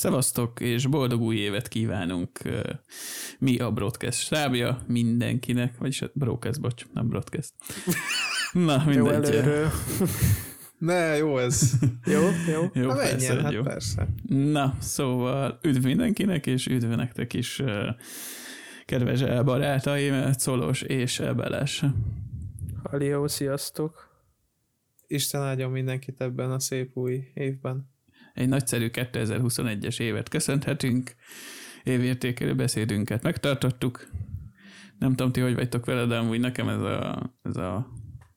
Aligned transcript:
Szevasztok, 0.00 0.60
és 0.60 0.86
boldog 0.86 1.20
új 1.20 1.36
évet 1.36 1.68
kívánunk 1.68 2.38
mi 3.38 3.58
a 3.58 3.70
Broadcast 3.70 4.20
stábja 4.20 4.82
mindenkinek, 4.86 5.78
vagyis 5.78 6.02
a 6.02 6.10
Broadcast, 6.12 6.60
bocs, 6.60 6.84
nem 6.92 7.08
Broadcast. 7.08 7.52
Na, 8.52 8.82
mindegy. 8.86 8.96
Jó 8.96 9.08
előről. 9.08 9.70
Ne, 10.78 11.16
jó 11.16 11.38
ez. 11.38 11.72
jó, 12.14 12.20
jó. 12.52 12.62
jó 12.74 12.86
Na, 12.86 12.94
persze, 12.94 13.14
menjen, 13.14 13.44
hát 13.44 13.52
jó. 13.52 13.62
persze. 13.62 14.08
Na, 14.28 14.76
szóval 14.78 15.58
üdv 15.62 15.84
mindenkinek, 15.84 16.46
és 16.46 16.66
üdv 16.66 16.88
nektek 16.88 17.32
is, 17.32 17.62
kedves 18.84 19.44
barátaim, 19.44 20.32
Szolos 20.32 20.82
és 20.82 21.22
Beles. 21.36 21.84
Halió, 22.82 23.26
sziasztok. 23.26 24.08
Isten 25.06 25.40
áldjon 25.40 25.70
mindenkit 25.70 26.20
ebben 26.20 26.50
a 26.50 26.58
szép 26.58 26.96
új 26.96 27.30
évben 27.34 27.89
egy 28.34 28.48
nagyszerű 28.48 28.88
2021-es 28.92 30.00
évet 30.00 30.28
köszönhetünk, 30.28 31.14
évértékelő 31.84 32.54
beszédünket 32.54 33.22
megtartottuk. 33.22 34.08
Nem 34.98 35.14
tudom 35.14 35.32
ti, 35.32 35.40
hogy 35.40 35.54
vagytok 35.54 35.84
vele, 35.84 36.04
de 36.06 36.16
amúgy 36.16 36.40
nekem 36.40 36.68
ez 36.68 36.80
a, 36.80 37.32
ez 37.42 37.56
a 37.56 37.88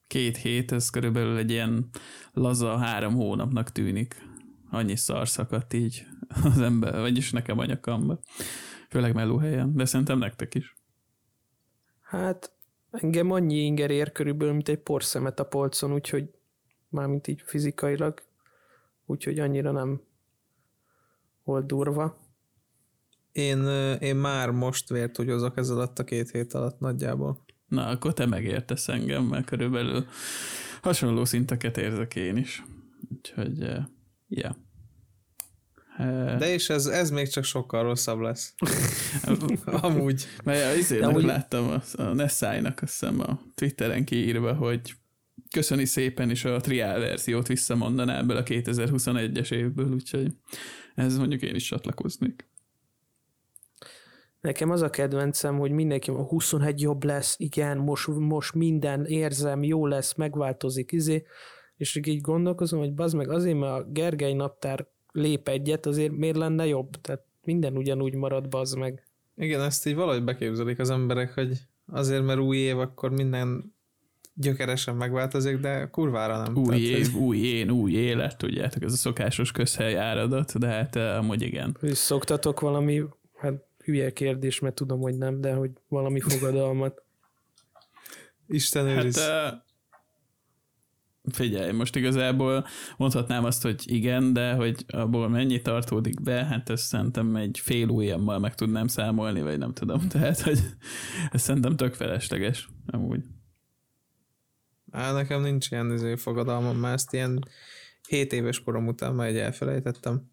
két 0.07 0.37
hét, 0.37 0.71
ez 0.71 0.89
körülbelül 0.89 1.37
egy 1.37 1.51
ilyen 1.51 1.89
laza 2.33 2.77
három 2.77 3.13
hónapnak 3.13 3.71
tűnik. 3.71 4.15
Annyi 4.69 4.95
szar 4.95 5.27
szakadt 5.27 5.73
így 5.73 6.05
az 6.43 6.61
ember, 6.61 6.99
vagyis 6.99 7.31
nekem 7.31 7.59
a. 7.59 8.19
Főleg 8.89 9.13
melóhelyen, 9.13 9.75
de 9.75 9.85
szerintem 9.85 10.17
nektek 10.17 10.55
is. 10.55 10.75
Hát 12.01 12.51
engem 12.91 13.31
annyi 13.31 13.55
inger 13.55 13.91
ér 13.91 14.11
körülbelül, 14.11 14.53
mint 14.53 14.69
egy 14.69 14.79
porszemet 14.79 15.39
a 15.39 15.45
polcon, 15.45 15.93
úgyhogy 15.93 16.29
mármint 16.89 17.27
így 17.27 17.41
fizikailag 17.45 18.21
úgyhogy 19.13 19.39
annyira 19.39 19.71
nem 19.71 20.01
volt 21.43 21.65
durva. 21.65 22.17
Én, 23.31 23.67
én 23.99 24.15
már 24.15 24.49
most 24.51 24.89
vért 24.89 25.17
hozok 25.17 25.57
ez 25.57 25.69
alatt 25.69 25.99
a 25.99 26.03
két 26.03 26.31
hét 26.31 26.53
alatt 26.53 26.79
nagyjából. 26.79 27.45
Na, 27.67 27.87
akkor 27.87 28.13
te 28.13 28.25
megértesz 28.25 28.87
engem, 28.87 29.23
mert 29.23 29.45
körülbelül 29.45 30.05
hasonló 30.81 31.25
szinteket 31.25 31.77
érzek 31.77 32.15
én 32.15 32.37
is. 32.37 32.63
Úgyhogy, 33.11 33.59
ja. 33.59 33.87
Yeah. 34.27 34.55
De 36.37 36.53
és 36.53 36.69
ez, 36.69 36.85
ez 36.85 37.09
még 37.09 37.27
csak 37.27 37.43
sokkal 37.43 37.83
rosszabb 37.83 38.19
lesz. 38.19 38.53
Amúgy. 39.65 40.27
Mert 40.43 40.77
azért 40.77 41.03
amúgy... 41.03 41.23
láttam 41.23 41.69
a, 41.69 42.01
a 42.01 42.13
Nessájnak 42.13 42.81
azt 42.81 42.99
hiszem 42.99 43.19
a 43.19 43.39
Twitteren 43.55 44.05
kiírva, 44.05 44.53
hogy 44.53 44.95
köszöni 45.51 45.85
szépen, 45.85 46.29
és 46.29 46.45
a 46.45 46.59
triál 46.59 46.99
verziót 46.99 47.47
visszamondaná 47.47 48.17
ebből 48.17 48.37
a 48.37 48.43
2021-es 48.43 49.51
évből, 49.51 49.93
úgyhogy 49.93 50.31
ez 50.95 51.17
mondjuk 51.17 51.41
én 51.41 51.55
is 51.55 51.63
csatlakoznék. 51.63 52.51
Nekem 54.41 54.69
az 54.69 54.81
a 54.81 54.89
kedvencem, 54.89 55.57
hogy 55.57 55.71
mindenki 55.71 56.09
a 56.09 56.23
21 56.23 56.81
jobb 56.81 57.03
lesz, 57.03 57.35
igen, 57.39 57.77
most, 57.77 58.07
most 58.07 58.53
minden 58.53 59.05
érzem, 59.05 59.63
jó 59.63 59.85
lesz, 59.85 60.15
megváltozik, 60.15 60.91
izé, 60.91 61.25
és 61.77 61.99
így 62.05 62.21
gondolkozom, 62.21 62.79
hogy 62.79 62.93
bazd 62.93 63.15
meg 63.15 63.29
azért, 63.29 63.57
mert 63.57 63.73
a 63.73 63.83
Gergely 63.91 64.33
naptár 64.33 64.87
lép 65.11 65.47
egyet, 65.47 65.85
azért 65.85 66.11
miért 66.11 66.37
lenne 66.37 66.67
jobb? 66.67 66.89
Tehát 67.01 67.25
minden 67.41 67.77
ugyanúgy 67.77 68.15
marad, 68.15 68.49
bazd 68.49 68.77
meg. 68.77 69.07
Igen, 69.35 69.61
ezt 69.61 69.87
így 69.87 69.95
valahogy 69.95 70.23
beképzelik 70.23 70.79
az 70.79 70.89
emberek, 70.89 71.33
hogy 71.33 71.57
azért, 71.85 72.23
mert 72.25 72.39
új 72.39 72.57
év, 72.57 72.79
akkor 72.79 73.11
minden 73.11 73.72
gyökeresen 74.33 74.95
megváltozik, 74.95 75.57
de 75.57 75.89
kurvára 75.89 76.41
nem. 76.41 76.55
Új 76.55 76.65
Tehát, 76.65 76.81
év, 76.81 77.11
hogy... 77.11 77.21
új 77.21 77.37
én, 77.37 77.69
új 77.69 77.91
élet, 77.91 78.37
tudjátok, 78.37 78.83
ez 78.83 78.93
a 78.93 78.95
szokásos 78.95 79.51
közhely 79.51 79.97
áradat, 79.97 80.59
de 80.59 80.67
hát 80.67 80.95
uh, 80.95 81.17
amúgy 81.17 81.41
igen. 81.41 81.77
És 81.81 81.97
szoktatok 81.97 82.59
valami, 82.59 83.03
hát 83.37 83.53
hülye 83.83 84.13
kérdés, 84.13 84.59
mert 84.59 84.75
tudom, 84.75 84.99
hogy 84.99 85.17
nem, 85.17 85.41
de 85.41 85.53
hogy 85.53 85.71
valami 85.87 86.19
fogadalmat. 86.19 87.01
Isten 88.47 88.87
őriz. 88.87 89.19
Hát, 89.19 89.53
uh, 89.53 89.59
figyelj, 91.31 91.71
most 91.71 91.95
igazából 91.95 92.65
mondhatnám 92.97 93.45
azt, 93.45 93.61
hogy 93.61 93.83
igen, 93.85 94.33
de 94.33 94.53
hogy 94.53 94.85
abból 94.87 95.29
mennyi 95.29 95.61
tartódik 95.61 96.21
be, 96.21 96.45
hát 96.45 96.69
ezt 96.69 96.85
szerintem 96.85 97.35
egy 97.35 97.59
fél 97.59 97.87
ujjammal 97.87 98.39
meg 98.39 98.55
tudnám 98.55 98.87
számolni, 98.87 99.41
vagy 99.41 99.57
nem 99.57 99.73
tudom, 99.73 100.07
tehát, 100.11 100.41
hogy 100.41 100.59
ez 101.31 101.41
szerintem 101.41 101.75
tök 101.75 101.93
felesleges, 101.93 102.69
amúgy. 102.85 103.23
Á, 104.93 105.11
nekem 105.11 105.41
nincs 105.41 105.71
ilyen 105.71 105.91
izé, 105.91 106.15
fogadalmam, 106.15 106.77
mert 106.77 106.93
ezt 106.93 107.13
ilyen 107.13 107.47
7 108.07 108.33
éves 108.33 108.63
korom 108.63 108.87
után 108.87 109.13
már 109.13 109.27
egy 109.27 109.37
elfelejtettem. 109.37 110.31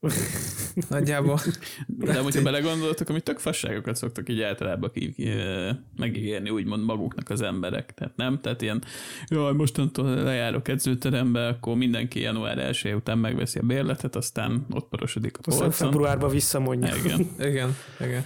Nagyjából. 0.88 1.40
De 1.86 2.18
hogyha 2.18 2.42
belegondoltok, 2.42 3.08
amit 3.08 3.22
tök 3.22 3.38
fasságokat 3.38 3.96
szoktak 3.96 4.28
így 4.28 4.40
általában 4.40 4.90
ki, 4.92 5.12
ki, 5.12 5.30
megígérni 5.96 6.50
úgymond 6.50 6.84
maguknak 6.84 7.30
az 7.30 7.40
emberek. 7.40 7.94
Tehát 7.94 8.16
nem? 8.16 8.40
Tehát 8.40 8.62
ilyen, 8.62 8.82
jaj, 9.28 9.52
mostantól 9.52 10.14
lejárok 10.14 10.68
edzőterembe, 10.68 11.46
akkor 11.46 11.76
mindenki 11.76 12.20
január 12.20 12.58
1 12.58 12.94
után 12.94 13.18
megveszi 13.18 13.58
a 13.58 13.62
bérletet, 13.62 14.16
aztán 14.16 14.66
ott 14.70 14.88
porosodik 14.88 15.38
a 15.38 15.40
polcon. 15.40 15.66
Aztán 15.66 15.88
februárban 15.88 16.30
visszamondja. 16.30 16.96
Igen. 16.96 17.30
igen, 17.50 17.76
igen. 18.00 18.24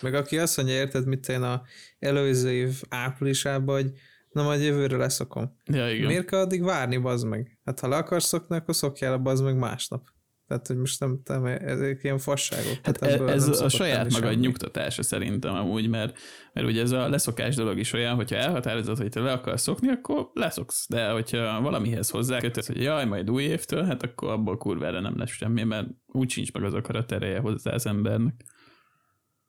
Meg 0.00 0.14
aki 0.14 0.38
azt 0.38 0.56
mondja, 0.56 0.74
érted, 0.74 1.06
mit 1.06 1.28
én 1.28 1.42
a 1.42 1.62
előző 1.98 2.52
év 2.52 2.82
áprilisában, 2.88 3.74
hogy 3.74 3.92
Na 4.34 4.42
majd 4.42 4.62
jövőre 4.62 4.96
leszokom. 4.96 5.56
Ja, 5.64 5.90
igen. 5.90 6.06
Miért 6.06 6.26
kell 6.26 6.40
addig 6.40 6.62
várni, 6.62 6.96
bazd 6.96 7.26
meg? 7.26 7.58
Hát 7.64 7.80
ha 7.80 7.88
le 7.88 7.96
akarsz 7.96 8.26
szokni, 8.26 8.56
akkor 8.56 8.74
szokjál 8.74 9.18
bazd 9.18 9.44
meg 9.44 9.56
másnap. 9.56 10.02
Tehát, 10.46 10.66
hogy 10.66 10.76
most 10.76 11.00
nem, 11.00 11.20
nem 11.24 11.44
ezek 11.44 12.02
ilyen 12.02 12.18
fasságok. 12.18 12.78
Hát 12.82 13.02
ez, 13.02 13.48
ez 13.48 13.60
a 13.60 13.68
saját 13.68 14.12
maga 14.12 14.26
semmi. 14.26 14.40
nyugtatása 14.40 15.02
szerintem 15.02 15.54
amúgy, 15.54 15.88
mert, 15.88 16.18
mert 16.52 16.66
ugye 16.66 16.82
ez 16.82 16.90
a 16.90 17.08
leszokás 17.08 17.54
dolog 17.54 17.78
is 17.78 17.92
olyan, 17.92 18.14
hogyha 18.14 18.36
elhatározod, 18.36 18.96
hogy 18.96 19.08
te 19.08 19.20
le 19.20 19.32
akarsz 19.32 19.62
szokni, 19.62 19.88
akkor 19.88 20.30
leszoksz. 20.32 20.88
De 20.88 21.10
hogyha 21.10 21.60
valamihez 21.60 22.10
hozzákötöd, 22.10 22.64
hogy 22.64 22.82
jaj, 22.82 23.04
majd 23.04 23.30
új 23.30 23.42
évtől, 23.42 23.84
hát 23.84 24.02
akkor 24.02 24.30
abból 24.30 24.56
kurvára 24.56 25.00
nem 25.00 25.18
lesz 25.18 25.30
semmi, 25.30 25.62
mert 25.62 25.88
úgy 26.06 26.30
sincs 26.30 26.52
meg 26.52 26.62
az 26.62 26.74
akarat 26.74 27.12
ereje 27.12 27.38
hozzá 27.38 27.72
az 27.72 27.86
embernek. 27.86 28.44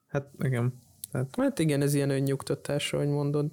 Hát 0.08 0.32
igen. 0.44 0.84
Hát, 1.12 1.36
hát 1.38 1.60
igen, 1.60 1.82
ez 1.82 1.94
ilyen 1.94 2.10
önnyugtatás, 2.10 2.94
ahogy 2.94 3.08
mondod 3.08 3.52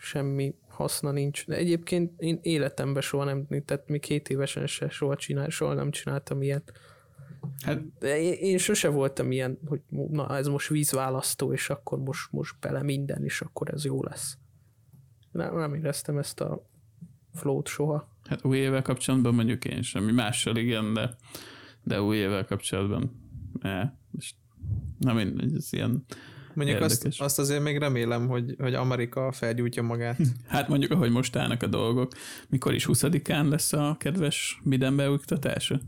semmi 0.00 0.54
haszna 0.72 1.10
nincs. 1.10 1.46
De 1.46 1.56
egyébként 1.56 2.20
én 2.20 2.38
életemben 2.42 3.02
soha 3.02 3.24
nem, 3.24 3.46
tehát 3.64 3.88
még 3.88 4.00
két 4.00 4.28
évesen 4.28 4.66
se 4.66 4.88
soha, 4.88 5.16
csinál, 5.16 5.48
soha 5.48 5.74
nem 5.74 5.90
csináltam 5.90 6.42
ilyet. 6.42 6.72
Hát, 7.62 7.98
De 7.98 8.20
én, 8.20 8.32
én 8.32 8.58
sose 8.58 8.88
voltam 8.88 9.30
ilyen, 9.30 9.58
hogy 9.66 9.80
na 9.90 10.36
ez 10.36 10.46
most 10.46 10.68
vízválasztó, 10.68 11.52
és 11.52 11.70
akkor 11.70 11.98
most, 11.98 12.32
most 12.32 12.54
bele 12.60 12.82
minden, 12.82 13.24
és 13.24 13.40
akkor 13.40 13.68
ez 13.72 13.84
jó 13.84 14.02
lesz. 14.02 14.38
Nem, 15.32 15.56
nem 15.56 15.74
éreztem 15.74 16.18
ezt 16.18 16.40
a 16.40 16.66
flót 17.34 17.68
soha. 17.68 18.08
Hát 18.24 18.44
új 18.44 18.58
évvel 18.58 18.82
kapcsolatban 18.82 19.34
mondjuk 19.34 19.64
én 19.64 19.82
semmi 19.82 20.12
mással 20.12 20.56
igen, 20.56 20.94
de, 20.94 21.16
de 21.82 22.02
új 22.02 22.16
évvel 22.16 22.44
kapcsolatban 22.44 23.30
ne, 23.60 23.92
nem 24.98 25.16
mindegy, 25.16 25.54
ez 25.54 25.72
ilyen 25.72 26.04
Mondjuk 26.54 26.80
azt, 26.80 27.06
azt 27.18 27.38
azért 27.38 27.62
még 27.62 27.78
remélem, 27.78 28.28
hogy, 28.28 28.54
hogy 28.58 28.74
Amerika 28.74 29.32
felgyújtja 29.32 29.82
magát. 29.82 30.16
Hát 30.46 30.68
mondjuk, 30.68 30.90
ahogy 30.90 31.10
most 31.10 31.36
állnak 31.36 31.62
a 31.62 31.66
dolgok, 31.66 32.12
mikor 32.48 32.74
is 32.74 32.86
20-án 32.88 33.48
lesz 33.48 33.72
a 33.72 33.96
kedves 33.98 34.60
Biden 34.64 34.96
beújtatása? 34.96 35.80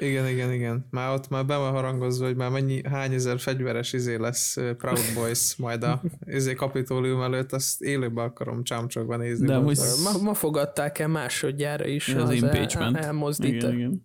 Igen, 0.00 0.28
igen, 0.28 0.52
igen. 0.52 0.86
Már 0.90 1.12
ott 1.12 1.28
már 1.28 1.46
be 1.46 1.56
van 1.56 1.72
harangozva, 1.72 2.26
hogy 2.26 2.36
már 2.36 2.50
mennyi, 2.50 2.88
hány 2.88 3.14
ezer 3.14 3.38
fegyveres 3.38 3.92
izé 3.92 4.16
lesz 4.16 4.56
Proud 4.78 5.00
Boys 5.14 5.56
majd 5.56 5.82
a 5.82 6.02
izé 6.26 6.54
kapitólium 6.54 7.22
előtt, 7.22 7.52
azt 7.52 7.82
élőben 7.82 8.24
akarom 8.24 8.64
csámcsokban 8.64 9.18
nézni. 9.18 9.46
De 9.46 9.58
most... 9.58 9.82
ma, 10.02 10.22
ma 10.22 10.34
fogadták 10.34 10.98
el 10.98 11.08
másodjára 11.08 11.86
is 11.86 12.08
az, 12.08 12.22
az 12.22 12.34
impeachment. 12.34 12.96
El, 12.96 13.02
elmozdítani. 13.02 13.74
Igen, 13.76 13.78
igen. 13.78 14.02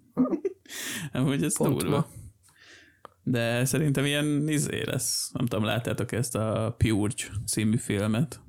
Amúgy 1.23 1.43
ez 1.43 1.57
Pont 1.57 1.77
durva. 1.77 2.07
De 3.27 3.65
szerintem 3.65 4.05
ilyen 4.05 4.47
izé 4.47 4.83
lesz. 4.85 5.31
Nem 5.33 5.45
tudom, 5.45 5.65
láttátok 5.65 6.11
ezt 6.11 6.35
a 6.35 6.75
Purge 6.77 7.23
című 7.45 7.77
filmet? 7.77 8.41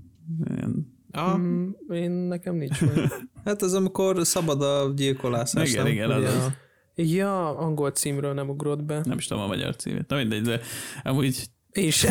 Ilyen... 0.51 0.95
Ah. 1.11 1.39
Mm, 1.39 1.71
én 1.91 2.11
nekem 2.11 2.55
nincs 2.55 2.81
meg. 2.81 3.13
hát 3.45 3.63
az 3.63 3.75
amikor 3.75 4.27
szabad 4.27 4.63
a 4.63 4.93
gyilkolászás. 4.97 5.71
Igen, 5.71 5.87
igen, 5.87 6.11
az, 6.11 6.25
az. 6.25 6.51
Ja, 6.95 7.59
angol 7.59 7.91
címről 7.91 8.33
nem 8.33 8.49
ugrott 8.49 8.83
be. 8.83 9.01
Nem 9.05 9.19
is 9.19 9.27
tudom 9.27 9.43
a 9.43 9.47
magyar 9.47 9.77
címét. 9.77 10.09
Na 10.09 10.17
mindegy, 10.17 10.43
de 10.43 10.61
amúgy... 11.03 11.51
És... 11.71 12.07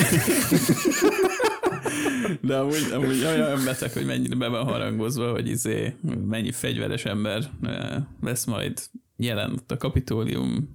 De 2.41 2.57
amúgy, 2.57 2.91
amúgy 2.93 3.23
olyan 3.23 3.63
beteg, 3.65 3.93
hogy 3.93 4.05
mennyire 4.05 4.35
be 4.35 4.47
van 4.47 4.63
harangozva, 4.63 5.31
hogy 5.31 5.47
izé, 5.47 5.95
mennyi 6.27 6.51
fegyveres 6.51 7.05
ember 7.05 7.49
lesz 8.21 8.45
majd 8.45 8.81
jelen 9.15 9.59
a 9.67 9.77
kapitólium 9.77 10.69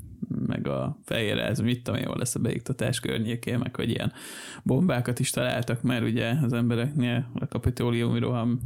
meg 0.46 0.66
a 0.66 0.98
ez 1.06 1.58
mit 1.58 1.82
tudom 1.82 2.00
én, 2.00 2.06
hol 2.06 2.16
lesz 2.16 2.34
a 2.34 2.40
beiktatás 2.40 3.00
környékén, 3.00 3.58
meg 3.58 3.76
hogy 3.76 3.88
ilyen 3.88 4.12
bombákat 4.62 5.18
is 5.18 5.30
találtak 5.30 5.82
már 5.82 6.02
ugye 6.02 6.34
az 6.42 6.52
embereknél 6.52 7.30
a 7.34 7.46
kapitóliumi 7.46 8.18
roham 8.18 8.60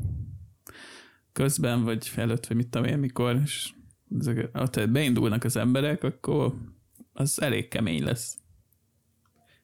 közben, 1.32 1.84
vagy 1.84 2.12
előtt, 2.16 2.46
vagy 2.46 2.56
mit 2.56 2.68
tudom 2.68 2.86
én, 2.86 2.98
mikor, 2.98 3.40
és 3.44 3.72
ezek, 4.18 4.50
ott 4.54 4.88
beindulnak 4.88 5.44
az 5.44 5.56
emberek, 5.56 6.04
akkor 6.04 6.54
az 7.12 7.40
elég 7.42 7.68
kemény 7.68 8.04
lesz. 8.04 8.38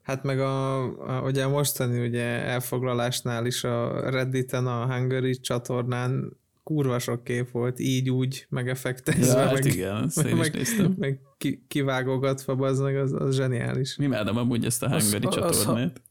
Hát 0.02 0.22
meg 0.22 0.40
a, 0.40 0.82
a 1.18 1.22
ugye 1.22 1.46
mostani 1.46 2.06
ugye 2.06 2.24
elfoglalásnál 2.24 3.46
is 3.46 3.64
a 3.64 4.10
Redditen, 4.10 4.66
a 4.66 4.94
Hungary 4.94 5.40
csatornán 5.40 6.39
kurva 6.74 6.98
sok 6.98 7.24
kép 7.24 7.50
volt, 7.50 7.78
így 7.78 8.10
úgy, 8.10 8.46
meg 8.48 8.68
effektezve, 8.68 9.40
Ja, 9.40 9.46
hát 9.46 9.52
meg, 9.52 9.64
igen, 9.64 9.96
én 10.02 10.08
is 10.26 10.36
meg, 10.36 10.54
néztem. 10.54 10.94
meg 10.98 11.20
ki, 11.38 11.64
kivágogatva, 11.68 12.66
az 12.66 12.78
meg 12.80 12.96
az, 12.96 13.12
az 13.12 13.36
zseniális. 13.36 13.98
Imádom 13.98 14.36
amúgy 14.36 14.64
ezt 14.64 14.82
a 14.82 14.88
hangari 14.88 15.26
az- 15.26 15.34
csatornát. 15.34 16.02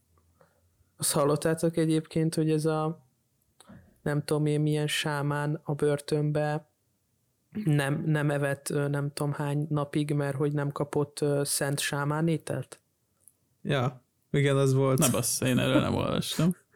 Azt 0.96 1.12
hallottátok 1.12 1.76
egyébként, 1.76 2.34
hogy 2.34 2.50
ez 2.50 2.64
a 2.64 3.06
nem 4.02 4.22
tudom 4.24 4.46
én 4.46 4.60
milyen 4.60 4.86
sámán 4.86 5.60
a 5.64 5.74
börtönbe 5.74 6.68
nem, 7.64 8.02
nem 8.06 8.30
evett 8.30 8.68
nem 8.88 9.10
tudom 9.12 9.32
hány 9.32 9.66
napig, 9.68 10.12
mert 10.12 10.36
hogy 10.36 10.52
nem 10.52 10.70
kapott 10.72 11.24
szent 11.42 11.78
sámán 11.80 12.28
ételt? 12.28 12.80
Ja, 13.62 14.04
igen, 14.30 14.56
az 14.56 14.72
volt. 14.74 14.98
Na 14.98 15.10
bassz, 15.10 15.40
én 15.40 15.58
erről 15.58 15.80
nem 15.80 15.94
olvastam. 15.94 16.54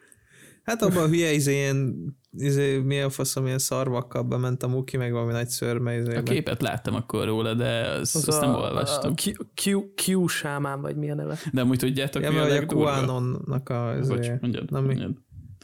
Hát 0.65 0.83
abban 0.83 1.03
a 1.03 1.07
hülye 1.09 1.33
izé 1.33 1.53
ilyen, 1.53 1.95
izé, 2.33 2.79
milyen 2.79 3.11
faszom, 3.11 3.47
ilyen 3.47 3.59
szarvakkal 3.59 4.23
bement 4.23 4.63
a 4.63 4.69
muki, 4.69 4.97
meg 4.97 5.13
valami 5.13 5.33
nagy 5.33 5.49
szörme 5.49 5.97
izébe. 5.97 6.19
A 6.19 6.23
képet 6.23 6.63
láttam 6.63 6.95
akkor 6.95 7.27
róla, 7.27 7.55
de 7.55 7.89
az, 7.89 8.17
Az 8.17 8.29
azt 8.29 8.41
nem 8.41 8.55
a, 8.55 8.57
olvastam. 8.59 9.13
A 9.13 9.15
Q, 9.15 9.33
Q, 9.55 9.93
Q 10.07 10.27
sámán, 10.27 10.81
vagy 10.81 10.97
mi 10.97 11.11
a 11.11 11.15
neve? 11.15 11.39
De 11.53 11.61
amúgy 11.61 11.79
tudjátok, 11.79 12.23
Ja, 12.23 12.31
mi 12.31 12.37
a 12.37 12.43
hogy 12.43 12.51
a 12.51 12.55
legdurvább? 12.55 13.09
QAnonnak 13.09 13.69
a... 13.69 13.97
Izé, 14.01 14.15
Bocs, 14.15 14.29
mondjad, 14.41 14.71
Na 14.71 14.81
mi? 14.81 14.87
mondjad. 14.87 15.11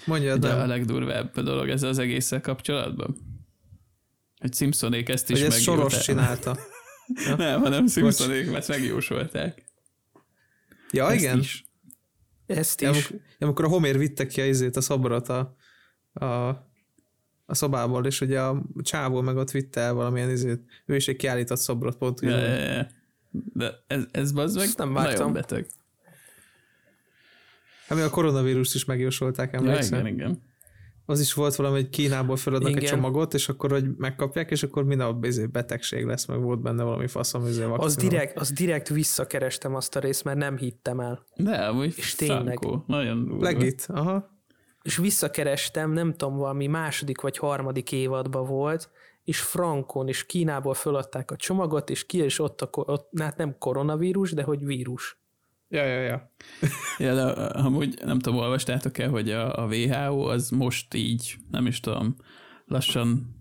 Mondja, 0.06 0.34
Ugye 0.34 0.48
a 0.52 0.66
legdurvább 0.66 1.40
dolog 1.40 1.68
ez 1.68 1.82
az 1.82 1.98
egésszel 1.98 2.40
kapcsolatban? 2.40 3.16
Hogy 4.40 4.54
Simpsonék 4.54 5.08
ezt 5.08 5.30
is 5.30 5.38
hogy 5.38 5.46
ezt 5.50 5.60
Soros 5.60 6.00
csinálta. 6.00 6.56
Nem, 7.36 7.60
hanem 7.60 7.86
Simpsonék, 7.86 8.50
mert 8.50 8.68
megjósolták. 8.68 9.64
Ja, 10.92 11.10
Ezt 11.10 11.20
igen. 11.20 11.38
Is. 11.38 11.64
Ezt 12.56 12.80
Ja, 12.80 12.90
is. 12.90 12.96
amikor, 13.10 13.26
amikor 13.38 13.64
a 13.64 13.68
Homér 13.68 13.98
vitte 13.98 14.26
ki 14.26 14.40
a 14.40 14.44
izét, 14.46 14.76
a 14.76 14.80
szobrot 14.80 15.28
a, 15.28 15.56
a, 16.12 16.24
a 17.46 17.54
szobából, 17.54 18.06
és 18.06 18.20
ugye 18.20 18.40
a 18.40 18.62
csávó 18.82 19.20
meg 19.20 19.36
ott 19.36 19.50
vitte 19.50 19.80
el 19.80 19.92
valamilyen 19.92 20.30
izét, 20.30 20.60
ő 20.86 20.96
is 20.96 21.08
egy 21.08 21.16
kiállított 21.16 21.58
szobrot 21.58 21.96
pont 21.96 22.20
Ja, 22.20 22.36
ja, 22.36 22.54
ja. 22.72 22.86
De 23.54 23.72
ez, 23.86 24.02
ez 24.10 24.32
bazd 24.32 24.56
meg 24.56 24.64
Ezt 24.66 24.78
nem 24.78 24.92
nagyon 24.92 25.06
vágtam. 25.08 25.32
beteg. 25.32 25.66
Ami 27.88 28.00
a 28.00 28.10
koronavírust 28.10 28.74
is 28.74 28.84
megjósolták, 28.84 29.52
Ja, 29.52 29.58
emlékszel? 29.58 30.00
igen, 30.00 30.12
igen. 30.12 30.42
Az 31.10 31.20
is 31.20 31.32
volt 31.34 31.54
valami, 31.54 31.74
hogy 31.74 31.88
Kínából 31.88 32.36
feladnak 32.36 32.76
egy 32.76 32.84
csomagot, 32.84 33.34
és 33.34 33.48
akkor, 33.48 33.70
hogy 33.70 33.84
megkapják, 33.96 34.50
és 34.50 34.62
akkor 34.62 34.84
minden 34.84 35.18
izé 35.22 35.46
betegség 35.46 36.04
lesz, 36.04 36.26
meg 36.26 36.40
volt 36.42 36.62
benne 36.62 36.82
valami 36.82 37.06
faszom, 37.06 37.46
izé. 37.46 37.64
Az 37.76 37.96
direkt, 37.96 38.38
az 38.38 38.50
direkt 38.50 38.88
visszakerestem 38.88 39.74
azt 39.74 39.96
a 39.96 40.00
részt, 40.00 40.24
mert 40.24 40.38
nem 40.38 40.56
hittem 40.56 41.00
el. 41.00 41.26
De 41.36 41.56
amúgy 41.56 41.94
És 41.96 42.14
tényleg. 42.14 42.58
frankó, 42.58 42.84
nagyon 42.86 43.24
durva. 43.24 43.42
Legit, 43.42 43.86
aha. 43.88 44.38
És 44.82 44.96
visszakerestem, 44.96 45.92
nem 45.92 46.14
tudom, 46.14 46.36
valami 46.36 46.66
második 46.66 47.20
vagy 47.20 47.38
harmadik 47.38 47.92
évadban 47.92 48.46
volt, 48.46 48.90
és 49.24 49.40
Frankon 49.40 50.08
és 50.08 50.26
Kínából 50.26 50.74
föladták 50.74 51.30
a 51.30 51.36
csomagot, 51.36 51.90
és 51.90 52.06
ki 52.06 52.18
és 52.18 52.38
ott, 52.38 52.60
a, 52.60 52.68
ott 52.72 53.10
hát 53.18 53.36
nem 53.36 53.56
koronavírus, 53.58 54.32
de 54.32 54.42
hogy 54.42 54.64
vírus. 54.64 55.19
Ja, 55.72 55.84
ja, 55.84 56.00
ja. 56.00 56.30
Ja, 56.98 57.14
de 57.14 57.22
amúgy 57.42 57.98
nem 58.04 58.18
tudom, 58.18 58.38
olvastátok-e, 58.38 59.06
hogy 59.06 59.30
a, 59.30 59.62
a 59.62 59.66
WHO 59.66 60.28
az 60.28 60.50
most 60.50 60.94
így, 60.94 61.36
nem 61.50 61.66
is 61.66 61.80
tudom, 61.80 62.16
lassan 62.66 63.38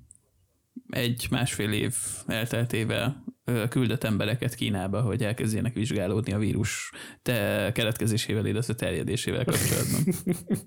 egy-másfél 0.89 1.71
év 1.71 1.95
elteltével 2.27 3.23
küldött 3.69 4.03
embereket 4.03 4.55
Kínába, 4.55 5.01
hogy 5.01 5.23
elkezdjenek 5.23 5.73
vizsgálódni 5.73 6.33
a 6.33 6.37
vírus 6.37 6.91
te 7.21 7.71
keletkezésével, 7.73 8.45
illetve 8.45 8.73
terjedésével 8.73 9.45
kapcsolatban. 9.45 10.13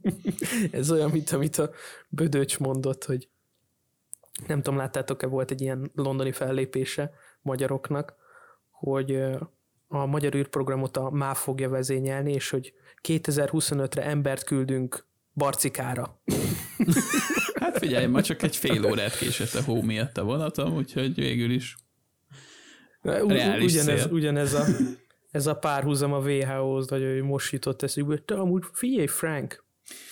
Ez 0.80 0.90
olyan, 0.90 1.10
mint 1.10 1.30
amit 1.30 1.56
a 1.56 1.70
Bödöcs 2.08 2.58
mondott, 2.58 3.04
hogy 3.04 3.28
nem 4.46 4.62
tudom, 4.62 4.78
láttátok-e, 4.78 5.26
volt 5.26 5.50
egy 5.50 5.60
ilyen 5.60 5.90
londoni 5.94 6.32
fellépése 6.32 7.12
magyaroknak, 7.42 8.14
hogy 8.70 9.22
a 9.92 10.06
magyar 10.06 10.34
űrprogramot 10.34 10.96
a 10.96 11.10
MÁV 11.10 11.36
fogja 11.36 11.68
vezényelni, 11.68 12.32
és 12.32 12.50
hogy 12.50 12.72
2025-re 13.08 14.02
embert 14.02 14.44
küldünk 14.44 15.06
Barcikára. 15.34 16.20
Hát 17.54 17.78
figyelj, 17.78 18.06
ma 18.06 18.22
csak 18.22 18.42
egy 18.42 18.56
fél 18.56 18.86
órát 18.86 19.18
késett 19.18 19.54
a 19.54 19.62
hó 19.62 19.82
miatt 19.82 20.18
a 20.18 20.24
vonatom, 20.24 20.74
úgyhogy 20.74 21.14
végül 21.14 21.50
is 21.50 21.76
Reális 23.02 23.72
ugyanez, 23.72 24.02
cél. 24.02 24.12
ugyanez 24.12 24.54
a, 24.54 24.64
ez 25.30 25.46
a 25.46 25.54
párhuzam 25.54 26.12
a 26.12 26.18
WHO-hoz, 26.18 26.88
hogy 26.88 27.22
most 27.22 27.52
jutott 27.52 27.82
eszükbe, 27.82 28.18
te 28.18 28.34
amúgy 28.34 28.64
figyelj 28.72 29.06
Frank, 29.06 29.64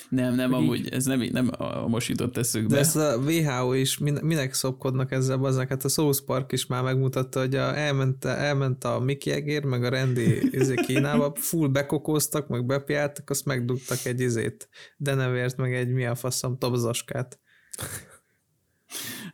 nem, 0.09 0.35
nem, 0.35 0.53
Hogy 0.53 0.63
így- 0.63 0.69
amúgy 0.69 0.89
ez 0.89 1.05
nem, 1.05 1.21
nem 1.33 1.51
a 1.59 1.89
mosított 1.89 2.37
eszükbe. 2.37 2.75
De 2.75 2.79
ezt 2.81 2.97
a 2.97 3.17
WHO 3.17 3.73
is 3.73 3.99
min- 3.99 4.23
minek 4.23 4.55
szopkodnak 4.55 5.13
ezzel, 5.13 5.37
bazdnak? 5.37 5.69
Hát 5.69 5.85
a 5.85 5.89
South 5.89 6.21
Park 6.25 6.53
is 6.53 6.67
már 6.67 6.83
megmutatta, 6.83 7.41
hogy 7.41 7.55
a, 7.55 7.77
elment, 7.79 8.25
elment 8.25 8.85
a 8.85 8.99
Mickey 8.99 9.33
Egér, 9.33 9.65
meg 9.65 9.85
a 9.85 9.89
Randy 9.89 10.49
izé 10.59 10.75
Kínába, 10.75 11.33
full 11.37 11.69
bekokóztak, 11.69 12.49
meg 12.49 12.67
bepiáltak, 12.67 13.31
azt 13.31 13.45
megdugtak 13.45 14.05
egy 14.05 14.21
izét, 14.21 14.69
denevért, 14.97 15.57
meg 15.57 15.75
egy 15.75 15.89
mi 15.93 16.05
a 16.07 16.15
faszom, 16.15 16.59
tobzaskát. 16.59 17.39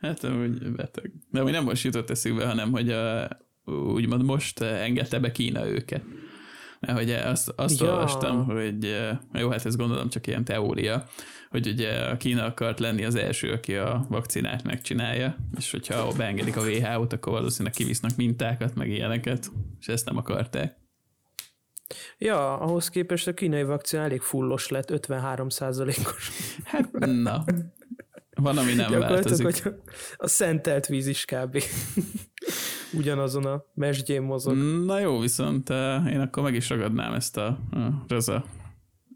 Hát 0.00 0.24
amúgy 0.24 0.72
beteg. 0.72 1.12
De 1.30 1.40
amúgy 1.40 1.52
nem 1.52 1.64
most 1.64 1.84
jutott 1.84 2.10
eszükbe, 2.10 2.46
hanem 2.46 2.70
hogy 2.70 2.90
a, 2.90 3.28
úgymond 3.64 4.22
most 4.24 4.60
engedte 4.60 5.18
be 5.18 5.32
Kína 5.32 5.68
őket. 5.68 6.02
Mert 6.86 6.98
hogy 6.98 7.10
azt, 7.10 7.52
azt 7.56 7.80
Ja. 7.80 7.86
olvastam, 7.92 8.44
hogy 8.44 8.84
eh, 8.84 9.18
jó, 9.32 9.48
hát 9.50 9.64
ez 9.66 9.76
gondolom 9.76 10.08
csak 10.08 10.26
ilyen 10.26 10.44
teória, 10.44 11.04
hogy 11.50 11.66
ugye 11.66 11.92
a 11.92 12.16
Kína 12.16 12.44
akart 12.44 12.80
lenni 12.80 13.04
az 13.04 13.14
első, 13.14 13.52
aki 13.52 13.74
a 13.74 14.06
vakcinát 14.08 14.62
megcsinálja, 14.62 15.36
és 15.56 15.70
hogyha 15.70 16.12
beengedik 16.16 16.56
a 16.56 16.60
WHO-t, 16.60 17.12
akkor 17.12 17.32
valószínűleg 17.32 17.72
kivisznak 17.74 18.16
mintákat, 18.16 18.74
meg 18.74 18.88
ilyeneket, 18.88 19.50
és 19.80 19.88
ezt 19.88 20.04
nem 20.06 20.16
akarták. 20.16 20.76
Ja, 22.18 22.58
ahhoz 22.58 22.88
képest 22.88 23.26
a 23.26 23.34
kínai 23.34 23.62
vakcina 23.62 24.02
elég 24.02 24.20
fullos 24.20 24.68
lett, 24.68 24.90
53 24.90 25.46
os 25.46 26.30
Hát, 26.64 26.92
na. 26.98 27.44
Van, 28.34 28.58
ami 28.58 28.72
nem 28.72 28.98
változik. 28.98 29.44
hogy 29.44 29.62
a, 29.64 29.68
a 30.16 30.26
szentelt 30.28 30.86
víz 30.86 31.06
is 31.06 31.24
kb. 31.24 31.62
Ugyanazon 32.96 33.44
a 33.44 33.64
mesdjén 33.74 34.22
mozog. 34.22 34.56
Na 34.84 34.98
jó, 34.98 35.18
viszont 35.18 35.70
uh, 35.70 36.12
én 36.12 36.20
akkor 36.20 36.42
meg 36.42 36.54
is 36.54 36.68
ragadnám 36.68 37.12
ezt 37.12 37.36
a, 37.36 37.46
a 37.70 38.04
Raza 38.08 38.44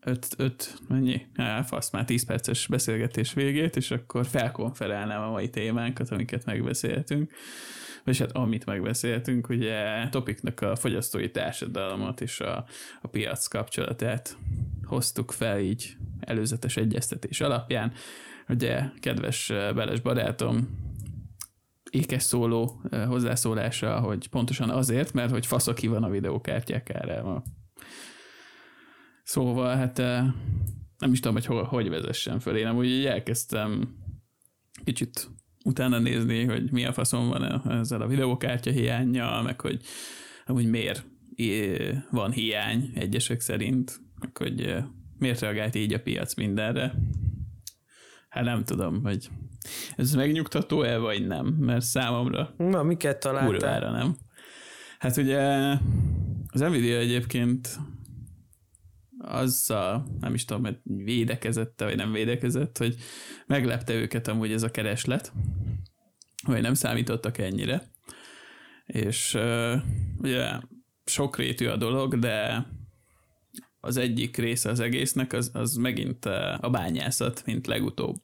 5, 0.05 0.27
5, 0.37 0.79
mennyi? 0.89 1.27
Á, 1.37 1.63
fasz, 1.63 1.91
már 1.91 2.05
10 2.05 2.25
perces 2.25 2.67
beszélgetés 2.67 3.33
végét, 3.33 3.77
és 3.77 3.91
akkor 3.91 4.27
felkonferálnám 4.27 5.23
a 5.23 5.31
mai 5.31 5.51
témánkat, 5.51 6.11
amiket 6.11 6.45
megbeszéltünk. 6.45 7.33
És 8.05 8.19
hát 8.19 8.33
amit 8.33 8.67
megbeszéltünk, 8.67 9.49
ugye 9.49 10.09
topiknak 10.09 10.61
a 10.61 10.77
fogyasztói 10.77 11.31
társadalmat 11.31 12.21
és 12.21 12.41
a, 12.41 12.65
a 13.03 13.09
piac 13.09 13.47
kapcsolatát 13.47 14.37
hoztuk 14.85 15.33
fel 15.33 15.59
így 15.59 15.97
előzetes 16.21 16.77
egyeztetés 16.77 17.41
alapján. 17.41 17.93
Ugye, 18.49 18.83
kedves 19.01 19.51
eh, 19.51 19.75
Beles 19.75 20.01
barátom, 20.01 20.69
ékes 21.91 22.23
szóló 22.23 22.81
hozzászólása, 23.07 24.01
hogy 24.01 24.29
pontosan 24.29 24.71
azért, 24.71 25.13
mert 25.13 25.31
hogy 25.31 25.47
faszok 25.47 25.75
ki 25.75 25.87
van 25.87 26.03
a 26.03 26.11
videókártyák 26.11 26.91
árával. 26.95 27.45
Szóval 29.23 29.77
hát 29.77 29.97
nem 30.99 31.13
is 31.13 31.21
tudom, 31.21 31.35
hogy 31.35 31.47
hol, 31.47 31.63
hogy 31.63 31.89
vezessen 31.89 32.41
föl. 32.41 32.57
Én 32.57 32.67
amúgy 32.67 33.05
elkezdtem 33.05 33.97
kicsit 34.85 35.31
utána 35.65 35.99
nézni, 35.99 36.45
hogy 36.45 36.71
mi 36.73 36.85
a 36.85 36.93
faszom 36.93 37.29
van 37.29 37.71
ezzel 37.71 38.01
a 38.01 38.07
videókártya 38.07 38.71
hiányjal, 38.71 39.43
meg 39.43 39.61
hogy 39.61 39.81
amúgy 40.47 40.71
miért 40.71 41.07
van 42.11 42.33
hiány 42.33 42.91
egyesek 42.95 43.41
szerint, 43.41 44.01
meg 44.21 44.37
hogy 44.37 44.77
miért 45.19 45.41
reagált 45.41 45.75
így 45.75 45.93
a 45.93 46.01
piac 46.01 46.35
mindenre. 46.35 46.95
Hát 48.29 48.45
nem 48.45 48.65
tudom, 48.65 49.03
hogy 49.03 49.31
ez 49.97 50.15
megnyugtató-e, 50.15 50.97
vagy 50.97 51.27
nem, 51.27 51.47
mert 51.47 51.85
számomra 51.85 52.55
Na, 52.57 52.83
miket 52.83 53.21
találtál? 53.21 53.51
kurvára 53.51 53.91
nem. 53.91 54.17
Hát 54.99 55.17
ugye 55.17 55.41
az 56.49 56.61
Nvidia 56.61 56.99
egyébként 56.99 57.79
azzal, 59.19 60.07
nem 60.21 60.35
is 60.35 60.45
tudom, 60.45 60.65
hogy 60.65 60.79
védekezette, 60.83 61.85
vagy 61.85 61.97
nem 61.97 62.13
védekezett, 62.13 62.79
hogy 62.79 62.97
meglepte 63.47 63.95
őket 63.95 64.29
amúgy 64.29 64.53
ez 64.53 64.63
a 64.63 64.71
kereslet, 64.71 65.33
vagy 66.47 66.63
nem 66.63 66.75
számítottak 66.75 67.39
ennyire. 67.39 67.91
És 68.87 69.35
uh, 69.35 69.75
ugye 70.19 70.51
sokrétű 71.05 71.67
a 71.67 71.77
dolog, 71.77 72.19
de 72.19 72.67
az 73.81 73.97
egyik 73.97 74.37
része 74.37 74.71
az 74.71 74.81
egésznek 74.81 75.33
az, 75.33 75.51
az 75.53 75.75
megint 75.75 76.25
uh, 76.25 76.65
a 76.65 76.71
bányászat, 76.71 77.43
mint 77.47 77.67
legutóbb. 77.67 78.21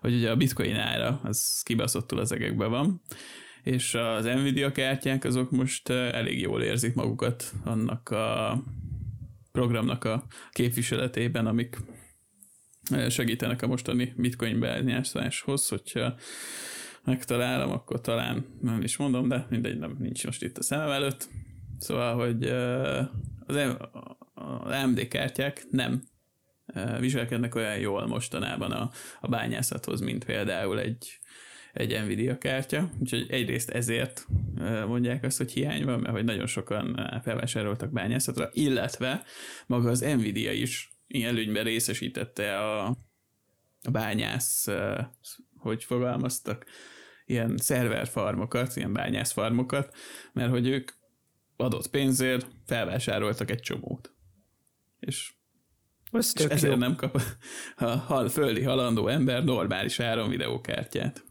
Hogy 0.00 0.14
ugye 0.14 0.30
a 0.30 0.36
bitcoin 0.36 0.76
ára 0.76 1.20
az 1.22 1.62
kibaszottul 1.62 2.18
az 2.18 2.32
egekben 2.32 2.70
van, 2.70 3.02
és 3.62 3.94
az 3.94 4.24
Nvidia 4.24 4.72
kártyák 4.72 5.24
azok 5.24 5.50
most 5.50 5.88
elég 5.88 6.40
jól 6.40 6.62
érzik 6.62 6.94
magukat 6.94 7.52
annak 7.64 8.08
a 8.08 8.58
programnak 9.52 10.04
a 10.04 10.24
képviseletében, 10.50 11.46
amik 11.46 11.76
segítenek 13.08 13.62
a 13.62 13.66
mostani 13.66 14.12
bitcoin 14.16 14.60
beányászáshoz, 14.60 15.68
hogyha 15.68 16.14
megtalálom, 17.04 17.70
akkor 17.70 18.00
talán 18.00 18.46
nem 18.60 18.80
is 18.82 18.96
mondom, 18.96 19.28
de 19.28 19.46
mindegy, 19.50 19.78
nem, 19.78 19.96
nincs 19.98 20.24
most 20.24 20.42
itt 20.42 20.58
a 20.58 20.62
szemem 20.62 20.90
előtt. 20.90 21.28
Szóval, 21.78 22.14
hogy 22.14 22.44
az, 23.46 23.56
az 24.36 24.72
AMD 24.82 25.08
kártyák 25.08 25.66
nem 25.70 26.02
viselkednek 26.98 27.54
olyan 27.54 27.78
jól 27.78 28.06
mostanában 28.06 28.72
a, 28.72 28.90
a 29.20 29.28
bányászathoz, 29.28 30.00
mint 30.00 30.24
például 30.24 30.80
egy, 30.80 31.18
egy 31.72 32.02
Nvidia 32.04 32.38
kártya, 32.38 32.90
úgyhogy 33.00 33.26
egyrészt 33.30 33.70
ezért 33.70 34.26
mondják 34.86 35.24
azt, 35.24 35.36
hogy 35.38 35.52
hiány 35.52 35.84
van, 35.84 36.00
mert 36.00 36.14
hogy 36.14 36.24
nagyon 36.24 36.46
sokan 36.46 37.10
felvásároltak 37.22 37.92
bányászatra, 37.92 38.48
illetve 38.52 39.24
maga 39.66 39.90
az 39.90 40.00
Nvidia 40.00 40.52
is 40.52 40.90
ilyen 41.06 41.28
előnyben 41.28 41.64
részesítette 41.64 42.58
a, 42.58 42.86
a 43.82 43.90
bányász, 43.90 44.68
hogy 45.56 45.84
fogalmaztak, 45.84 46.66
ilyen 47.26 47.56
szerverfarmokat, 47.56 48.76
ilyen 48.76 48.92
bányászfarmokat, 48.92 49.96
mert 50.32 50.50
hogy 50.50 50.68
ők 50.68 50.90
adott 51.56 51.90
pénzért 51.90 52.46
felvásároltak 52.66 53.50
egy 53.50 53.60
csomót. 53.60 54.15
És, 55.06 55.32
és 56.12 56.44
ezért 56.44 56.72
jó. 56.72 56.78
nem 56.78 56.96
kap 56.96 57.20
a 57.76 57.84
hal, 57.84 58.28
földi 58.28 58.62
halandó 58.62 59.08
ember 59.08 59.44
normális 59.44 60.00
áron 60.00 60.28
videókártyát. 60.28 61.24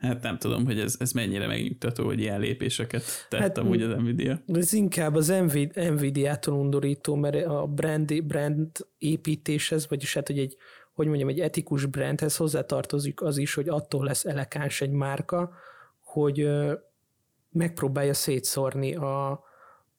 Hát 0.00 0.22
nem 0.22 0.38
tudom, 0.38 0.64
hogy 0.64 0.80
ez, 0.80 0.96
ez 0.98 1.12
mennyire 1.12 1.46
megnyugtató, 1.46 2.04
hogy 2.04 2.20
ilyen 2.20 2.40
lépéseket 2.40 3.04
tett 3.28 3.40
hát, 3.40 3.58
amúgy 3.58 3.82
az 3.82 3.96
Nvidia. 3.96 4.42
Ez 4.46 4.72
inkább 4.72 5.14
az 5.14 5.32
Nvidia-tól 5.74 6.54
undorító, 6.54 7.14
mert 7.14 7.46
a 7.46 7.66
brand, 7.66 8.24
brand 8.24 8.70
építéshez, 8.98 9.88
vagyis 9.88 10.14
hát, 10.14 10.26
hogy 10.26 10.38
egy, 10.38 10.56
hogy 10.92 11.06
mondjam, 11.06 11.28
egy 11.28 11.40
etikus 11.40 11.86
brandhez 11.86 12.36
hozzátartozik 12.36 13.22
az 13.22 13.36
is, 13.36 13.54
hogy 13.54 13.68
attól 13.68 14.04
lesz 14.04 14.24
elekáns 14.24 14.80
egy 14.80 14.90
márka, 14.90 15.52
hogy 16.00 16.48
megpróbálja 17.50 18.14
szétszórni 18.14 18.94
a, 18.94 19.30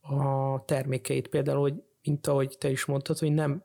a 0.01 0.63
termékeit. 0.65 1.27
Például, 1.27 1.59
hogy 1.59 1.73
mint 2.03 2.27
ahogy 2.27 2.55
te 2.58 2.70
is 2.70 2.86
mondtad, 2.86 3.17
hogy 3.17 3.31
nem 3.31 3.63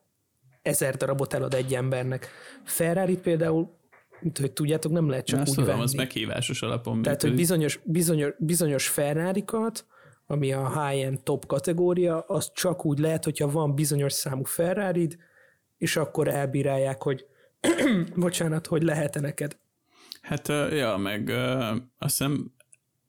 ezer 0.62 0.97
darabot 0.97 1.35
elad 1.35 1.55
egy 1.55 1.75
embernek. 1.75 2.28
Ferrari 2.64 3.16
például 3.19 3.75
mint 4.21 4.38
hogy 4.38 4.52
tudjátok, 4.52 4.93
nem 4.93 5.09
lehet 5.09 5.26
csak 5.26 5.40
Azt 5.40 5.49
úgy 5.49 5.55
tudom, 5.55 5.71
venni. 5.71 5.83
az 5.83 5.93
meghívásos 5.93 6.62
alapon. 6.62 7.02
Tehát, 7.02 7.23
hogy 7.23 7.35
bizonyos, 7.35 7.81
bizonyos, 7.85 8.33
bizonyos 8.38 8.88
ferrari 8.88 9.45
ami 10.26 10.52
a 10.52 10.88
high-end 10.88 11.23
top 11.23 11.47
kategória, 11.47 12.21
az 12.21 12.50
csak 12.55 12.85
úgy 12.85 12.99
lehet, 12.99 13.25
hogyha 13.25 13.50
van 13.50 13.75
bizonyos 13.75 14.12
számú 14.12 14.45
ferrari 14.45 15.09
és 15.78 15.97
akkor 15.97 16.28
elbírálják, 16.28 17.02
hogy 17.02 17.26
bocsánat, 18.16 18.66
hogy 18.66 18.83
lehet-e 18.83 19.21
neked. 19.21 19.59
Hát, 20.21 20.49
ja, 20.73 20.97
meg 20.97 21.31
azt 21.99 22.19
hiszem 22.19 22.52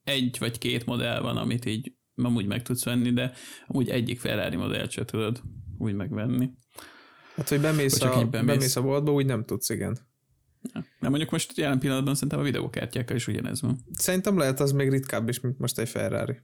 egy 0.03 0.35
vagy 0.39 0.57
két 0.57 0.85
modell 0.85 1.21
van, 1.21 1.37
amit 1.37 1.65
így 1.65 1.93
amúgy 2.25 2.45
meg 2.45 2.61
tudsz 2.61 2.83
venni, 2.83 3.13
de 3.13 3.31
amúgy 3.67 3.89
egyik 3.89 4.19
Ferrari 4.19 4.55
modellt 4.55 4.91
se 4.91 5.05
tudod 5.05 5.41
úgy 5.77 5.93
megvenni. 5.93 6.49
Hát, 7.35 7.49
hogy 7.49 7.61
bemész, 7.61 8.01
a, 8.01 8.25
bemész. 8.25 8.45
bemész 8.45 8.75
a 8.75 8.81
boltba, 8.81 9.11
úgy 9.11 9.25
nem 9.25 9.45
tudsz, 9.45 9.69
igen. 9.69 9.97
Ja. 10.73 10.85
Nem 10.99 11.09
mondjuk 11.09 11.31
most 11.31 11.57
jelen 11.57 11.79
pillanatban 11.79 12.13
szerintem 12.13 12.39
a 12.39 12.43
videókártyákkal 12.43 13.15
is 13.15 13.27
ugyanez 13.27 13.61
van. 13.61 13.79
Szerintem 13.91 14.37
lehet 14.37 14.59
az 14.59 14.71
még 14.71 14.89
ritkább 14.89 15.29
is, 15.29 15.39
mint 15.39 15.59
most 15.59 15.79
egy 15.79 15.89
Ferrari. 15.89 16.37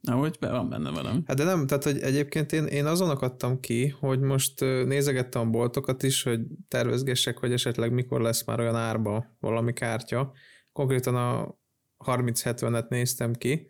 Na, 0.00 0.14
hogy 0.14 0.36
be 0.40 0.50
van 0.50 0.68
benne 0.68 0.90
valami. 0.90 1.22
Hát 1.26 1.36
de 1.36 1.44
nem, 1.44 1.66
tehát 1.66 1.84
hogy 1.84 1.98
egyébként 1.98 2.52
én, 2.52 2.64
én 2.64 2.86
azon 2.86 3.10
akadtam 3.10 3.60
ki, 3.60 3.88
hogy 3.88 4.20
most 4.20 4.60
nézegettem 4.60 5.42
a 5.42 5.50
boltokat 5.50 6.02
is, 6.02 6.22
hogy 6.22 6.40
tervezgessek, 6.68 7.38
hogy 7.38 7.52
esetleg 7.52 7.92
mikor 7.92 8.20
lesz 8.20 8.44
már 8.44 8.60
olyan 8.60 8.76
árba 8.76 9.36
valami 9.40 9.72
kártya. 9.72 10.32
Konkrétan 10.72 11.16
a 11.16 11.58
3070-et 12.04 12.88
néztem 12.88 13.32
ki, 13.32 13.66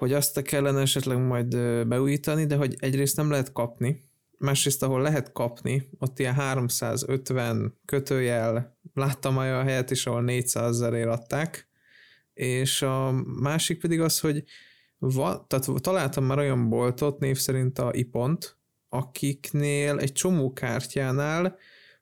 hogy 0.00 0.12
azt 0.12 0.42
kellene 0.42 0.80
esetleg 0.80 1.26
majd 1.26 1.56
beújítani, 1.86 2.46
de 2.46 2.56
hogy 2.56 2.76
egyrészt 2.78 3.16
nem 3.16 3.30
lehet 3.30 3.52
kapni, 3.52 4.02
másrészt 4.38 4.82
ahol 4.82 5.02
lehet 5.02 5.32
kapni, 5.32 5.88
ott 5.98 6.18
ilyen 6.18 6.34
350 6.34 7.78
kötőjel, 7.84 8.78
láttam 8.94 9.36
olyan 9.36 9.64
helyet 9.64 9.90
is, 9.90 10.06
ahol 10.06 10.22
400 10.22 10.68
ezerért 10.70 11.08
adták, 11.08 11.68
és 12.34 12.82
a 12.82 13.12
másik 13.40 13.80
pedig 13.80 14.00
az, 14.00 14.20
hogy 14.20 14.44
va, 14.98 15.46
tehát 15.46 15.82
találtam 15.82 16.24
már 16.24 16.38
olyan 16.38 16.68
boltot, 16.68 17.18
név 17.18 17.38
szerint 17.38 17.78
a 17.78 17.90
Ipont, 17.92 18.56
akiknél 18.88 19.98
egy 19.98 20.12
csomó 20.12 20.52
kártyánál 20.52 21.56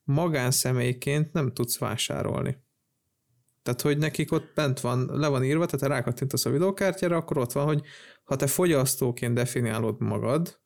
magánszemélyként 0.05 1.33
nem 1.33 1.53
tudsz 1.53 1.79
vásárolni. 1.79 2.57
Tehát, 3.63 3.81
hogy 3.81 3.99
nekik 3.99 4.33
ott 4.33 4.53
bent 4.55 4.81
van, 4.81 5.11
le 5.13 5.29
van 5.29 5.45
írva, 5.45 5.67
tehát 5.67 5.81
ha 5.81 5.87
rákattintasz 5.87 6.45
a 6.45 6.51
videókártyára, 6.51 7.17
akkor 7.17 7.39
ott 7.39 7.53
van, 7.53 7.65
hogy 7.65 7.83
ha 8.25 8.37
te 8.37 8.47
fogyasztóként 8.47 9.35
definiálod 9.35 10.01
magad, 10.01 10.61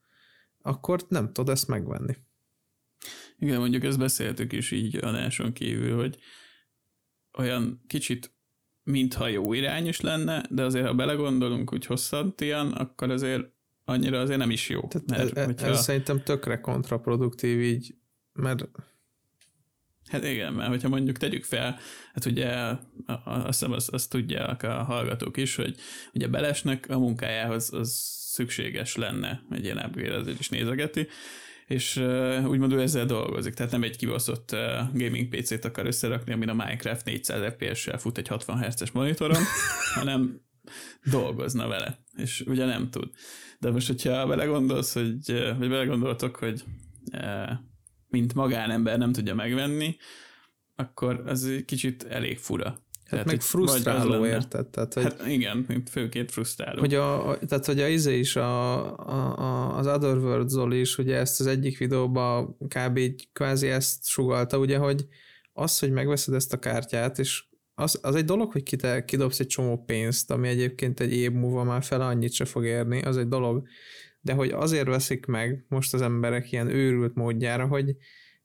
akkor 0.62 1.04
nem 1.08 1.32
tudod 1.32 1.48
ezt 1.48 1.68
megvenni. 1.68 2.16
Igen, 3.38 3.58
mondjuk 3.58 3.84
ezt 3.84 3.98
beszéltük 3.98 4.52
is 4.52 4.70
így 4.70 4.96
adáson 4.96 5.52
kívül, 5.52 5.96
hogy 5.96 6.18
olyan 7.38 7.84
kicsit 7.86 8.32
mintha 8.84 9.28
jó 9.28 9.52
irányos 9.52 10.00
lenne, 10.00 10.42
de 10.50 10.62
azért 10.62 10.86
ha 10.86 10.94
belegondolunk 10.94 11.70
hogy 11.70 11.86
hosszantian, 11.86 12.72
akkor 12.72 13.10
azért 13.10 13.50
annyira 13.84 14.20
azért 14.20 14.38
nem 14.38 14.50
is 14.50 14.68
jó. 14.68 14.80
Tehát 14.88 15.08
mert, 15.08 15.36
ez, 15.36 15.44
hogyha... 15.44 15.66
ez 15.66 15.82
szerintem 15.82 16.22
tökre 16.22 16.60
kontraproduktív 16.60 17.60
így, 17.60 17.94
mert 18.32 18.68
Hát 20.12 20.24
igen, 20.24 20.52
mert 20.52 20.68
hogyha 20.68 20.88
mondjuk 20.88 21.16
tegyük 21.16 21.44
fel, 21.44 21.78
hát 22.14 22.24
ugye 22.24 22.48
azt 23.24 23.46
hiszem 23.46 23.72
azt, 23.72 23.90
azt 23.90 24.10
tudják 24.10 24.62
a 24.62 24.82
hallgatók 24.82 25.36
is, 25.36 25.54
hogy 25.54 25.74
ugye 26.14 26.28
Belesnek 26.28 26.86
a 26.88 26.98
munkájához 26.98 27.72
az 27.72 28.20
szükséges 28.32 28.96
lenne 28.96 29.42
egy 29.50 29.64
ilyen 29.64 29.78
upgrade, 29.86 30.14
ezért 30.14 30.40
is 30.40 30.48
nézegeti, 30.48 31.06
és 31.66 31.96
uh, 31.96 32.48
úgymond 32.48 32.72
ő 32.72 32.80
ezzel 32.80 33.06
dolgozik, 33.06 33.54
tehát 33.54 33.72
nem 33.72 33.82
egy 33.82 33.96
kibaszott 33.96 34.52
uh, 34.52 34.60
gaming 34.92 35.28
PC-t 35.28 35.64
akar 35.64 35.86
összerakni, 35.86 36.32
amin 36.32 36.48
a 36.48 36.54
Minecraft 36.54 37.04
400 37.04 37.52
FPS-sel 37.52 37.98
fut 37.98 38.18
egy 38.18 38.28
60 38.28 38.58
Hz-es 38.58 38.90
monitoron, 38.90 39.42
hanem 39.98 40.40
dolgozna 41.10 41.68
vele, 41.68 41.98
és 42.16 42.40
ugye 42.46 42.64
nem 42.64 42.90
tud. 42.90 43.10
De 43.58 43.70
most, 43.70 43.86
hogyha 43.86 44.26
belegondolsz, 44.26 44.92
hogy, 44.92 45.54
vagy 45.58 45.68
belegondoltok, 45.68 46.36
hogy 46.36 46.62
uh, 47.12 47.50
mint 48.12 48.34
magánember 48.34 48.98
nem 48.98 49.12
tudja 49.12 49.34
megvenni, 49.34 49.96
akkor 50.76 51.22
az 51.26 51.44
egy 51.44 51.64
kicsit 51.64 52.02
elég 52.02 52.38
fura. 52.38 52.64
Hát 52.64 53.24
tehát, 53.24 53.26
meg 53.26 53.40
frusztráló, 53.40 54.26
érted? 54.26 54.66
Tehát, 54.66 54.94
hogy, 54.94 55.02
hát 55.02 55.26
igen, 55.26 55.64
mint 55.68 55.90
főként 55.90 56.30
frusztráló. 56.30 56.80
Hogy 56.80 56.94
a, 56.94 57.28
a, 57.28 57.38
tehát, 57.38 57.66
hogy 57.66 57.80
a 57.80 57.88
izé 57.88 58.18
is, 58.18 58.36
a, 58.36 58.76
a, 58.96 59.38
a, 59.38 59.76
az 59.76 59.86
Otherworld 59.86 60.48
Zoli 60.48 60.80
is, 60.80 60.98
ugye 60.98 61.16
ezt 61.16 61.40
az 61.40 61.46
egyik 61.46 61.78
videóban 61.78 62.56
kb. 62.68 62.96
így 62.96 63.28
kvázi 63.32 63.68
ezt 63.68 64.06
sugalta, 64.06 64.58
ugye, 64.58 64.76
hogy 64.76 65.06
az, 65.52 65.78
hogy 65.78 65.90
megveszed 65.90 66.34
ezt 66.34 66.52
a 66.52 66.58
kártyát, 66.58 67.18
és 67.18 67.44
az, 67.74 67.98
az 68.02 68.14
egy 68.14 68.24
dolog, 68.24 68.52
hogy 68.52 68.62
kite, 68.62 69.04
kidobsz 69.04 69.40
egy 69.40 69.46
csomó 69.46 69.84
pénzt, 69.84 70.30
ami 70.30 70.48
egyébként 70.48 71.00
egy 71.00 71.12
év 71.12 71.32
múlva 71.32 71.64
már 71.64 71.82
fel 71.82 72.00
annyit 72.00 72.32
se 72.32 72.44
fog 72.44 72.64
érni, 72.64 73.02
az 73.02 73.16
egy 73.16 73.28
dolog, 73.28 73.66
de 74.22 74.32
hogy 74.32 74.50
azért 74.50 74.86
veszik 74.86 75.26
meg 75.26 75.64
most 75.68 75.94
az 75.94 76.02
emberek 76.02 76.52
ilyen 76.52 76.68
őrült 76.68 77.14
módjára, 77.14 77.66
hogy 77.66 77.96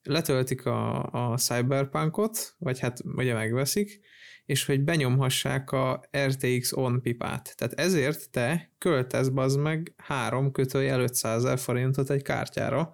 letöltik 0.01 0.65
a, 0.65 1.03
a 1.31 1.37
Cyberpunkot, 1.37 2.55
vagy 2.57 2.79
hát 2.79 2.99
ugye 3.15 3.33
megveszik, 3.33 3.99
és 4.45 4.65
hogy 4.65 4.83
benyomhassák 4.83 5.71
a 5.71 6.03
RTX 6.17 6.71
on 6.73 7.01
pipát. 7.01 7.53
Tehát 7.57 7.73
ezért 7.73 8.31
te 8.31 8.71
költesz 8.77 9.27
bazd 9.27 9.59
meg 9.59 9.93
három 9.97 10.51
kötőjel 10.51 11.01
500 11.01 11.43
ezer 11.43 11.59
forintot 11.59 12.09
egy 12.09 12.21
kártyára, 12.21 12.93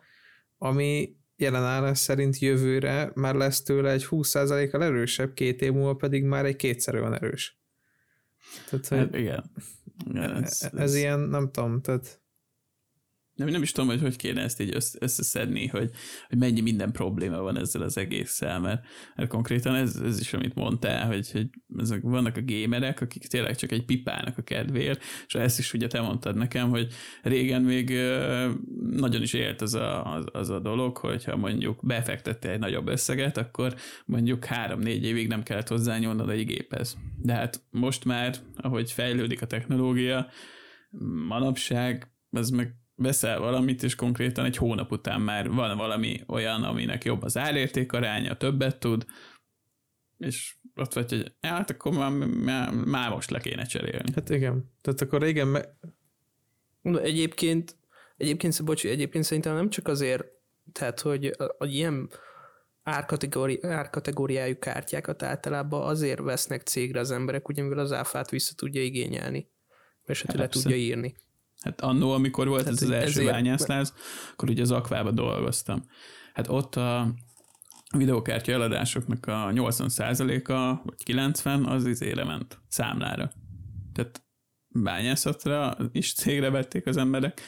ami 0.58 1.18
jelen 1.36 1.94
szerint 1.94 2.40
jövőre 2.40 3.12
már 3.16 3.36
lesz 3.36 3.64
tőle 3.64 3.92
egy 3.92 4.06
20%-kal 4.10 4.84
erősebb, 4.84 5.34
két 5.34 5.62
év 5.62 5.72
múlva 5.72 5.94
pedig 5.94 6.24
már 6.24 6.46
egy 6.46 6.56
kétszer 6.56 6.96
olyan 6.96 7.14
erős. 7.14 7.62
Tehát, 8.70 8.88
hogy 8.88 8.98
hát 8.98 9.16
igen. 9.16 9.52
igen 10.10 10.44
ez, 10.44 10.62
ez, 10.62 10.80
ez, 10.80 10.96
ilyen, 10.96 11.20
nem 11.20 11.52
tudom, 11.52 11.82
tehát 11.82 12.22
nem, 13.36 13.48
nem 13.48 13.62
is 13.62 13.72
tudom, 13.72 13.90
hogy 13.90 14.02
hogy 14.02 14.16
kéne 14.16 14.42
ezt 14.42 14.62
így 14.62 14.76
összeszedni, 15.00 15.68
hogy, 15.68 15.90
hogy 16.30 16.38
mennyi 16.38 16.62
minden 16.62 16.92
probléma 16.92 17.38
van 17.38 17.58
ezzel 17.58 17.82
az 17.82 17.98
egésszel, 17.98 18.60
mert, 18.60 18.86
mert 19.16 19.30
konkrétan 19.30 19.76
ez, 19.76 19.96
ez 19.96 20.20
is, 20.20 20.34
amit 20.34 20.56
mondtál, 20.56 21.08
hogy, 21.08 21.32
hogy 21.32 21.50
ezek 21.78 22.02
vannak 22.02 22.38
a 22.38 22.42
gémerek, 22.42 23.02
akik 23.02 23.28
tényleg 23.28 23.56
csak 23.56 23.72
egy 23.72 23.86
pipálnak 23.86 24.38
a 24.38 24.42
kedvéért, 24.42 25.04
és 25.26 25.34
ezt 25.34 25.60
is 25.60 25.74
ugye 25.74 25.88
te 25.88 26.02
mondtad 26.02 26.36
nekem, 26.36 26.70
hogy 26.70 26.88
régen 27.22 27.62
még 27.62 27.90
nagyon 28.92 29.22
is 29.22 29.34
élt 29.34 29.62
az 29.62 29.74
a, 29.74 30.14
az, 30.16 30.26
az 30.32 30.50
a 30.50 30.60
dolog, 30.60 30.98
hogyha 30.98 31.36
mondjuk 31.36 31.86
befektette 31.86 32.52
egy 32.52 32.60
nagyobb 32.60 32.88
összeget, 32.88 33.38
akkor 33.38 33.76
mondjuk 34.06 34.46
három-négy 34.46 35.04
évig 35.04 35.28
nem 35.28 35.44
kellett 35.44 35.68
hozzányúlnod 35.68 36.30
egy 36.30 36.46
géphez. 36.46 36.98
De 37.22 37.34
hát 37.34 37.64
most 37.70 38.06
már, 38.06 38.36
ahogy 38.56 38.92
fejlődik 38.92 39.42
a 39.42 39.46
technológia, 39.46 40.28
manapság, 41.28 42.08
az 42.30 42.50
meg 42.50 42.76
veszel 43.04 43.40
valamit, 43.40 43.84
és 43.84 43.96
konkrétan 43.96 44.46
egy 44.46 44.58
hónap 44.58 44.92
után 44.92 45.22
már 45.22 45.50
van 45.50 45.78
valami 45.78 46.24
olyan, 46.28 46.64
aminek 46.64 47.04
jobb 47.04 47.24
az 47.24 47.38
árérték 47.38 47.92
aránya, 47.92 48.38
többet 48.38 48.80
tud, 48.80 49.06
és 50.18 50.56
ott 50.76 50.94
vagy, 50.94 51.10
hogy 51.10 51.36
hát 51.42 51.70
akkor 51.70 51.94
már, 51.94 52.12
már, 52.28 52.72
már 52.72 53.10
most 53.10 53.30
le 53.30 53.40
kéne 53.40 53.64
cserélni. 53.64 54.12
Hát 54.16 54.30
igen. 54.30 54.72
Tehát 54.82 55.02
akkor 55.02 55.22
régen... 55.22 55.48
Me... 55.48 55.62
Egyébként, 57.02 57.78
egyébként, 58.18 58.64
bocs, 58.64 58.86
egyébként 58.86 59.24
szerintem 59.24 59.56
nem 59.56 59.70
csak 59.70 59.88
azért, 59.88 60.26
tehát, 60.72 61.00
hogy 61.00 61.26
a, 61.26 61.56
a 61.58 61.66
ilyen 61.66 62.10
árkategóri, 62.84 63.64
árkategóriájú 63.64 64.58
kártyákat 64.60 65.24
általában 65.24 65.88
azért 65.88 66.20
vesznek 66.20 66.62
cégre 66.62 67.00
az 67.00 67.12
emberek, 67.12 67.48
ugye 67.48 67.62
mivel 67.62 67.80
az 67.80 67.92
áfát 67.92 68.30
vissza 68.30 68.54
tudja 68.56 68.84
igényelni, 68.84 69.50
és 70.06 70.22
hát 70.22 70.36
le 70.36 70.48
tudja 70.48 70.76
írni. 70.76 71.16
Hát 71.64 71.82
annó, 71.82 72.12
amikor 72.12 72.48
volt 72.48 72.68
ez 72.68 72.82
az 72.82 72.90
első 72.90 73.26
bányászláz, 73.26 73.94
akkor 74.32 74.50
ugye 74.50 74.62
az 74.62 74.72
akvába 74.72 75.12
dolgoztam. 75.12 75.86
Hát 76.34 76.48
ott 76.48 76.76
a 76.76 77.14
videókártya 77.98 78.52
eladásoknak 78.52 79.26
a 79.26 79.52
80%-a, 79.54 80.84
vagy 80.84 81.04
90 81.04 81.66
az 81.66 81.86
izére 81.86 82.24
ment, 82.24 82.62
számlára. 82.68 83.32
Tehát 83.94 84.24
bányászatra 84.68 85.78
is 85.92 86.14
cégre 86.14 86.50
vették 86.50 86.86
az 86.86 86.98
emberek, 86.98 87.42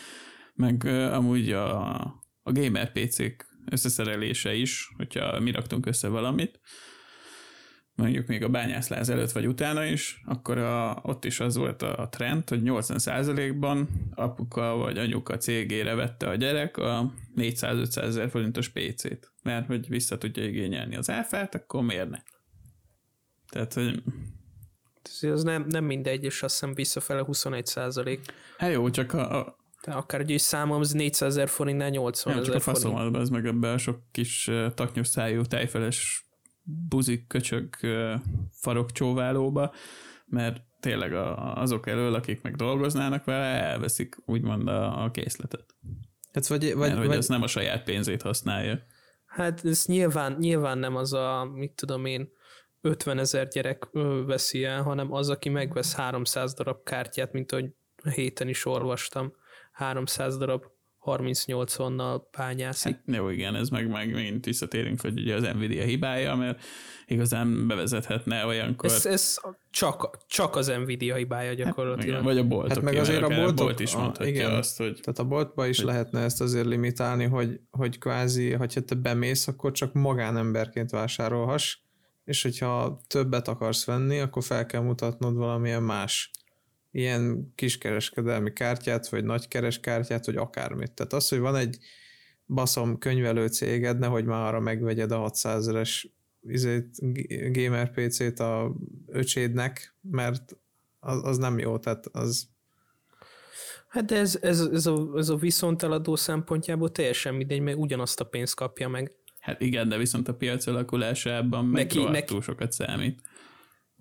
meg 0.54 0.82
uh, 0.86 1.14
amúgy 1.14 1.52
a, 1.52 1.96
a 2.42 2.52
gamer 2.52 2.92
PC-k 2.92 3.46
összeszerelése 3.72 4.54
is, 4.54 4.94
hogyha 4.98 5.40
mi 5.40 5.52
raktunk 5.52 5.86
össze 5.86 6.08
valamit, 6.08 6.60
mondjuk 7.96 8.28
még 8.28 8.44
a 8.44 8.50
bányászláz 8.50 9.10
előtt 9.10 9.32
vagy 9.32 9.48
utána 9.48 9.86
is, 9.86 10.22
akkor 10.26 10.58
a, 10.58 11.00
ott 11.04 11.26
is 11.26 11.40
az 11.40 11.56
volt 11.56 11.82
a 11.82 12.08
trend, 12.12 12.50
hogy 12.50 12.62
80%-ban 12.64 13.90
apuka 14.16 14.76
vagy 14.76 14.98
anyuka 14.98 15.38
cégére 15.38 15.96
vette 15.96 16.30
a 16.30 16.36
gyerek 16.36 16.78
a 16.78 17.14
400-500 17.36 17.98
ezer 17.98 18.30
forintos 18.30 18.70
PC-t, 18.70 19.32
mert 19.44 19.68
hogy 19.68 19.88
vissza 19.90 20.18
tudja 20.18 20.44
igényelni 20.44 20.96
az 20.96 21.10
áfát, 21.10 21.56
akkor 21.56 21.84
miért 21.84 22.10
ne? 22.10 22.20
Tehát, 23.50 23.74
hogy 23.74 24.04
ez 25.22 25.44
nem, 25.44 25.66
nem 25.70 25.84
mindegy, 25.84 26.24
és 26.24 26.44
azt 26.44 26.54
hiszem 26.54 26.74
visszafele 26.74 27.24
21 27.24 27.66
százalék. 27.66 28.20
Hát 28.58 28.72
jó, 28.72 28.90
csak 28.90 29.14
a, 29.14 29.40
a 29.40 29.56
de 29.86 29.92
akár 29.92 30.20
egy 30.20 30.40
számom, 30.40 30.80
az 30.80 30.92
400 30.92 31.30
ezer 31.30 31.50
forintnál 31.50 31.90
80 31.90 32.34
ezer 32.34 32.46
forint. 32.46 32.64
Csak 32.64 32.74
a 32.74 32.80
faszom, 32.80 33.16
az 33.16 33.30
meg 33.30 33.46
ebbe 33.46 33.72
a 33.72 33.78
sok 33.78 34.02
kis 34.12 34.52
taknyos 34.74 35.08
szájú, 35.08 35.42
tejfeles 35.42 36.25
buzik 36.66 37.28
köcsög 37.28 37.70
farokcsóválóba, 38.52 39.74
mert 40.26 40.62
tényleg 40.80 41.14
azok 41.56 41.88
elől, 41.88 42.14
akik 42.14 42.42
meg 42.42 42.56
dolgoznának 42.56 43.26
vele, 43.26 43.46
elveszik 43.46 44.16
úgymond 44.26 44.68
a, 44.68 45.04
a 45.04 45.12
készletet. 45.12 45.76
Hát 46.34 46.48
vagy, 46.48 46.74
vagy, 46.74 46.78
mert, 46.78 46.98
hogy 46.98 47.08
vagy, 47.08 47.18
ez 47.18 47.28
nem 47.28 47.42
a 47.42 47.48
saját 47.48 47.84
pénzét 47.84 48.22
használja. 48.22 48.80
Hát 49.26 49.66
ez 49.66 49.86
nyilván, 49.86 50.36
nyilván 50.40 50.78
nem 50.78 50.96
az 50.96 51.14
a, 51.14 51.50
mit 51.54 51.72
tudom 51.72 52.06
én, 52.06 52.32
50 52.82 53.20
ezer 53.20 53.48
gyerek 53.48 53.88
veszi 54.26 54.64
el, 54.64 54.84
hanem 54.84 55.12
az, 55.12 55.30
aki 55.30 55.50
megvesz 55.50 55.96
300 55.96 56.54
darab 56.54 56.84
kártyát, 56.84 57.32
mint 57.32 57.52
ahogy 57.52 57.70
héten 58.14 58.48
is 58.48 58.66
olvastam, 58.66 59.34
300 59.72 60.38
darab 60.38 60.66
30-80-nal 61.06 62.22
bányászik. 62.38 62.96
Hát, 63.06 63.16
jó, 63.16 63.30
igen, 63.30 63.56
ez 63.56 63.70
meg, 63.70 63.90
meg 63.90 64.12
megint 64.12 64.46
visszatérünk, 64.46 65.02
hogy 65.02 65.20
ugye 65.20 65.36
az 65.36 65.44
Nvidia 65.54 65.84
hibája, 65.84 66.36
mert 66.36 66.64
igazán 67.08 67.68
bevezethetne 67.68 68.46
olyankor. 68.46 68.90
Ez, 68.90 69.06
ez 69.06 69.38
csak, 69.72 70.18
csak 70.28 70.56
az 70.56 70.68
Nvidia 70.68 71.16
hibája 71.16 71.54
gyakorlatilag. 71.54 72.16
Hát, 72.16 72.24
vagy 72.24 72.38
a 72.38 72.44
boltok. 72.44 72.74
Hát 72.74 72.82
meg 72.82 72.96
azért 72.96 73.24
a 73.24 73.28
boltok, 73.28 73.56
bolt 73.56 73.80
is 73.80 73.96
mondhatja 73.96 74.34
igen, 74.34 74.54
azt, 74.54 74.78
hogy... 74.78 75.00
Tehát 75.02 75.20
a 75.20 75.24
boltba 75.24 75.68
is 75.68 75.78
hogy... 75.78 75.86
lehetne 75.86 76.20
ezt 76.20 76.42
azért 76.42 76.66
limitálni, 76.66 77.26
hogy, 77.26 77.60
hogy 77.72 77.98
kvázi, 77.98 78.52
hogyha 78.52 78.82
te 78.82 78.96
bemész, 78.96 79.48
akkor 79.48 79.72
csak 79.72 79.94
magánemberként 79.94 80.90
vásárolhass, 80.90 81.78
és 82.24 82.42
hogyha 82.42 83.02
többet 83.08 83.48
akarsz 83.48 83.86
venni, 83.86 84.20
akkor 84.20 84.44
fel 84.44 84.66
kell 84.66 84.82
mutatnod 84.82 85.36
valamilyen 85.36 85.84
más 85.84 86.32
ilyen 86.96 87.52
kiskereskedelmi 87.56 88.54
kártyát, 88.54 89.10
vagy 89.10 89.24
nagykeres 89.24 89.80
kártyát, 89.80 90.26
vagy 90.26 90.36
akármit. 90.36 90.92
Tehát 90.92 91.14
az, 91.14 91.30
hogy 91.30 91.40
van 91.40 91.56
egy 91.56 91.78
baszom 92.48 92.98
könyvelő 92.98 93.48
céged, 93.48 94.00
nehogy 94.00 94.26
már 94.26 94.48
arra 94.48 94.60
megvegyed 94.60 95.12
a 95.12 95.18
600 95.18 95.68
eres 95.68 96.10
izét, 96.42 96.88
gamer 97.54 97.92
PC-t 97.92 98.40
a 98.40 98.76
öcsédnek, 99.08 99.96
mert 100.02 100.58
az, 101.00 101.24
az 101.24 101.38
nem 101.38 101.60
jó, 101.60 101.78
tehát 101.78 102.06
az 102.12 102.48
Hát 103.88 104.06
de 104.06 104.16
ez, 104.16 104.38
ez, 104.42 104.60
ez, 104.60 104.86
a, 104.86 105.10
ez 105.16 105.30
a 105.30 105.36
viszonteladó 105.36 106.16
szempontjából 106.16 106.92
teljesen 106.92 107.34
mindegy, 107.36 107.60
mert 107.60 107.78
ugyanazt 107.78 108.20
a 108.20 108.24
pénzt 108.24 108.56
kapja 108.56 108.88
meg. 108.88 109.12
Hát 109.40 109.62
igen, 109.62 109.90
de 109.90 109.98
viszont 109.98 110.28
a 110.28 110.34
piac 110.34 110.68
alakulásában 110.68 111.66
meg 111.66 111.84
neki, 111.84 112.04
neki, 112.04 112.26
túl 112.26 112.42
sokat 112.42 112.72
számít. 112.72 113.22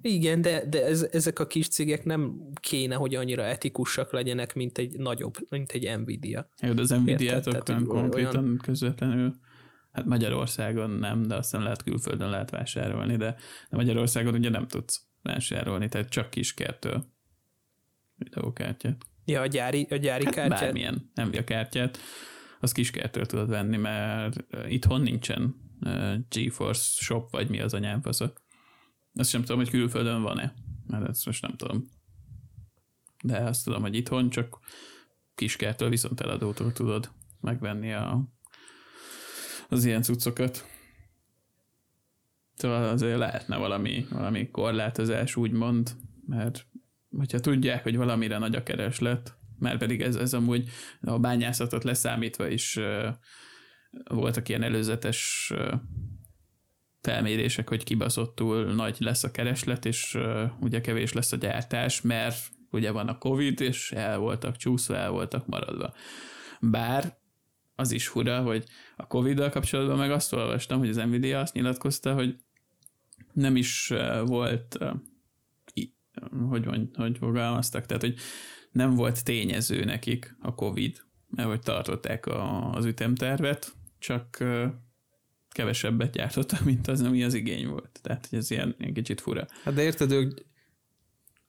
Igen, 0.06 0.40
de, 0.40 0.64
de 0.68 0.84
ez, 0.84 1.06
ezek 1.12 1.38
a 1.38 1.46
kis 1.46 1.68
cégek 1.68 2.04
nem 2.04 2.50
kéne, 2.60 2.94
hogy 2.94 3.14
annyira 3.14 3.42
etikusak 3.42 4.12
legyenek, 4.12 4.54
mint 4.54 4.78
egy 4.78 4.98
nagyobb, 4.98 5.34
mint 5.48 5.72
egy 5.72 5.98
Nvidia. 5.98 6.48
Jó, 6.60 6.72
de 6.72 6.80
az 6.80 6.90
Nvidia-tok 6.90 7.86
konkrétan 7.86 8.44
olyan... 8.44 8.58
közvetlenül, 8.62 9.34
hát 9.92 10.04
Magyarországon 10.04 10.90
nem, 10.90 11.22
de 11.22 11.34
aztán 11.34 11.62
lehet 11.62 11.82
külföldön 11.82 12.30
lehet 12.30 12.50
vásárolni, 12.50 13.16
de, 13.16 13.36
de 13.70 13.76
Magyarországon 13.76 14.34
ugye 14.34 14.48
nem 14.48 14.66
tudsz 14.66 15.06
vásárolni, 15.22 15.88
tehát 15.88 16.08
csak 16.08 16.30
kiskertől 16.30 17.04
videókártyát. 18.16 19.06
Ja, 19.24 19.40
a 19.40 19.46
gyári, 19.46 19.86
a 19.90 19.96
gyári 19.96 20.24
hát 20.24 20.34
kártyát? 20.34 20.60
Bármilyen 20.60 21.10
Nvidia 21.14 21.44
kártyát, 21.44 21.98
az 22.60 22.72
kiskertől 22.72 23.26
tudod 23.26 23.48
venni, 23.48 23.76
mert 23.76 24.44
itthon 24.68 25.00
nincsen 25.00 25.54
GeForce 26.28 27.02
Shop, 27.02 27.30
vagy 27.30 27.48
mi 27.48 27.60
az 27.60 27.74
anyámfaszok. 27.74 28.42
Azt 29.14 29.30
sem 29.30 29.40
tudom, 29.40 29.56
hogy 29.56 29.70
külföldön 29.70 30.22
van-e, 30.22 30.54
mert 30.86 31.08
ezt 31.08 31.26
most 31.26 31.42
nem 31.42 31.56
tudom. 31.56 31.88
De 33.22 33.38
azt 33.38 33.64
tudom, 33.64 33.82
hogy 33.82 33.94
itthon 33.94 34.30
csak 34.30 34.58
kiskertől 35.34 35.88
viszont 35.88 36.20
eladótól 36.20 36.72
tudod 36.72 37.10
megvenni 37.40 37.92
a, 37.92 38.28
az 39.68 39.84
ilyen 39.84 40.02
cuccokat. 40.02 40.66
Szóval 42.54 42.88
azért 42.88 43.18
lehetne 43.18 43.56
valami, 43.56 44.06
valami 44.10 44.50
korlátozás, 44.50 45.36
úgymond, 45.36 45.96
mert 46.26 46.66
hogyha 47.16 47.40
tudják, 47.40 47.82
hogy 47.82 47.96
valamire 47.96 48.38
nagy 48.38 48.54
a 48.54 48.62
kereslet, 48.62 49.36
mert 49.58 49.78
pedig 49.78 50.00
ez, 50.00 50.16
ez 50.16 50.34
amúgy 50.34 50.68
a 51.00 51.18
bányászatot 51.18 51.84
leszámítva 51.84 52.48
is 52.48 52.78
voltak 54.04 54.48
ilyen 54.48 54.62
előzetes 54.62 55.52
felmérések, 57.04 57.68
hogy 57.68 57.84
kibaszottul 57.84 58.64
nagy 58.64 58.96
lesz 58.98 59.24
a 59.24 59.30
kereslet, 59.30 59.84
és 59.84 60.18
ugye 60.60 60.80
kevés 60.80 61.12
lesz 61.12 61.32
a 61.32 61.36
gyártás, 61.36 62.00
mert 62.00 62.36
ugye 62.70 62.90
van 62.90 63.08
a 63.08 63.18
Covid, 63.18 63.60
és 63.60 63.92
el 63.92 64.18
voltak 64.18 64.56
csúszva, 64.56 64.96
el 64.96 65.10
voltak 65.10 65.46
maradva. 65.46 65.94
Bár 66.60 67.18
az 67.74 67.92
is 67.92 68.08
fura, 68.08 68.42
hogy 68.42 68.64
a 68.96 69.06
Covid-dal 69.06 69.50
kapcsolatban 69.50 69.98
meg 69.98 70.10
azt 70.10 70.32
olvastam, 70.32 70.78
hogy 70.78 70.88
az 70.88 70.96
Nvidia 70.96 71.40
azt 71.40 71.54
nyilatkozta, 71.54 72.14
hogy 72.14 72.36
nem 73.32 73.56
is 73.56 73.92
volt, 74.24 74.78
hogy, 76.48 76.64
mond, 76.64 76.96
hogy 76.96 77.18
fogalmaztak, 77.18 77.86
tehát 77.86 78.02
hogy 78.02 78.14
nem 78.70 78.94
volt 78.94 79.24
tényező 79.24 79.84
nekik 79.84 80.36
a 80.40 80.54
Covid, 80.54 81.02
mert 81.28 81.48
hogy 81.48 81.60
tartották 81.60 82.26
a, 82.26 82.70
az 82.72 82.84
ütemtervet, 82.84 83.72
csak 83.98 84.44
kevesebbet 85.54 86.12
gyártottak, 86.12 86.64
mint 86.70 86.88
az, 86.88 87.00
ami 87.00 87.24
az 87.24 87.34
igény 87.34 87.68
volt. 87.68 87.98
Tehát, 88.02 88.26
hogy 88.30 88.38
ez 88.38 88.50
ilyen, 88.50 88.74
ilyen 88.78 88.92
kicsit 88.92 89.20
fura. 89.20 89.46
Hát 89.64 89.74
de 89.74 89.82
érted, 89.82 90.12
ők 90.12 90.38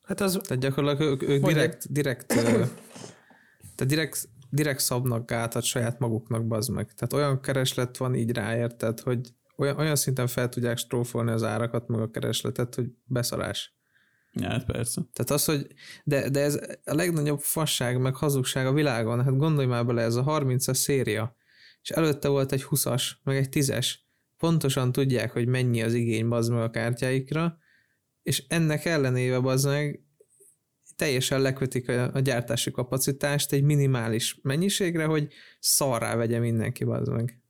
Hát 0.06 0.22
az... 0.22 0.40
Tehát 0.44 0.64
gyakorlatilag 0.64 1.12
ők, 1.12 1.30
ők 1.30 1.46
direkt, 1.46 1.92
direkt, 1.92 2.28
tehát 2.28 3.86
direkt, 3.86 4.30
direkt 4.50 4.80
szabnak 4.80 5.30
gátat 5.30 5.64
saját 5.64 6.00
maguknak, 6.00 6.48
bazd 6.48 6.70
meg. 6.70 6.94
Tehát 6.94 7.14
olyan 7.14 7.42
kereslet 7.42 7.98
van 7.98 8.16
így 8.16 8.32
ráérted, 8.32 9.00
hogy 9.00 9.34
olyan, 9.58 9.78
olyan 9.78 9.96
szinten 9.96 10.28
fel 10.28 10.50
tudják 10.50 10.78
strófolni 10.78 11.32
az 11.32 11.44
árakat, 11.44 11.88
meg 11.88 12.00
a 12.00 12.10
keresletet, 12.10 12.76
hogy 12.76 12.86
beszarás. 13.06 13.74
Ja, 14.34 14.50
hát 14.50 14.66
persze. 14.66 15.02
Tehát 15.14 15.32
az, 15.32 15.46
hogy 15.46 15.68
de, 16.04 16.30
de 16.30 16.40
ez 16.40 16.60
a 16.86 16.94
legnagyobb 16.94 17.40
fasság, 17.40 18.02
meg 18.02 18.16
hazugság 18.16 18.66
a 18.66 18.74
világon, 18.74 19.24
hát 19.24 19.38
gondolj 19.38 19.68
már 19.68 19.86
bele, 19.86 20.02
ez 20.02 20.16
a 20.16 20.24
30-as 20.24 20.74
széria, 20.74 21.36
és 21.86 21.92
előtte 21.92 22.28
volt 22.28 22.52
egy 22.52 22.66
20-as, 22.70 23.12
meg 23.24 23.36
egy 23.38 23.48
10-es, 23.52 23.94
pontosan 24.38 24.92
tudják, 24.92 25.32
hogy 25.32 25.48
mennyi 25.48 25.82
az 25.82 25.94
igény 25.94 26.28
bazd 26.28 26.52
meg 26.52 26.62
a 26.62 26.70
kártyáikra, 26.70 27.58
és 28.22 28.44
ennek 28.48 28.86
ellenéve 28.86 29.40
bazd 29.40 29.68
meg 29.68 30.04
teljesen 30.96 31.42
lekötik 31.42 31.90
a, 31.90 32.14
a 32.14 32.20
gyártási 32.20 32.72
kapacitást 32.72 33.52
egy 33.52 33.64
minimális 33.64 34.40
mennyiségre, 34.42 35.06
hogy 35.06 35.34
szarrá 35.60 36.16
vegye 36.16 36.40
mindenki 36.40 36.84
bazd 36.84 37.12
meg. 37.12 37.42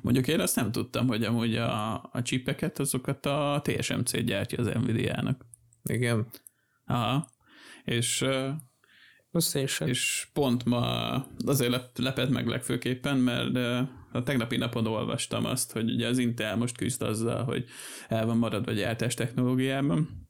Mondjuk 0.00 0.28
én 0.28 0.40
azt 0.40 0.56
nem 0.56 0.72
tudtam, 0.72 1.06
hogy 1.06 1.24
amúgy 1.24 1.56
a, 1.56 1.94
a 2.12 2.22
csipeket, 2.22 2.78
azokat 2.78 3.26
a 3.26 3.62
TSMC 3.64 4.24
gyártja 4.24 4.58
az 4.58 4.66
Nvidia-nak. 4.66 5.46
Igen. 5.82 6.26
Aha. 6.84 7.28
És, 7.84 8.24
Azt 9.32 9.56
és 9.80 10.28
pont 10.32 10.64
ma 10.64 11.14
azért 11.46 11.70
lep, 11.70 11.98
lepett 11.98 12.30
meg 12.30 12.46
legfőképpen, 12.46 13.16
mert 13.16 13.56
a 14.12 14.22
tegnapi 14.22 14.56
napon 14.56 14.86
olvastam 14.86 15.44
azt, 15.44 15.72
hogy 15.72 15.90
ugye 15.90 16.08
az 16.08 16.18
Intel 16.18 16.56
most 16.56 16.76
küzd 16.76 17.02
azzal, 17.02 17.44
hogy 17.44 17.64
el 18.08 18.26
van 18.26 18.36
maradva 18.36 18.72
gyártás 18.72 19.14
technológiában, 19.14 20.28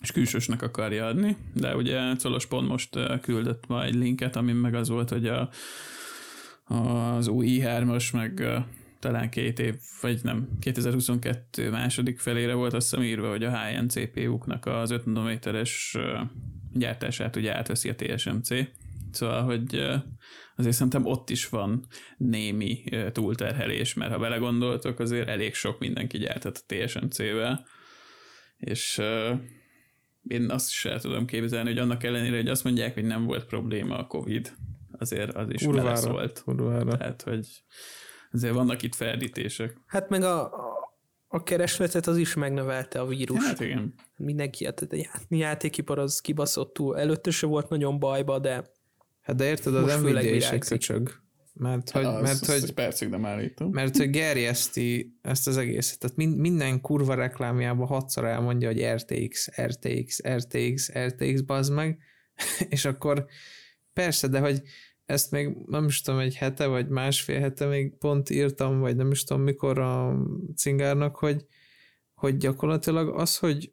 és 0.00 0.12
külsősnek 0.12 0.62
akarja 0.62 1.06
adni, 1.06 1.36
de 1.54 1.76
ugye 1.76 2.14
Colos 2.22 2.46
pont 2.46 2.68
most 2.68 2.98
küldött 3.20 3.66
ma 3.66 3.84
egy 3.84 3.94
linket, 3.94 4.36
amin 4.36 4.54
meg 4.54 4.74
az 4.74 4.88
volt, 4.88 5.08
hogy 5.08 5.26
a, 5.26 5.50
az 6.74 7.28
új 7.28 7.60
i3-as, 7.60 8.12
meg 8.12 8.48
talán 8.98 9.30
két 9.30 9.58
év, 9.58 9.74
vagy 10.00 10.20
nem, 10.22 10.48
2022 10.60 11.70
második 11.70 12.18
felére 12.18 12.54
volt 12.54 12.72
azt 12.72 12.90
hiszem 12.90 13.04
írva, 13.04 13.30
hogy 13.30 13.44
a 13.44 13.62
high-end 13.62 13.90
CPU-knak 13.90 14.66
az 14.66 14.90
5 14.90 15.06
nanométeres 15.06 15.96
gyártását 16.74 17.36
ugye 17.36 17.56
átveszi 17.56 17.88
a 17.88 17.94
TSMC. 17.94 18.48
Szóval, 19.10 19.42
hogy 19.42 19.74
azért 20.56 20.74
szerintem 20.74 21.06
ott 21.06 21.30
is 21.30 21.48
van 21.48 21.86
némi 22.16 22.84
túlterhelés, 23.12 23.94
mert 23.94 24.12
ha 24.12 24.18
belegondoltok, 24.18 24.98
azért 24.98 25.28
elég 25.28 25.54
sok 25.54 25.78
mindenki 25.78 26.18
gyártott 26.18 26.64
a 26.66 26.74
TSMC-vel, 26.74 27.66
és 28.56 29.02
én 30.22 30.50
azt 30.50 30.68
is 30.68 30.84
el 30.84 31.00
tudom 31.00 31.26
képzelni, 31.26 31.68
hogy 31.68 31.78
annak 31.78 32.04
ellenére, 32.04 32.36
hogy 32.36 32.48
azt 32.48 32.64
mondják, 32.64 32.94
hogy 32.94 33.04
nem 33.04 33.24
volt 33.24 33.46
probléma 33.46 33.98
a 33.98 34.06
Covid, 34.06 34.52
azért 34.98 35.34
az 35.34 35.50
is 35.50 35.62
volt. 35.62 36.42
Kurvára. 36.42 36.96
Tehát, 36.96 37.22
hogy 37.22 37.46
azért 38.32 38.54
vannak 38.54 38.82
itt 38.82 38.94
ferdítések. 38.94 39.76
Hát 39.86 40.08
meg 40.08 40.22
a, 40.22 40.50
a, 41.32 41.42
keresletet 41.42 42.06
az 42.06 42.16
is 42.16 42.34
megnövelte 42.34 43.00
a 43.00 43.06
vírus. 43.06 43.44
Hát 43.44 43.60
igen. 43.60 43.94
Mindenki, 44.16 44.64
hát 44.64 44.80
a 44.80 44.96
já- 44.96 45.26
játékipar 45.28 45.98
az 45.98 46.20
kibaszott 46.20 46.74
túl. 46.74 46.98
Előtte 46.98 47.30
se 47.30 47.46
volt 47.46 47.68
nagyon 47.68 47.98
bajba, 47.98 48.38
de 48.38 48.70
Hát 49.22 49.36
de 49.36 49.44
érted, 49.44 49.74
az 49.74 50.00
Nvidia 50.00 50.34
is 50.34 50.50
egy 50.50 50.64
köcsög. 50.64 51.20
Mert 51.52 51.90
hogy, 51.90 52.04
az, 52.04 52.22
mert, 52.22 52.40
az, 52.40 52.46
hogy, 52.46 52.62
egy 52.62 52.72
percig 52.72 53.08
nem 53.08 53.24
állítom. 53.24 53.70
mert 53.70 53.96
hogy 53.96 54.10
gerjeszti 54.10 55.18
ezt 55.22 55.46
az 55.46 55.56
egészet. 55.56 55.98
Tehát 55.98 56.16
min, 56.16 56.28
minden 56.28 56.80
kurva 56.80 57.14
reklámjában 57.14 57.86
hatszor 57.86 58.24
elmondja, 58.24 58.68
hogy 58.68 58.84
RTX, 58.84 59.48
RTX, 59.60 60.20
RTX, 60.28 60.92
RTX, 60.92 61.40
bazd 61.40 61.72
meg, 61.72 61.98
és 62.68 62.84
akkor 62.84 63.26
persze, 63.92 64.28
de 64.28 64.38
hogy 64.38 64.62
ezt 65.04 65.30
még 65.30 65.56
nem 65.66 65.84
is 65.84 66.00
tudom, 66.00 66.20
egy 66.20 66.34
hete 66.34 66.66
vagy 66.66 66.88
másfél 66.88 67.40
hete 67.40 67.66
még 67.66 67.96
pont 67.98 68.30
írtam, 68.30 68.80
vagy 68.80 68.96
nem 68.96 69.10
is 69.10 69.24
tudom 69.24 69.42
mikor 69.42 69.78
a 69.78 70.18
cingárnak, 70.56 71.16
hogy, 71.16 71.46
hogy 72.14 72.36
gyakorlatilag 72.36 73.08
az, 73.08 73.38
hogy 73.38 73.72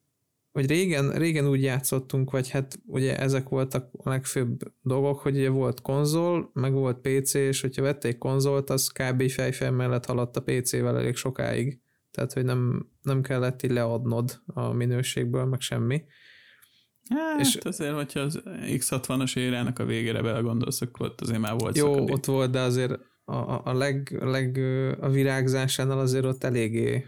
hogy 0.52 0.68
régen, 0.68 1.12
régen 1.12 1.48
úgy 1.48 1.62
játszottunk, 1.62 2.32
vagy 2.32 2.50
hát 2.50 2.80
ugye 2.86 3.20
ezek 3.20 3.50
voltak 3.50 3.90
a 3.98 4.10
legfőbb 4.10 4.60
dolgok, 4.82 5.20
hogy 5.20 5.36
ugye 5.36 5.50
volt 5.50 5.82
konzol, 5.82 6.50
meg 6.54 6.74
volt 6.74 7.02
PC, 7.02 7.34
és 7.34 7.62
hogyha 7.62 7.82
vették 7.82 8.18
konzolt, 8.18 8.70
az 8.70 8.88
kb. 8.88 9.30
fejfej 9.30 9.72
mellett 9.72 10.06
haladt 10.06 10.38
a 10.38 10.42
PC-vel 10.42 10.98
elég 10.98 11.16
sokáig. 11.16 11.80
Tehát, 12.12 12.34
hogy 12.34 12.44
nem, 12.44 12.90
nem 13.02 13.22
kellett 13.22 13.64
így 13.64 13.72
leadnod 13.72 14.42
a 14.46 14.74
minőségből, 14.74 15.46
meg 15.46 15.62
semmi. 15.62 16.04
Hát, 17.10 17.40
És- 17.40 17.56
azért, 17.56 17.94
hogyha 17.94 18.20
az 18.20 18.42
X60-as 18.46 19.38
érának 19.38 19.80
a 19.80 19.86
végére 19.86 20.22
belegondolsz, 20.22 20.82
akkor 20.82 21.06
ott 21.06 21.22
azért 21.22 21.40
már 21.40 21.56
volt 21.58 21.78
Jó, 21.78 21.86
szakadék. 21.94 22.16
ott 22.16 22.26
volt, 22.26 22.52
de 22.52 22.60
azért 22.60 23.00
a, 23.26 23.62
a, 23.70 23.74
leg, 23.74 24.18
a, 24.22 24.30
leg, 24.30 24.58
a 25.00 25.10
virágzásánál 25.10 26.00
azért 26.00 26.26
ott 26.26 26.44
eléggé 26.44 27.06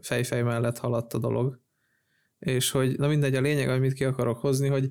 fejfej 0.00 0.42
mellett 0.42 0.78
haladt 0.78 1.14
a 1.14 1.18
dolog. 1.18 1.60
És 2.38 2.70
hogy, 2.70 2.98
na 2.98 3.08
mindegy, 3.08 3.34
a 3.34 3.40
lényeg, 3.40 3.68
amit 3.68 3.92
ki 3.92 4.04
akarok 4.04 4.38
hozni, 4.38 4.68
hogy, 4.68 4.90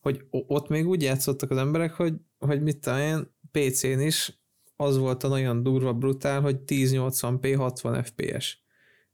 hogy 0.00 0.24
ott 0.30 0.68
még 0.68 0.86
úgy 0.86 1.02
játszottak 1.02 1.50
az 1.50 1.56
emberek, 1.56 1.92
hogy, 1.92 2.14
hogy 2.38 2.62
mit 2.62 2.86
én, 2.86 3.36
PC-n 3.50 4.00
is 4.00 4.40
az 4.76 4.98
volt 4.98 5.22
a 5.24 5.28
nagyon 5.28 5.62
durva, 5.62 5.92
brutál, 5.92 6.40
hogy 6.40 6.58
1080p 6.66 7.54
60 7.56 8.02
fps. 8.02 8.62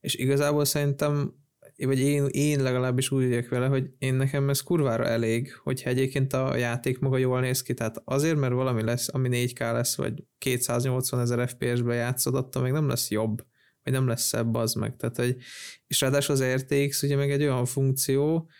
És 0.00 0.14
igazából 0.14 0.64
szerintem 0.64 1.35
vagy 1.76 2.00
én, 2.00 2.26
én 2.26 2.62
legalábbis 2.62 3.10
úgy 3.10 3.28
vagyok 3.28 3.48
vele, 3.48 3.66
hogy 3.66 3.90
én 3.98 4.14
nekem 4.14 4.48
ez 4.48 4.60
kurvára 4.60 5.04
elég, 5.04 5.54
hogyha 5.62 5.90
egyébként 5.90 6.32
a 6.32 6.56
játék 6.56 6.98
maga 6.98 7.16
jól 7.16 7.40
néz 7.40 7.62
ki, 7.62 7.74
tehát 7.74 8.02
azért, 8.04 8.38
mert 8.38 8.52
valami 8.52 8.82
lesz, 8.82 9.08
ami 9.12 9.28
4K 9.32 9.58
lesz, 9.58 9.96
vagy 9.96 10.24
280 10.38 11.20
ezer 11.20 11.48
FPS-be 11.48 11.94
játszod, 11.94 12.34
attól 12.34 12.62
még 12.62 12.72
nem 12.72 12.88
lesz 12.88 13.10
jobb, 13.10 13.44
vagy 13.82 13.92
nem 13.92 14.06
lesz 14.06 14.26
szebb 14.26 14.54
az 14.54 14.74
meg. 14.74 14.96
Tehát, 14.96 15.16
hogy, 15.16 15.37
és 15.87 16.00
ráadásul 16.00 16.34
az 16.34 16.44
RTX 16.44 17.02
ugye 17.02 17.16
meg 17.16 17.30
egy 17.30 17.42
olyan 17.42 17.64
funkció, 17.64 18.50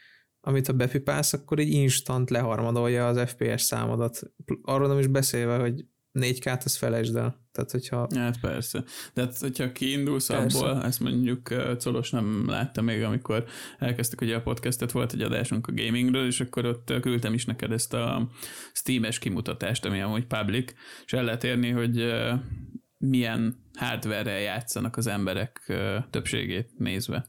amit 0.41 0.67
ha 0.67 0.73
bepipálsz, 0.73 1.33
akkor 1.33 1.59
így 1.59 1.73
instant 1.73 2.31
leharmadolja 2.31 3.07
az 3.07 3.31
FPS 3.31 3.63
számodat. 3.63 4.21
Arról 4.63 4.89
nem 4.89 4.99
is 4.99 5.07
beszélve, 5.07 5.57
hogy 5.57 5.85
4K-t 6.15 6.65
azt 6.65 6.77
felejtsd 6.77 7.17
el. 7.17 7.43
Tehát, 7.53 7.71
hogyha 7.71 8.09
Hát 8.15 8.41
persze. 8.41 8.85
De 9.15 9.23
hát, 9.23 9.39
hogyha 9.39 9.73
kiindulsz 9.73 10.27
Persze. 10.27 10.59
abból, 10.59 10.85
ezt 10.85 11.01
mondjuk 11.01 11.49
Colos 11.85 12.11
nem 12.11 12.45
látta 12.47 12.83
még, 12.83 13.03
amikor 13.03 13.45
elkezdtük 13.79 14.21
ugye 14.21 14.37
a 14.37 14.43
podcastet, 14.43 14.93
volt 14.93 15.13
egy 15.13 15.21
adásunk 15.21 15.67
a 15.67 15.73
gamingről, 15.73 16.27
és 16.27 16.41
akkor 16.41 16.67
ott 16.67 16.93
küldtem 17.01 17.35
is 17.35 17.45
neked 17.45 17.73
ezt 17.73 17.95
a 17.95 18.29
Steam-es 18.73 19.19
kimutatást, 19.19 19.85
ami 19.85 20.01
amúgy 20.01 20.27
public, 20.27 20.73
és 21.05 21.13
el 21.13 21.25
lehet 21.25 21.45
érni, 21.45 21.71
hogy 21.71 22.15
milyen 22.99 23.57
hardware 23.75 24.41
játszanak 24.41 24.97
az 24.97 25.07
emberek 25.07 25.73
többségét 26.11 26.79
nézve. 26.79 27.27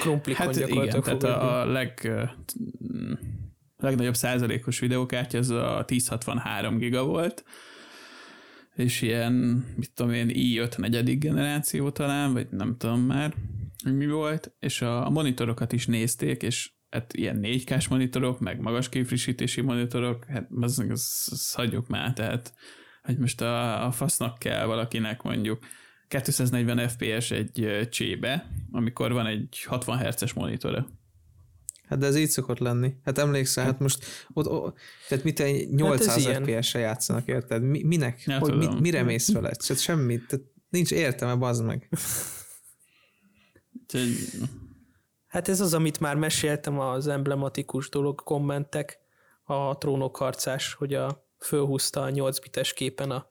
krumplikon 0.00 0.46
Hát 0.46 0.56
igen, 0.56 1.02
tehát 1.02 1.22
a, 1.22 1.60
a 1.60 1.66
leg, 1.66 2.10
legnagyobb 3.82 4.14
százalékos 4.14 4.78
videókártya 4.78 5.38
az 5.38 5.50
a 5.50 5.84
1063 5.86 6.78
giga 6.78 7.04
volt, 7.04 7.44
és 8.74 9.02
ilyen, 9.02 9.32
mit 9.76 9.92
tudom 9.94 10.12
én, 10.12 10.30
i5 10.32 10.78
negyedik 10.78 11.18
generáció 11.18 11.90
talán, 11.90 12.32
vagy 12.32 12.46
nem 12.50 12.76
tudom 12.76 13.00
már, 13.00 13.34
hogy 13.82 13.96
mi 13.96 14.06
volt, 14.06 14.54
és 14.58 14.82
a, 14.82 15.10
monitorokat 15.10 15.72
is 15.72 15.86
nézték, 15.86 16.42
és 16.42 16.72
hát 16.90 17.12
ilyen 17.12 17.38
4K-s 17.42 17.88
monitorok, 17.88 18.40
meg 18.40 18.60
magas 18.60 18.88
képfrissítési 18.88 19.60
monitorok, 19.60 20.24
hát 20.24 20.48
az, 20.60 20.78
az, 20.78 21.28
az 21.30 21.52
hagyjuk 21.52 21.88
már, 21.88 22.12
tehát 22.12 22.54
hogy 23.02 23.18
most 23.18 23.40
a, 23.40 23.86
a 23.86 23.90
fasznak 23.90 24.38
kell 24.38 24.64
valakinek 24.64 25.22
mondjuk 25.22 25.64
240 26.08 26.88
FPS 26.88 27.30
egy 27.30 27.88
csébe, 27.90 28.46
amikor 28.70 29.12
van 29.12 29.26
egy 29.26 29.62
60 29.66 29.98
Hz-es 29.98 30.32
monitora. 30.32 30.86
Hát 31.92 32.00
de 32.00 32.06
ez 32.06 32.16
így 32.16 32.28
szokott 32.28 32.58
lenni. 32.58 32.94
Hát 33.04 33.18
emlékszel, 33.18 33.64
hát 33.64 33.78
most 33.78 34.04
ott, 34.32 34.46
ott 34.46 34.76
tehát 35.08 35.24
mit 35.24 35.40
egy 35.40 35.70
800 35.70 36.26
Hát. 36.26 36.42
FPS-re 36.42 36.78
játszanak, 36.78 37.26
érted? 37.26 37.62
Mi, 37.62 37.82
minek? 37.82 38.22
Ja, 38.26 38.38
hogy, 38.38 38.56
mi, 38.56 38.66
mire 38.80 39.02
mész 39.02 39.32
vele? 39.32 39.50
Tehát 39.50 39.82
semmit. 39.82 40.26
Tehát 40.26 40.46
nincs 40.68 40.90
értelme, 40.90 41.34
bazd 41.34 41.64
meg. 41.64 41.88
Hát 45.26 45.48
ez 45.48 45.60
az, 45.60 45.74
amit 45.74 46.00
már 46.00 46.16
meséltem, 46.16 46.78
az 46.78 47.06
emblematikus 47.08 47.88
dolog, 47.88 48.22
kommentek, 48.22 48.98
a 49.44 49.78
trónok 49.78 50.16
harcás, 50.16 50.74
hogy 50.74 50.94
a 50.94 51.26
fölhúzta 51.38 52.02
a 52.02 52.10
8 52.10 52.38
bites 52.38 52.72
képen 52.72 53.10
a 53.10 53.30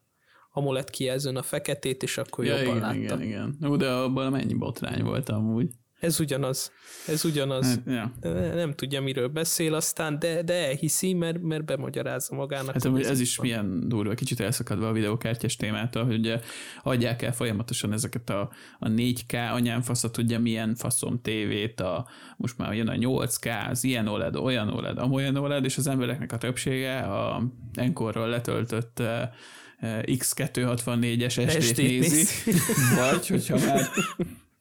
AMOLED 0.52 0.90
kijelzőn 0.90 1.36
a 1.36 1.44
feketét, 1.44 2.04
és 2.04 2.18
akkor 2.18 2.46
ja, 2.46 2.58
jobban 2.58 2.76
igen, 2.76 2.82
látta. 2.82 2.94
igen, 2.96 3.22
igen. 3.22 3.72
Ú, 3.72 3.76
de 3.76 3.90
abban 3.92 4.32
mennyi 4.32 4.54
botrány 4.54 5.04
volt 5.04 5.30
amúgy. 5.30 5.70
Ez 6.02 6.20
ugyanaz. 6.20 6.72
Ez 7.08 7.26
ugyanaz. 7.26 7.68
Hát, 7.68 7.82
ja. 7.86 8.12
De 8.20 8.54
Nem 8.54 8.74
tudja, 8.74 9.02
miről 9.02 9.28
beszél 9.28 9.74
aztán, 9.74 10.20
de, 10.20 10.42
de 10.44 10.54
elhiszi, 10.54 11.14
mert, 11.14 11.42
mert 11.42 11.66
bemagyarázza 11.66 12.36
magának. 12.36 12.74
Hát 12.74 12.84
hogy 12.84 13.04
ez 13.04 13.20
is 13.20 13.36
van. 13.36 13.46
milyen 13.46 13.88
durva, 13.88 14.14
kicsit 14.14 14.40
elszakadva 14.40 14.88
a 14.88 14.92
videókártyás 14.92 15.56
témától, 15.56 16.06
hogy 16.06 16.18
ugye 16.18 16.40
adják 16.84 17.22
el 17.22 17.34
folyamatosan 17.34 17.94
ezeket 17.94 18.30
a, 18.30 18.52
a 18.80 18.88
4K, 18.88 19.52
anyám 19.52 19.82
fasza 19.82 20.12
tudja 20.12 20.40
milyen 20.40 20.76
faszom 20.76 21.22
tévét, 21.22 21.80
a, 21.80 22.08
most 22.38 22.58
már 22.58 22.74
jön 22.74 22.88
a 22.88 22.94
8K, 22.94 23.70
az 23.70 23.84
ilyen 23.84 24.08
OLED, 24.08 24.36
olyan 24.36 24.70
OLED, 24.70 24.98
amolyan 24.98 25.36
OLED, 25.36 25.66
és 25.66 25.78
az 25.78 25.88
embereknek 25.88 26.32
a 26.32 26.38
többsége 26.38 27.00
a 27.00 27.44
Encore-ról 27.74 28.28
letöltött 28.28 29.00
eh, 29.00 29.30
eh, 29.80 30.02
X264-es 30.06 31.50
SD-t 31.50 31.62
SD-t 31.62 31.78
nézi, 31.78 32.16
nézi. 32.16 32.28
vagy 32.96 33.28
hogyha 33.28 33.58
már 33.58 33.90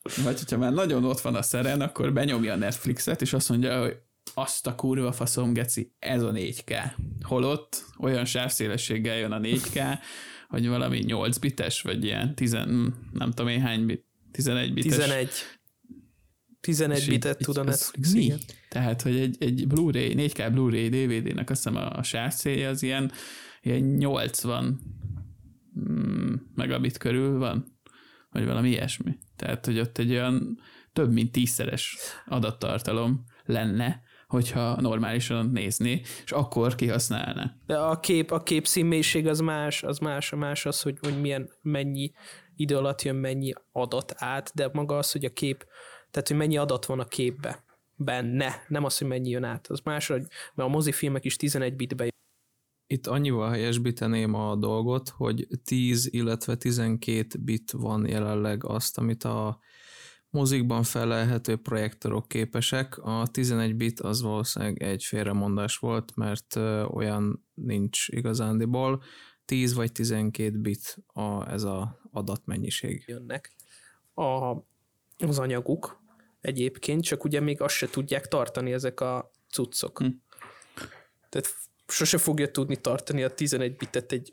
Vagy 0.03 0.39
hogyha 0.39 0.59
már 0.59 0.73
nagyon 0.73 1.05
ott 1.05 1.21
van 1.21 1.35
a 1.35 1.43
szeren, 1.43 1.81
akkor 1.81 2.13
benyomja 2.13 2.53
a 2.53 2.57
Netflixet, 2.57 3.23
és 3.23 3.33
azt 3.33 3.49
mondja, 3.49 3.81
hogy 3.81 3.97
azt 4.35 4.67
a 4.67 4.75
kurva 4.75 5.13
faszom, 5.13 5.53
geci, 5.53 5.95
ez 5.99 6.23
a 6.23 6.33
4K. 6.33 6.93
Holott 7.23 7.85
olyan 7.99 8.25
sávszélességgel 8.25 9.17
jön 9.17 9.33
a 9.33 9.41
4K, 9.41 9.99
hogy 10.49 10.69
valami 10.69 10.99
8 10.99 11.39
bites, 11.39 11.83
vagy 11.83 12.05
ilyen 12.05 12.35
10, 12.35 12.53
nem 12.53 13.31
tudom 13.35 13.49
én 13.49 13.61
hány 13.61 13.87
bit, 13.87 14.05
11 14.33 14.73
bites. 14.75 14.97
11. 14.97 15.31
11 16.61 17.09
bitet 17.09 17.39
tud 17.39 17.57
a 17.57 17.63
Netflix, 17.63 18.13
mi? 18.13 18.21
igen. 18.21 18.39
Tehát, 18.69 19.03
hogy 19.03 19.19
egy, 19.19 19.37
egy 19.39 19.67
Blu-ray, 19.67 20.15
4K 20.17 20.49
Blu-ray 20.53 20.89
DVD-nek 20.89 21.51
azt 21.51 21.63
hiszem 21.63 21.83
a, 21.83 21.97
a 21.97 22.03
sávszélje 22.03 22.69
az 22.69 22.83
ilyen, 22.83 23.13
ilyen 23.63 23.81
80 23.81 24.81
mm, 25.81 26.35
megabit 26.55 26.99
körül 26.99 27.39
van, 27.39 27.80
vagy 28.31 28.45
valami 28.45 28.69
ilyesmi. 28.69 29.19
Tehát, 29.37 29.67
hogy 29.67 29.79
ott 29.79 29.99
egy 29.99 30.11
olyan 30.11 30.59
több 30.93 31.13
mint 31.13 31.33
tízszeres 31.33 31.97
adattartalom 32.27 33.25
lenne, 33.45 34.03
hogyha 34.29 34.81
normálisan 34.81 35.51
nézni, 35.51 36.03
és 36.25 36.33
akkor 36.33 36.75
kihasználna. 36.75 37.53
De 37.67 37.79
a 37.79 38.01
kép, 38.01 38.31
a 38.31 38.43
kép 38.43 38.67
színmélység 38.67 39.27
az 39.27 39.41
más, 39.41 39.83
az 39.83 39.99
más, 39.99 40.33
a 40.33 40.37
más 40.37 40.67
az, 40.67 40.83
hogy, 40.83 40.99
hogy 41.01 41.21
milyen, 41.21 41.51
mennyi 41.63 42.13
idő 42.57 42.77
alatt 42.77 43.03
jön 43.03 43.17
mennyi 43.17 43.53
adat 43.73 44.15
át, 44.17 44.51
de 44.55 44.71
maga 44.73 44.99
az, 44.99 45.13
hogy 45.13 45.25
a 45.25 45.33
kép, 45.33 45.67
tehát 46.11 46.29
hogy 46.29 46.37
mennyi 46.37 46.57
adat 46.57 46.87
van 46.87 47.01
a 47.01 47.05
képbe, 47.05 47.65
benne, 47.97 48.65
nem 48.69 48.85
az, 48.85 48.99
hogy 48.99 49.09
mennyi 49.09 49.31
jön 49.31 49.45
át. 49.45 49.67
Az 49.67 49.81
más, 49.85 50.07
hogy 50.07 50.23
mert 50.55 50.69
a 50.69 50.73
mozifilmek 50.73 51.25
is 51.25 51.37
11 51.37 51.77
bitbe 51.77 52.09
itt 52.93 53.07
annyival 53.07 53.51
helyesbíteném 53.51 54.35
a 54.35 54.57
dolgot, 54.57 55.09
hogy 55.09 55.47
10, 55.65 56.09
illetve 56.13 56.57
12 56.57 57.39
bit 57.39 57.71
van 57.71 58.09
jelenleg 58.09 58.65
azt, 58.65 58.99
amit 58.99 59.25
a 59.25 59.59
mozikban 60.31 60.83
felelhető 60.83 61.57
projektorok 61.57 62.29
képesek. 62.29 62.99
A 62.99 63.27
11 63.31 63.77
bit 63.77 64.01
az 64.01 64.23
valószínűleg 64.23 64.83
egy 64.83 65.05
félremondás 65.05 65.77
volt, 65.77 66.17
mert 66.17 66.57
olyan 66.87 67.47
nincs 67.55 68.09
igazándiból. 68.09 69.03
10 69.45 69.75
vagy 69.75 69.93
12 69.93 70.59
bit 70.59 70.97
a, 71.07 71.51
ez 71.51 71.63
a 71.63 72.01
adatmennyiség. 72.11 73.05
Jönnek 73.07 73.53
a, 74.15 74.57
az 75.19 75.39
anyaguk 75.39 76.03
egyébként, 76.41 77.03
csak 77.03 77.25
ugye 77.25 77.41
még 77.41 77.61
azt 77.61 77.75
se 77.75 77.89
tudják 77.89 78.29
tartani 78.29 78.73
ezek 78.73 79.01
a 79.01 79.31
cuccok. 79.49 79.99
Hm. 79.99 80.07
Tehát 81.29 81.47
sose 81.91 82.19
fogja 82.19 82.51
tudni 82.51 82.77
tartani 82.77 83.23
a 83.23 83.35
11 83.35 83.77
bitet 83.77 84.13
egy 84.13 84.33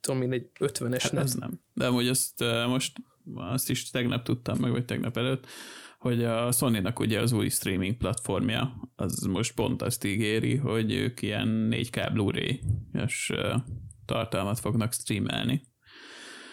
tudom 0.00 0.22
én, 0.22 0.32
egy 0.32 0.50
50-es 0.60 0.98
hát 1.02 1.12
nem. 1.12 1.26
nem. 1.38 1.60
De 1.74 1.86
amúgy 1.86 2.08
azt 2.08 2.44
most 2.66 2.92
azt 3.34 3.70
is 3.70 3.90
tegnap 3.90 4.24
tudtam 4.24 4.58
meg, 4.58 4.70
vagy 4.70 4.84
tegnap 4.84 5.16
előtt, 5.16 5.46
hogy 5.98 6.24
a 6.24 6.52
Sony-nak 6.52 6.98
ugye 7.00 7.20
az 7.20 7.32
új 7.32 7.48
streaming 7.48 7.96
platformja, 7.96 8.90
az 8.96 9.20
most 9.20 9.54
pont 9.54 9.82
azt 9.82 10.04
ígéri, 10.04 10.56
hogy 10.56 10.92
ők 10.92 11.22
ilyen 11.22 11.68
4K 11.72 12.10
Blu-ray 12.12 12.60
és 12.92 13.32
tartalmat 14.04 14.58
fognak 14.58 14.92
streamelni 14.92 15.62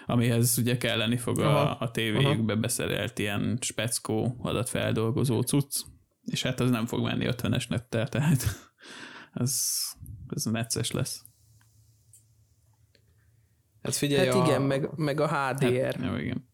amihez 0.05 0.57
ugye 0.57 0.77
kelleni 0.77 1.17
fog 1.17 1.39
a, 1.39 1.79
a 1.79 1.91
tévéjükbe 1.91 2.55
beszerelt 2.55 3.19
ilyen 3.19 3.57
speckó 3.61 4.37
adatfeldolgozó 4.41 5.41
cucc, 5.41 5.81
és 6.25 6.41
hát 6.41 6.59
az 6.59 6.69
nem 6.69 6.85
fog 6.85 7.01
menni 7.01 7.25
50-es 7.27 7.69
nettel, 7.69 8.07
tehát 8.07 8.45
ez, 9.33 9.63
ez 10.29 10.43
necces 10.43 10.91
lesz. 10.91 11.23
Hát 13.81 13.95
figyelj, 13.95 14.27
hát 14.27 14.35
a... 14.35 14.45
igen, 14.45 14.61
meg, 14.61 14.89
meg 14.95 15.19
a 15.19 15.27
HDR. 15.27 15.95
Hát, 15.95 16.05
jó, 16.05 16.15
igen. 16.15 16.47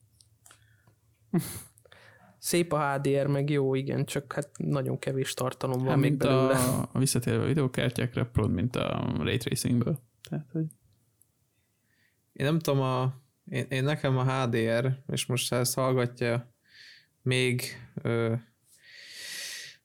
Szép 2.38 2.74
a 2.74 2.94
HDR, 2.94 3.28
meg 3.28 3.50
jó, 3.50 3.76
igen, 3.76 4.06
csak 4.06 4.34
hát 4.34 4.50
nagyon 4.58 5.00
kevés 5.00 5.34
tartalom 5.34 5.78
van 5.78 5.88
hát, 5.88 5.98
még 5.98 6.18
belőle. 6.18 6.58
A, 6.58 6.90
a 6.92 7.00
visszatérve 7.00 7.44
a 7.44 7.48
videókártyákra, 7.48 8.26
pont 8.26 8.54
mint 8.54 8.76
a 8.76 9.14
Ray 9.18 9.38
Tracingből. 9.38 10.00
Tehát, 10.30 10.50
hogy... 10.52 10.66
Én 12.34 12.46
nem 12.46 12.60
tudom, 12.60 12.82
a, 12.82 13.14
én, 13.46 13.66
én 13.70 13.84
nekem 13.84 14.18
a 14.18 14.44
HDR, 14.44 14.98
és 15.08 15.26
most 15.26 15.50
ha 15.50 15.56
ezt 15.56 15.74
hallgatja 15.74 16.54
még 17.22 17.64
ö, 18.02 18.34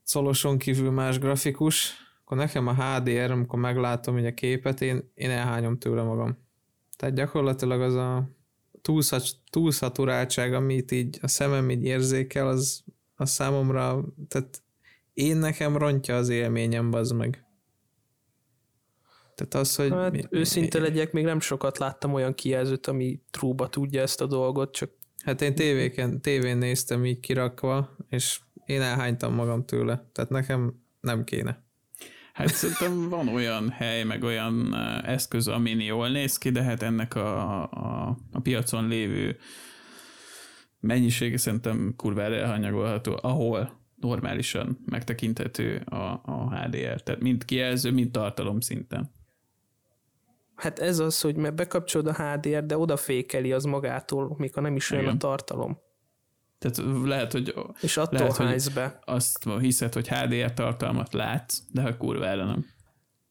Szoloson 0.02 0.58
kívül 0.58 0.90
más 0.90 1.18
grafikus, 1.18 1.92
akkor 2.26 2.38
nekem 2.38 2.66
a 2.66 2.74
HDR, 2.74 3.30
amikor 3.30 3.58
meglátom 3.58 4.14
hogy 4.14 4.26
a 4.26 4.34
képet, 4.34 4.80
én, 4.80 5.10
én 5.14 5.30
elhányom 5.30 5.78
tőle 5.78 6.02
magam. 6.02 6.38
Tehát 6.96 7.14
gyakorlatilag 7.14 7.80
az 7.80 7.94
a 7.94 8.30
túlszaturáltság, 9.50 10.54
amit 10.54 10.90
így 10.90 11.18
a 11.22 11.28
szemem 11.28 11.70
így 11.70 11.84
érzékel, 11.84 12.48
az, 12.48 12.84
az 13.14 13.30
számomra, 13.30 14.04
tehát 14.28 14.62
én 15.12 15.36
nekem 15.36 15.76
rontja 15.76 16.16
az 16.16 16.28
élményem, 16.28 16.92
az 16.92 17.10
meg. 17.10 17.44
Tehát 19.34 19.54
az, 19.54 19.76
hogy... 19.76 19.90
Hát, 19.90 20.12
mi, 20.12 20.24
őszinte 20.30 20.78
legyek, 20.78 21.12
még 21.12 21.24
nem 21.24 21.40
sokat 21.40 21.78
láttam 21.78 22.14
olyan 22.14 22.34
kijelzőt, 22.34 22.86
ami 22.86 23.20
trúba 23.30 23.68
tudja 23.68 24.02
ezt 24.02 24.20
a 24.20 24.26
dolgot, 24.26 24.72
csak... 24.72 24.90
Hát 25.24 25.42
én 25.42 25.54
tévéken, 25.54 26.20
tévén 26.20 26.56
néztem 26.56 27.04
így 27.04 27.20
kirakva, 27.20 27.96
és 28.08 28.40
én 28.64 28.80
elhánytam 28.80 29.34
magam 29.34 29.64
tőle. 29.64 30.08
Tehát 30.12 30.30
nekem 30.30 30.82
nem 31.00 31.24
kéne. 31.24 31.65
Hát 32.36 32.48
szerintem 32.48 33.08
van 33.08 33.28
olyan 33.28 33.70
hely, 33.70 34.04
meg 34.04 34.22
olyan 34.22 34.74
eszköz, 35.04 35.48
amin 35.48 35.80
jól 35.80 36.08
néz 36.08 36.38
ki, 36.38 36.50
de 36.50 36.62
hát 36.62 36.82
ennek 36.82 37.14
a, 37.14 37.62
a, 37.62 38.16
a 38.32 38.40
piacon 38.40 38.88
lévő 38.88 39.38
mennyisége 40.80 41.36
szerintem 41.36 41.94
kurvára 41.96 42.34
elhanyagolható, 42.34 43.18
ahol 43.22 43.80
normálisan 43.94 44.78
megtekinthető 44.84 45.76
a, 45.76 46.20
a 46.24 46.54
HDR, 46.54 47.02
tehát 47.02 47.20
mind 47.20 47.44
kijelző, 47.44 47.90
mind 47.90 48.10
tartalom 48.10 48.60
szinten. 48.60 49.14
Hát 50.54 50.78
ez 50.78 50.98
az, 50.98 51.20
hogy 51.20 51.36
mert 51.36 51.54
bekapcsolod 51.54 52.06
a 52.06 52.14
HDR, 52.14 52.66
de 52.66 52.78
odafékeli 52.78 53.52
az 53.52 53.64
magától, 53.64 54.34
mikor 54.38 54.62
nem 54.62 54.76
is 54.76 54.90
olyan 54.90 55.06
a 55.06 55.16
tartalom. 55.16 55.78
Tehát 56.58 56.80
lehet, 57.04 57.32
hogy, 57.32 57.54
és 57.80 57.96
attól 57.96 58.18
lehet, 58.18 58.36
hogy 58.36 58.72
be. 58.74 58.98
azt 59.04 59.48
hiszed, 59.60 59.92
hogy 59.92 60.08
HDR 60.08 60.52
tartalmat 60.52 61.12
látsz, 61.12 61.58
de 61.72 61.82
ha 61.82 61.96
kurvára 61.96 62.44
nem. 62.44 62.66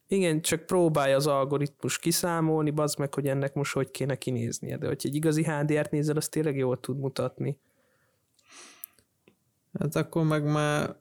Igen, 0.08 0.42
csak 0.42 0.66
próbálja 0.66 1.16
az 1.16 1.28
algoritmus 1.28 2.00
kiszámolni, 2.00 2.70
bazd 2.70 3.00
meg, 3.00 3.14
hogy 3.14 3.28
ennek 3.28 3.54
most 3.54 3.74
hogy 3.74 3.92
kéne 3.92 4.16
kinéznie. 4.16 4.78
De 4.78 4.88
hogyha 4.88 5.10
egy 5.10 5.16
igazi 5.16 5.44
HDR-t 5.44 5.92
nézel, 5.92 6.16
az 6.16 6.30
tényleg 6.30 6.58
jól 6.58 6.80
tud 6.80 7.00
mutatni. 7.00 7.60
Hát 9.80 9.96
akkor 9.96 10.24
meg 10.24 10.44
már 10.44 10.96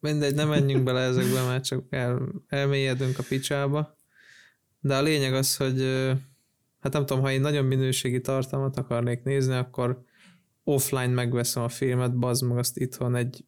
mindegy, 0.00 0.34
nem 0.34 0.48
menjünk 0.48 0.84
bele 0.84 1.00
ezekbe, 1.00 1.46
mert 1.46 1.64
csak 1.64 1.84
el, 1.90 2.28
elmélyedünk 2.48 3.18
a 3.18 3.22
picsába. 3.28 3.96
De 4.80 4.96
a 4.96 5.02
lényeg 5.02 5.34
az, 5.34 5.56
hogy 5.56 5.82
hát 6.80 6.92
nem 6.92 7.06
tudom, 7.06 7.22
ha 7.22 7.30
én 7.30 7.40
nagyon 7.40 7.64
minőségi 7.64 8.20
tartalmat 8.20 8.76
akarnék 8.76 9.22
nézni, 9.22 9.54
akkor 9.54 10.04
offline 10.64 11.06
megveszem 11.06 11.62
a 11.62 11.68
filmet, 11.68 12.18
bazd 12.18 12.44
meg 12.44 12.58
azt 12.58 12.78
itthon 12.78 13.14
egy 13.14 13.44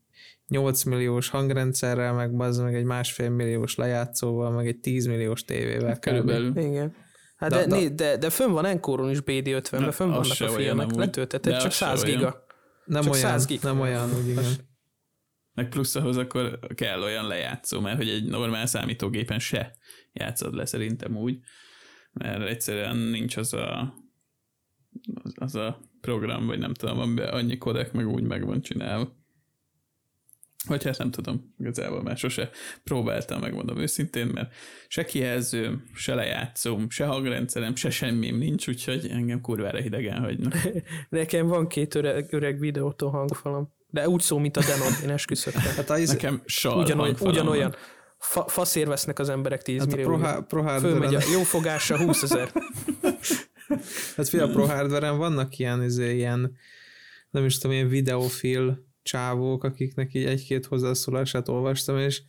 8 0.49 0.83
milliós 0.83 1.29
hangrendszerrel, 1.29 2.13
meg 2.13 2.37
bazd 2.37 2.63
meg 2.63 2.75
egy 2.75 2.85
másfél 2.85 3.31
milliós 3.31 3.75
lejátszóval, 3.75 4.51
meg 4.51 4.67
egy 4.67 4.79
10 4.79 5.07
milliós 5.07 5.45
tévével. 5.45 5.99
Körülbelül. 5.99 6.59
Igen. 6.59 6.95
Hát 7.37 7.51
de, 7.51 7.67
de, 7.67 7.77
de, 7.77 7.89
de, 7.89 8.17
de 8.17 8.31
fönn 8.31 8.51
van 8.51 8.65
Enkoron 8.65 9.11
is 9.11 9.19
BD50-ben, 9.25 9.93
fönn 9.93 10.09
vannak 10.09 10.41
a 10.41 10.49
filmek 10.49 10.95
letöltetett, 10.95 11.59
csak 11.59 11.73
100 11.73 12.03
giga. 12.03 12.47
Nem 12.85 13.03
csak 13.03 13.13
olyan, 13.13 13.29
100 13.29 13.47
giga. 13.47 13.69
nem 13.69 13.81
olyan, 13.81 14.11
úgy 14.15 14.29
igen. 14.29 14.53
Meg 15.53 15.69
plusz 15.69 15.95
ahhoz 15.95 16.17
akkor 16.17 16.59
kell 16.75 17.03
olyan 17.03 17.27
lejátszó, 17.27 17.81
mert 17.81 17.97
hogy 17.97 18.09
egy 18.09 18.25
normál 18.25 18.67
számítógépen 18.67 19.39
se 19.39 19.77
játszod 20.13 20.55
le 20.55 20.65
szerintem 20.67 21.17
úgy, 21.17 21.39
mert 22.13 22.49
egyszerűen 22.49 22.97
nincs 22.97 23.37
az 23.37 23.53
a 23.53 23.95
az 25.35 25.55
a 25.55 25.81
program, 26.05 26.47
vagy 26.47 26.59
nem 26.59 26.75
tudom, 26.75 26.99
amiben 26.99 27.29
annyi 27.29 27.59
kodek 27.59 27.93
meg 27.93 28.09
úgy 28.09 28.23
meg 28.23 28.47
van 28.47 28.61
csinálva. 28.61 29.23
Vagy 30.67 30.85
hát 30.85 30.99
nem 30.99 31.11
tudom, 31.11 31.55
igazából 31.59 32.03
már 32.03 32.17
sose 32.17 32.51
próbáltam, 32.85 33.41
megmondom 33.41 33.79
őszintén, 33.79 34.27
mert 34.27 34.55
se 34.89 35.05
kijelző, 35.05 35.83
se 35.95 36.15
lejátszóm, 36.15 36.91
se 36.91 37.05
hangrendszerem, 37.05 37.75
se 37.75 37.91
semmim 37.91 38.39
nincs, 38.39 38.69
úgyhogy 38.69 39.09
engem 39.11 39.41
kurvára 39.41 39.79
hidegen 39.79 40.21
hagynak. 40.21 40.55
Nekem 41.09 41.47
van 41.47 41.67
két 41.69 41.95
öreg, 41.95 42.27
öreg 42.31 42.59
videótól 42.59 43.11
hangfalam, 43.11 43.73
de 43.89 44.09
úgy 44.09 44.21
szó, 44.21 44.39
mint 44.39 44.57
a 44.57 44.61
Denon, 44.61 44.93
én 45.03 45.11
esküszöm. 45.11 45.53
Hát 45.77 45.91
az 45.91 46.09
Nekem 46.09 46.43
sal 46.45 46.79
ugyanolyan, 46.79 47.17
ugyanolyan. 47.21 47.75
Fa, 48.19 48.45
faszér 48.49 48.87
vesznek 48.87 49.19
az 49.19 49.29
emberek 49.29 49.63
10 49.63 49.79
hát 49.79 49.89
millió. 49.89 50.13
A 50.13 50.45
pro, 50.49 50.63
pro 50.63 50.79
Fölmegy 50.79 51.15
a 51.15 51.21
jó 51.33 51.43
fogása 51.43 51.99
20 51.99 52.23
ezer. 52.23 52.53
Hát 54.17 54.29
fél 54.29 54.43
a 54.43 54.49
Pro 54.49 54.65
hardware 54.67 55.11
vannak 55.11 55.59
ilyen, 55.59 55.83
izé, 55.83 56.15
ilyen, 56.15 56.57
nem 57.31 57.45
is 57.45 57.59
tudom, 57.59 57.77
ilyen 57.77 57.89
videofil 57.89 58.87
csávók, 59.03 59.65
akiknek 59.65 60.15
így 60.15 60.25
egy-két 60.25 60.67
hozzászólását 60.67 61.49
olvastam, 61.49 61.99
és 61.99 62.23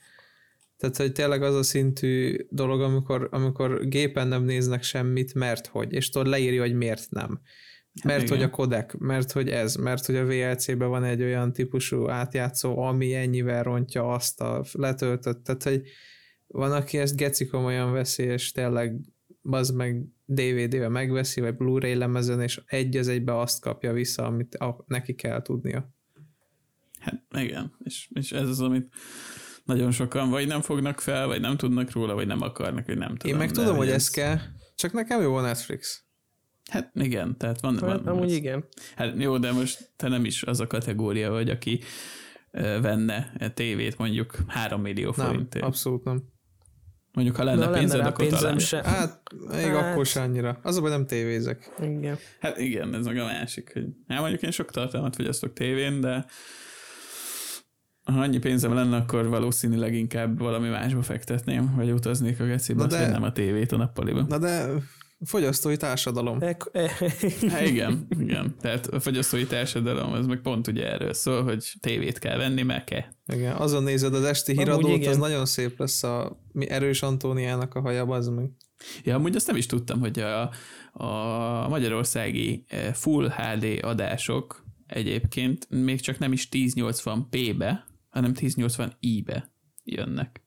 tehát, 0.77 0.97
hogy 0.97 1.11
tényleg 1.11 1.43
az 1.43 1.55
a 1.55 1.63
szintű 1.63 2.37
dolog, 2.49 2.81
amikor, 2.81 3.27
amikor 3.31 3.87
gépen 3.87 4.27
nem 4.27 4.43
néznek 4.43 4.83
semmit, 4.83 5.33
mert 5.33 5.67
hogy, 5.67 5.93
és 5.93 6.09
tudod 6.09 6.27
leírja, 6.27 6.61
hogy 6.61 6.73
miért 6.73 7.07
nem. 7.09 7.39
mert 8.03 8.23
igen. 8.23 8.35
hogy 8.35 8.45
a 8.45 8.49
kodek, 8.49 8.97
mert 8.97 9.31
hogy 9.31 9.49
ez, 9.49 9.75
mert 9.75 10.05
hogy 10.05 10.15
a 10.15 10.25
VLC-ben 10.25 10.89
van 10.89 11.03
egy 11.03 11.21
olyan 11.21 11.53
típusú 11.53 12.09
átjátszó, 12.09 12.79
ami 12.79 13.13
ennyivel 13.13 13.63
rontja 13.63 14.07
azt 14.07 14.41
a 14.41 14.63
letöltött, 14.71 15.43
tehát 15.43 15.63
hogy 15.63 15.81
van, 16.47 16.71
aki 16.71 16.97
ezt 16.97 17.15
geci 17.15 17.45
komolyan 17.45 17.91
veszi, 17.91 18.23
és 18.23 18.51
tényleg 18.51 18.99
az 19.49 19.69
meg 19.69 20.05
DVD-vel 20.25 20.89
megveszi, 20.89 21.41
vagy 21.41 21.55
Blu-ray 21.55 21.95
lemezen, 21.95 22.41
és 22.41 22.61
egy 22.65 22.97
az 22.97 23.07
egybe 23.07 23.39
azt 23.39 23.61
kapja 23.61 23.93
vissza, 23.93 24.25
amit 24.25 24.55
a, 24.55 24.83
neki 24.87 25.15
kell 25.15 25.41
tudnia. 25.41 25.93
Hát 26.99 27.23
igen, 27.37 27.73
és, 27.83 28.09
és 28.13 28.31
ez 28.31 28.47
az, 28.49 28.61
amit 28.61 28.89
nagyon 29.63 29.91
sokan 29.91 30.29
vagy 30.29 30.47
nem 30.47 30.61
fognak 30.61 30.99
fel, 30.99 31.27
vagy 31.27 31.41
nem 31.41 31.57
tudnak 31.57 31.91
róla, 31.91 32.13
vagy 32.13 32.27
nem 32.27 32.41
akarnak, 32.41 32.85
vagy 32.85 32.97
nem 32.97 33.15
tudom. 33.15 33.31
Én 33.31 33.37
meg 33.37 33.51
de 33.51 33.61
tudom, 33.61 33.77
hogy 33.77 33.87
ez- 33.87 33.93
ez 33.93 34.09
kell, 34.09 34.37
csak 34.75 34.91
nekem 34.93 35.21
jó 35.21 35.35
a 35.35 35.41
Netflix. 35.41 36.03
Hát 36.71 36.91
igen, 36.93 37.37
tehát 37.37 37.61
van, 37.61 37.75
van, 37.75 37.89
Hát, 37.89 38.07
amúgy 38.07 38.31
igen. 38.31 38.65
Hát 38.95 39.13
jó, 39.17 39.37
de 39.37 39.51
most 39.51 39.91
te 39.95 40.07
nem 40.07 40.25
is 40.25 40.43
az 40.43 40.59
a 40.59 40.67
kategória 40.67 41.31
vagy, 41.31 41.49
aki 41.49 41.79
venne 42.81 43.33
egy 43.37 43.53
tévét 43.53 43.97
mondjuk 43.97 44.35
3 44.47 44.81
millió 44.81 45.13
Nem, 45.17 45.25
forintért. 45.27 45.65
abszolút 45.65 46.03
nem. 46.03 46.23
Mondjuk, 47.15 47.35
ha 47.35 47.43
lenne 47.43 47.65
Na, 47.65 47.71
pénzed, 47.71 47.99
akkor 48.05 48.27
talán. 48.27 48.59
se. 48.59 48.83
Hát, 48.83 49.21
még 49.51 49.65
Hát. 49.65 49.91
akkor 49.91 50.05
se 50.05 50.21
annyira. 50.21 50.59
Az 50.63 50.77
a 50.77 50.81
baj, 50.81 50.89
nem 50.89 51.05
tévézek. 51.05 51.71
Igen. 51.81 52.17
Hát 52.39 52.59
igen, 52.59 52.93
ez 52.95 53.05
meg 53.05 53.17
a 53.17 53.25
másik, 53.25 53.73
hogy 53.73 53.85
hát 54.07 54.19
mondjuk 54.19 54.41
én 54.41 54.51
sok 54.51 54.71
tartalmat 54.71 55.15
fogyasztok 55.15 55.53
tévén, 55.53 56.01
de 56.01 56.25
ha 58.03 58.19
annyi 58.19 58.37
pénzem 58.37 58.73
lenne, 58.73 58.95
akkor 58.97 59.27
valószínűleg 59.27 59.93
inkább 59.93 60.39
valami 60.39 60.69
másba 60.69 61.01
fektetném, 61.01 61.73
vagy 61.75 61.91
utaznék 61.91 62.39
a 62.39 62.43
gecibe, 62.45 62.85
de- 62.87 63.09
nem 63.09 63.23
a 63.23 63.31
tévét 63.31 63.71
a 63.71 63.77
nappaliba. 63.77 64.21
Na 64.21 64.37
de 64.37 64.65
fogyasztói 65.25 65.77
társadalom. 65.77 66.41
Ek- 66.41 66.69
e- 66.71 66.91
Hát 67.49 67.67
igen, 67.67 68.07
igen. 68.19 68.55
Tehát 68.61 68.87
a 68.87 68.99
fogyasztói 68.99 69.45
társadalom, 69.45 70.13
ez 70.13 70.25
meg 70.25 70.41
pont 70.41 70.67
ugye 70.67 70.91
erről 70.91 71.13
szól, 71.13 71.43
hogy 71.43 71.71
tévét 71.79 72.19
kell 72.19 72.37
venni, 72.37 72.61
meg 72.61 72.83
kell. 72.83 73.03
Igen, 73.33 73.55
azon 73.55 73.83
nézed 73.83 74.13
az 74.13 74.23
esti 74.23 74.51
Amúgy 74.51 74.63
híradót, 74.63 74.97
igen. 74.97 75.09
az 75.09 75.17
nagyon 75.17 75.45
szép 75.45 75.79
lesz 75.79 76.03
a 76.03 76.39
mi 76.51 76.69
erős 76.69 77.01
Antóniának 77.01 77.75
a 77.75 77.81
haja, 77.81 78.03
az 78.03 78.27
meg. 78.27 78.49
Ja, 79.03 79.15
amúgy 79.15 79.35
azt 79.35 79.47
nem 79.47 79.55
is 79.55 79.65
tudtam, 79.65 79.99
hogy 79.99 80.19
a, 80.19 80.51
a 80.91 81.67
magyarországi 81.67 82.65
eh, 82.67 82.93
Full 82.93 83.29
HD 83.29 83.79
adások 83.81 84.65
egyébként 84.87 85.67
még 85.69 85.99
csak 85.99 86.17
nem 86.17 86.31
is 86.31 86.47
1080p-be, 86.51 87.77
hanem 88.09 88.33
1080i-be 88.35 89.51
jönnek. 89.83 90.41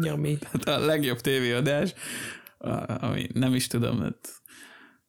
Nyami. 0.00 0.38
Hát 0.52 0.64
a 0.64 0.78
legjobb 0.78 1.20
tévéadás, 1.20 1.94
ami 3.00 3.26
nem 3.32 3.54
is 3.54 3.66
tudom, 3.66 4.00
hát 4.00 4.28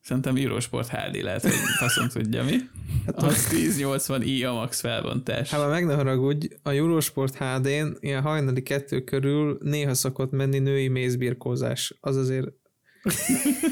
szerintem 0.01 0.35
Eurosport 0.35 0.87
HD 0.87 1.21
lehet, 1.21 1.41
hogy 1.41 1.51
faszom 1.77 2.07
tudja 2.07 2.43
mi. 2.43 2.55
Az 3.15 3.47
1080i 3.51 4.49
a 4.49 4.53
max 4.53 4.79
felbontás. 4.79 5.49
Hát 5.49 5.69
meg 5.69 5.85
ne 5.85 5.93
haragudj, 5.93 6.47
a 6.63 6.69
Eurosport 6.69 7.35
HD-n 7.37 7.97
ilyen 7.99 8.21
hajnali 8.21 8.61
kettő 8.63 9.03
körül 9.03 9.57
néha 9.61 9.93
szokott 9.93 10.31
menni 10.31 10.59
női 10.59 10.87
mézbirkózás. 10.87 11.93
Az 11.99 12.15
azért 12.15 12.47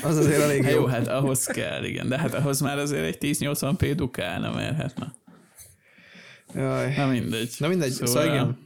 az 0.03 0.17
azért 0.17 0.41
elég 0.41 0.63
Hát 0.63 0.71
jó. 0.73 0.79
jó, 0.79 0.85
hát 0.85 1.07
ahhoz 1.07 1.45
kell, 1.45 1.83
igen, 1.83 2.07
de 2.07 2.17
hát 2.19 2.33
ahhoz 2.33 2.61
már 2.61 2.77
azért 2.77 3.23
egy 3.23 3.35
1080p 3.39 3.93
dukálna, 3.95 4.53
mert 4.53 4.75
hát 4.75 4.95
na, 4.97 5.13
Jaj. 6.55 6.93
na 6.97 7.07
mindegy. 7.07 7.55
Na 7.57 7.67
mindegy, 7.67 7.91
szóval, 7.91 8.07
szóval 8.07 8.27
igen. 8.27 8.57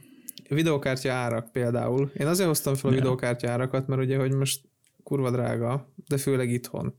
Videokártya 0.48 1.12
árak 1.12 1.52
például. 1.52 2.10
Én 2.18 2.26
azért 2.26 2.48
hoztam 2.48 2.74
fel 2.74 2.90
a 2.90 2.92
Ja. 2.92 2.98
videokártya 2.98 3.50
árakat, 3.50 3.86
mert 3.86 4.00
ugye, 4.02 4.18
hogy 4.18 4.32
most 4.32 4.60
kurva 5.06 5.30
drága, 5.30 5.92
de 6.08 6.18
főleg 6.18 6.50
itthon. 6.50 6.94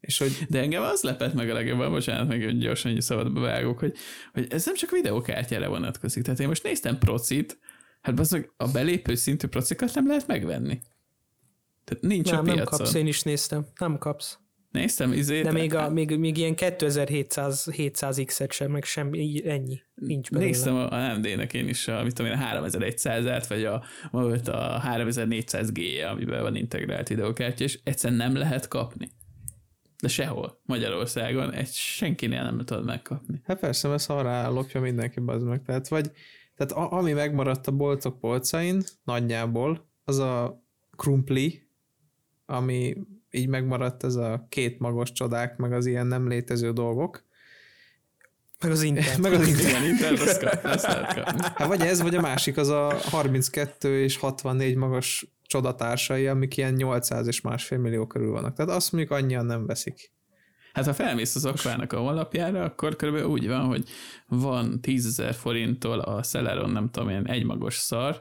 És 0.00 0.18
hogy 0.18 0.46
De 0.48 0.60
engem 0.60 0.82
az 0.82 1.02
lepett 1.02 1.34
meg 1.34 1.50
a 1.50 1.52
legjobban, 1.52 1.90
bocsánat, 1.90 2.28
meg 2.28 2.42
hogy 2.42 2.58
gyorsan 2.58 2.90
egy 2.92 3.00
szabadba 3.00 3.40
vágok, 3.40 3.78
hogy, 3.78 3.96
hogy 4.32 4.46
ez 4.50 4.64
nem 4.64 4.74
csak 4.74 4.90
videókártyára 4.90 5.68
vonatkozik. 5.68 6.22
Tehát 6.22 6.40
én 6.40 6.48
most 6.48 6.62
néztem 6.62 6.98
procit, 6.98 7.58
hát 8.00 8.14
bazdmeg 8.14 8.52
a 8.56 8.68
belépő 8.68 9.14
szintű 9.14 9.46
procikat 9.46 9.94
nem 9.94 10.06
lehet 10.06 10.26
megvenni. 10.26 10.80
Tehát 11.84 12.02
nincs 12.02 12.30
Nem, 12.30 12.38
a 12.38 12.42
nem 12.42 12.54
piacon. 12.54 12.78
kapsz, 12.78 12.94
én 12.94 13.06
is 13.06 13.22
néztem. 13.22 13.66
Nem 13.78 13.98
kapsz. 13.98 14.38
Néztem 14.70 15.12
izét. 15.12 15.44
De 15.44 15.52
még, 15.52 15.74
a, 15.74 15.90
még, 15.90 16.16
még 16.16 16.36
ilyen 16.36 16.54
2700 16.54 17.70
700 17.70 18.22
X-et 18.24 18.52
sem, 18.52 18.70
meg 18.70 18.84
semmi, 18.84 19.18
így 19.18 19.40
ennyi. 19.40 19.80
Nincs 19.94 20.30
belőle. 20.30 20.50
Néztem 20.50 20.74
a 20.74 20.92
AMD-nek 20.92 21.54
én 21.54 21.68
is 21.68 21.88
a, 21.88 22.02
mit 22.02 22.14
tudom 22.14 22.32
én, 22.32 22.38
a 22.38 22.60
3100-át, 22.60 23.46
vagy 23.46 23.64
a, 23.64 23.84
ma 24.10 24.22
volt 24.22 24.48
a 24.48 24.78
3400 24.78 25.72
g 25.72 25.80
amiben 26.10 26.42
van 26.42 26.56
integrált 26.56 27.08
videókártya, 27.08 27.64
és 27.64 27.78
egyszerűen 27.82 28.18
nem 28.18 28.36
lehet 28.36 28.68
kapni. 28.68 29.10
De 30.02 30.08
sehol 30.08 30.60
Magyarországon 30.64 31.52
egy 31.52 31.70
senkinél 31.72 32.42
nem 32.42 32.58
tudod 32.64 32.84
megkapni. 32.84 33.40
hát 33.44 33.58
persze, 33.58 33.88
mert 33.88 34.02
szarrá 34.02 34.48
lopja 34.48 34.80
mindenki 34.80 35.20
bazd 35.20 35.46
meg. 35.46 35.62
Tehát 35.62 35.88
vagy, 35.88 36.10
tehát 36.56 36.72
a, 36.72 36.96
ami 36.96 37.12
megmaradt 37.12 37.66
a 37.66 37.72
boltok 37.72 38.20
polcain, 38.20 38.82
nagyjából, 39.04 39.90
az 40.04 40.18
a 40.18 40.64
krumpli, 40.96 41.62
ami 42.46 42.96
így 43.30 43.48
megmaradt 43.48 44.04
ez 44.04 44.14
a 44.14 44.46
két 44.48 44.78
magos 44.78 45.12
csodák, 45.12 45.56
meg 45.56 45.72
az 45.72 45.86
ilyen 45.86 46.06
nem 46.06 46.28
létező 46.28 46.72
dolgok. 46.72 47.26
Meg 48.60 48.70
az 48.70 48.82
Intel. 48.82 49.18
Meg 49.22 49.32
az 49.32 49.48
Igen, 49.48 49.84
Intel, 49.84 50.14
azt, 50.14 50.40
kap, 50.40 50.64
azt 50.64 50.86
lehet 50.86 51.14
kapni. 51.14 51.40
Hát 51.54 51.68
vagy 51.68 51.80
ez, 51.80 52.02
vagy 52.02 52.14
a 52.14 52.20
másik, 52.20 52.56
az 52.56 52.68
a 52.68 52.94
32 53.02 54.02
és 54.02 54.16
64 54.16 54.76
magas 54.76 55.26
csodatársai, 55.46 56.26
amik 56.26 56.56
ilyen 56.56 56.72
800 56.72 57.26
és 57.26 57.40
másfél 57.40 57.78
millió 57.78 58.06
körül 58.06 58.30
vannak. 58.30 58.54
Tehát 58.54 58.70
azt 58.70 58.92
mondjuk 58.92 59.12
annyian 59.12 59.46
nem 59.46 59.66
veszik. 59.66 60.12
Hát 60.72 60.86
ha 60.86 60.92
felmész 60.92 61.34
az 61.34 61.44
akvának 61.44 61.92
a 61.92 61.98
honlapjára, 61.98 62.62
akkor 62.62 62.96
körülbelül 62.96 63.28
úgy 63.28 63.48
van, 63.48 63.64
hogy 63.64 63.88
van 64.26 64.80
10 64.80 65.06
ezer 65.06 65.34
forinttól 65.34 65.98
a 65.98 66.22
Celeron, 66.22 66.70
nem 66.70 66.90
tudom 66.90 67.08
én, 67.08 67.26
egymagos 67.26 67.76
szar, 67.76 68.20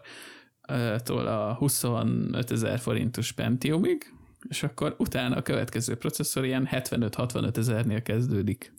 ö, 0.68 0.96
tól 1.04 1.28
a 1.28 1.54
25 1.54 2.52
ezer 2.52 2.80
forintos 2.80 3.32
Pentiumig, 3.32 4.14
és 4.50 4.64
akkor 4.64 4.96
utána 4.98 5.36
a 5.36 5.42
következő 5.42 5.96
processzor 5.96 6.46
ilyen 6.46 6.68
75-65 6.72 7.58
ezernél 7.58 8.02
kezdődik. 8.02 8.74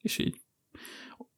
És 0.00 0.18
így. 0.18 0.40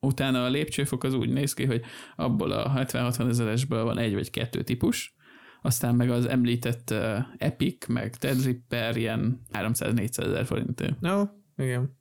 Utána 0.00 0.44
a 0.44 0.48
lépcsőfok 0.48 1.04
az 1.04 1.14
úgy 1.14 1.32
néz 1.32 1.54
ki, 1.54 1.64
hogy 1.64 1.82
abból 2.16 2.50
a 2.50 2.72
70-60 2.84 3.28
ezeresből 3.28 3.84
van 3.84 3.98
egy 3.98 4.14
vagy 4.14 4.30
kettő 4.30 4.62
típus, 4.62 5.14
aztán 5.62 5.94
meg 5.94 6.10
az 6.10 6.26
említett 6.26 6.90
uh, 6.90 7.18
Epic, 7.38 7.86
meg 7.86 8.16
Tedzipper 8.16 8.96
ilyen 8.96 9.40
300-400 9.52 10.18
ezer 10.18 10.46
forintért. 10.46 11.00
No, 11.00 11.24
igen. 11.56 11.98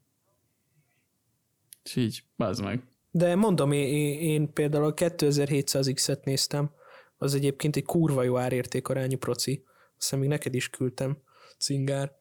És 1.84 1.96
így, 1.96 2.24
bazd 2.38 2.64
meg. 2.64 2.84
De 3.12 3.36
mondom, 3.36 3.72
én, 3.72 4.20
én, 4.20 4.54
például 4.54 4.86
a 4.86 4.94
2700 4.94 5.92
X-et 5.94 6.26
néztem, 6.26 6.72
az 7.18 7.34
egyébként 7.34 7.76
egy 7.76 7.84
kurva 7.84 8.24
jó 8.24 8.38
árértékarányú 8.38 9.18
proci. 9.18 9.64
Azt 9.66 9.94
hiszem, 9.98 10.20
még 10.20 10.30
neked 10.30 10.54
is 10.54 10.70
küldtem, 10.70 11.18
cingár. 11.58 12.12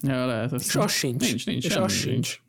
Ja, 0.00 0.26
lehet. 0.26 0.52
És 0.52 0.76
az 0.76 0.92
sincs. 0.92 1.28
Nincs, 1.28 1.46
nincs, 1.46 1.64
és 1.64 1.72
semmi 1.72 1.84
az 1.84 1.92
sincs. 1.92 2.40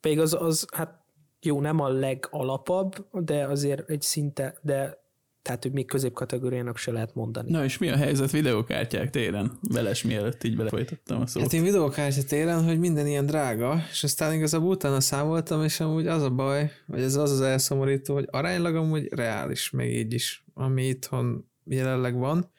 Pedig 0.00 0.18
az, 0.18 0.34
az, 0.34 0.66
hát 0.74 1.00
jó, 1.40 1.60
nem 1.60 1.80
a 1.80 1.88
legalapabb, 1.88 3.06
de 3.12 3.46
azért 3.46 3.90
egy 3.90 4.02
szinte, 4.02 4.58
de 4.62 5.00
tehát, 5.42 5.62
hogy 5.62 5.72
még 5.72 5.86
középkategóriának 5.86 6.76
se 6.76 6.92
lehet 6.92 7.14
mondani. 7.14 7.50
Na 7.50 7.64
és 7.64 7.78
mi 7.78 7.88
a 7.88 7.96
helyzet 7.96 8.30
videókártyák 8.30 9.10
téren? 9.10 9.58
Veles 9.60 10.02
mielőtt 10.02 10.44
így 10.44 10.56
belefolytattam 10.56 11.20
a 11.20 11.26
szót. 11.26 11.42
Hát 11.42 11.52
én 11.52 11.62
videókártya 11.62 12.22
téren, 12.22 12.64
hogy 12.64 12.78
minden 12.78 13.06
ilyen 13.06 13.26
drága, 13.26 13.82
és 13.90 14.04
aztán 14.04 14.34
igazából 14.34 14.70
utána 14.70 15.00
számoltam, 15.00 15.64
és 15.64 15.80
amúgy 15.80 16.06
az 16.06 16.22
a 16.22 16.30
baj, 16.30 16.70
vagy 16.86 17.00
ez 17.00 17.14
az 17.14 17.30
az 17.30 17.40
elszomorító, 17.40 18.14
hogy 18.14 18.26
aránylag 18.30 18.76
amúgy 18.76 19.08
reális, 19.14 19.70
még 19.70 19.96
így 19.96 20.12
is, 20.12 20.44
ami 20.54 20.86
itthon 20.86 21.50
jelenleg 21.64 22.18
van. 22.18 22.50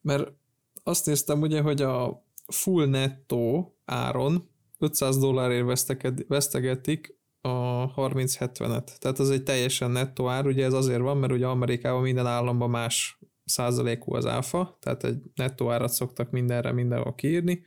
Mert 0.00 0.32
azt 0.82 1.06
néztem 1.06 1.40
ugye, 1.40 1.60
hogy 1.60 1.82
a 1.82 2.26
full 2.46 2.86
nettó 2.86 3.74
áron 3.84 4.50
500 4.78 5.18
dollárért 5.18 5.94
vesztegetik 6.28 7.20
a 7.40 7.94
30-70-et. 7.94 8.98
Tehát 8.98 9.18
az 9.18 9.30
egy 9.30 9.42
teljesen 9.42 9.90
nettó 9.90 10.28
ár, 10.28 10.46
ugye 10.46 10.64
ez 10.64 10.72
azért 10.72 11.00
van, 11.00 11.16
mert 11.16 11.32
ugye 11.32 11.46
Amerikában 11.46 12.02
minden 12.02 12.26
államban 12.26 12.70
más 12.70 13.18
százalékú 13.44 14.14
az 14.14 14.26
áfa, 14.26 14.76
tehát 14.80 15.04
egy 15.04 15.22
nettó 15.34 15.70
árat 15.70 15.92
szoktak 15.92 16.30
mindenre 16.30 16.72
mindenhol 16.72 17.14
kiírni, 17.14 17.64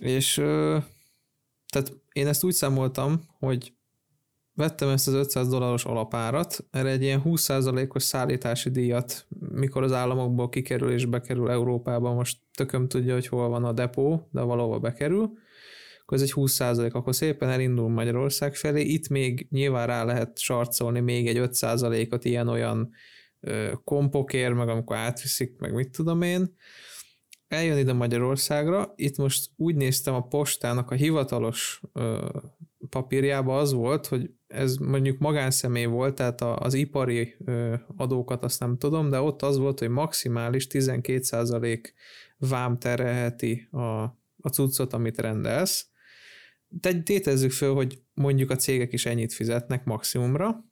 és 0.00 0.34
tehát 1.68 1.92
én 2.12 2.26
ezt 2.26 2.44
úgy 2.44 2.52
számoltam, 2.52 3.22
hogy 3.38 3.75
vettem 4.56 4.88
ezt 4.88 5.08
az 5.08 5.14
500 5.14 5.48
dolláros 5.48 5.84
alapárat, 5.84 6.64
erre 6.70 6.88
egy 6.88 7.02
ilyen 7.02 7.22
20%-os 7.24 8.02
szállítási 8.02 8.70
díjat, 8.70 9.26
mikor 9.50 9.82
az 9.82 9.92
államokból 9.92 10.48
kikerül 10.48 10.90
és 10.90 11.04
bekerül 11.04 11.50
Európába, 11.50 12.12
most 12.12 12.38
tököm 12.54 12.88
tudja, 12.88 13.14
hogy 13.14 13.26
hol 13.26 13.48
van 13.48 13.64
a 13.64 13.72
depó, 13.72 14.28
de 14.32 14.40
valahol 14.40 14.78
bekerül, 14.78 15.30
akkor 16.02 16.16
ez 16.16 16.22
egy 16.22 16.32
20%, 16.34 16.92
akkor 16.92 17.14
szépen 17.14 17.48
elindul 17.48 17.88
Magyarország 17.88 18.54
felé, 18.54 18.82
itt 18.82 19.08
még 19.08 19.46
nyilván 19.50 19.86
rá 19.86 20.04
lehet 20.04 20.38
sarcolni 20.38 21.00
még 21.00 21.28
egy 21.28 21.38
5%-ot 21.40 22.24
ilyen-olyan 22.24 22.90
kompokért, 23.84 24.54
meg 24.54 24.68
amikor 24.68 24.96
átviszik, 24.96 25.58
meg 25.58 25.74
mit 25.74 25.90
tudom 25.90 26.22
én, 26.22 26.54
eljön 27.48 27.78
ide 27.78 27.92
Magyarországra, 27.92 28.92
itt 28.96 29.16
most 29.16 29.50
úgy 29.56 29.74
néztem 29.74 30.14
a 30.14 30.26
postának 30.26 30.90
a 30.90 30.94
hivatalos 30.94 31.80
papírjába 32.88 33.58
az 33.58 33.72
volt, 33.72 34.06
hogy 34.06 34.30
ez 34.46 34.76
mondjuk 34.76 35.18
magánszemély 35.18 35.84
volt, 35.84 36.14
tehát 36.14 36.40
az 36.40 36.74
ipari 36.74 37.36
adókat 37.96 38.44
azt 38.44 38.60
nem 38.60 38.78
tudom, 38.78 39.10
de 39.10 39.20
ott 39.20 39.42
az 39.42 39.58
volt, 39.58 39.78
hogy 39.78 39.88
maximális 39.88 40.66
12% 40.70 41.80
vám 42.38 42.78
terhelheti 42.78 43.68
a, 43.70 44.02
a 44.40 44.48
cuccot, 44.52 44.92
amit 44.92 45.20
rendelsz. 45.20 45.86
De 46.68 47.02
tétezzük 47.02 47.50
föl, 47.50 47.74
hogy 47.74 48.02
mondjuk 48.14 48.50
a 48.50 48.56
cégek 48.56 48.92
is 48.92 49.06
ennyit 49.06 49.32
fizetnek 49.32 49.84
maximumra, 49.84 50.64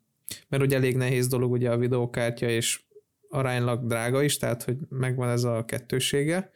mert 0.48 0.62
ugye 0.62 0.76
elég 0.76 0.96
nehéz 0.96 1.26
dolog 1.26 1.50
ugye 1.50 1.70
a 1.70 1.78
videókártya, 1.78 2.48
és 2.48 2.82
aránylag 3.28 3.86
drága 3.86 4.22
is, 4.22 4.36
tehát 4.36 4.62
hogy 4.62 4.76
megvan 4.88 5.28
ez 5.28 5.44
a 5.44 5.64
kettősége, 5.64 6.50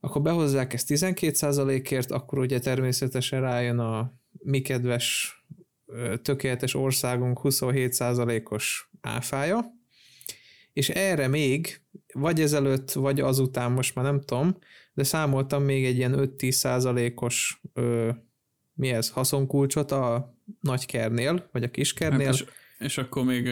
akkor 0.00 0.22
behozzák 0.22 0.72
ezt 0.72 0.86
12%-ért, 0.90 2.10
akkor 2.10 2.38
ugye 2.38 2.58
természetesen 2.58 3.40
rájön 3.40 3.78
a 3.78 4.19
mi 4.38 4.60
kedves 4.60 5.34
tökéletes 6.22 6.74
országunk 6.74 7.40
27%-os 7.42 8.90
áfája, 9.00 9.78
és 10.72 10.88
erre 10.88 11.28
még, 11.28 11.80
vagy 12.12 12.40
ezelőtt, 12.40 12.92
vagy 12.92 13.20
azután, 13.20 13.72
most 13.72 13.94
már 13.94 14.04
nem 14.04 14.20
tudom, 14.20 14.56
de 14.94 15.02
számoltam 15.02 15.62
még 15.62 15.84
egy 15.84 15.96
ilyen 15.96 16.14
5-10%-os 16.16 17.60
mi 18.72 18.88
ez, 18.88 19.10
haszonkulcsot 19.10 19.90
a 19.90 20.34
nagykernél, 20.60 21.48
vagy 21.52 21.62
a 21.62 21.70
kiskernél. 21.70 22.26
Hát 22.26 22.34
és, 22.34 22.44
és 22.78 22.98
akkor 22.98 23.24
még 23.24 23.44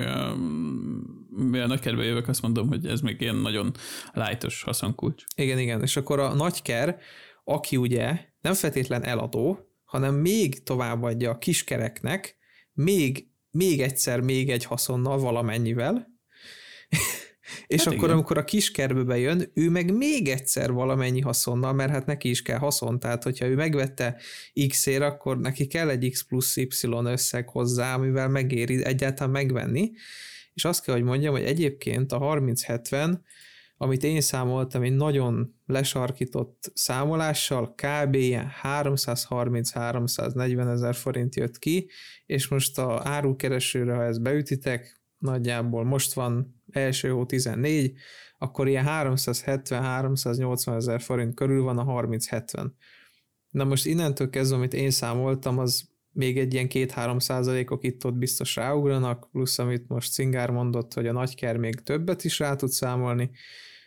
mivel 1.29 1.66
nagykerbe 1.66 2.05
jövök, 2.05 2.29
azt 2.29 2.43
mondom, 2.43 2.68
hogy 2.68 2.87
ez 2.87 3.01
még 3.01 3.20
ilyen 3.20 3.37
nagyon 3.37 3.72
lájtos 4.12 4.62
haszonkulcs. 4.62 5.24
Igen, 5.37 5.59
igen, 5.59 5.83
és 5.83 5.97
akkor 5.97 6.18
a 6.18 6.35
nagyker, 6.35 6.99
aki 7.45 7.76
ugye 7.76 8.20
nem 8.41 8.55
feltétlen 8.55 9.05
eladó, 9.05 9.68
hanem 9.89 10.14
még 10.14 10.62
továbbadja 10.62 11.30
a 11.30 11.39
kiskereknek, 11.39 12.36
még, 12.72 13.28
még 13.51 13.80
egyszer 13.80 14.20
még 14.20 14.51
egy 14.51 14.64
haszonnal 14.64 15.18
valamennyivel, 15.18 16.09
és 17.66 17.84
hát 17.84 17.86
akkor, 17.86 18.05
igen. 18.05 18.14
amikor 18.16 18.39
a 18.39 18.45
kiskerbe 18.45 19.03
bejön, 19.03 19.51
ő 19.55 19.70
meg 19.70 19.97
még 19.97 20.28
egyszer 20.28 20.72
valamennyi 20.72 21.20
haszonnal, 21.20 21.72
mert 21.72 21.91
hát 21.91 22.07
neki 22.07 22.28
is 22.28 22.43
kell 22.43 22.59
haszon, 22.59 22.99
tehát 22.99 23.22
hogyha 23.22 23.47
ő 23.47 23.55
megvette 23.55 24.20
X-ért, 24.68 25.03
akkor 25.03 25.39
neki 25.39 25.66
kell 25.66 25.89
egy 25.89 26.11
X 26.11 26.22
plusz 26.22 26.57
Y 26.57 26.68
összeg 27.05 27.49
hozzá, 27.49 27.95
amivel 27.95 28.28
megéri 28.28 28.84
egyáltalán 28.84 29.32
megvenni, 29.32 29.91
és 30.55 30.64
azt 30.64 30.84
kell, 30.84 30.95
hogy 30.95 31.05
mondjam, 31.05 31.32
hogy 31.32 31.45
egyébként 31.45 32.12
a 32.12 32.18
3070, 32.18 33.24
amit 33.81 34.03
én 34.03 34.20
számoltam 34.20 34.83
egy 34.83 34.97
nagyon 34.97 35.55
lesarkított 35.66 36.70
számolással, 36.74 37.74
kb. 37.74 38.16
330-340 38.62 40.70
ezer 40.70 40.95
forint 40.95 41.37
jött 41.37 41.59
ki, 41.59 41.91
és 42.26 42.49
most 42.49 42.79
a 42.79 43.01
árukeresőre, 43.05 43.95
ha 43.95 44.05
ezt 44.05 44.22
beütitek, 44.22 45.03
nagyjából 45.18 45.85
most 45.85 46.12
van 46.12 46.62
első 46.70 47.09
hó 47.09 47.26
14, 47.26 47.95
akkor 48.39 48.68
ilyen 48.68 48.85
370-380 48.89 50.76
ezer 50.76 51.01
forint 51.01 51.35
körül 51.35 51.62
van 51.62 51.79
a 51.79 51.85
30-70. 51.85 52.70
Na 53.51 53.64
most 53.64 53.87
innentől 53.87 54.31
kezdve, 54.31 54.57
amit 54.57 54.74
én 54.74 54.91
számoltam, 54.91 55.59
az 55.59 55.89
még 56.12 56.39
egy 56.39 56.55
ilyen 56.55 56.66
2-3 56.70 57.20
százalékok 57.20 57.85
itt-ott 57.85 58.14
biztos 58.14 58.57
ráugranak, 58.57 59.29
plusz 59.31 59.59
amit 59.59 59.89
most 59.89 60.12
Cingár 60.12 60.51
mondott, 60.51 60.95
hogy 60.95 61.07
a 61.07 61.12
nagyker 61.12 61.57
még 61.57 61.81
többet 61.81 62.24
is 62.24 62.39
rá 62.39 62.55
tud 62.55 62.70
számolni. 62.70 63.31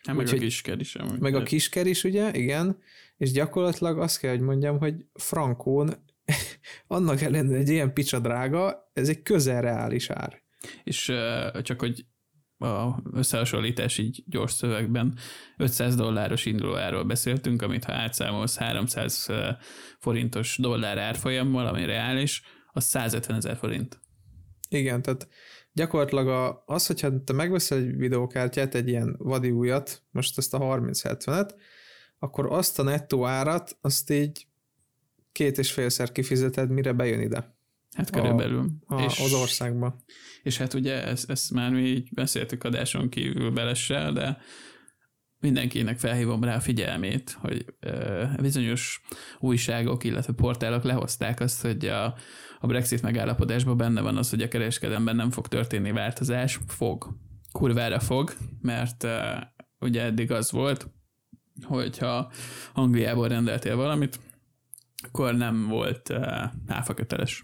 Hát 0.03 0.15
meg 0.15 0.25
Úgy, 0.25 0.33
a 0.33 0.37
kisker 0.37 0.79
is. 0.79 0.95
Amúgy 0.95 1.19
meg 1.19 1.35
a 1.35 1.43
kisker 1.43 1.87
is, 1.87 2.03
ugye, 2.03 2.31
igen, 2.33 2.77
és 3.17 3.31
gyakorlatilag 3.31 3.99
azt 3.99 4.19
kell, 4.19 4.31
hogy 4.31 4.41
mondjam, 4.41 4.77
hogy 4.77 4.95
frankón 5.13 5.93
annak 6.87 7.21
ellenére 7.21 7.57
egy 7.57 7.69
ilyen 7.69 7.93
picsa 7.93 8.19
drága, 8.19 8.91
ez 8.93 9.09
egy 9.09 9.21
közel 9.21 9.61
reális 9.61 10.09
ár. 10.09 10.41
És 10.83 11.11
csak 11.61 11.79
hogy 11.79 12.05
a 12.57 13.01
összehasonlítás 13.13 13.97
így 13.97 14.23
gyors 14.25 14.51
szövegben 14.51 15.17
500 15.57 15.95
dolláros 15.95 16.45
indulóáról 16.45 17.03
beszéltünk, 17.03 17.61
amit 17.61 17.83
ha 17.83 17.93
átszámolsz 17.93 18.57
300 18.57 19.29
forintos 19.99 20.57
dollár 20.57 20.97
árfolyammal, 20.97 21.67
ami 21.67 21.85
reális, 21.85 22.41
az 22.71 22.83
150 22.83 23.37
ezer 23.37 23.57
forint. 23.57 23.99
Igen, 24.69 25.01
tehát 25.01 25.27
gyakorlatilag 25.73 26.61
az, 26.65 26.87
hogyha 26.87 27.23
te 27.23 27.33
megveszel 27.33 27.77
egy 27.77 27.95
videókártyát, 27.95 28.75
egy 28.75 28.87
ilyen 28.87 29.15
vadi 29.17 29.51
újat, 29.51 30.03
most 30.11 30.37
ezt 30.37 30.53
a 30.53 30.59
3070-et, 30.59 31.49
akkor 32.19 32.45
azt 32.51 32.79
a 32.79 32.83
nettó 32.83 33.25
árat, 33.25 33.77
azt 33.81 34.09
így 34.09 34.47
két 35.31 35.57
és 35.57 35.71
félszer 35.71 36.11
kifizeted, 36.11 36.69
mire 36.69 36.93
bejön 36.93 37.21
ide. 37.21 37.55
Hát 37.95 38.09
körülbelül. 38.09 38.69
A, 38.85 38.95
a, 38.95 39.03
és, 39.03 39.19
az 39.19 39.33
országba. 39.33 39.95
És 40.43 40.57
hát 40.57 40.73
ugye 40.73 41.03
ezt, 41.03 41.29
ezt 41.29 41.51
már 41.51 41.71
mi 41.71 41.81
így 41.81 42.09
beszéltük 42.13 42.63
adáson 42.63 43.09
kívül 43.09 43.51
belessel, 43.51 44.13
de 44.13 44.37
mindenkinek 45.41 45.99
felhívom 45.99 46.43
rá 46.43 46.55
a 46.55 46.59
figyelmét, 46.59 47.37
hogy 47.39 47.65
bizonyos 48.41 49.01
újságok, 49.39 50.03
illetve 50.03 50.33
portálok 50.33 50.83
lehozták 50.83 51.39
azt, 51.39 51.61
hogy 51.61 51.85
a, 51.85 52.15
a 52.59 52.67
Brexit 52.67 53.01
megállapodásban 53.01 53.77
benne 53.77 54.01
van 54.01 54.17
az, 54.17 54.29
hogy 54.29 54.41
a 54.41 54.47
kereskedelemben 54.47 55.15
nem 55.15 55.31
fog 55.31 55.47
történni 55.47 55.91
változás. 55.91 56.59
Fog. 56.67 57.15
Kurvára 57.51 57.99
fog, 57.99 58.33
mert 58.61 59.07
ugye 59.79 60.03
eddig 60.03 60.31
az 60.31 60.51
volt, 60.51 60.87
hogyha 61.63 62.31
Angliából 62.73 63.27
rendeltél 63.27 63.75
valamit, 63.75 64.19
akkor 65.03 65.33
nem 65.33 65.67
volt 65.67 66.09
uh, 66.09 66.43
áfaköteles 66.67 67.43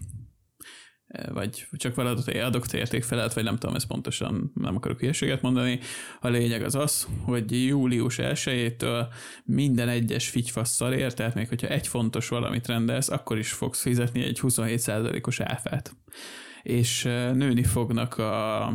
vagy 1.32 1.66
csak 1.76 1.94
valadat 1.94 2.28
adott 2.28 2.72
érték 2.72 3.02
felett, 3.02 3.32
vagy 3.32 3.44
nem 3.44 3.56
tudom, 3.56 3.74
ezt 3.74 3.86
pontosan 3.86 4.52
nem 4.54 4.76
akarok 4.76 5.00
hülyeséget 5.00 5.42
mondani. 5.42 5.78
A 6.20 6.28
lényeg 6.28 6.62
az 6.62 6.74
az, 6.74 7.06
hogy 7.22 7.66
július 7.66 8.18
1-től 8.20 9.06
minden 9.44 9.88
egyes 9.88 10.28
figyfasszal 10.28 11.12
tehát 11.12 11.34
még 11.34 11.48
hogyha 11.48 11.68
egy 11.68 11.86
fontos 11.86 12.28
valamit 12.28 12.66
rendelsz, 12.66 13.08
akkor 13.08 13.38
is 13.38 13.52
fogsz 13.52 13.82
fizetni 13.82 14.22
egy 14.22 14.38
27%-os 14.42 15.40
áfát. 15.40 15.96
És 16.62 17.02
nőni 17.32 17.62
fognak 17.62 18.18
a, 18.18 18.66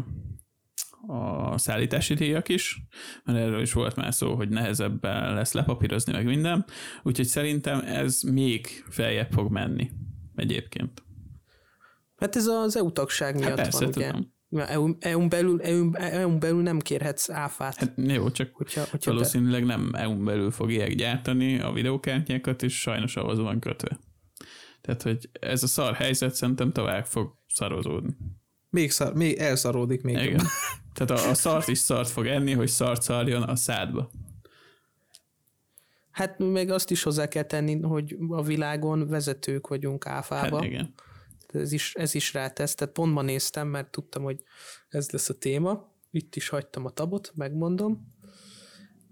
a 1.07 1.57
szállítási 1.57 2.13
díjak 2.13 2.49
is, 2.49 2.81
mert 3.23 3.39
erről 3.39 3.61
is 3.61 3.73
volt 3.73 3.95
már 3.95 4.13
szó, 4.13 4.35
hogy 4.35 4.49
nehezebben 4.49 5.33
lesz 5.33 5.53
lepapírozni 5.53 6.11
meg 6.11 6.25
minden, 6.25 6.65
úgyhogy 7.03 7.25
szerintem 7.25 7.79
ez 7.79 8.21
még 8.21 8.67
feljebb 8.89 9.31
fog 9.31 9.51
menni 9.51 9.91
egyébként. 10.35 11.02
Hát 12.23 12.35
ez 12.35 12.47
az 12.47 12.77
EU 12.77 12.91
tagság 12.91 13.35
miatt 13.35 13.47
hát 13.47 13.55
persze, 13.55 13.85
van, 13.85 13.87
ugye? 14.49 14.65
EU, 14.65 14.89
EU-n 14.99 15.29
belül, 15.29 15.61
EU, 15.61 15.93
EU 15.93 16.37
belül 16.37 16.61
nem 16.61 16.79
kérhetsz 16.79 17.29
áfát. 17.29 17.75
Hát 17.75 17.93
jó, 17.95 18.31
csak 18.31 18.49
hogyha, 18.53 18.83
hogyha 18.91 19.11
valószínűleg 19.11 19.65
be... 19.65 19.75
nem 19.75 19.91
EU-n 19.93 20.23
belül 20.25 20.51
fogják 20.51 20.93
gyártani 20.93 21.59
a 21.59 21.71
videókártyákat, 21.71 22.63
és 22.63 22.79
sajnos 22.79 23.15
ahhoz 23.15 23.37
van 23.37 23.59
kötve. 23.59 23.99
Tehát, 24.81 25.01
hogy 25.01 25.29
ez 25.39 25.63
a 25.63 25.67
szar 25.67 25.93
helyzet 25.93 26.35
szerintem 26.35 26.71
tovább 26.71 27.05
fog 27.05 27.37
szarozódni. 27.47 28.17
Még, 28.69 28.91
szar, 28.91 29.13
még 29.13 29.37
elszaródik 29.37 30.01
még. 30.01 30.15
Igen. 30.15 30.45
Tehát 30.93 31.23
a, 31.23 31.29
a 31.29 31.33
szart 31.33 31.67
is 31.67 31.77
szart 31.77 32.09
fog 32.09 32.27
enni, 32.27 32.51
hogy 32.51 32.67
szart 32.67 33.01
szarjon 33.01 33.43
a 33.43 33.55
szádba. 33.55 34.11
Hát 36.11 36.39
még 36.39 36.71
azt 36.71 36.91
is 36.91 37.03
hozzá 37.03 37.27
kell 37.27 37.43
tenni, 37.43 37.81
hogy 37.81 38.17
a 38.29 38.43
világon 38.43 39.07
vezetők 39.07 39.67
vagyunk 39.67 40.05
áfába. 40.05 40.55
Hát 40.55 40.65
igen 40.65 40.93
ez 41.55 41.71
is, 41.71 41.95
ez 41.95 42.15
is 42.15 42.33
rátesz, 42.33 42.75
tehát 42.75 42.93
pont 42.93 43.13
ma 43.13 43.21
néztem, 43.21 43.67
mert 43.67 43.91
tudtam, 43.91 44.23
hogy 44.23 44.43
ez 44.89 45.09
lesz 45.09 45.29
a 45.29 45.37
téma, 45.37 45.91
itt 46.11 46.35
is 46.35 46.49
hagytam 46.49 46.85
a 46.85 46.89
tabot, 46.89 47.31
megmondom. 47.35 48.07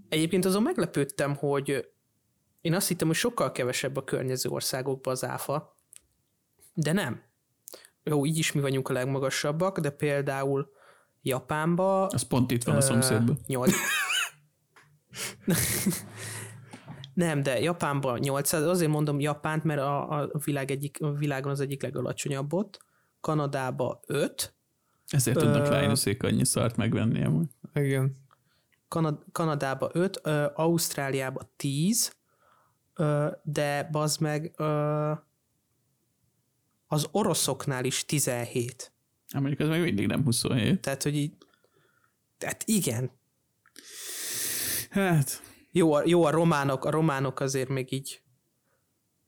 Egyébként 0.09 0.45
azon 0.45 0.61
meglepődtem, 0.61 1.35
hogy 1.35 1.91
én 2.61 2.73
azt 2.73 2.87
hittem, 2.87 3.07
hogy 3.07 3.15
sokkal 3.15 3.51
kevesebb 3.51 3.97
a 3.97 4.03
környező 4.03 4.49
országokban 4.49 5.13
az 5.13 5.25
áfa, 5.25 5.75
de 6.73 6.91
nem. 6.91 7.21
Jó, 8.03 8.25
így 8.25 8.37
is 8.37 8.51
mi 8.51 8.61
vagyunk 8.61 8.89
a 8.89 8.93
legmagasabbak, 8.93 9.79
de 9.79 9.89
például 9.89 10.71
Japánba... 11.21 12.05
Az 12.05 12.21
pont 12.21 12.51
itt 12.51 12.63
van 12.63 12.75
a 12.75 12.81
szomszédban. 12.81 13.39
Nyolc... 13.47 13.73
Nem, 17.13 17.43
de 17.43 17.59
Japánban 17.59 18.19
800, 18.19 18.63
azért 18.63 18.91
mondom 18.91 19.19
Japánt, 19.19 19.63
mert 19.63 19.79
a, 19.79 20.19
a, 20.19 20.31
világ 20.45 20.71
egyik, 20.71 21.01
a 21.01 21.11
világon 21.11 21.51
az 21.51 21.59
egyik 21.59 21.81
legalacsonyabb 21.81 22.53
ott, 22.53 22.85
Kanadába 23.21 23.99
5. 24.05 24.55
Ezért 25.07 25.37
Ö, 25.37 25.39
tudnak 25.39 25.69
Linusék 25.69 26.23
annyi 26.23 26.45
szart 26.45 26.75
megvenni 26.75 27.23
amúgy. 27.23 27.47
Igen. 27.73 28.15
Kanad, 28.87 29.23
Kanadába 29.31 29.89
5, 29.93 30.19
ö, 30.23 30.45
Ausztráliába 30.53 31.51
10, 31.55 32.15
ö, 32.93 33.27
de 33.43 33.87
bazd 33.91 34.21
meg 34.21 34.53
ö, 34.57 35.11
az 36.87 37.07
oroszoknál 37.11 37.85
is 37.85 38.05
17. 38.05 38.91
Hát 39.31 39.41
mondjuk 39.41 39.59
az 39.59 39.67
még 39.67 39.81
mindig 39.81 40.07
nem 40.07 40.23
27. 40.23 40.81
Tehát, 40.81 41.03
hogy 41.03 41.15
így, 41.15 41.33
tehát 42.37 42.63
igen. 42.65 43.11
Hát, 44.89 45.41
Jó, 45.71 45.93
a, 45.93 46.01
jó 46.05 46.23
a 46.23 46.29
románok, 46.29 46.85
a 46.85 46.91
románok 46.91 47.39
azért 47.39 47.69
még 47.69 47.91
így 47.91 48.21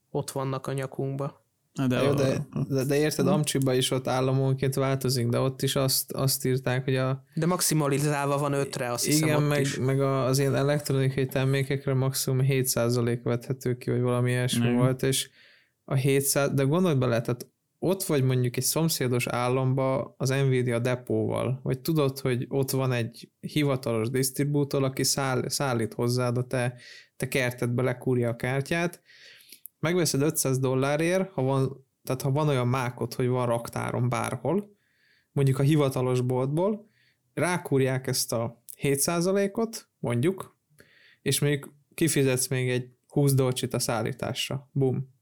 ott 0.09 0.31
vannak 0.31 0.67
a 0.67 0.73
nyakunkba. 0.73 1.41
De, 1.87 2.01
jó, 2.01 2.13
de, 2.13 2.47
de, 2.69 2.83
de 2.83 2.95
érted, 2.95 3.27
Amcsiba 3.27 3.73
is 3.73 3.91
ott 3.91 4.07
államonként 4.07 4.75
változik, 4.75 5.27
de 5.27 5.39
ott 5.39 5.61
is 5.61 5.75
azt, 5.75 6.11
azt 6.11 6.45
írták, 6.45 6.83
hogy 6.83 6.95
a... 6.95 7.23
De 7.33 7.45
maximalizálva 7.45 8.37
van 8.37 8.53
ötre, 8.53 8.91
azt 8.91 9.07
Igen, 9.07 9.19
hiszem 9.19 9.43
meg, 9.43 9.61
is. 9.61 9.77
meg 9.77 10.01
az 10.01 10.39
ilyen 10.39 10.55
elektronikai 10.55 11.25
termékekre 11.25 11.93
maximum 11.93 12.45
7% 12.49 13.19
vethető 13.23 13.77
ki, 13.77 13.89
vagy 13.89 14.01
valami 14.01 14.31
ilyesmi 14.31 14.69
mm. 14.69 14.75
volt, 14.75 15.03
és 15.03 15.29
a 15.85 15.93
700, 15.93 16.49
de 16.53 16.63
gondolj 16.63 16.95
bele, 16.95 17.21
tehát 17.21 17.47
ott 17.85 18.03
vagy 18.03 18.23
mondjuk 18.23 18.57
egy 18.57 18.63
szomszédos 18.63 19.27
államba 19.27 20.15
az 20.17 20.29
Nvidia 20.29 20.79
depóval, 20.79 21.59
vagy 21.63 21.79
tudod, 21.79 22.19
hogy 22.19 22.45
ott 22.49 22.71
van 22.71 22.91
egy 22.91 23.31
hivatalos 23.39 24.09
disztribútor, 24.09 24.83
aki 24.83 25.03
száll, 25.03 25.49
szállít 25.49 25.93
hozzád 25.93 26.37
a 26.37 26.47
te, 26.47 26.79
te 27.15 27.27
kertedbe 27.27 27.81
lekúrja 27.81 28.29
a 28.29 28.35
kártyát, 28.35 29.01
megveszed 29.79 30.21
500 30.21 30.59
dollárért, 30.59 31.31
ha 31.31 31.41
van, 31.41 31.85
tehát 32.03 32.21
ha 32.21 32.31
van 32.31 32.47
olyan 32.47 32.67
mákot, 32.67 33.13
hogy 33.13 33.27
van 33.27 33.45
raktáron 33.45 34.09
bárhol, 34.09 34.75
mondjuk 35.31 35.59
a 35.59 35.63
hivatalos 35.63 36.21
boltból, 36.21 36.89
rákúrják 37.33 38.07
ezt 38.07 38.33
a 38.33 38.63
7%-ot, 38.81 39.89
mondjuk, 39.99 40.57
és 41.21 41.39
még 41.39 41.65
kifizetsz 41.93 42.47
még 42.47 42.69
egy 42.69 42.89
20 43.07 43.33
dolcsit 43.33 43.73
a 43.73 43.79
szállításra. 43.79 44.69
Bum. 44.71 45.12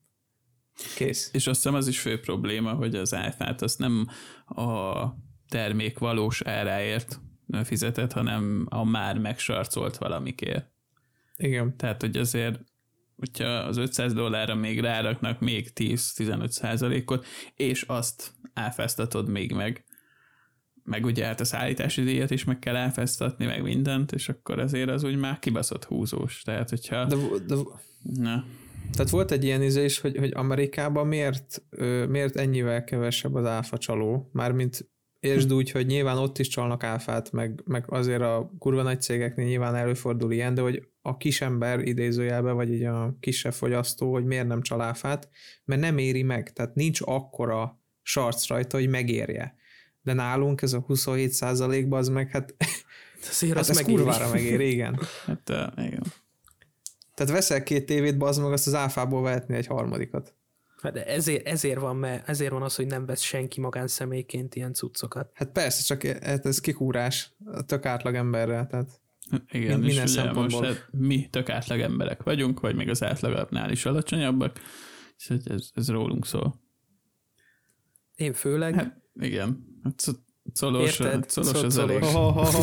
Kész. 0.95 1.29
És 1.33 1.47
azt 1.47 1.61
hiszem 1.61 1.75
az 1.75 1.87
is 1.87 1.99
fő 1.99 2.19
probléma, 2.19 2.73
hogy 2.73 2.95
az 2.95 3.13
áfát 3.13 3.61
azt 3.61 3.79
nem 3.79 4.07
a 4.45 5.05
termék 5.49 5.99
valós 5.99 6.41
áráért 6.41 7.19
fizetett, 7.63 8.11
hanem 8.11 8.65
a 8.69 8.83
már 8.83 9.17
megsarcolt 9.17 9.97
valamikért. 9.97 10.71
Igen. 11.35 11.77
Tehát, 11.77 12.01
hogy 12.01 12.17
azért 12.17 12.59
hogyha 13.21 13.45
az 13.45 13.77
500 13.77 14.13
dollárra 14.13 14.55
még 14.55 14.79
ráraknak 14.79 15.39
még 15.39 15.71
10-15 15.75 16.47
százalékot, 16.47 17.25
és 17.55 17.81
azt 17.81 18.31
áfáztatod 18.53 19.29
még 19.29 19.51
meg, 19.51 19.85
meg 20.83 21.05
ugye 21.05 21.25
hát 21.25 21.39
a 21.39 21.45
szállítási 21.45 22.03
díjat 22.03 22.31
is 22.31 22.43
meg 22.43 22.59
kell 22.59 22.75
áfáztatni, 22.75 23.45
meg 23.45 23.61
mindent, 23.61 24.11
és 24.11 24.29
akkor 24.29 24.59
azért 24.59 24.89
az 24.89 25.03
úgy 25.03 25.15
már 25.15 25.39
kibaszott 25.39 25.85
húzós. 25.85 26.41
Tehát, 26.41 26.69
hogyha... 26.69 27.05
De, 27.05 27.15
de, 27.47 27.55
Na. 28.01 28.45
Tehát 28.91 29.09
volt 29.09 29.31
egy 29.31 29.43
ilyen 29.43 29.61
izés, 29.61 29.99
hogy, 29.99 30.17
hogy 30.17 30.31
Amerikában 30.35 31.07
miért, 31.07 31.63
miért 32.09 32.35
ennyivel 32.35 32.83
kevesebb 32.83 33.35
az 33.35 33.45
áfa 33.45 33.77
csaló, 33.77 34.29
mármint 34.33 34.91
Értsd 35.21 35.53
úgy, 35.53 35.71
hogy 35.71 35.85
nyilván 35.85 36.17
ott 36.17 36.37
is 36.37 36.47
csalnak 36.47 36.83
áfát, 36.83 37.31
meg, 37.31 37.61
meg 37.65 37.85
azért 37.87 38.21
a 38.21 38.51
kurva 38.59 38.81
nagy 38.81 39.01
cégeknél 39.01 39.45
nyilván 39.45 39.75
előfordul 39.75 40.31
ilyen, 40.31 40.53
de 40.53 40.61
hogy 40.61 40.87
a 41.01 41.17
kisember 41.17 41.79
idézőjelben, 41.79 42.55
vagy 42.55 42.73
így 42.73 42.83
a 42.83 43.17
kisebb 43.19 43.53
fogyasztó, 43.53 44.11
hogy 44.11 44.25
miért 44.25 44.47
nem 44.47 44.61
csal 44.61 44.81
áfát, 44.81 45.29
mert 45.65 45.81
nem 45.81 45.97
éri 45.97 46.23
meg, 46.23 46.53
tehát 46.53 46.75
nincs 46.75 46.99
akkora 47.01 47.81
sarc 48.01 48.47
rajta, 48.47 48.77
hogy 48.77 48.89
megérje. 48.89 49.55
De 50.01 50.13
nálunk 50.13 50.61
ez 50.61 50.73
a 50.73 50.79
27 50.79 51.31
százalékban 51.31 51.99
az 51.99 52.07
meg, 52.07 52.29
hát, 52.29 52.55
Azért 53.29 53.53
hát 53.53 53.61
az 53.69 53.69
ez 53.69 53.81
kurvára 53.81 54.29
megér, 54.29 54.59
igen. 54.59 54.99
Hát 55.25 55.49
uh, 55.49 55.85
igen. 55.85 56.03
Tehát 57.13 57.31
veszel 57.31 57.63
két 57.63 57.85
tévét, 57.85 58.17
bazd 58.17 58.41
meg, 58.41 58.51
azt 58.51 58.67
az 58.67 58.73
áfából 58.73 59.21
vehetni 59.21 59.55
egy 59.55 59.67
harmadikat. 59.67 60.35
Hát 60.81 60.93
de 60.93 61.05
ezért, 61.05 61.47
ezért, 61.47 61.79
van, 61.79 61.95
mert 61.95 62.29
ezért 62.29 62.51
van 62.51 62.61
az, 62.61 62.75
hogy 62.75 62.85
nem 62.85 63.05
vesz 63.05 63.21
senki 63.21 63.59
magánszemélyként 63.59 64.55
ilyen 64.55 64.73
cuccokat. 64.73 65.31
Hát 65.33 65.51
persze, 65.51 65.83
csak 65.95 66.17
hát 66.23 66.45
ez 66.45 66.59
kikúrás 66.59 67.35
tök 67.65 67.85
átlag 67.85 68.15
emberre, 68.15 68.65
tehát 68.65 69.01
igen, 69.51 69.71
Mind, 69.71 69.83
minden 69.83 70.07
szempontból. 70.07 70.61
Most, 70.61 70.73
hát 70.73 70.87
mi 70.91 71.27
tök 71.29 71.49
átlag 71.49 71.79
emberek 71.79 72.23
vagyunk, 72.23 72.59
vagy 72.59 72.75
még 72.75 72.89
az 72.89 73.03
átlagabbnál 73.03 73.71
is 73.71 73.85
alacsonyabbak, 73.85 74.59
és 75.17 75.29
ez, 75.29 75.69
ez 75.73 75.89
rólunk 75.89 76.25
szól. 76.25 76.59
Én 78.15 78.33
főleg. 78.33 78.75
Hát, 78.75 79.01
igen. 79.19 79.79
Hát, 79.83 80.03
szolos, 80.53 81.01
szolos 81.27 81.63
az 81.63 81.77
elég, 81.77 82.03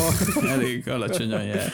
elég 0.55 0.87
alacsonyan 0.87 1.43
jár. 1.43 1.73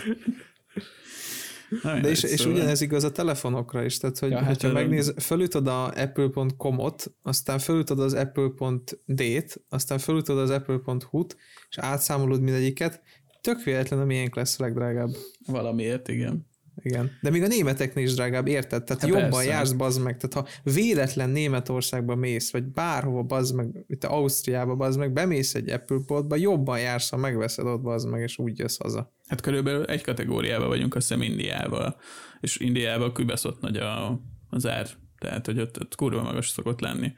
De 1.83 2.09
és, 2.09 2.17
szóval. 2.17 2.37
és 2.37 2.45
ugyanez 2.45 2.81
igaz 2.81 3.03
a 3.03 3.11
telefonokra 3.11 3.83
is, 3.83 3.97
tehát 3.97 4.19
hogy, 4.19 4.31
ja, 4.31 4.37
hát 4.37 4.47
hogyha 4.47 4.71
megnéz, 4.71 5.13
felütöd 5.17 5.67
a 5.67 5.85
apple.com-ot, 5.85 7.13
aztán 7.21 7.59
felütöd 7.59 7.99
az 7.99 8.13
apple.d-t, 8.13 9.63
aztán 9.69 9.97
felütöd 9.97 10.37
az 10.37 10.49
apple.hu-t, 10.49 11.37
és 11.69 11.77
átszámolod 11.77 12.41
mindegyiket, 12.41 13.01
tök 13.41 13.63
véletlen, 13.63 13.99
a 13.99 14.05
miénk 14.05 14.35
lesz 14.35 14.59
a 14.59 14.63
legdrágább. 14.63 15.09
Valamiért, 15.45 16.07
igen. 16.07 16.47
Igen. 16.81 17.11
De 17.21 17.29
még 17.29 17.43
a 17.43 17.47
németeknél 17.47 18.03
is 18.03 18.13
drágább, 18.13 18.47
érted? 18.47 18.83
Tehát 18.83 19.01
hát 19.01 19.11
jobban 19.11 19.29
persze. 19.29 19.45
jársz, 19.45 19.71
bazd 19.71 20.03
meg. 20.03 20.17
Tehát 20.17 20.33
ha 20.33 20.47
véletlen 20.71 21.29
Németországba 21.29 22.15
mész, 22.15 22.51
vagy 22.51 22.63
bárhova, 22.63 23.23
bazd 23.23 23.55
meg, 23.55 23.85
itt 23.87 24.03
Ausztriába, 24.03 24.75
bazd 24.75 24.99
meg, 24.99 25.13
bemész 25.13 25.55
egy 25.55 25.69
Apple 25.69 25.97
boltba, 26.07 26.35
jobban 26.35 26.79
jársz, 26.79 27.09
ha 27.09 27.17
megveszed 27.17 27.65
ott, 27.65 27.81
bazd 27.81 28.09
meg, 28.09 28.21
és 28.21 28.37
úgy 28.37 28.59
jössz 28.59 28.77
haza. 28.77 29.13
Hát 29.27 29.41
körülbelül 29.41 29.85
egy 29.85 30.03
kategóriában 30.03 30.67
vagyunk, 30.67 30.95
azt 30.95 31.07
hiszem 31.07 31.23
Indiával, 31.23 31.99
és 32.39 32.57
Indiával 32.57 33.11
kübeszott 33.11 33.61
nagy 33.61 33.77
a, 33.77 34.21
az 34.49 34.67
ár, 34.67 34.87
tehát 35.19 35.45
hogy 35.45 35.59
ott, 35.59 35.79
ott 35.79 35.95
kurva 35.95 36.21
magas 36.21 36.49
szokott 36.49 36.79
lenni. 36.79 37.11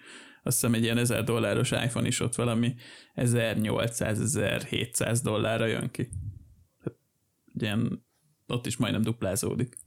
Azt 0.44 0.60
hiszem 0.60 0.74
egy 0.74 0.84
ilyen 0.84 0.98
1000 0.98 1.24
dolláros 1.24 1.72
iPhone 1.72 2.08
is 2.08 2.20
ott 2.20 2.36
valami 2.36 2.76
1800-1700 3.16 5.20
dollárra 5.24 5.66
jön 5.66 5.92
ki. 5.92 6.10
Hát, 6.84 6.94
ilyen 7.54 8.07
ott 8.48 8.66
is 8.66 8.78
majdnem 8.78 9.02
duplázódik. 9.02 9.78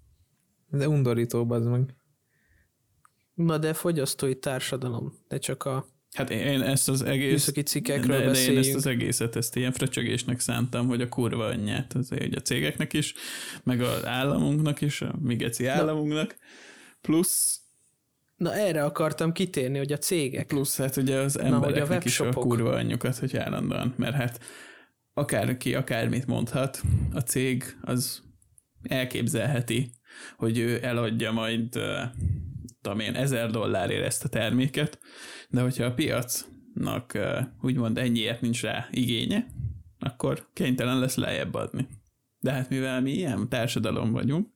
De 0.70 0.88
undorító, 0.88 1.50
az 1.50 1.66
meg. 1.66 1.94
Na 3.34 3.58
de 3.58 3.72
fogyasztói 3.72 4.38
társadalom, 4.38 5.12
de 5.28 5.38
csak 5.38 5.64
a 5.64 5.86
Hát 6.12 6.30
én 6.30 6.62
ezt 6.62 6.88
az 6.88 7.02
egész... 7.02 7.30
Műszaki 7.30 7.62
cikkekről 7.62 8.18
de, 8.18 8.30
de 8.30 8.40
én 8.40 8.58
ezt 8.58 8.74
az 8.74 8.86
egészet, 8.86 9.36
ezt 9.36 9.56
ilyen 9.56 9.72
fröcsögésnek 9.72 10.40
szántam, 10.40 10.86
hogy 10.86 11.00
a 11.00 11.08
kurva 11.08 11.44
anyját, 11.44 11.94
azért 11.94 12.34
a 12.34 12.40
cégeknek 12.40 12.92
is, 12.92 13.14
meg 13.62 13.80
az 13.80 14.04
államunknak 14.04 14.80
is, 14.80 15.00
a 15.00 15.14
migeci 15.22 15.66
államunknak, 15.66 16.36
plusz... 17.00 17.60
Na 18.36 18.54
erre 18.54 18.84
akartam 18.84 19.32
kitérni, 19.32 19.78
hogy 19.78 19.92
a 19.92 19.98
cégek. 19.98 20.46
Plusz 20.46 20.76
hát 20.76 20.96
ugye 20.96 21.16
az 21.16 21.38
embereknek 21.38 21.88
Na, 21.88 21.94
a 21.94 22.00
is 22.04 22.20
a 22.20 22.28
kurva 22.28 22.70
anyjukat, 22.70 23.18
hogy 23.18 23.36
állandóan, 23.36 23.94
mert 23.96 24.14
hát 24.14 24.40
akárki 25.14 25.74
akármit 25.74 26.26
mondhat, 26.26 26.82
a 27.12 27.20
cég 27.20 27.76
az 27.80 28.22
elképzelheti, 28.82 29.90
hogy 30.36 30.58
ő 30.58 30.84
eladja 30.84 31.32
majd 31.32 31.78
tudom 32.82 33.00
én, 33.00 33.14
ezer 33.14 33.50
dollárért 33.50 34.04
ezt 34.04 34.24
a 34.24 34.28
terméket, 34.28 34.98
de 35.48 35.60
hogyha 35.60 35.84
a 35.84 35.94
piacnak 35.94 37.18
úgymond 37.62 37.98
ennyiért 37.98 38.40
nincs 38.40 38.62
rá 38.62 38.88
igénye, 38.90 39.46
akkor 39.98 40.46
kénytelen 40.52 40.98
lesz 40.98 41.16
lejjebb 41.16 41.54
adni. 41.54 41.88
De 42.42 42.52
hát 42.52 42.68
mivel 42.68 43.00
mi 43.00 43.12
ilyen 43.12 43.48
társadalom 43.48 44.12
vagyunk, 44.12 44.48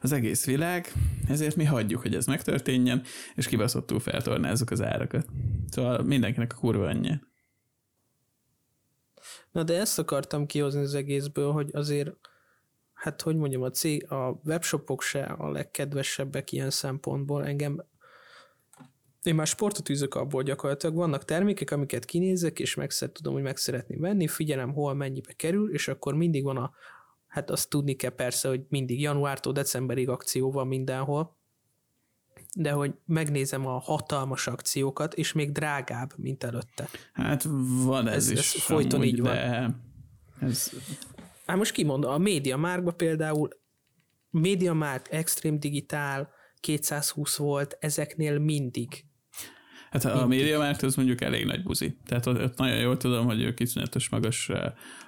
az 0.00 0.12
egész 0.12 0.46
világ, 0.46 0.92
ezért 1.28 1.56
mi 1.56 1.64
hagyjuk, 1.64 2.02
hogy 2.02 2.14
ez 2.14 2.26
megtörténjen, 2.26 3.02
és 3.34 3.46
kibaszottul 3.46 4.00
feltornázzuk 4.00 4.70
az 4.70 4.82
árakat. 4.82 5.26
Szóval 5.70 6.02
mindenkinek 6.02 6.52
a 6.52 6.60
kurva 6.60 6.86
annyi. 6.86 7.20
Na 9.52 9.62
de 9.62 9.78
ezt 9.78 9.98
akartam 9.98 10.46
kihozni 10.46 10.80
az 10.80 10.94
egészből, 10.94 11.52
hogy 11.52 11.70
azért 11.72 12.16
hát 13.04 13.22
hogy 13.22 13.36
mondjam, 13.36 13.62
a, 13.62 13.70
cég, 13.70 14.10
a 14.10 14.40
webshopok 14.44 15.02
se 15.02 15.22
a 15.22 15.50
legkedvesebbek 15.50 16.52
ilyen 16.52 16.70
szempontból. 16.70 17.46
Engem 17.46 17.84
én 19.22 19.34
már 19.34 19.46
sportot 19.46 19.88
űzök 19.88 20.14
abból 20.14 20.42
gyakorlatilag. 20.42 20.94
Vannak 20.94 21.24
termékek, 21.24 21.70
amiket 21.70 22.04
kinézek, 22.04 22.58
és 22.58 22.74
meg 22.74 22.90
tudom, 23.12 23.32
hogy 23.32 23.42
meg 23.42 23.56
szeretném 23.56 24.00
venni, 24.00 24.26
figyelem, 24.26 24.72
hol 24.72 24.94
mennyibe 24.94 25.32
kerül, 25.32 25.72
és 25.72 25.88
akkor 25.88 26.14
mindig 26.14 26.44
van 26.44 26.56
a, 26.56 26.72
hát 27.26 27.50
azt 27.50 27.68
tudni 27.70 27.94
kell 27.94 28.10
persze, 28.10 28.48
hogy 28.48 28.64
mindig 28.68 29.00
januártól 29.00 29.52
decemberig 29.52 30.08
akció 30.08 30.52
van 30.52 30.66
mindenhol, 30.66 31.36
de 32.54 32.70
hogy 32.70 32.94
megnézem 33.06 33.66
a 33.66 33.78
hatalmas 33.78 34.46
akciókat, 34.46 35.14
és 35.14 35.32
még 35.32 35.52
drágább, 35.52 36.12
mint 36.16 36.44
előtte. 36.44 36.88
Hát 37.12 37.46
van 37.84 38.08
ez, 38.08 38.14
ez 38.14 38.30
is. 38.30 38.54
Ez 38.54 38.62
folyton 38.62 39.04
így 39.04 39.20
van. 39.20 39.36
Ez 40.40 40.72
Hát 41.46 41.56
most 41.56 41.72
kimondom, 41.72 42.10
a 42.10 42.18
Media 42.18 42.56
Markba 42.56 42.92
például 42.92 43.48
Media 44.30 44.72
Mark 44.72 45.06
Extreme 45.10 45.58
Digital 45.58 46.28
220 46.60 47.36
volt, 47.36 47.76
ezeknél 47.80 48.38
mindig. 48.38 49.04
Hát 49.90 50.04
a 50.04 50.26
Media 50.26 50.58
Mark 50.58 50.82
az 50.82 50.94
mondjuk 50.94 51.20
elég 51.20 51.44
nagy 51.44 51.62
buzi. 51.62 51.96
Tehát 52.06 52.26
ott, 52.26 52.56
nagyon 52.56 52.78
jól 52.78 52.96
tudom, 52.96 53.26
hogy 53.26 53.42
ők 53.42 53.60
iszonyatos 53.60 54.08
magas 54.08 54.50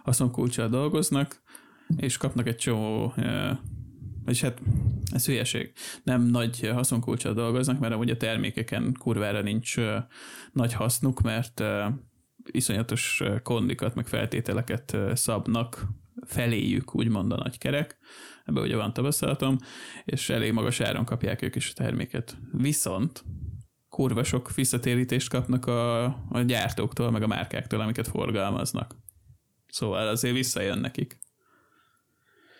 haszonkulcsal 0.02 0.68
dolgoznak, 0.68 1.42
és 1.96 2.16
kapnak 2.16 2.46
egy 2.46 2.56
csomó 2.56 3.14
vagyis 4.24 4.40
hát 4.40 4.60
ez 5.12 5.26
hülyeség. 5.26 5.72
Nem 6.02 6.22
nagy 6.22 6.68
haszonkulcsal 6.68 7.32
dolgoznak, 7.32 7.78
mert 7.78 7.94
amúgy 7.94 8.10
a 8.10 8.16
termékeken 8.16 8.96
kurvára 8.98 9.42
nincs 9.42 9.76
nagy 10.52 10.72
hasznuk, 10.72 11.20
mert 11.20 11.62
iszonyatos 12.44 13.22
kondikat, 13.42 13.94
meg 13.94 14.06
feltételeket 14.06 14.96
szabnak 15.14 15.86
feléjük, 16.26 16.94
úgymond 16.94 17.32
a 17.32 17.36
nagy 17.36 17.58
kerek, 17.58 17.98
ebbe 18.44 18.60
ugye 18.60 18.76
van 18.76 18.92
tapasztalatom, 18.92 19.58
és 20.04 20.30
elég 20.30 20.52
magas 20.52 20.80
áron 20.80 21.04
kapják 21.04 21.42
ők 21.42 21.54
is 21.54 21.70
a 21.70 21.74
terméket. 21.74 22.36
Viszont 22.52 23.24
kurva 23.88 24.24
sok 24.24 24.54
visszatérítést 24.54 25.28
kapnak 25.28 25.66
a, 25.66 26.04
a 26.30 26.40
gyártóktól, 26.46 27.10
meg 27.10 27.22
a 27.22 27.26
márkáktól, 27.26 27.80
amiket 27.80 28.08
forgalmaznak. 28.08 28.96
Szóval 29.66 30.08
azért 30.08 30.34
visszajön 30.34 30.78
nekik. 30.78 31.18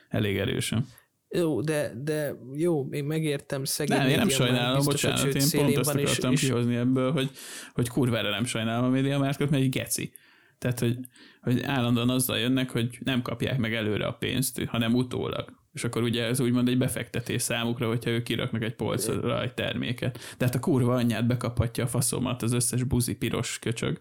Elég 0.09 0.37
erősen. 0.37 0.87
Jó, 1.29 1.61
de, 1.61 1.93
de 2.03 2.35
jó, 2.55 2.89
én 2.91 3.05
megértem 3.05 3.65
szegény. 3.65 3.97
Nem, 3.97 4.09
én 4.09 4.17
nem 4.17 4.29
sajnálom, 4.29 4.77
biztos, 4.77 5.03
bocsánat, 5.03 5.35
én 5.35 5.51
pont 5.51 5.71
és- 5.71 5.77
akartam 5.77 6.33
és- 6.33 6.41
kihozni 6.41 6.77
ebből, 6.77 7.13
hogy, 7.13 7.31
hogy 7.73 7.89
kurvára 7.89 8.31
nem 8.31 8.45
sajnálom 8.45 8.85
a 8.85 8.89
médiamárkot, 8.89 9.51
mert 9.51 9.63
egy 9.63 9.71
geci. 9.71 10.13
Tehát, 10.59 10.79
hogy, 10.79 10.99
hogy 11.41 11.63
állandóan 11.63 12.11
azzal 12.11 12.39
jönnek, 12.39 12.71
hogy 12.71 12.99
nem 13.05 13.23
kapják 13.23 13.59
meg 13.59 13.75
előre 13.75 14.07
a 14.07 14.13
pénzt, 14.13 14.65
hanem 14.65 14.95
utólag. 14.95 15.65
És 15.73 15.85
akkor 15.85 16.03
ugye 16.03 16.25
ez 16.25 16.41
úgymond 16.41 16.69
egy 16.69 16.79
befektetés 16.79 17.43
számukra, 17.43 17.89
hogyha 17.89 18.11
ők 18.11 18.23
kiraknak 18.23 18.63
egy 18.63 18.75
polcra 18.75 19.43
egy 19.43 19.55
terméket. 19.55 20.19
De 20.39 20.45
hát 20.45 20.55
a 20.55 20.61
kurva 20.61 20.95
anyját 20.95 21.27
bekaphatja 21.27 21.85
a 21.85 21.87
faszomat 21.87 22.43
az 22.43 22.53
összes 22.53 22.83
buzi 22.83 23.15
piros 23.15 23.59
köcsög. 23.59 23.99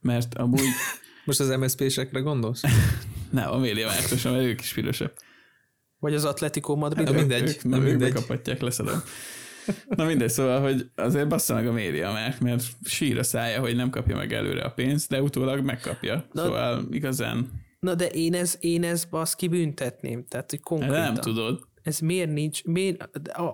Mert 0.00 0.34
amúgy 0.34 0.60
Most 1.26 1.40
az 1.40 1.48
MSZP-sekre 1.48 2.20
gondolsz? 2.20 2.62
nem, 3.30 3.52
a 3.52 3.58
médiamárkosan, 3.58 4.32
mert 4.32 4.44
ők 4.44 4.60
is 4.60 4.72
pirosak. 4.72 5.12
Vagy 5.98 6.14
az 6.14 6.24
Atletico 6.24 6.76
Madrid. 6.76 7.04
Na, 7.04 7.12
mindegy, 7.12 7.48
Ők, 7.48 7.62
nem, 7.62 7.80
ők 7.80 7.88
mindegy. 7.88 8.12
bekaphatják, 8.12 8.60
leszedem. 8.60 9.02
Na 9.88 10.04
mindegy, 10.04 10.28
szóval, 10.28 10.60
hogy 10.60 10.90
azért 10.94 11.28
bassza 11.28 11.54
meg 11.54 11.66
a 11.66 11.72
média 11.72 12.12
már, 12.12 12.36
mert 12.40 12.64
sír 12.84 13.18
a 13.18 13.22
szája, 13.22 13.60
hogy 13.60 13.76
nem 13.76 13.90
kapja 13.90 14.16
meg 14.16 14.32
előre 14.32 14.62
a 14.62 14.70
pénzt, 14.70 15.08
de 15.10 15.22
utólag 15.22 15.64
megkapja. 15.64 16.26
Na- 16.32 16.42
Szóval 16.42 16.86
igazán 16.90 17.64
Na 17.80 17.94
de 17.94 18.06
én 18.06 18.34
ez, 18.34 18.56
én 18.60 18.84
ez 18.84 19.04
baszki 19.04 19.48
büntetném. 19.48 20.24
Tehát, 20.24 20.50
hogy 20.50 20.60
konkrétan. 20.60 21.00
nem 21.00 21.14
tudod. 21.14 21.60
Ez 21.82 21.98
miért 21.98 22.32
nincs? 22.32 22.64
Miért, 22.64 23.08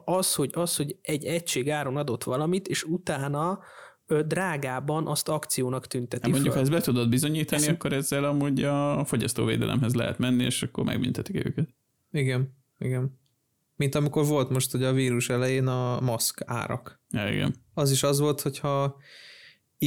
az, 0.05 0.35
hogy, 0.35 0.51
az, 0.55 0.77
hogy 0.77 0.97
egy 1.03 1.25
egység 1.25 1.71
áron 1.71 1.97
adott 1.97 2.25
valamit, 2.25 2.69
és 2.69 2.83
utána 2.83 3.59
drágában 4.27 5.07
azt 5.07 5.29
akciónak 5.29 5.87
tünteti 5.87 6.23
Hát 6.23 6.31
mondjuk, 6.31 6.55
ha 6.55 6.61
föl. 6.61 6.63
ezt 6.63 6.71
be 6.87 6.93
tudod 6.93 7.09
bizonyítani, 7.09 7.63
Ez- 7.63 7.69
akkor 7.69 7.93
ezzel 7.93 8.25
amúgy 8.25 8.65
a 8.65 9.05
fogyasztóvédelemhez 9.05 9.95
lehet 9.95 10.19
menni, 10.19 10.45
és 10.45 10.63
akkor 10.63 10.85
megbüntetik 10.85 11.37
őket. 11.47 11.69
Igen, 12.11 12.57
igen. 12.79 13.21
Mint 13.83 13.95
amikor 13.95 14.27
volt 14.27 14.51
most 14.51 14.75
ugye 14.75 14.89
a 14.89 14.93
vírus 14.93 15.29
elején 15.29 15.67
a 15.67 16.01
maszk 16.01 16.43
árak. 16.47 17.01
Ja, 17.11 17.29
igen. 17.29 17.55
Az 17.75 17.91
is 17.91 18.03
az 18.03 18.19
volt, 18.19 18.41
hogyha 18.41 18.97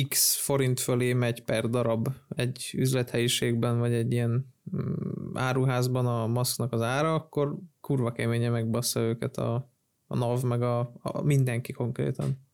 x 0.07 0.35
forint 0.35 0.79
fölé 0.79 1.13
megy 1.13 1.43
per 1.43 1.69
darab 1.69 2.07
egy 2.35 2.71
üzlethelyiségben, 2.73 3.79
vagy 3.79 3.93
egy 3.93 4.11
ilyen 4.11 4.53
mm, 4.75 5.37
áruházban 5.37 6.05
a 6.05 6.27
maszknak 6.27 6.73
az 6.73 6.81
ára, 6.81 7.13
akkor 7.13 7.57
kurva 7.81 8.11
keményen 8.11 8.51
megbassza 8.51 8.99
őket 8.99 9.37
a, 9.37 9.71
a 10.07 10.17
NAV, 10.17 10.43
meg 10.43 10.61
a, 10.61 10.91
a 11.01 11.21
mindenki 11.21 11.71
konkrétan. 11.71 12.44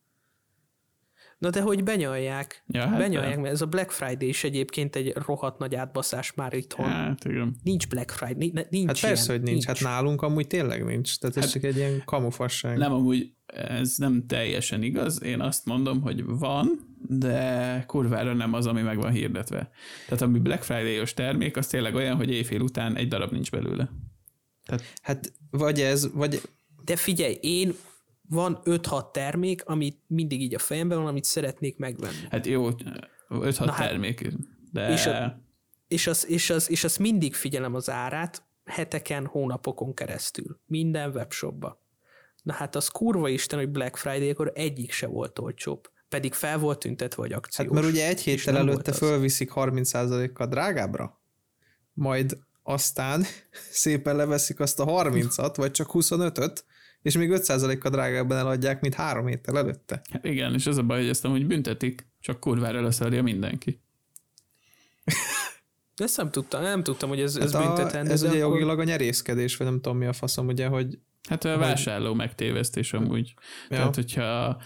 Na 1.42 1.50
de 1.50 1.60
hogy 1.60 1.82
benyalják. 1.84 2.64
Ja, 2.66 2.86
hát 2.86 2.98
benyalják, 2.98 3.34
de. 3.34 3.40
mert 3.40 3.52
ez 3.54 3.60
a 3.60 3.66
Black 3.66 3.90
Friday 3.90 4.28
is 4.28 4.44
egyébként 4.44 4.96
egy 4.96 5.12
rohadt 5.26 5.58
nagy 5.58 5.74
átbaszás 5.74 6.34
már 6.34 6.54
itthon. 6.54 6.86
Hát 6.86 7.24
igen. 7.24 7.56
Nincs 7.62 7.88
Black 7.88 8.10
Friday, 8.10 8.50
ni- 8.50 8.66
nincs 8.70 8.86
Hát 8.86 9.00
persze, 9.00 9.32
ilyen, 9.32 9.44
hogy 9.44 9.50
nincs. 9.52 9.64
Hát 9.66 9.80
nálunk 9.80 10.22
amúgy 10.22 10.46
tényleg 10.46 10.84
nincs. 10.84 11.18
Tehát 11.18 11.36
ez 11.36 11.42
Hát- 11.42 11.52
csak 11.52 11.62
egy 11.62 11.76
ilyen 11.76 12.02
kamufasság. 12.04 12.76
Nem, 12.76 12.92
amúgy 12.92 13.32
ez 13.46 13.96
nem 13.96 14.26
teljesen 14.26 14.82
igaz. 14.82 15.22
Én 15.22 15.40
azt 15.40 15.64
mondom, 15.66 16.00
hogy 16.00 16.24
van, 16.24 16.96
de 17.08 17.84
kurvára 17.86 18.32
nem 18.34 18.52
az, 18.52 18.66
ami 18.66 18.82
meg 18.82 18.96
van 18.96 19.12
hirdetve. 19.12 19.70
Tehát 20.08 20.22
ami 20.22 20.38
Black 20.38 20.62
Friday-os 20.62 21.14
termék, 21.14 21.56
az 21.56 21.66
tényleg 21.66 21.94
olyan, 21.94 22.16
hogy 22.16 22.30
éjfél 22.30 22.60
után 22.60 22.96
egy 22.96 23.08
darab 23.08 23.32
nincs 23.32 23.50
belőle. 23.50 23.90
Hát 25.02 25.32
vagy 25.50 25.80
ez, 25.80 26.12
vagy 26.12 26.40
De 26.84 26.96
figyelj, 26.96 27.36
én 27.40 27.74
van 28.28 28.60
5-6 28.64 29.10
termék, 29.12 29.64
amit 29.64 29.98
mindig 30.06 30.40
így 30.42 30.54
a 30.54 30.58
fejemben 30.58 30.98
van, 30.98 31.06
amit 31.06 31.24
szeretnék 31.24 31.76
megvenni. 31.78 32.26
Hát 32.30 32.46
jó, 32.46 32.68
5-6 33.28 33.64
Na 33.64 33.72
hát- 33.72 33.88
termék, 33.88 34.28
de... 34.72 34.92
És 34.92 35.06
a- 35.06 35.40
És 35.88 36.06
az, 36.06 36.26
és, 36.28 36.50
az, 36.50 36.70
és 36.70 36.84
az 36.84 36.96
mindig 36.96 37.34
figyelem 37.34 37.74
az 37.74 37.90
árát, 37.90 38.42
heteken, 38.64 39.26
hónapokon 39.26 39.94
keresztül. 39.94 40.60
Minden 40.66 41.10
webshopba. 41.10 41.80
Na 42.42 42.52
hát 42.52 42.74
az 42.74 42.88
kurva 42.88 43.28
isten, 43.28 43.58
hogy 43.58 43.68
Black 43.68 43.96
Friday-kor 43.96 44.52
egyik 44.54 44.92
se 44.92 45.06
volt 45.06 45.38
olcsóbb. 45.38 45.90
Pedig 46.08 46.32
fel 46.32 46.58
volt 46.58 46.78
tüntetve, 46.78 47.22
hogy 47.22 47.32
akciós. 47.32 47.66
Hát 47.66 47.74
mert 47.74 47.86
ugye 47.86 48.06
egy 48.08 48.20
héttel 48.20 48.56
előtte 48.56 48.92
fölviszik 48.92 49.50
30%-kal 49.54 50.46
drágábbra, 50.46 51.20
majd 51.92 52.38
aztán 52.62 53.24
szépen 53.70 54.16
leveszik 54.16 54.60
azt 54.60 54.80
a 54.80 54.84
30-at, 54.84 55.52
vagy 55.56 55.70
csak 55.70 55.90
25-öt, 55.92 56.64
és 57.02 57.16
még 57.16 57.30
5%-kal 57.32 57.90
drágábban 57.90 58.36
eladják, 58.36 58.80
mint 58.80 58.94
három 58.94 59.26
héttel 59.26 59.58
előtte. 59.58 60.02
Hát 60.10 60.24
igen, 60.24 60.54
és 60.54 60.66
az 60.66 60.76
a 60.76 60.82
baj, 60.82 60.98
hogy 61.00 61.08
ezt 61.08 61.24
amúgy 61.24 61.46
büntetik, 61.46 62.06
csak 62.20 62.40
kurvára 62.40 62.80
leszarja 62.80 63.22
mindenki. 63.22 63.80
De 65.96 66.04
ezt 66.04 66.16
nem 66.16 66.30
tudtam, 66.30 66.62
nem 66.62 66.82
tudtam, 66.82 67.08
hogy 67.08 67.20
ez, 67.20 67.36
ez 67.36 67.52
Hát 67.52 67.62
a, 67.64 67.66
büntetendő. 67.66 68.10
ez 68.10 68.22
ugye 68.22 68.30
akkor- 68.30 68.40
jogilag 68.52 68.78
a 68.78 68.84
nyerészkedés, 68.84 69.56
vagy 69.56 69.66
nem 69.66 69.80
tudom 69.80 69.98
mi 69.98 70.06
a 70.06 70.12
faszom, 70.12 70.46
ugye, 70.46 70.66
hogy 70.66 70.98
Hát 71.28 71.44
a 71.44 71.58
vásárló 71.58 72.14
megtévesztés 72.14 72.92
amúgy. 72.92 73.34
Ja. 73.68 73.76
Tehát, 73.76 73.94
hogyha 73.94 74.62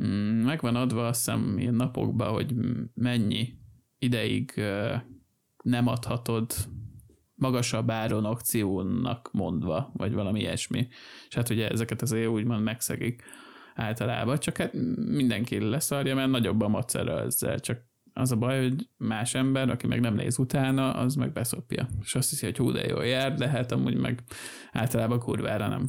mm, 0.00 0.42
megvan 0.42 0.76
adva 0.76 1.06
azt 1.06 1.24
hiszem 1.24 1.58
ilyen 1.58 1.74
napokban, 1.74 2.28
hogy 2.32 2.54
mennyi 2.94 3.52
ideig 3.98 4.52
nem 5.62 5.86
adhatod 5.86 6.52
magasabb 7.40 7.90
áron 7.90 8.24
akciónak 8.24 9.28
mondva, 9.32 9.90
vagy 9.94 10.12
valami 10.12 10.40
ilyesmi. 10.40 10.88
És 11.28 11.34
hát 11.34 11.50
ugye 11.50 11.68
ezeket 11.68 12.02
azért 12.02 12.28
úgymond 12.28 12.62
megszegik 12.62 13.22
általában, 13.74 14.38
csak 14.38 14.56
hát 14.56 14.72
mindenki 14.96 15.58
leszarja, 15.58 16.14
mert 16.14 16.30
nagyobb 16.30 16.60
a 16.60 16.68
macera 16.68 17.20
ezzel, 17.20 17.60
csak 17.60 17.88
az 18.12 18.32
a 18.32 18.36
baj, 18.36 18.62
hogy 18.62 18.88
más 18.96 19.34
ember, 19.34 19.70
aki 19.70 19.86
meg 19.86 20.00
nem 20.00 20.14
néz 20.14 20.38
utána, 20.38 20.92
az 20.94 21.14
meg 21.14 21.32
beszopja. 21.32 21.88
És 22.02 22.14
azt 22.14 22.30
hiszi, 22.30 22.44
hogy 22.44 22.56
hú, 22.56 22.72
de 22.72 22.86
jól 22.86 23.06
jár, 23.06 23.34
de 23.34 23.48
hát 23.48 23.72
amúgy 23.72 23.96
meg 23.96 24.22
általában 24.72 25.18
kurvára 25.18 25.68
nem. 25.68 25.88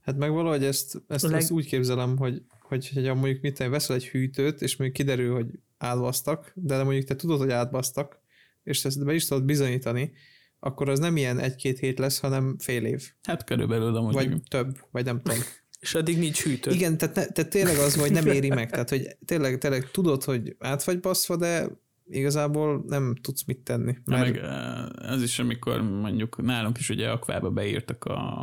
Hát 0.00 0.16
meg 0.16 0.30
valahogy 0.30 0.64
ezt, 0.64 1.02
ezt, 1.08 1.24
leg- 1.24 1.34
ezt 1.34 1.50
úgy 1.50 1.66
képzelem, 1.66 2.16
hogy, 2.16 2.42
hogy, 2.60 2.88
hogy 2.88 3.04
mondjuk 3.04 3.42
mit 3.42 3.54
tenni, 3.54 3.70
veszel 3.70 3.96
egy 3.96 4.06
hűtőt, 4.06 4.62
és 4.62 4.76
még 4.76 4.92
kiderül, 4.92 5.34
hogy 5.34 5.46
átbasztak, 5.78 6.52
de 6.54 6.82
mondjuk 6.82 7.04
te 7.04 7.16
tudod, 7.16 7.38
hogy 7.38 7.50
átbasztak, 7.50 8.20
és 8.62 8.84
ezt 8.84 9.04
be 9.04 9.14
is 9.14 9.26
tudod 9.26 9.44
bizonyítani, 9.44 10.12
akkor 10.60 10.88
az 10.88 10.98
nem 10.98 11.16
ilyen 11.16 11.38
egy-két 11.38 11.78
hét 11.78 11.98
lesz, 11.98 12.18
hanem 12.20 12.56
fél 12.58 12.84
év. 12.84 13.10
Hát 13.22 13.44
körülbelül 13.44 13.96
amúgy. 13.96 14.14
Vagy 14.14 14.42
több, 14.48 14.78
vagy 14.90 15.04
nem 15.04 15.20
tudom. 15.22 15.38
És 15.80 15.94
addig 15.94 16.18
nincs 16.18 16.42
hűtő. 16.42 16.70
Igen, 16.70 16.98
tehát, 16.98 17.14
ne, 17.14 17.26
tehát 17.26 17.50
tényleg 17.50 17.76
az, 17.76 17.96
hogy 17.96 18.12
nem 18.12 18.26
éri 18.26 18.48
meg. 18.48 18.70
Tehát, 18.70 18.88
hogy 18.88 19.16
tényleg, 19.24 19.58
tényleg 19.58 19.90
tudod, 19.90 20.24
hogy 20.24 20.56
át 20.58 20.84
vagy 20.84 21.00
baszva, 21.00 21.36
de 21.36 21.68
igazából 22.08 22.84
nem 22.86 23.14
tudsz 23.22 23.44
mit 23.44 23.58
tenni. 23.58 23.92
Ja, 23.92 24.00
Mert 24.04 24.32
meg 24.32 24.36
eh, 24.44 25.12
ez 25.12 25.22
is, 25.22 25.38
amikor 25.38 25.82
mondjuk 25.82 26.42
nálunk 26.42 26.78
is 26.78 26.88
ugye 26.88 27.10
akvába 27.10 27.50
beírtak 27.50 28.04
a, 28.04 28.42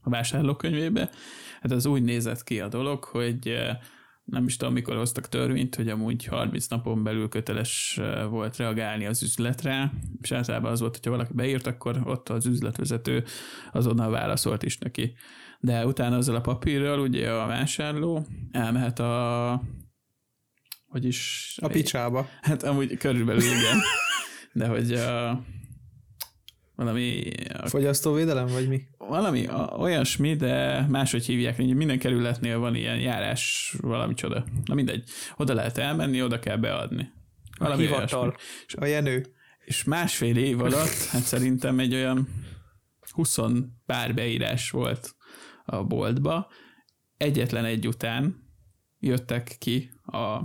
a 0.00 0.10
vásárlókönyvébe, 0.10 1.10
hát 1.60 1.72
az 1.72 1.86
úgy 1.86 2.02
nézett 2.02 2.42
ki 2.44 2.60
a 2.60 2.68
dolog, 2.68 3.04
hogy 3.04 3.48
eh, 3.48 3.76
nem 4.30 4.46
is 4.46 4.56
tudom, 4.56 4.72
mikor 4.72 4.96
hoztak 4.96 5.28
törvényt, 5.28 5.74
hogy 5.74 5.88
amúgy 5.88 6.24
30 6.24 6.66
napon 6.66 7.02
belül 7.02 7.28
köteles 7.28 8.00
volt 8.28 8.56
reagálni 8.56 9.06
az 9.06 9.22
üzletre, 9.22 9.92
és 10.20 10.32
általában 10.32 10.70
az 10.70 10.80
volt, 10.80 10.94
hogyha 10.94 11.10
valaki 11.10 11.32
beírt, 11.32 11.66
akkor 11.66 12.00
ott 12.04 12.28
az 12.28 12.46
üzletvezető 12.46 13.24
azonnal 13.72 14.10
válaszolt 14.10 14.62
is 14.62 14.78
neki. 14.78 15.14
De 15.60 15.86
utána 15.86 16.16
azzal 16.16 16.36
a 16.36 16.40
papírral 16.40 17.00
ugye 17.00 17.30
a 17.30 17.46
vásárló 17.46 18.26
elmehet 18.50 18.98
a 18.98 19.62
vagyis 20.86 21.54
a 21.62 21.68
picsába. 21.68 22.28
Hát 22.40 22.62
amúgy 22.62 22.96
körülbelül 22.96 23.42
igen. 23.42 23.80
De 24.52 24.66
hogy 24.66 24.92
a, 24.92 25.42
valami, 26.80 27.30
a, 27.52 27.68
Fogyasztóvédelem, 27.68 28.46
vagy 28.46 28.68
mi? 28.68 28.82
valami 28.98 29.46
a, 29.46 29.74
olyasmi, 29.78 30.36
de 30.36 30.86
máshogy 30.88 31.26
hívják. 31.26 31.56
Minden 31.56 31.98
kerületnél 31.98 32.58
van 32.58 32.74
ilyen 32.74 32.98
járás 32.98 33.74
valami 33.80 34.14
csoda. 34.14 34.44
Na 34.64 34.74
mindegy. 34.74 35.10
Oda 35.36 35.54
lehet 35.54 35.78
elmenni, 35.78 36.22
oda 36.22 36.38
kell 36.38 36.56
beadni. 36.56 37.12
Valami 37.58 37.82
hivatal. 37.82 38.20
olyasmi. 38.20 38.36
A 38.80 38.84
Jenő. 38.84 39.26
És 39.64 39.84
másfél 39.84 40.36
év 40.36 40.60
alatt, 40.60 41.04
hát 41.10 41.22
szerintem 41.22 41.78
egy 41.78 41.94
olyan 41.94 42.28
20 43.10 43.38
pár 43.86 44.14
beírás 44.14 44.70
volt 44.70 45.14
a 45.64 45.84
boltba. 45.84 46.50
Egyetlen 47.16 47.64
egy 47.64 47.86
után 47.86 48.48
jöttek 48.98 49.56
ki 49.58 49.90
a 50.04 50.40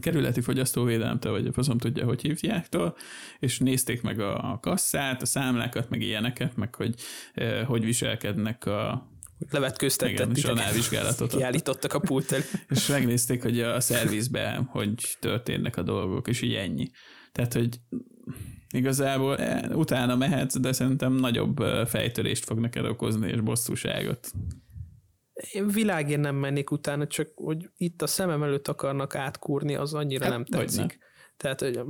kerületi 0.00 0.40
fogyasztóvédelemtől, 0.40 1.32
vagy 1.32 1.46
a 1.46 1.52
faszom 1.52 1.78
tudja, 1.78 2.04
hogy 2.04 2.22
hívjáktól, 2.22 2.96
és 3.38 3.58
nézték 3.58 4.02
meg 4.02 4.20
a 4.20 4.58
kasszát, 4.62 5.22
a 5.22 5.26
számlákat, 5.26 5.90
meg 5.90 6.02
ilyeneket, 6.02 6.56
meg 6.56 6.74
hogy 6.74 6.94
eh, 7.34 7.64
hogy 7.66 7.84
viselkednek 7.84 8.66
a 8.66 9.10
titeket. 9.98 10.74
vizsgálatot. 10.74 11.34
Kiállítottak 11.34 11.94
a 11.94 11.98
pult 11.98 12.32
elé. 12.32 12.42
És 12.68 12.86
megnézték, 12.86 13.42
hogy 13.42 13.60
a 13.60 13.80
szervizben 13.80 14.64
hogy 14.64 15.16
történnek 15.20 15.76
a 15.76 15.82
dolgok, 15.82 16.28
és 16.28 16.42
így 16.42 16.54
ennyi. 16.54 16.90
Tehát, 17.32 17.52
hogy 17.52 17.80
igazából 18.70 19.36
eh, 19.36 19.76
utána 19.76 20.16
mehetsz, 20.16 20.58
de 20.58 20.72
szerintem 20.72 21.12
nagyobb 21.12 21.56
fejtörést 21.86 22.44
fog 22.44 22.58
neked 22.58 22.84
okozni, 22.84 23.30
és 23.30 23.40
bosszúságot. 23.40 24.32
Én 25.52 25.66
világén 25.68 26.20
nem 26.20 26.36
mennék 26.36 26.70
utána, 26.70 27.06
csak 27.06 27.28
hogy 27.34 27.70
itt 27.76 28.02
a 28.02 28.06
szemem 28.06 28.42
előtt 28.42 28.68
akarnak 28.68 29.14
átkúrni, 29.14 29.74
az 29.74 29.94
annyira 29.94 30.24
Hát, 30.24 30.32
nem 30.32 30.44
tetszik. 30.44 30.98
Tehát, 31.36 31.60
hogy 31.60 31.80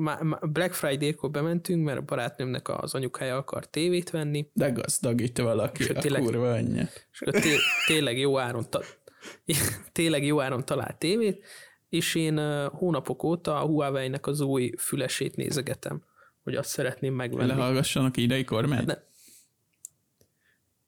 Black 0.50 0.72
Friday-kor 0.72 1.30
bementünk, 1.30 1.84
mert 1.84 1.98
a 1.98 2.02
barátnőmnek 2.02 2.68
az 2.68 2.94
anyukája 2.94 3.36
akar 3.36 3.66
tévét 3.66 4.10
venni, 4.10 4.50
De 4.52 4.70
gazdagít 4.70 5.38
valaki, 5.38 5.82
És 5.82 5.88
a 5.88 5.94
tényleg- 6.00 6.22
kurva 6.22 6.52
anyja. 6.52 6.88
és 7.12 7.20
akkor 7.20 7.40
té- 7.40 7.60
tényleg 7.86 8.18
jó 8.18 8.38
áron 8.38 8.70
ta- 8.70 8.98
tényleg 9.92 10.24
jó 10.24 10.40
áron 10.40 10.64
talált 10.64 10.98
tévét, 10.98 11.44
és 11.88 12.14
én 12.14 12.66
hónapok 12.68 13.22
óta 13.22 13.60
a 13.60 13.66
Huawei-nek 13.66 14.26
az 14.26 14.40
új 14.40 14.72
fülesét 14.78 15.36
nézegetem, 15.36 16.02
hogy 16.42 16.54
azt 16.54 16.68
szeretném 16.70 17.14
megvenni. 17.14 17.46
Lehallgassanak 17.48 18.16
idei 18.16 18.44
kormány? 18.44 18.84
Ne- 18.84 19.06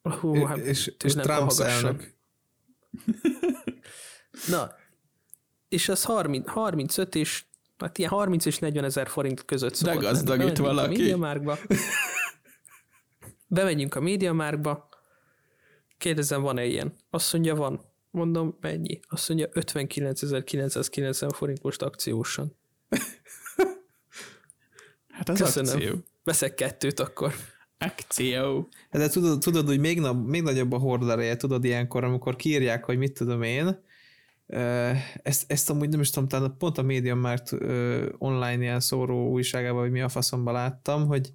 Hú, 0.02 0.44
hát, 0.44 0.56
és, 0.58 0.94
tőlem 0.96 1.18
és 1.18 1.24
Trump 1.24 1.50
elnök. 1.60 2.18
Na, 4.48 4.74
és 5.68 5.88
az 5.88 6.04
30, 6.04 6.48
35 6.48 7.14
és 7.14 7.44
hát 7.78 7.98
ilyen 7.98 8.10
30 8.10 8.44
és 8.44 8.58
40 8.58 8.84
ezer 8.84 9.08
forint 9.08 9.44
között 9.44 9.74
szokott 9.74 9.94
lenni. 9.94 10.06
gazdagít 10.06 10.38
Bemegyünk 10.38 10.66
valaki. 10.66 10.94
A 10.94 10.98
MediaMarktba. 10.98 11.58
Bemegyünk 13.46 13.94
a 13.94 14.00
MediaMarktba, 14.00 14.88
kérdezem, 15.98 16.42
van-e 16.42 16.64
ilyen? 16.64 16.94
Azt 17.10 17.32
mondja, 17.32 17.54
van. 17.54 17.80
Mondom, 18.10 18.56
mennyi? 18.60 19.00
Azt 19.08 19.28
mondja, 19.28 19.48
59.990 19.48 21.30
forint 21.34 21.62
most 21.62 21.82
akciósan. 21.82 22.56
Hát 25.08 25.28
az 25.28 25.38
Köszönöm. 25.38 25.74
akció. 25.74 25.94
Veszek 26.24 26.54
kettőt 26.54 27.00
akkor. 27.00 27.34
Akció. 27.84 28.68
De 28.90 29.08
tudod, 29.08 29.40
tudod 29.40 29.66
hogy 29.66 29.80
még, 29.80 30.00
na, 30.00 30.12
még 30.12 30.42
nagyobb 30.42 30.72
a 30.72 30.78
hordereje, 30.78 31.36
tudod 31.36 31.64
ilyenkor, 31.64 32.04
amikor 32.04 32.36
kiírják, 32.36 32.84
hogy 32.84 32.98
mit 32.98 33.12
tudom 33.12 33.42
én, 33.42 33.82
ezt, 35.22 35.44
ezt 35.46 35.70
amúgy 35.70 35.88
nem 35.88 36.00
is 36.00 36.10
tudom, 36.10 36.28
talán 36.28 36.54
pont 36.58 36.78
a 36.78 37.14
Markt 37.14 37.52
ö, 37.52 38.06
online 38.18 38.62
ilyen 38.62 38.80
szóró 38.80 39.30
újságában, 39.30 39.80
hogy 39.80 39.90
mi 39.90 40.00
a 40.00 40.08
faszomba 40.08 40.52
láttam, 40.52 41.06
hogy 41.06 41.32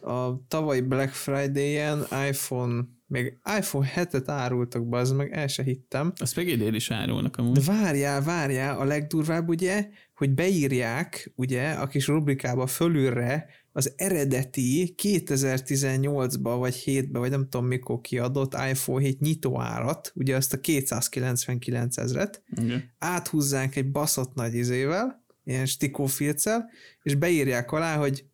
a 0.00 0.46
tavalyi 0.48 0.80
Black 0.80 1.12
Friday-en 1.12 2.06
iPhone, 2.28 2.82
még 3.06 3.38
iPhone 3.58 3.90
7-et 3.94 4.24
árultak 4.26 4.88
be, 4.88 4.98
az 4.98 5.12
meg 5.12 5.32
el 5.32 5.46
se 5.46 5.62
hittem, 5.62 6.12
Azt 6.16 6.36
még 6.36 6.48
idén 6.48 6.74
is 6.74 6.90
árulnak 6.90 7.36
de 7.36 7.42
amúgy. 7.42 7.64
várjál, 7.64 8.22
várjál, 8.22 8.78
a 8.78 8.84
legdurvább 8.84 9.48
ugye, 9.48 9.88
hogy 10.14 10.30
beírják 10.30 11.32
ugye 11.36 11.70
a 11.70 11.86
kis 11.86 12.06
rubrikába 12.06 12.66
fölülre 12.66 13.46
az 13.76 13.92
eredeti 13.96 14.94
2018-ba 15.02 16.54
vagy 16.58 16.82
7-be, 16.84 17.18
vagy 17.18 17.30
nem 17.30 17.48
tudom 17.48 17.66
mikor 17.66 18.00
kiadott 18.00 18.54
iPhone 18.70 19.04
7 19.04 19.20
nyitóárat, 19.20 20.12
ugye 20.14 20.36
azt 20.36 20.52
a 20.52 20.60
299 20.60 21.96
ezret, 21.96 22.42
Igen. 22.56 22.90
áthúzzánk 22.98 23.76
egy 23.76 23.90
baszott 23.90 24.34
nagy 24.34 24.54
izével, 24.54 25.24
ilyen 25.44 25.66
stikófilccel, 25.66 26.70
és 27.02 27.14
beírják 27.14 27.72
alá, 27.72 27.96
hogy 27.96 28.24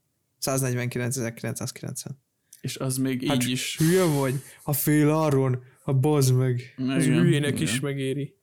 149.990. 0.40 1.92
És 2.60 2.76
az 2.76 2.96
még 2.96 3.26
Hát 3.26 3.42
így 3.42 3.50
is. 3.50 3.76
Hülye 3.78 4.04
vagy? 4.04 4.34
A 4.62 4.72
fél 4.72 5.10
áron, 5.10 5.62
a 5.84 5.92
bazd 5.92 6.34
meg. 6.34 6.74
Igen, 6.78 7.00
hülyének 7.00 7.50
igen. 7.50 7.62
is 7.62 7.80
megéri. 7.80 8.34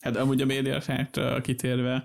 Hát 0.00 0.16
amúgy 0.16 0.40
a 0.40 0.46
médiafáktra 0.46 1.40
kitérve, 1.40 2.04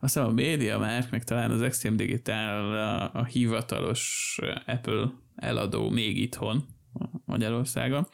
aztán 0.00 0.24
a 0.24 0.32
média 0.32 0.78
már, 0.78 1.06
meg 1.10 1.24
talán 1.24 1.50
az 1.50 1.62
Extreme 1.62 1.96
Digital 1.96 2.72
a, 2.72 3.10
a 3.18 3.24
hivatalos 3.24 4.38
Apple 4.66 5.12
eladó 5.36 5.90
még 5.90 6.18
itthon 6.18 6.64
Magyarországon, 7.24 8.08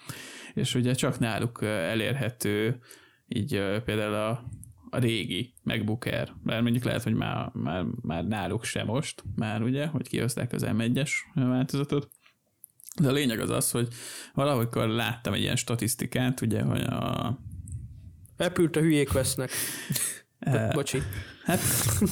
és 0.54 0.74
ugye 0.74 0.94
csak 0.94 1.18
náluk 1.18 1.62
elérhető 1.62 2.78
így 3.28 3.62
például 3.84 4.14
a, 4.14 4.44
a 4.90 4.98
régi 4.98 5.52
MacBook 5.62 6.04
Air, 6.04 6.32
mert 6.42 6.62
mondjuk 6.62 6.84
lehet, 6.84 7.02
hogy 7.02 7.14
már, 7.14 7.50
már, 7.52 7.84
már 8.02 8.24
náluk 8.24 8.64
sem 8.64 8.86
most, 8.86 9.24
már 9.36 9.62
ugye, 9.62 9.86
hogy 9.86 10.08
kihozták 10.08 10.52
az 10.52 10.64
M1-es 10.66 11.10
változatot, 11.34 12.10
de 13.00 13.08
a 13.08 13.12
lényeg 13.12 13.40
az 13.40 13.50
az, 13.50 13.70
hogy 13.70 13.88
valahogykor 14.34 14.88
láttam 14.88 15.32
egy 15.32 15.40
ilyen 15.40 15.56
statisztikát, 15.56 16.40
ugye, 16.40 16.62
hogy 16.62 16.80
a 16.80 17.38
Apple-t 18.36 18.76
a 18.76 18.80
hülyék 18.80 19.12
vesznek. 19.12 19.50
Eh, 20.42 20.70
Bocsi. 20.72 20.98
Hát, 21.44 21.60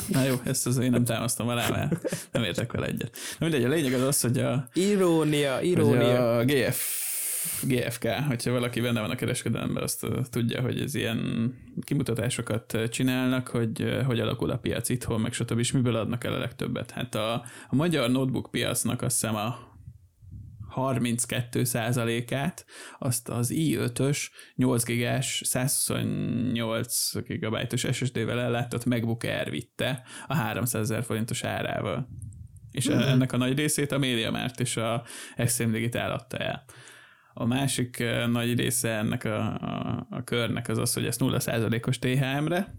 na 0.08 0.24
jó, 0.24 0.34
ezt 0.44 0.66
az 0.66 0.78
én 0.78 0.90
nem 0.90 1.04
támasztom 1.04 1.48
alá, 1.48 1.68
mert 1.68 2.16
nem 2.32 2.42
értek 2.42 2.72
vele 2.72 2.86
egyet. 2.86 3.16
Na 3.38 3.46
mindegy, 3.46 3.64
a 3.64 3.68
lényeg 3.68 3.92
az 3.92 4.02
az, 4.02 4.20
hogy 4.20 4.38
a, 4.38 4.68
Irónia, 4.72 5.60
irónia. 5.60 6.36
a 6.38 6.44
GF, 6.44 7.08
GFK, 7.62 8.08
hogyha 8.28 8.50
valaki 8.50 8.80
benne 8.80 9.00
van 9.00 9.10
a 9.10 9.14
kereskedelemben, 9.14 9.82
azt 9.82 10.06
tudja, 10.30 10.60
hogy 10.60 10.80
ez 10.80 10.94
ilyen 10.94 11.52
kimutatásokat 11.82 12.78
csinálnak, 12.90 13.48
hogy 13.48 14.02
hogy 14.06 14.20
alakul 14.20 14.50
a 14.50 14.56
piac 14.56 14.88
itthon, 14.88 15.20
meg 15.20 15.32
stb. 15.32 15.58
és 15.58 15.72
miből 15.72 15.96
adnak 15.96 16.24
el 16.24 16.32
a 16.32 16.38
legtöbbet. 16.38 16.90
Hát 16.90 17.14
a, 17.14 17.32
a 17.68 17.74
magyar 17.74 18.10
notebook 18.10 18.48
piacnak 18.50 19.02
azt 19.02 19.20
hiszem 19.20 19.36
a 19.36 19.69
32 20.70 21.62
át 22.30 22.66
azt 22.98 23.28
az 23.28 23.52
i5-ös 23.54 24.18
8 24.54 24.84
gigás 24.84 25.42
128 25.44 27.22
gigabájtos 27.22 27.86
SSD-vel 27.92 28.40
ellátott 28.40 28.84
MacBook 28.84 29.22
Air 29.22 29.50
vitte 29.50 30.02
a 30.26 30.34
300 30.34 30.80
ezer 30.90 31.04
forintos 31.04 31.44
árával. 31.44 32.08
És 32.70 32.88
Mhm. 32.88 32.98
ennek 32.98 33.32
a 33.32 33.36
nagy 33.36 33.56
részét 33.56 33.92
a 33.92 33.98
MediaMart 33.98 34.60
és 34.60 34.76
a 34.76 35.04
Extreme 35.36 35.72
Digital 35.72 36.10
adta 36.10 36.36
el. 36.36 36.64
A 37.34 37.46
másik 37.46 38.04
nagy 38.30 38.56
része 38.58 38.88
ennek 38.90 39.24
a, 39.24 39.54
a, 39.54 40.06
a 40.10 40.24
körnek 40.24 40.68
az 40.68 40.78
az, 40.78 40.92
hogy 40.92 41.04
ez 41.04 41.16
0%-os 41.20 41.98
THM-re, 41.98 42.74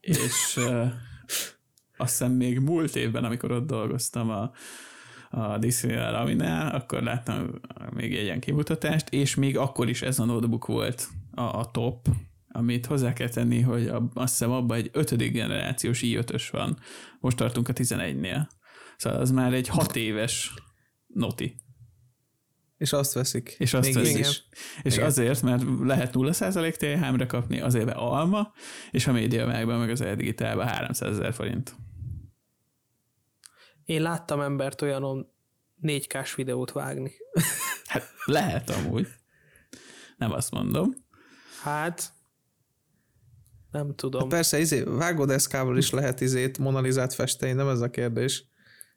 és 0.00 0.58
azt 1.96 2.10
hiszem 2.18 2.32
még 2.32 2.58
múlt 2.58 2.96
évben, 2.96 3.24
amikor 3.24 3.50
ott 3.52 3.66
dolgoztam 3.66 4.30
a, 4.30 4.50
a 5.30 5.58
Disney 5.58 5.94
Raminál, 5.94 6.74
akkor 6.74 7.02
láttam 7.02 7.60
még 7.90 8.16
egy 8.16 8.24
ilyen 8.24 8.40
kimutatást, 8.40 9.08
és 9.08 9.34
még 9.34 9.58
akkor 9.58 9.88
is 9.88 10.02
ez 10.02 10.18
a 10.18 10.24
notebook 10.24 10.66
volt 10.66 11.08
a, 11.34 11.42
a 11.42 11.70
top, 11.70 12.08
amit 12.48 12.86
hozzá 12.86 13.12
kell 13.12 13.28
tenni, 13.28 13.60
hogy 13.60 13.86
a, 13.86 14.10
azt 14.14 14.38
hiszem 14.38 14.50
abban 14.50 14.76
egy 14.76 14.90
ötödik 14.92 15.32
generációs 15.32 16.00
i5-ös 16.04 16.48
van. 16.50 16.78
Most 17.20 17.36
tartunk 17.36 17.68
a 17.68 17.72
11-nél. 17.72 18.46
Szóval 18.96 19.20
az 19.20 19.30
már 19.30 19.52
egy 19.52 19.68
hat 19.68 19.96
éves 19.96 20.54
noti. 21.06 21.56
És 22.76 22.92
azt 22.92 23.12
veszik. 23.12 23.54
És 23.58 23.74
azt 23.74 23.86
Még 23.86 23.94
veszik. 23.94 24.18
így 24.18 24.42
És, 24.82 24.94
Igen. 24.94 25.06
azért, 25.06 25.42
mert 25.42 25.62
lehet 25.80 26.12
0% 26.14 26.76
THM-re 26.76 27.26
kapni, 27.26 27.60
azért 27.60 27.84
be 27.86 27.92
alma, 27.92 28.52
és 28.90 29.06
a 29.06 29.12
média 29.12 29.46
meg 29.46 29.90
az 29.90 30.00
e-digitálban 30.00 30.66
300 30.66 31.18
ezer 31.18 31.32
forint. 31.32 31.76
Én 33.86 34.02
láttam 34.02 34.40
embert 34.40 34.82
olyanon 34.82 35.32
4K-s 35.82 36.34
videót 36.34 36.72
vágni. 36.72 37.12
Hát 37.86 38.08
lehet 38.24 38.70
amúgy. 38.70 39.06
Nem 40.16 40.32
azt 40.32 40.50
mondom. 40.50 40.94
Hát, 41.62 42.12
nem 43.70 43.94
tudom. 43.94 44.28
Persze, 44.28 44.58
izé, 44.58 44.82
vágódeszkával 44.82 45.76
is 45.76 45.90
lehet 45.90 46.20
izét, 46.20 46.58
monalizát 46.58 47.14
festeni, 47.14 47.52
nem 47.52 47.68
ez 47.68 47.80
a 47.80 47.90
kérdés. 47.90 48.44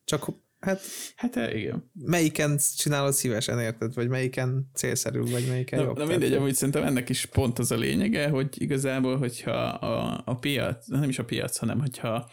Csak 0.03 0.25
hát 0.59 0.81
Hát 1.15 1.35
eh, 1.35 1.55
igen. 1.55 1.91
melyiken 1.93 2.59
csinálod 2.77 3.13
szívesen, 3.13 3.59
érted? 3.59 3.93
Vagy 3.93 4.07
melyiken 4.07 4.69
célszerű, 4.73 5.19
vagy 5.19 5.47
melyiken 5.47 5.79
Na, 5.79 5.85
jobb. 5.85 5.97
na 5.97 6.05
mindegy, 6.05 6.33
amúgy 6.33 6.53
szerintem 6.53 6.83
ennek 6.83 7.09
is 7.09 7.25
pont 7.25 7.59
az 7.59 7.71
a 7.71 7.75
lényege, 7.75 8.29
hogy 8.29 8.61
igazából, 8.61 9.17
hogyha 9.17 9.51
a, 9.67 10.21
a 10.25 10.35
piac, 10.35 10.87
nem 10.87 11.09
is 11.09 11.19
a 11.19 11.25
piac, 11.25 11.57
hanem 11.57 11.79
hogyha 11.79 12.29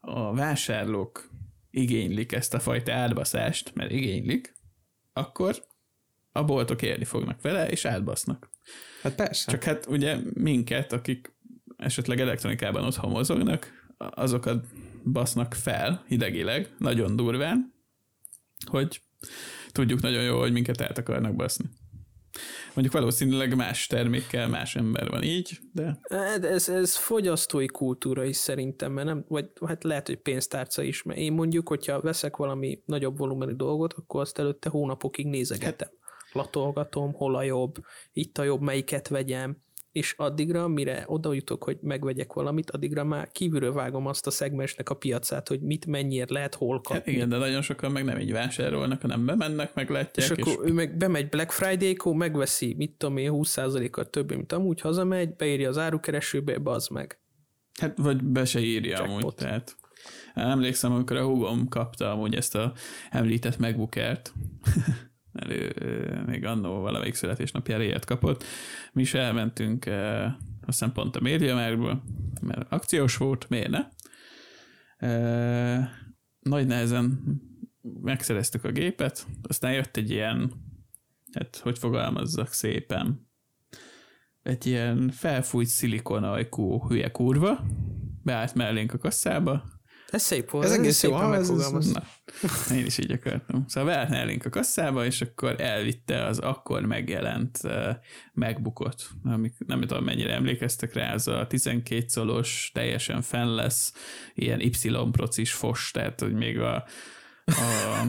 a 0.00 0.34
vásárlók 0.34 1.30
igénylik 1.74 2.32
ezt 2.32 2.54
a 2.54 2.60
fajta 2.60 2.92
átbaszást, 2.92 3.74
mert 3.74 3.90
igénylik, 3.90 4.54
akkor 5.12 5.64
a 6.32 6.44
boltok 6.44 6.82
élni 6.82 7.04
fognak 7.04 7.42
vele, 7.42 7.68
és 7.68 7.84
átbasznak. 7.84 8.50
Hát 9.02 9.14
persze. 9.14 9.50
Csak 9.50 9.62
hát 9.62 9.86
ugye 9.86 10.18
minket, 10.34 10.92
akik 10.92 11.36
esetleg 11.76 12.20
elektronikában 12.20 12.84
otthon 12.84 13.10
mozognak, 13.10 13.72
azokat 13.96 14.66
basznak 15.04 15.54
fel 15.54 16.04
hidegileg, 16.08 16.74
nagyon 16.78 17.16
durván, 17.16 17.74
hogy 18.66 19.00
tudjuk 19.72 20.00
nagyon 20.00 20.22
jó, 20.22 20.38
hogy 20.38 20.52
minket 20.52 20.80
át 20.80 20.98
akarnak 20.98 21.34
baszni. 21.34 21.64
Mondjuk 22.74 22.92
valószínűleg 22.92 23.56
más 23.56 23.86
termékkel 23.86 24.48
más 24.48 24.76
ember 24.76 25.10
van 25.10 25.22
így, 25.22 25.58
de 25.72 25.98
Hát 26.08 26.44
Ez, 26.44 26.68
ez 26.68 26.96
fogyasztói 26.96 27.66
kultúra 27.66 28.24
is 28.24 28.36
szerintem, 28.36 28.92
mert 28.92 29.06
nem, 29.06 29.24
vagy 29.28 29.50
hát 29.66 29.84
lehet, 29.84 30.06
hogy 30.06 30.16
pénztárca 30.16 30.82
is, 30.82 31.02
mert 31.02 31.18
én 31.18 31.32
mondjuk, 31.32 31.68
hogyha 31.68 32.00
veszek 32.00 32.36
valami 32.36 32.82
nagyobb 32.86 33.18
volumenű 33.18 33.52
dolgot, 33.52 33.92
akkor 33.92 34.20
azt 34.20 34.38
előtte 34.38 34.68
hónapokig 34.68 35.26
nézegetem. 35.26 35.88
Latolgatom, 36.32 37.12
hol 37.12 37.36
a 37.36 37.42
jobb, 37.42 37.74
itt 38.12 38.38
a 38.38 38.42
jobb, 38.42 38.60
melyiket 38.60 39.08
vegyem, 39.08 39.63
és 39.94 40.14
addigra, 40.16 40.68
mire 40.68 41.04
oda 41.06 41.32
jutok, 41.32 41.64
hogy 41.64 41.78
megvegyek 41.80 42.32
valamit, 42.32 42.70
addigra 42.70 43.04
már 43.04 43.28
kívülről 43.32 43.72
vágom 43.72 44.06
azt 44.06 44.26
a 44.26 44.30
szegmensnek 44.30 44.90
a 44.90 44.94
piacát, 44.94 45.48
hogy 45.48 45.60
mit 45.60 45.86
mennyiért 45.86 46.30
lehet 46.30 46.54
hol 46.54 46.80
kapni. 46.80 46.96
Hát 46.96 47.06
igen, 47.06 47.28
de 47.28 47.36
nagyon 47.36 47.62
sokan 47.62 47.92
meg 47.92 48.04
nem 48.04 48.18
így 48.18 48.32
vásárolnak, 48.32 49.00
hanem 49.00 49.26
bemennek, 49.26 49.74
meglátják. 49.74 50.30
És, 50.30 50.36
és 50.36 50.54
akkor 50.54 50.68
ő 50.68 50.72
meg 50.72 50.96
bemegy 50.96 51.28
Black 51.28 51.50
Friday-kor, 51.50 52.14
megveszi, 52.14 52.74
mit 52.78 52.90
tudom 52.90 53.16
én, 53.16 53.30
20%-kal 53.34 54.04
több, 54.04 54.34
mint 54.34 54.52
amúgy 54.52 54.80
hazamegy, 54.80 55.36
beírja 55.36 55.68
az 55.68 55.78
árukeresőbe, 55.78 56.58
az 56.64 56.88
meg. 56.88 57.18
Hát 57.80 57.98
vagy 57.98 58.24
be 58.24 58.44
se 58.44 58.60
írja 58.60 58.90
Jackpot. 58.90 59.22
amúgy, 59.22 59.34
tehát 59.34 59.76
emlékszem, 60.34 60.92
amikor 60.92 61.16
a 61.16 61.24
húgom 61.24 61.68
kapta 61.68 62.10
amúgy 62.10 62.34
ezt 62.34 62.54
a 62.54 62.72
említett 63.10 63.58
MacBookert, 63.58 64.32
elő, 65.34 65.74
még 66.26 66.44
annó 66.44 66.80
valamelyik 66.80 67.14
születésnapjára 67.14 67.82
ilyet 67.82 68.04
kapott. 68.04 68.44
Mi 68.92 69.02
is 69.02 69.14
elmentünk, 69.14 69.86
eh, 69.86 70.32
azt 70.66 70.92
pont 70.92 71.16
a 71.16 71.20
médiamárból, 71.20 72.02
mert 72.40 72.72
akciós 72.72 73.16
volt, 73.16 73.48
miért 73.48 73.70
ne? 73.70 73.88
Nagy 76.40 76.66
nehezen 76.66 77.22
megszereztük 78.00 78.64
a 78.64 78.72
gépet, 78.72 79.26
aztán 79.42 79.72
jött 79.72 79.96
egy 79.96 80.10
ilyen, 80.10 80.52
hát 81.32 81.56
hogy 81.56 81.78
fogalmazzak 81.78 82.52
szépen, 82.52 83.28
egy 84.42 84.66
ilyen 84.66 85.10
felfújt 85.10 85.68
szilikonajkú 85.68 86.86
hülye 86.88 87.10
kurva, 87.10 87.64
beállt 88.22 88.54
mellénk 88.54 88.92
a 88.92 88.98
kasszába, 88.98 89.64
Ez 90.14 90.22
szép 90.22 90.50
volt. 90.50 90.64
Ez 90.64 90.72
egész 90.72 91.02
jó, 91.02 91.12
ah, 91.12 91.36
ez- 91.36 91.50
ez-. 91.50 91.92
Na, 91.92 92.02
én 92.74 92.86
is 92.86 92.98
így 92.98 93.12
akartam. 93.12 93.64
Szóval 93.68 94.06
mellénk 94.08 94.44
a 94.44 94.48
kasszába, 94.48 95.04
és 95.04 95.20
akkor 95.20 95.60
elvitte 95.60 96.24
az 96.24 96.38
akkor 96.38 96.82
megjelent 96.82 97.58
uh, 97.62 97.88
megbukott, 98.32 99.10
amik 99.24 99.54
nem 99.66 99.80
tudom 99.80 100.04
mennyire 100.04 100.32
emlékeztek 100.32 100.92
rá, 100.92 101.12
az 101.12 101.28
a 101.28 101.46
12 101.46 102.04
szolos, 102.06 102.70
teljesen 102.74 103.22
fenn 103.22 103.54
lesz, 103.54 103.92
ilyen 104.34 104.60
Y-procis 104.60 105.52
fos, 105.52 105.90
tehát 105.90 106.20
hogy 106.20 106.32
még 106.32 106.58
a, 106.58 106.74
a 107.44 108.04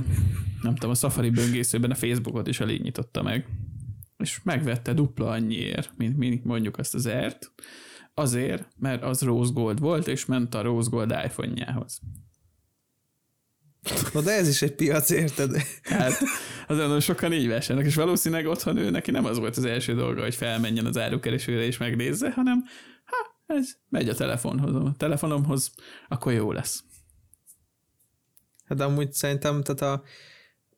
nem 0.62 0.74
tudom, 0.74 0.90
a 0.90 0.96
Safari 0.96 1.30
böngészőben 1.30 1.92
a 1.92 1.96
Facebookot 1.96 2.48
is 2.48 2.60
elég 2.60 2.82
nyitotta 2.82 3.22
meg, 3.22 3.48
és 4.18 4.40
megvette 4.44 4.94
dupla 4.94 5.30
annyiért, 5.30 5.92
mint, 5.98 6.18
mint 6.18 6.44
mondjuk 6.44 6.78
azt 6.78 6.96
az 6.96 7.06
ert, 7.06 7.52
azért, 8.16 8.68
mert 8.78 9.04
az 9.04 9.22
Rose 9.22 9.52
Gold 9.54 9.80
volt, 9.80 10.08
és 10.08 10.26
ment 10.26 10.56
a 10.56 10.62
Rose 10.62 10.90
Gold 10.90 11.12
iPhone-jához. 11.26 12.00
Na 14.14 14.22
de 14.22 14.32
ez 14.32 14.48
is 14.48 14.62
egy 14.62 14.76
piac, 14.76 15.10
érted? 15.10 15.56
Hát 15.82 16.12
azért 16.68 16.86
nagyon 16.86 17.00
sokan 17.00 17.34
így 17.34 17.48
vásárolnak, 17.48 17.92
és 17.92 17.96
valószínűleg 17.96 18.46
otthon 18.46 18.78
ő 18.78 18.90
neki 18.90 19.12
nem 19.12 19.26
az 19.26 19.38
volt 19.38 19.58
az 19.58 19.66
első 19.66 19.94
dolga, 19.94 20.22
hogy 20.22 20.36
felmenjen 20.36 20.86
az 20.86 20.98
árukeresőre 20.98 21.64
és 21.64 21.78
megnézze, 21.78 22.32
hanem 22.32 22.64
ha, 23.04 23.54
ez 23.56 23.70
megy 23.90 24.10
a 24.10 24.16
telefonhoz, 24.16 24.76
a 24.76 24.94
telefonomhoz, 24.98 25.72
akkor 26.08 26.34
jó 26.34 26.52
lesz. 26.52 26.84
Hát 28.66 28.82
amúgy 28.82 29.14
szerintem, 29.14 29.64
tehát 29.64 29.82
a, 29.82 30.04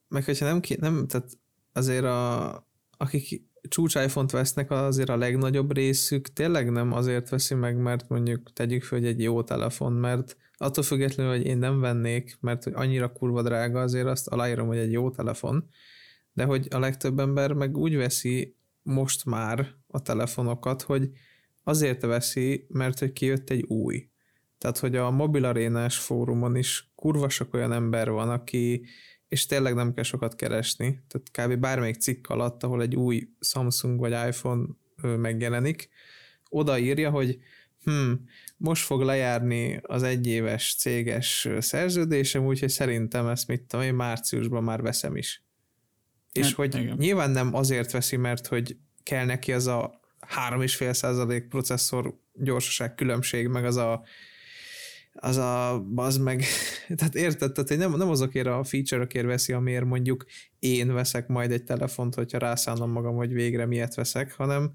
meg 0.08 0.24
hogyha 0.24 0.44
nem, 0.44 0.60
ki, 0.60 0.76
nem 0.80 1.06
tehát 1.06 1.30
azért 1.72 2.04
a, 2.04 2.48
akik 2.96 3.46
csúcs 3.68 3.94
iPhone-t 3.94 4.30
vesznek, 4.30 4.70
azért 4.70 5.08
a 5.08 5.16
legnagyobb 5.16 5.72
részük 5.72 6.32
tényleg 6.32 6.70
nem 6.70 6.92
azért 6.92 7.28
veszi 7.28 7.54
meg, 7.54 7.76
mert 7.76 8.08
mondjuk 8.08 8.52
tegyük 8.52 8.82
fel, 8.82 8.98
hogy 8.98 9.08
egy 9.08 9.22
jó 9.22 9.42
telefon, 9.42 9.92
mert 9.92 10.36
attól 10.56 10.84
függetlenül, 10.84 11.32
hogy 11.32 11.46
én 11.46 11.58
nem 11.58 11.80
vennék, 11.80 12.36
mert 12.40 12.64
hogy 12.64 12.72
annyira 12.76 13.12
kurva 13.12 13.42
drága, 13.42 13.80
azért 13.80 14.06
azt 14.06 14.28
aláírom, 14.28 14.66
hogy 14.66 14.78
egy 14.78 14.92
jó 14.92 15.10
telefon, 15.10 15.68
de 16.32 16.44
hogy 16.44 16.66
a 16.70 16.78
legtöbb 16.78 17.18
ember 17.18 17.52
meg 17.52 17.76
úgy 17.76 17.96
veszi 17.96 18.56
most 18.82 19.24
már 19.24 19.74
a 19.86 20.02
telefonokat, 20.02 20.82
hogy 20.82 21.10
azért 21.62 22.02
veszi, 22.02 22.66
mert 22.68 22.98
hogy 22.98 23.12
kijött 23.12 23.50
egy 23.50 23.62
új. 23.62 24.08
Tehát, 24.58 24.78
hogy 24.78 24.96
a 24.96 25.10
mobilarénás 25.10 25.98
fórumon 25.98 26.56
is 26.56 26.90
kurva 26.94 27.28
sok 27.28 27.54
olyan 27.54 27.72
ember 27.72 28.10
van, 28.10 28.30
aki, 28.30 28.84
és 29.28 29.46
tényleg 29.46 29.74
nem 29.74 29.94
kell 29.94 30.04
sokat 30.04 30.34
keresni, 30.34 31.02
tehát 31.08 31.52
kb. 31.52 31.60
bármelyik 31.60 31.96
cikk 31.96 32.28
alatt, 32.28 32.62
ahol 32.62 32.82
egy 32.82 32.96
új 32.96 33.28
Samsung 33.40 33.98
vagy 33.98 34.28
iPhone 34.28 34.66
megjelenik, 35.02 35.88
odaírja, 36.48 37.10
hogy 37.10 37.38
hm, 37.84 38.12
most 38.56 38.84
fog 38.84 39.02
lejárni 39.02 39.80
az 39.82 40.02
egyéves 40.02 40.74
céges 40.78 41.48
szerződésem, 41.58 42.46
úgyhogy 42.46 42.68
szerintem 42.68 43.26
ezt 43.26 43.48
mit 43.48 43.62
tudom 43.62 43.84
én, 43.84 43.94
márciusban 43.94 44.64
már 44.64 44.82
veszem 44.82 45.16
is. 45.16 45.42
És 46.32 46.46
Hát, 46.46 46.54
hogy 46.54 46.74
igen. 46.74 46.96
nyilván 46.96 47.30
nem 47.30 47.54
azért 47.54 47.92
veszi, 47.92 48.16
mert 48.16 48.46
hogy 48.46 48.76
kell 49.02 49.24
neki 49.24 49.52
az 49.52 49.66
a 49.66 50.00
3,5% 50.50 51.44
processzor 51.48 52.18
gyorsaság 52.34 52.94
különbség, 52.94 53.48
meg 53.48 53.64
az 53.64 53.76
a 53.76 54.02
az 55.20 55.36
a 55.36 55.84
bazd 55.94 56.20
meg, 56.20 56.44
tehát 56.96 57.14
érted, 57.14 57.52
tehát 57.52 57.68
hogy 57.68 57.78
nem, 57.78 57.96
nem 57.96 58.08
azokért 58.08 58.46
a 58.46 58.64
feature-ökért 58.64 59.26
veszi, 59.26 59.52
amiért 59.52 59.84
mondjuk 59.84 60.24
én 60.58 60.92
veszek 60.92 61.28
majd 61.28 61.50
egy 61.50 61.64
telefont, 61.64 62.14
hogyha 62.14 62.38
rászánom 62.38 62.90
magam, 62.90 63.16
hogy 63.16 63.32
végre 63.32 63.66
miért 63.66 63.94
veszek, 63.94 64.32
hanem 64.34 64.72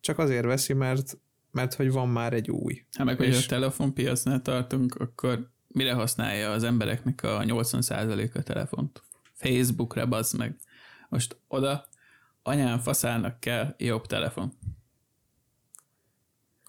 csak 0.00 0.18
azért 0.18 0.44
veszi, 0.44 0.72
mert, 0.72 1.18
mert 1.50 1.74
hogy 1.74 1.92
van 1.92 2.08
már 2.08 2.32
egy 2.32 2.50
új. 2.50 2.84
Hát 2.92 3.06
meg, 3.06 3.16
hogy 3.16 3.26
És- 3.26 3.44
a 3.44 3.48
telefonpiacnál 3.48 4.42
tartunk, 4.42 4.94
akkor 4.94 5.50
mire 5.68 5.92
használja 5.92 6.50
az 6.50 6.62
embereknek 6.64 7.22
a 7.22 7.42
80%-a 7.44 8.42
telefont? 8.42 9.02
Facebookra, 9.34 10.06
bazd 10.06 10.38
meg. 10.38 10.56
Most 11.08 11.36
oda 11.48 11.88
anyám 12.42 12.78
faszának 12.78 13.40
kell 13.40 13.74
jobb 13.78 14.06
telefon. 14.06 14.52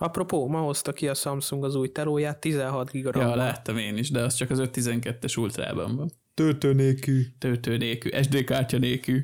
Apropó, 0.02 0.48
ma 0.48 0.60
hozta 0.60 0.94
ki 0.94 1.08
a 1.08 1.14
Samsung 1.14 1.64
az 1.64 1.76
új 1.76 1.92
telóját 1.92 2.40
16 2.40 2.92
giga 2.92 3.12
Ja, 3.14 3.36
láttam 3.36 3.78
én 3.78 3.98
is, 3.98 4.12
de 4.12 4.24
az 4.24 4.34
csak 4.34 4.50
az 4.50 4.60
512-es 4.62 5.40
ultrában 5.40 5.96
van. 5.96 6.12
Töltő 6.34 6.74
nélkül. 6.74 7.24
Töltő 7.38 7.78
nélkül, 7.78 8.24
SD 8.24 8.44
kártya 8.44 8.78
nélkül. 8.78 9.20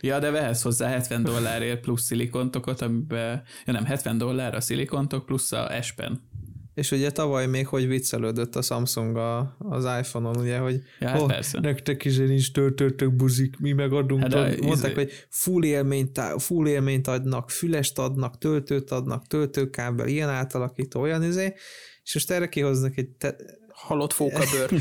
Ja, 0.00 0.18
de 0.18 0.30
vehetsz 0.30 0.62
hozzá 0.62 0.88
70 0.88 1.22
dollárért 1.22 1.80
plusz 1.80 2.02
szilikontokat, 2.02 2.80
amiben, 2.80 3.42
ja 3.66 3.72
nem, 3.72 3.84
70 3.84 4.18
dollár 4.18 4.54
a 4.54 4.60
szilikontok 4.60 5.26
plusz 5.26 5.52
a 5.52 5.82
S-pen. 5.82 6.20
És 6.74 6.90
ugye 6.90 7.10
tavaly 7.10 7.46
még 7.46 7.66
hogy 7.66 7.86
viccelődött 7.88 8.56
a 8.56 8.62
Samsung 8.62 9.16
a, 9.16 9.56
az 9.58 9.84
iPhone-on, 9.84 10.36
ugye, 10.36 10.58
hogy 10.58 10.80
Ja, 11.00 11.08
hát 11.08 11.26
persze. 11.26 11.60
nektek 11.60 12.04
is 12.04 12.16
nincs 12.16 12.52
töltőtök 12.52 13.12
buzik, 13.12 13.58
mi 13.58 13.72
megadunk. 13.72 14.22
Hát 14.22 14.32
Hát 14.32 14.54
de 14.60 14.66
mondták, 14.66 14.90
izé- 14.90 15.02
hogy 15.02 15.26
full 15.28 15.64
élményt, 15.64 16.20
full 16.38 16.66
élményt 16.66 17.06
adnak, 17.08 17.50
fülest 17.50 17.98
adnak, 17.98 18.38
töltőt 18.38 18.90
adnak, 18.90 19.26
töltőkábel, 19.26 20.06
ilyen 20.06 20.28
átalakító, 20.28 21.00
olyan 21.00 21.22
izé, 21.24 21.54
és 22.04 22.14
most 22.14 22.30
erre 22.30 22.48
kihoznak 22.48 22.96
egy, 22.96 23.08
te, 23.08 23.36
Halott 23.82 24.12
fókabőr. 24.12 24.70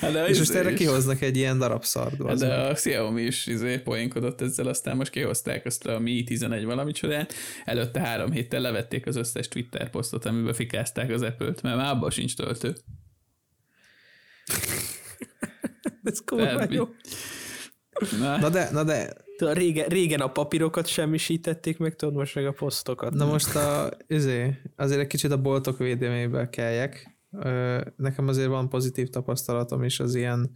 Hát 0.00 0.12
de 0.12 0.26
és 0.26 0.38
most 0.38 0.50
izé 0.50 0.58
erre 0.58 0.74
kihoznak 0.74 1.20
egy 1.20 1.36
ilyen 1.36 1.58
darab 1.58 1.84
szart. 1.84 2.26
Hát 2.26 2.38
de 2.38 2.54
a 2.54 2.72
Xiaomi 2.72 3.22
is 3.22 3.46
izé 3.46 3.78
poénkodott 3.78 4.40
ezzel, 4.40 4.66
aztán 4.66 4.96
most 4.96 5.10
kihozták 5.10 5.66
azt 5.66 5.86
a 5.86 5.98
Mi 5.98 6.24
11 6.24 6.64
valamit 6.64 6.94
csodán. 6.94 7.26
Előtte 7.64 8.00
három 8.00 8.30
héttel 8.30 8.60
levették 8.60 9.06
az 9.06 9.16
összes 9.16 9.48
Twitter 9.48 9.90
posztot, 9.90 10.24
amiben 10.24 10.54
fikázták 10.54 11.10
az 11.10 11.22
Apple-t, 11.22 11.62
mert 11.62 11.76
már 11.76 11.94
abban 11.94 12.10
sincs 12.10 12.36
töltő. 12.36 12.74
Ez 16.04 16.22
Tehát, 16.26 16.72
jó. 16.72 16.88
Na, 18.18 18.38
Na 18.38 18.48
de, 18.48 18.68
na 18.72 18.84
de, 18.84 19.12
Tudod, 19.36 19.56
Régen, 19.56 19.88
régen 19.88 20.20
a 20.20 20.32
papírokat 20.32 20.86
semmisítették 20.86 21.78
meg, 21.78 21.96
tudod, 21.96 22.14
most 22.14 22.34
meg 22.34 22.46
a 22.46 22.52
posztokat. 22.52 23.14
na 23.14 23.26
most 23.26 23.54
a, 23.54 23.90
izé, 24.06 24.60
azért 24.76 25.00
egy 25.00 25.06
kicsit 25.06 25.30
a 25.30 25.40
boltok 25.40 25.78
védelmébe 25.78 26.48
keljek. 26.48 27.11
Nekem 27.96 28.28
azért 28.28 28.48
van 28.48 28.68
pozitív 28.68 29.08
tapasztalatom 29.08 29.82
is 29.82 30.00
az 30.00 30.14
ilyen 30.14 30.52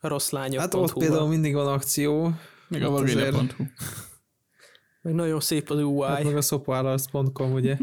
rossz 0.00 0.30
lányok. 0.30 0.60
Hát 0.60 0.74
ott 0.74 0.92
például 0.92 1.28
mindig 1.28 1.54
van 1.54 1.66
akció, 1.72 2.32
még 2.68 2.82
a 2.84 2.92
azért- 2.92 3.30
vagina.hu. 3.30 3.64
Meg 5.02 5.14
nagyon 5.14 5.40
szép 5.40 5.70
az 5.70 5.78
UI. 5.82 6.06
hát 6.08 6.24
meg 6.24 6.36
a 6.36 6.40
szopoállarc.com, 6.40 7.52
ugye? 7.52 7.76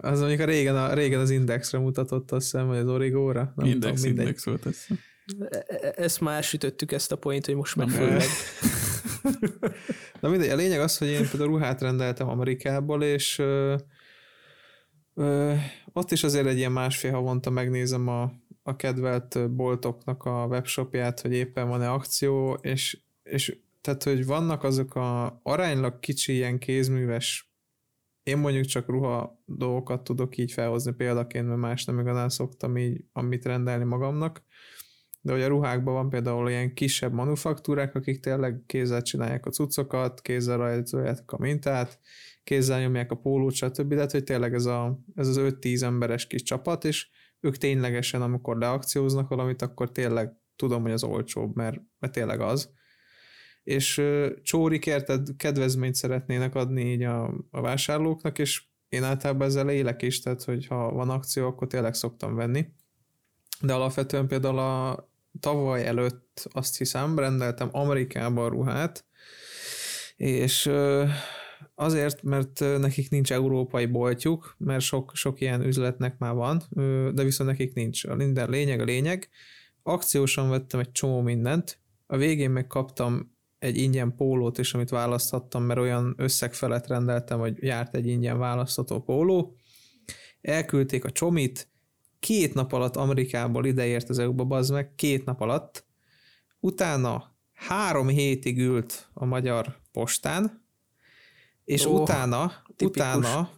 Az 0.00 0.18
mondjuk 0.18 0.40
a 0.40 0.44
régen, 0.44 0.76
a 0.76 0.92
régen 0.94 1.20
az 1.20 1.30
Indexre 1.30 1.78
mutatott, 1.78 2.30
azt 2.30 2.44
hiszem, 2.50 2.66
vagy 2.66 2.78
az 2.78 2.88
Origóra. 2.88 3.52
Nem 3.56 3.66
Index, 3.66 4.00
tudom, 4.00 4.16
mindegy. 4.16 4.26
index 4.26 4.44
volt 4.44 4.66
ez. 4.66 4.86
E- 5.50 5.64
e- 5.66 5.92
Ezt 5.96 6.20
már 6.20 6.42
sütöttük 6.42 6.92
ezt 6.92 7.12
a 7.12 7.16
point, 7.16 7.46
hogy 7.46 7.54
most 7.54 7.76
főleg. 7.90 8.22
Na 10.20 10.28
mindegy, 10.28 10.48
a 10.50 10.54
lényeg 10.56 10.80
az, 10.80 10.98
hogy 10.98 11.08
én 11.08 11.28
például 11.28 11.50
ruhát 11.50 11.80
rendeltem 11.80 12.28
Amerikából, 12.28 13.02
és 13.02 13.42
ö, 15.20 15.54
ott 15.92 16.10
is 16.10 16.24
azért 16.24 16.46
egy 16.46 16.56
ilyen 16.56 16.72
másfél 16.72 17.12
havonta 17.12 17.50
megnézem 17.50 18.08
a, 18.08 18.32
a 18.62 18.76
kedvelt 18.76 19.50
boltoknak 19.50 20.24
a 20.24 20.46
webshopját, 20.46 21.20
hogy 21.20 21.32
éppen 21.32 21.68
van-e 21.68 21.90
akció, 21.90 22.52
és, 22.52 22.98
és 23.22 23.58
tehát, 23.80 24.02
hogy 24.02 24.26
vannak 24.26 24.62
azok 24.62 24.94
a 24.94 25.40
aránylag 25.42 26.00
kicsi 26.00 26.32
ilyen 26.32 26.58
kézműves 26.58 27.50
én 28.22 28.38
mondjuk 28.38 28.64
csak 28.64 28.88
ruha 28.88 29.42
dolgokat 29.44 30.04
tudok 30.04 30.36
így 30.36 30.52
felhozni 30.52 30.92
példaként, 30.92 31.46
mert 31.46 31.60
más 31.60 31.84
nem 31.84 31.98
igazán 31.98 32.28
szoktam 32.28 32.76
így, 32.76 33.04
amit 33.12 33.44
rendelni 33.44 33.84
magamnak, 33.84 34.42
de 35.20 35.32
hogy 35.32 35.42
a 35.42 35.48
ruhákban 35.48 35.94
van 35.94 36.08
például 36.08 36.50
ilyen 36.50 36.74
kisebb 36.74 37.12
manufaktúrák, 37.12 37.94
akik 37.94 38.20
tényleg 38.20 38.62
kézzel 38.66 39.02
csinálják 39.02 39.46
a 39.46 39.50
cuccokat, 39.50 40.20
kézzel 40.20 40.56
rajzolják 40.56 41.32
a 41.32 41.38
mintát, 41.38 41.98
kézzel 42.44 42.80
nyomják 42.80 43.10
a 43.10 43.16
pólót, 43.16 43.54
stb. 43.54 43.94
De 43.94 44.06
hogy 44.10 44.24
tényleg 44.24 44.54
ez, 44.54 44.64
a, 44.64 45.00
ez 45.14 45.28
az 45.28 45.36
5-10 45.40 45.82
emberes 45.82 46.26
kis 46.26 46.42
csapat, 46.42 46.84
és 46.84 47.08
ők 47.40 47.56
ténylegesen, 47.56 48.22
amikor 48.22 48.58
leakcióznak 48.58 49.28
valamit, 49.28 49.62
akkor 49.62 49.92
tényleg 49.92 50.32
tudom, 50.56 50.82
hogy 50.82 50.92
az 50.92 51.04
olcsóbb, 51.04 51.56
mert, 51.56 51.80
mert 51.98 52.12
tényleg 52.12 52.40
az. 52.40 52.70
És 53.62 54.02
csórik 54.42 54.86
érted, 54.86 55.28
kedvezményt 55.36 55.94
szeretnének 55.94 56.54
adni 56.54 56.92
így 56.92 57.02
a, 57.02 57.34
a 57.50 57.60
vásárlóknak, 57.60 58.38
és 58.38 58.62
én 58.88 59.02
általában 59.02 59.46
ezzel 59.46 59.70
élek 59.70 60.02
is, 60.02 60.20
tehát 60.20 60.42
hogy 60.42 60.66
ha 60.66 60.92
van 60.92 61.10
akció, 61.10 61.46
akkor 61.46 61.66
tényleg 61.66 61.94
szoktam 61.94 62.34
venni. 62.34 62.66
De 63.60 63.74
alapvetően 63.74 64.26
például 64.26 64.58
a 64.58 65.09
tavaly 65.40 65.86
előtt 65.86 66.48
azt 66.52 66.76
hiszem, 66.78 67.18
rendeltem 67.18 67.68
Amerikában 67.72 68.48
ruhát, 68.48 69.04
és 70.16 70.70
azért, 71.74 72.22
mert 72.22 72.60
nekik 72.60 73.10
nincs 73.10 73.32
európai 73.32 73.86
boltjuk, 73.86 74.54
mert 74.58 74.80
sok, 74.80 75.10
sok 75.14 75.40
ilyen 75.40 75.62
üzletnek 75.62 76.18
már 76.18 76.34
van, 76.34 76.62
de 77.14 77.22
viszont 77.22 77.50
nekik 77.50 77.74
nincs. 77.74 78.04
A 78.04 78.14
minden 78.14 78.50
lényeg 78.50 78.80
a 78.80 78.84
lényeg. 78.84 79.28
Akciósan 79.82 80.50
vettem 80.50 80.80
egy 80.80 80.92
csomó 80.92 81.20
mindent, 81.20 81.78
a 82.06 82.16
végén 82.16 82.50
meg 82.50 82.66
kaptam 82.66 83.38
egy 83.58 83.76
ingyen 83.76 84.14
pólót 84.16 84.58
is, 84.58 84.74
amit 84.74 84.90
választhattam, 84.90 85.62
mert 85.62 85.80
olyan 85.80 86.14
összeg 86.16 86.54
felett 86.54 86.86
rendeltem, 86.86 87.38
hogy 87.38 87.62
járt 87.62 87.94
egy 87.94 88.06
ingyen 88.06 88.38
választható 88.38 89.00
póló. 89.00 89.56
Elküldték 90.40 91.04
a 91.04 91.10
csomit, 91.10 91.69
két 92.20 92.54
nap 92.54 92.72
alatt 92.72 92.96
Amerikából 92.96 93.66
ideért 93.66 94.08
az 94.08 94.18
EU-ba, 94.18 94.44
bazd 94.44 94.72
meg, 94.72 94.94
két 94.94 95.24
nap 95.24 95.40
alatt. 95.40 95.84
Utána 96.60 97.36
három 97.52 98.08
hétig 98.08 98.58
ült 98.58 99.08
a 99.12 99.24
magyar 99.24 99.76
postán, 99.92 100.64
és 101.64 101.84
oh, 101.84 102.00
utána, 102.00 102.52
tipikus. 102.76 103.16
utána 103.16 103.50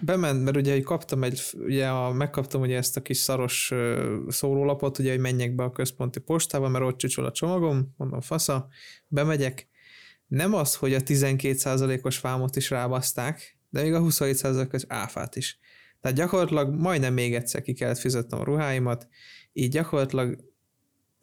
bement, 0.00 0.44
mert 0.44 0.56
ugye 0.56 0.72
hogy 0.72 0.82
kaptam 0.82 1.24
egy, 1.24 1.42
ugye 1.54 1.88
a, 1.88 2.12
megkaptam 2.12 2.60
ugye 2.60 2.76
ezt 2.76 2.96
a 2.96 3.02
kis 3.02 3.16
szaros 3.16 3.72
szórólapot, 4.28 4.98
ugye, 4.98 5.10
hogy 5.10 5.20
menjek 5.20 5.54
be 5.54 5.62
a 5.62 5.72
központi 5.72 6.20
postába, 6.20 6.68
mert 6.68 6.84
ott 6.84 6.96
csücsül 6.96 7.24
a 7.24 7.32
csomagom, 7.32 7.94
mondom 7.96 8.20
fasza, 8.20 8.68
bemegyek, 9.08 9.68
nem 10.26 10.54
az, 10.54 10.74
hogy 10.74 10.94
a 10.94 11.00
12%-os 11.00 12.20
vámot 12.20 12.56
is 12.56 12.70
rábaszták, 12.70 13.58
de 13.70 13.82
még 13.82 13.94
a 13.94 14.00
27%-os 14.00 14.84
áfát 14.88 15.36
is. 15.36 15.58
Tehát 16.02 16.16
gyakorlatilag 16.16 16.74
majdnem 16.74 17.12
még 17.12 17.34
egyszer 17.34 17.62
ki 17.62 17.72
kellett 17.72 17.98
fizetnem 17.98 18.40
a 18.40 18.44
ruháimat, 18.44 19.08
így 19.52 19.70
gyakorlatilag 19.70 20.50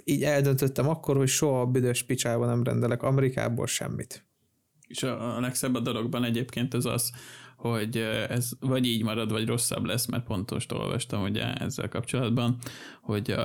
így 0.03 0.23
eldöntöttem 0.23 0.89
akkor, 0.89 1.17
hogy 1.17 1.27
soha 1.27 1.61
a 1.61 1.65
büdös 1.65 2.03
picsában 2.03 2.47
nem 2.47 2.63
rendelek 2.63 3.03
Amerikából 3.03 3.67
semmit. 3.67 4.25
És 4.87 5.03
a, 5.03 5.35
a 5.35 5.39
legszebb 5.39 5.75
a 5.75 5.79
dologban 5.79 6.23
egyébként 6.23 6.73
ez 6.73 6.85
az, 6.85 7.11
hogy 7.57 7.97
ez 8.29 8.49
vagy 8.59 8.85
így 8.85 9.03
marad, 9.03 9.31
vagy 9.31 9.47
rosszabb 9.47 9.85
lesz, 9.85 10.05
mert 10.05 10.23
pontos 10.23 10.65
olvastam 10.73 11.23
ugye 11.23 11.53
ezzel 11.53 11.89
kapcsolatban, 11.89 12.57
hogy 13.01 13.35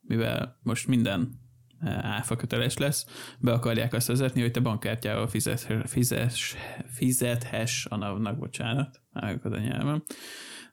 mivel 0.00 0.58
most 0.62 0.86
minden 0.86 1.40
áfa 1.86 2.36
köteles 2.36 2.76
lesz, 2.76 3.06
be 3.38 3.52
akarják 3.52 3.92
azt 3.92 4.06
vezetni, 4.06 4.40
hogy 4.40 4.50
te 4.50 4.60
bankkártyával 4.60 5.26
fizet, 5.26 5.66
fizes, 5.84 6.56
fizethess 6.86 7.86
a 7.86 7.96
NAV-nak, 7.96 8.38
bocsánat, 8.38 9.00
álljuk 9.12 9.44
a 9.44 9.58
nyelvem, 9.58 10.02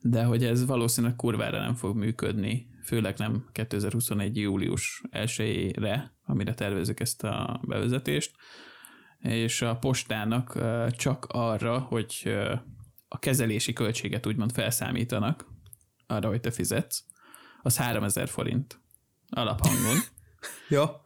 de 0.01 0.23
hogy 0.23 0.43
ez 0.43 0.65
valószínűleg 0.65 1.15
kurvára 1.15 1.59
nem 1.59 1.75
fog 1.75 1.95
működni, 1.95 2.67
főleg 2.83 3.17
nem 3.17 3.45
2021. 3.51 4.37
július 4.37 5.01
1-ére, 5.11 6.01
amire 6.23 6.53
tervezik 6.53 6.99
ezt 6.99 7.23
a 7.23 7.61
bevezetést, 7.67 8.35
és 9.19 9.61
a 9.61 9.75
postának 9.75 10.59
csak 10.95 11.25
arra, 11.25 11.79
hogy 11.79 12.37
a 13.07 13.19
kezelési 13.19 13.73
költséget 13.73 14.25
úgymond 14.25 14.51
felszámítanak, 14.51 15.45
arra, 16.07 16.27
hogy 16.27 16.39
te 16.39 16.51
fizetsz, 16.51 17.03
az 17.61 17.77
3000 17.77 18.27
forint 18.27 18.81
alaphangon. 19.29 19.97
Ja. 20.69 21.05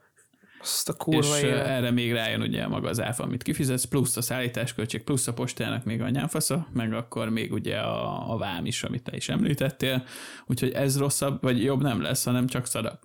Azt 0.60 0.88
a 0.88 0.92
kurva 0.92 1.36
És 1.36 1.42
élet. 1.42 1.66
erre 1.66 1.90
még 1.90 2.12
rájön 2.12 2.40
ugye 2.40 2.66
maga 2.66 2.88
az 2.88 3.00
áfa, 3.00 3.22
amit 3.22 3.42
kifizetsz, 3.42 3.84
plusz 3.84 4.16
a 4.16 4.22
szállításköltség, 4.22 5.02
plusz 5.02 5.26
a 5.26 5.32
postának 5.32 5.84
még 5.84 6.00
a 6.00 6.08
nyámfasza, 6.08 6.66
meg 6.72 6.92
akkor 6.92 7.28
még 7.28 7.52
ugye 7.52 7.78
a, 7.78 8.32
a 8.32 8.36
vám 8.36 8.66
is, 8.66 8.82
amit 8.82 9.02
te 9.02 9.16
is 9.16 9.28
említettél. 9.28 10.04
Úgyhogy 10.46 10.70
ez 10.70 10.98
rosszabb, 10.98 11.42
vagy 11.42 11.62
jobb 11.62 11.82
nem 11.82 12.02
lesz, 12.02 12.24
hanem 12.24 12.46
csak 12.46 12.66
szarabb. 12.66 12.98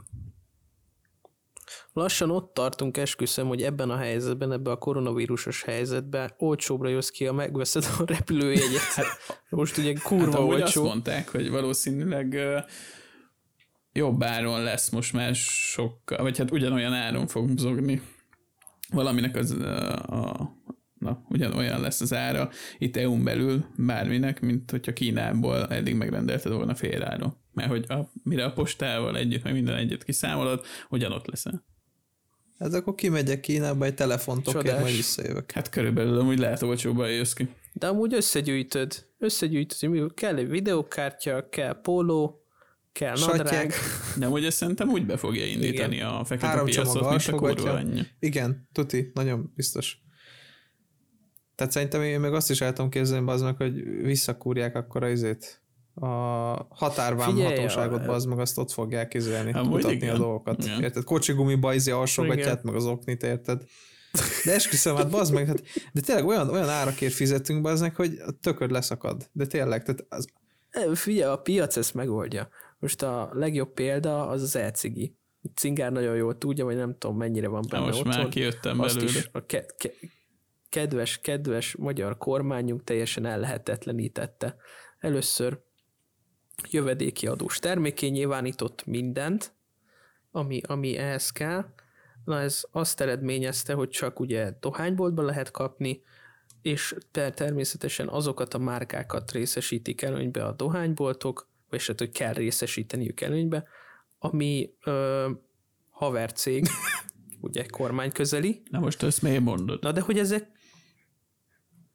Lassan 1.94 2.32
ott 2.32 2.54
tartunk, 2.54 2.98
esküszöm, 2.98 3.48
hogy 3.48 3.62
ebben 3.62 3.90
a 3.90 3.98
helyzetben, 3.98 4.52
ebben 4.52 4.74
a 4.74 4.78
koronavírusos 4.78 5.64
helyzetben 5.64 6.34
olcsóbbra 6.38 6.90
jössz 6.90 7.10
ki, 7.10 7.28
a 7.28 7.34
megveszed 7.34 7.86
a 7.98 8.04
repülőjegyet. 8.06 8.82
Hát, 8.96 9.06
Most 9.50 9.78
ugye 9.78 9.94
kurva 9.94 10.32
hát, 10.32 10.40
olcsó. 10.40 10.82
azt 10.82 10.92
mondták, 10.92 11.30
hogy 11.30 11.50
valószínűleg 11.50 12.38
jobb 13.98 14.24
áron 14.24 14.64
lesz 14.64 14.90
most 14.90 15.14
már 15.14 15.36
sokkal, 15.36 16.24
vagy 16.24 16.38
hát 16.38 16.52
ugyanolyan 16.52 16.94
áron 16.94 17.28
fog 17.28 17.50
mozogni. 17.50 18.02
Valaminek 18.92 19.36
az 19.36 19.52
a, 19.52 20.56
na, 21.00 21.26
ugyanolyan 21.30 21.82
lesz 21.82 22.02
az 22.02 22.14
ára 22.14 22.50
itt 22.78 22.98
EU-n 22.98 23.24
belül 23.24 23.66
bárminek, 23.78 24.40
mint 24.40 24.72
hogyha 24.72 24.94
Kínából 24.94 25.68
eddig 25.68 25.96
megrendelted 25.96 26.52
volna 26.52 26.76
fél 26.76 27.04
áron. 27.04 27.36
Mert 27.54 27.70
hogy 27.70 27.86
a, 27.88 28.12
mire 28.24 28.46
a 28.46 28.52
postával 28.52 29.18
együtt, 29.18 29.44
meg 29.44 29.54
minden 29.54 29.76
együtt 29.76 30.04
kiszámolod, 30.04 30.66
ugyanott 30.90 31.28
leszel. 31.28 31.64
Hát 32.60 32.74
akkor 32.74 32.96
kimegyek 32.96 33.40
Kínába 33.40 33.86
egy 33.86 33.94
telefontokért, 33.94 34.80
majd 34.80 34.96
visszajövök. 34.96 35.52
Hát 35.52 35.70
körülbelül 35.70 36.20
amúgy 36.20 36.40
lehet 36.40 36.62
olcsóban 36.62 37.10
jössz 37.10 37.34
ki. 37.34 37.48
De 37.74 37.88
amúgy 37.88 38.14
összegyűjtöd. 38.14 39.06
Összegyűjtöd, 39.18 39.90
hogy 39.90 40.14
kell 40.14 40.36
egy 40.36 40.50
videókártya, 40.50 41.50
kell 41.50 41.82
póló, 41.82 42.47
kell 42.98 43.16
nadrág. 43.18 43.74
De 44.16 44.26
amúgy 44.26 44.46
ezt 44.46 44.58
szerintem 44.58 44.90
úgy 44.90 45.06
be 45.06 45.18
fogja 45.18 45.46
indítani 45.46 45.96
Igen. 45.96 46.08
a 46.08 46.26
fekete 46.26 46.48
Három 46.48 46.66
piacot, 46.66 47.10
mint 47.10 47.28
a 47.28 47.36
kurva 47.36 47.72
annyi. 47.72 48.02
Igen, 48.20 48.68
tuti, 48.72 49.12
nagyon 49.14 49.52
biztos. 49.56 49.98
Tehát 51.56 51.74
szerintem 51.74 52.02
én 52.02 52.20
meg 52.20 52.34
azt 52.34 52.50
is 52.50 52.62
el 52.62 52.74
tudom 52.74 52.90
képzelni, 52.90 53.32
aznak, 53.32 53.58
hogy 53.58 53.84
visszakúrják 54.02 54.76
akkor 54.76 55.04
az 55.04 55.12
izét, 55.12 55.62
a 55.94 56.08
határvám 56.70 57.30
Figyelj, 57.30 57.56
hatóságot, 57.56 58.08
az 58.08 58.26
meg 58.26 58.40
azt 58.40 58.58
ott 58.58 58.72
fogják 58.72 59.14
izélni, 59.14 59.52
hát, 59.52 59.64
mutatni 59.64 59.96
igen. 59.96 60.16
a 60.16 60.18
dolgokat. 60.18 60.64
Igen. 60.64 60.84
Érted? 60.84 61.04
Kocsigumiba 61.04 61.74
izé 61.74 61.92
alsogatját, 61.92 62.64
meg 62.64 62.76
az 62.76 62.86
oknit, 62.86 63.24
érted? 63.24 63.64
De 64.46 64.54
esküszöm, 64.54 64.96
hát 64.96 65.10
bazd 65.10 65.34
meg, 65.34 65.48
hát, 65.48 65.64
de 65.94 66.02
tényleg 66.02 66.26
olyan, 66.26 66.50
olyan 66.50 66.70
árakért 66.70 67.14
fizetünk 67.14 67.62
bazd 67.62 67.92
hogy 67.96 68.18
a 68.26 68.32
tököd 68.32 68.72
leszakad. 68.72 69.30
De 69.32 69.46
tényleg, 69.46 69.84
tehát 69.84 70.06
az... 70.10 70.28
Figyelj, 70.94 71.32
a 71.32 71.38
piac 71.38 71.78
ezt 71.78 71.94
megoldja. 71.94 72.50
Most 72.80 73.02
a 73.02 73.30
legjobb 73.34 73.74
példa 73.74 74.28
az 74.28 74.42
az 74.42 74.56
elcigi. 74.56 75.16
Cingár 75.56 75.92
nagyon 75.92 76.16
jól 76.16 76.38
tudja, 76.38 76.66
vagy 76.66 76.76
nem 76.76 76.98
tudom 76.98 77.18
mennyire 77.18 77.48
van 77.48 77.64
benne 77.70 77.86
Most 77.86 78.00
otthon. 78.00 78.16
már 78.18 78.30
kijöttem 78.30 78.80
Azt 78.80 78.96
belőle. 78.96 79.18
Is 79.18 79.30
a 79.32 79.46
ke- 79.46 79.76
ke- 79.78 79.96
kedves, 80.70 81.18
kedves 81.22 81.76
magyar 81.76 82.18
kormányunk 82.18 82.84
teljesen 82.84 83.26
ellehetetlenítette. 83.26 84.56
Először 85.00 85.60
jövedéki 86.70 87.28
adós 87.28 87.60
terméké 87.60 88.08
nyilvánított 88.08 88.86
mindent, 88.86 89.54
ami, 90.32 90.62
ami 90.68 90.98
ehhez 90.98 91.30
kell. 91.32 91.66
Na 92.26 92.40
ez 92.40 92.64
azt 92.72 93.02
eredményezte, 93.02 93.74
hogy 93.74 93.90
csak 93.90 94.20
ugye 94.20 94.54
dohányboltban 94.60 95.26
lehet 95.26 95.52
kapni, 95.52 96.02
és 96.62 96.96
ter- 97.12 97.36
természetesen 97.36 98.08
azokat 98.08 98.54
a 98.54 98.58
márkákat 98.58 99.32
részesítik 99.32 100.02
előnybe 100.02 100.46
a 100.46 100.52
dohányboltok, 100.52 101.50
vagy 101.70 101.86
hát, 101.86 102.00
hogy 102.00 102.12
kell 102.12 102.34
részesíteniük 102.34 103.22
előnybe, 103.22 103.68
ami 104.20 104.74
ö, 104.84 105.30
haver 105.90 106.34
cég, 106.34 106.66
ugye 107.42 107.66
kormány 107.66 108.12
közeli. 108.12 108.62
Na 108.70 108.80
most 108.80 109.04
ezt 109.04 109.22
miért 109.22 109.44
mondod? 109.44 109.82
Na 109.82 109.92
de 109.92 110.02
hogy 110.02 110.20
ezek, 110.20 110.52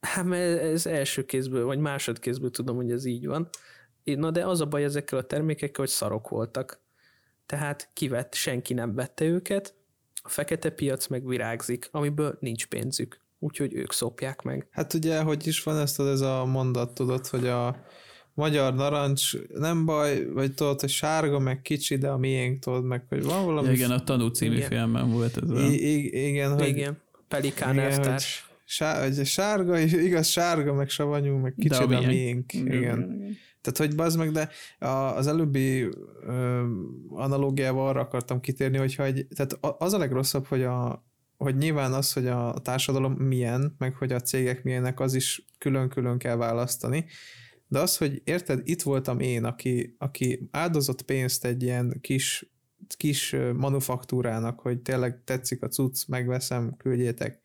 hát 0.00 0.32
ez 0.32 0.86
első 0.86 1.24
kézből, 1.24 1.64
vagy 1.64 1.78
másodkézből 1.78 2.50
tudom, 2.50 2.76
hogy 2.76 2.90
ez 2.90 3.04
így 3.04 3.26
van, 3.26 3.48
Na 4.04 4.30
de 4.30 4.46
az 4.46 4.60
a 4.60 4.66
baj 4.66 4.84
ezekkel 4.84 5.18
a 5.18 5.22
termékekkel, 5.22 5.84
hogy 5.84 5.88
szarok 5.88 6.28
voltak. 6.28 6.80
Tehát 7.46 7.90
kivett, 7.92 8.34
senki 8.34 8.74
nem 8.74 8.94
vette 8.94 9.24
őket, 9.24 9.74
a 10.22 10.28
fekete 10.28 10.70
piac 10.70 11.06
meg 11.06 11.26
virágzik, 11.26 11.88
amiből 11.90 12.36
nincs 12.40 12.66
pénzük. 12.66 13.20
Úgyhogy 13.38 13.74
ők 13.74 13.92
szopják 13.92 14.42
meg. 14.42 14.66
Hát 14.70 14.94
ugye, 14.94 15.20
hogy 15.20 15.46
is 15.46 15.62
van 15.62 15.78
ezt 15.78 16.00
ez 16.00 16.20
a 16.20 16.44
mondat, 16.44 16.94
tudod, 16.94 17.26
hogy 17.26 17.46
a 17.46 17.84
magyar 18.34 18.74
narancs 18.74 19.32
nem 19.54 19.84
baj, 19.84 20.26
vagy 20.32 20.54
tudod, 20.54 20.80
hogy 20.80 20.90
sárga, 20.90 21.38
meg 21.38 21.62
kicsi, 21.62 21.96
de 21.96 22.08
a 22.08 22.16
miénk 22.16 22.58
tudod, 22.58 22.84
meg 22.84 23.04
hogy 23.08 23.22
van 23.22 23.44
valami... 23.44 23.66
Ja, 23.66 23.72
igen, 23.72 23.90
a 23.90 24.04
Tanú 24.04 24.28
című 24.28 24.56
igen. 24.56 24.68
filmben 24.68 25.10
volt 25.10 25.36
ez. 25.36 25.50
A... 25.50 25.60
I- 25.60 26.28
igen, 26.28 26.54
hogy... 26.54 26.68
Igen, 26.68 26.98
Pelikán 27.28 27.74
igen, 27.74 27.84
elvtárs. 27.84 28.50
Sárga, 28.64 29.24
sárga, 29.24 29.78
igaz, 29.78 30.26
sárga, 30.26 30.72
meg 30.72 30.88
savanyú, 30.88 31.36
meg 31.36 31.54
kicsi, 31.58 31.86
de 31.86 31.96
a 31.96 32.06
miénk. 32.06 32.52
Igen. 32.52 32.66
igen. 32.66 32.98
igen. 32.98 33.36
Tehát, 33.60 33.78
hogy 33.78 33.94
bazd 33.94 34.18
meg, 34.18 34.30
de 34.30 34.48
az 34.88 35.26
előbbi 35.26 35.88
ö, 36.26 36.64
analógiával 37.08 37.88
arra 37.88 38.00
akartam 38.00 38.40
kitérni, 38.40 38.76
hogyha 38.76 39.04
egy, 39.04 39.26
tehát 39.34 39.58
az 39.78 39.92
a 39.92 39.98
legrosszabb, 39.98 40.46
hogy 40.46 40.62
a, 40.62 41.04
hogy 41.36 41.56
nyilván 41.56 41.92
az, 41.92 42.12
hogy 42.12 42.26
a 42.26 42.54
társadalom 42.62 43.12
milyen, 43.12 43.74
meg 43.78 43.94
hogy 43.94 44.12
a 44.12 44.20
cégek 44.20 44.62
milyenek, 44.62 45.00
az 45.00 45.14
is 45.14 45.44
külön-külön 45.58 46.18
kell 46.18 46.36
választani, 46.36 47.04
de 47.72 47.78
az, 47.78 47.96
hogy 47.96 48.22
érted, 48.24 48.60
itt 48.64 48.82
voltam 48.82 49.20
én, 49.20 49.44
aki, 49.44 49.94
aki 49.98 50.48
áldozott 50.50 51.02
pénzt 51.02 51.44
egy 51.44 51.62
ilyen 51.62 51.98
kis, 52.00 52.52
kis 52.96 53.36
manufaktúrának, 53.54 54.60
hogy 54.60 54.80
tényleg 54.80 55.24
tetszik 55.24 55.62
a 55.62 55.68
cucc, 55.68 56.06
megveszem, 56.06 56.76
küldjétek. 56.76 57.40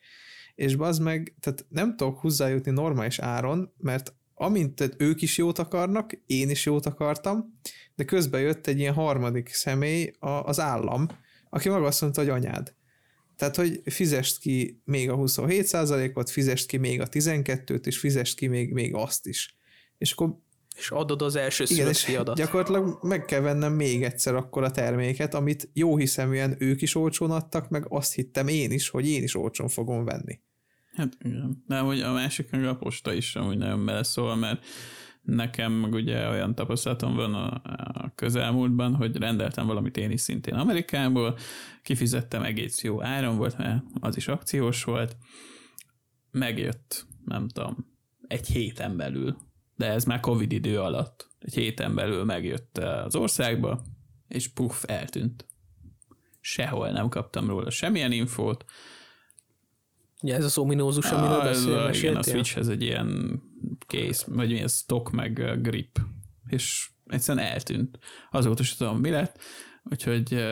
És 0.55 0.75
az 0.77 0.97
meg, 0.97 1.35
tehát 1.39 1.65
nem 1.69 1.95
tudok 1.95 2.19
hozzájutni 2.19 2.71
normális 2.71 3.19
áron, 3.19 3.73
mert 3.77 4.15
amint 4.33 4.75
tehát 4.75 4.95
ők 4.97 5.21
is 5.21 5.37
jót 5.37 5.59
akarnak, 5.59 6.11
én 6.25 6.49
is 6.49 6.65
jót 6.65 6.85
akartam, 6.85 7.59
de 7.95 8.05
közben 8.05 8.41
jött 8.41 8.67
egy 8.67 8.79
ilyen 8.79 8.93
harmadik 8.93 9.49
személy, 9.49 10.11
az 10.19 10.59
állam, 10.59 11.07
aki 11.49 11.69
maga 11.69 11.85
azt 11.85 12.01
mondta, 12.01 12.21
hogy 12.21 12.29
anyád. 12.29 12.73
Tehát, 13.35 13.55
hogy 13.55 13.81
fizest 13.85 14.39
ki 14.39 14.81
még 14.85 15.09
a 15.09 15.15
27%-ot, 15.15 16.29
fizest 16.29 16.67
ki 16.67 16.77
még 16.77 17.01
a 17.01 17.07
12-t, 17.07 17.85
és 17.85 17.97
fizest 17.97 18.37
ki 18.37 18.47
még, 18.47 18.73
még 18.73 18.93
azt 18.93 19.27
is. 19.27 19.57
És 19.97 20.11
akkor 20.11 20.37
és 20.77 20.91
adod 20.91 21.21
az 21.21 21.35
első 21.35 21.63
Igen, 21.67 21.87
és 21.87 22.03
fiadat. 22.03 22.35
gyakorlatilag 22.35 22.99
meg 23.01 23.25
kell 23.25 23.39
vennem 23.39 23.73
még 23.73 24.03
egyszer 24.03 24.35
akkor 24.35 24.63
a 24.63 24.71
terméket, 24.71 25.33
amit 25.33 25.69
jó 25.73 25.97
hiszeműen 25.97 26.55
ők 26.59 26.81
is 26.81 26.95
olcsón 26.95 27.31
adtak, 27.31 27.69
meg 27.69 27.85
azt 27.89 28.13
hittem 28.13 28.47
én 28.47 28.71
is, 28.71 28.89
hogy 28.89 29.07
én 29.07 29.23
is 29.23 29.35
olcsón 29.35 29.67
fogom 29.67 30.05
venni. 30.05 30.39
Hát 30.93 31.17
igen. 31.19 31.63
De 31.67 31.79
hogy 31.79 32.01
a 32.01 32.11
másik 32.11 32.51
meg 32.51 32.65
a 32.65 32.75
posta 32.75 33.13
is 33.13 33.35
amúgy 33.35 33.57
nagyon 33.57 33.85
beleszól, 33.85 34.35
mert 34.35 34.65
nekem 35.21 35.71
meg 35.71 35.93
ugye 35.93 36.27
olyan 36.29 36.55
tapasztalatom 36.55 37.15
van 37.15 37.33
a, 37.33 37.61
a 38.03 38.11
közelmúltban, 38.15 38.95
hogy 38.95 39.17
rendeltem 39.17 39.67
valamit 39.67 39.97
én 39.97 40.11
is 40.11 40.21
szintén 40.21 40.53
Amerikából, 40.53 41.37
kifizettem 41.83 42.43
egész 42.43 42.83
jó 42.83 43.03
áron 43.03 43.37
volt, 43.37 43.57
mert 43.57 43.83
az 43.99 44.17
is 44.17 44.27
akciós 44.27 44.83
volt, 44.83 45.17
megjött, 46.31 47.05
nem 47.25 47.47
tudom, 47.47 47.87
egy 48.27 48.47
héten 48.47 48.97
belül, 48.97 49.37
de 49.77 49.91
ez 49.91 50.03
már 50.03 50.19
Covid 50.19 50.51
idő 50.51 50.79
alatt, 50.79 51.27
egy 51.39 51.53
héten 51.53 51.95
belül 51.95 52.23
megjött 52.23 52.77
az 52.77 53.15
országba, 53.15 53.83
és 54.27 54.47
puff, 54.47 54.83
eltűnt. 54.87 55.45
Sehol 56.39 56.89
nem 56.91 57.09
kaptam 57.09 57.47
róla 57.47 57.69
semmilyen 57.69 58.11
infót, 58.11 58.65
Ja, 60.21 60.35
ez 60.35 60.45
az 60.45 60.57
ominózus, 60.57 61.11
amiről 61.11 61.41
beszél, 61.41 61.89
Igen, 61.93 62.15
a 62.15 62.23
Switchhez 62.23 62.67
egy 62.67 62.81
ilyen 62.81 63.41
case, 63.87 64.25
vagy 64.27 64.51
ilyen 64.51 64.67
stock, 64.67 65.11
meg 65.11 65.61
grip, 65.61 65.99
és 66.47 66.89
egyszerűen 67.05 67.45
eltűnt. 67.45 67.99
Azóta 68.31 68.61
is 68.61 68.75
tudom, 68.75 68.99
mi 68.99 69.09
lett, 69.09 69.39
úgyhogy 69.83 70.45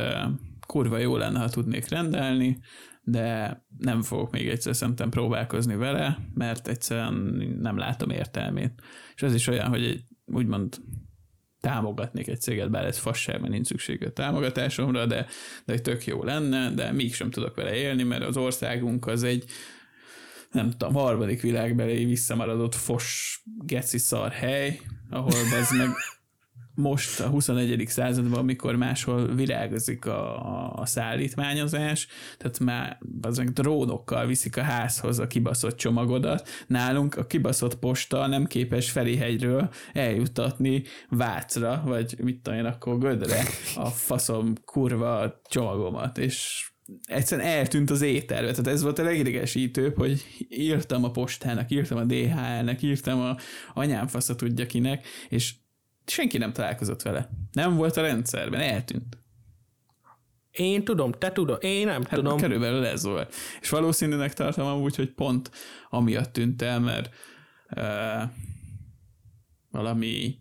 kurva 0.67 0.97
jó 0.97 1.17
lenne, 1.17 1.39
ha 1.39 1.49
tudnék 1.49 1.87
rendelni, 1.89 2.59
de 3.03 3.61
nem 3.77 4.01
fogok 4.01 4.31
még 4.31 4.49
egyszer 4.49 4.75
szerintem 4.75 5.09
próbálkozni 5.09 5.75
vele, 5.75 6.17
mert 6.33 6.67
egyszerűen 6.67 7.13
nem 7.59 7.77
látom 7.77 8.09
értelmét. 8.09 8.81
És 9.15 9.21
az 9.21 9.33
is 9.33 9.47
olyan, 9.47 9.67
hogy 9.67 9.83
egy, 9.83 10.03
úgymond 10.25 10.75
támogatnék 11.59 12.27
egy 12.27 12.41
céget, 12.41 12.69
bár 12.69 12.85
ez 12.85 12.97
fasság, 12.97 13.39
mert 13.39 13.51
nincs 13.51 13.67
szükség 13.67 14.05
a 14.05 14.11
támogatásomra, 14.11 15.05
de, 15.05 15.25
de 15.65 15.73
egy 15.73 15.81
tök 15.81 16.05
jó 16.05 16.23
lenne, 16.23 16.71
de 16.71 16.91
mégsem 16.91 17.29
tudok 17.29 17.55
vele 17.55 17.75
élni, 17.75 18.03
mert 18.03 18.23
az 18.23 18.37
országunk 18.37 19.07
az 19.07 19.23
egy 19.23 19.45
nem 20.51 20.69
tudom, 20.69 20.93
harmadik 20.93 21.41
világbeli 21.41 22.05
visszamaradott 22.05 22.75
fos 22.75 23.39
geci 23.65 23.97
szar 23.97 24.31
hely, 24.31 24.79
ahol 25.09 25.33
ez 25.53 25.71
meg 25.71 25.89
most 26.75 27.19
a 27.19 27.27
21. 27.27 27.83
században, 27.87 28.39
amikor 28.39 28.75
máshol 28.75 29.27
virágozik 29.27 30.05
a, 30.05 30.73
a 30.73 30.85
szállítmányozás, 30.85 32.07
tehát 32.37 32.59
már 32.59 32.97
azok 33.21 33.45
drónokkal 33.45 34.25
viszik 34.25 34.57
a 34.57 34.61
házhoz 34.61 35.19
a 35.19 35.27
kibaszott 35.27 35.77
csomagodat, 35.77 36.49
nálunk 36.67 37.15
a 37.15 37.25
kibaszott 37.25 37.75
posta 37.75 38.27
nem 38.27 38.45
képes 38.45 38.91
Ferihegyről 38.91 39.69
eljutatni 39.93 40.83
Vácra, 41.09 41.81
vagy 41.85 42.15
mit 42.23 42.41
tudom 42.41 42.59
én, 42.59 42.65
akkor 42.65 42.97
Gödre 42.97 43.43
a 43.75 43.85
faszom 43.89 44.53
kurva 44.65 45.41
csomagomat, 45.49 46.17
és 46.17 46.69
egyszerűen 47.03 47.47
eltűnt 47.47 47.89
az 47.89 48.01
éterbe. 48.01 48.51
Tehát 48.51 48.67
ez 48.67 48.81
volt 48.81 48.99
a 48.99 49.03
legidegesítőbb, 49.03 49.97
hogy 49.97 50.25
írtam 50.49 51.03
a 51.03 51.11
postának, 51.11 51.71
írtam 51.71 51.97
a 51.97 52.03
DHL-nek, 52.03 52.81
írtam 52.81 53.19
a 53.19 53.35
anyám 53.73 54.07
fasza 54.07 54.35
tudja 54.35 54.65
kinek, 54.65 55.07
és 55.29 55.53
senki 56.05 56.37
nem 56.37 56.53
találkozott 56.53 57.01
vele. 57.01 57.29
Nem 57.51 57.75
volt 57.75 57.97
a 57.97 58.01
rendszerben, 58.01 58.61
eltűnt. 58.61 59.17
Én 60.51 60.83
tudom, 60.83 61.11
te 61.11 61.31
tudod, 61.31 61.63
én 61.63 61.85
nem 61.85 62.03
hát 62.03 62.13
tudom. 62.13 62.37
Körülbelül 62.37 62.85
ez 62.85 63.03
volt. 63.03 63.33
És 63.61 63.69
valószínűleg 63.69 64.33
tartom 64.33 64.67
amúgy, 64.67 64.95
hogy 64.95 65.11
pont 65.11 65.51
amiatt 65.89 66.33
tűnt 66.33 66.61
el, 66.61 66.79
mert 66.79 67.15
uh, 67.75 68.29
valami 69.71 70.39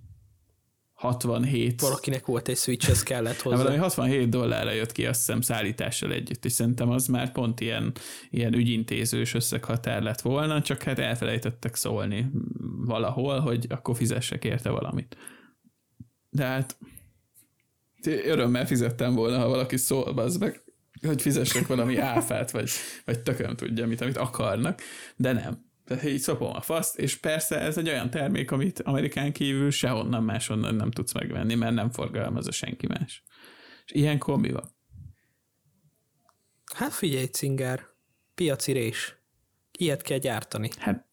67... 0.93 1.81
Valakinek 1.81 2.27
volt 2.27 2.49
egy 2.49 2.57
switch, 2.57 2.91
ez 2.91 3.03
kellett 3.03 3.41
hozzá. 3.41 3.57
valami 3.57 3.77
67 3.77 4.29
dollárra 4.29 4.71
jött 4.71 4.93
ki, 4.93 5.07
azt 5.07 5.19
hiszem, 5.19 5.41
szállítással 5.41 6.13
együtt, 6.13 6.45
és 6.45 6.53
szerintem 6.53 6.91
az 6.91 7.07
már 7.07 7.33
pont 7.33 7.61
ilyen, 7.61 7.93
ilyen 8.31 8.55
ügyintézős 8.55 9.35
összeghatár 9.35 10.03
lett 10.03 10.21
volna, 10.21 10.63
csak 10.63 10.83
hát 10.83 10.99
elfelejtettek 10.99 11.75
szólni 11.75 12.31
valahol, 12.85 13.41
hogy 13.41 13.67
akkor 13.69 13.97
fizessek 13.97 14.45
érte 14.45 14.71
valamit 14.71 15.17
de 16.35 16.45
hát 16.45 16.77
örömmel 18.05 18.67
fizettem 18.67 19.15
volna, 19.15 19.39
ha 19.39 19.49
valaki 19.49 19.77
szól, 19.77 20.19
az 20.19 20.37
meg, 20.37 20.63
hogy 21.03 21.23
fizessek 21.23 21.67
valami 21.67 21.97
áfát, 21.97 22.51
vagy, 22.51 22.71
vagy 23.05 23.23
tököm 23.23 23.57
tudja, 23.57 23.87
mit, 23.87 24.01
amit 24.01 24.17
akarnak, 24.17 24.81
de 25.17 25.33
nem. 25.33 25.65
Tehát 25.85 26.05
így 26.05 26.21
szopom 26.21 26.55
a 26.55 26.61
faszt, 26.61 26.99
és 26.99 27.17
persze 27.17 27.61
ez 27.61 27.79
egy 27.79 27.89
olyan 27.89 28.11
termék, 28.11 28.51
amit 28.51 28.81
Amerikán 28.81 29.33
kívül 29.33 29.71
sehonnan 29.71 30.25
máshonnan 30.25 30.75
nem 30.75 30.91
tudsz 30.91 31.13
megvenni, 31.13 31.55
mert 31.55 31.75
nem 31.75 31.91
forgalmazza 31.91 32.53
senki 32.53 32.87
más. 32.87 33.23
És 33.85 33.93
ilyenkor 33.93 34.39
mi 34.39 34.51
van? 34.51 34.69
Hát 36.75 36.93
figyelj, 36.93 37.27
cinger, 37.27 37.87
piaci 38.35 38.73
rés. 38.73 39.17
Ilyet 39.79 40.03
kell 40.03 40.19
gyártani. 40.19 40.71
Hát, 40.79 41.07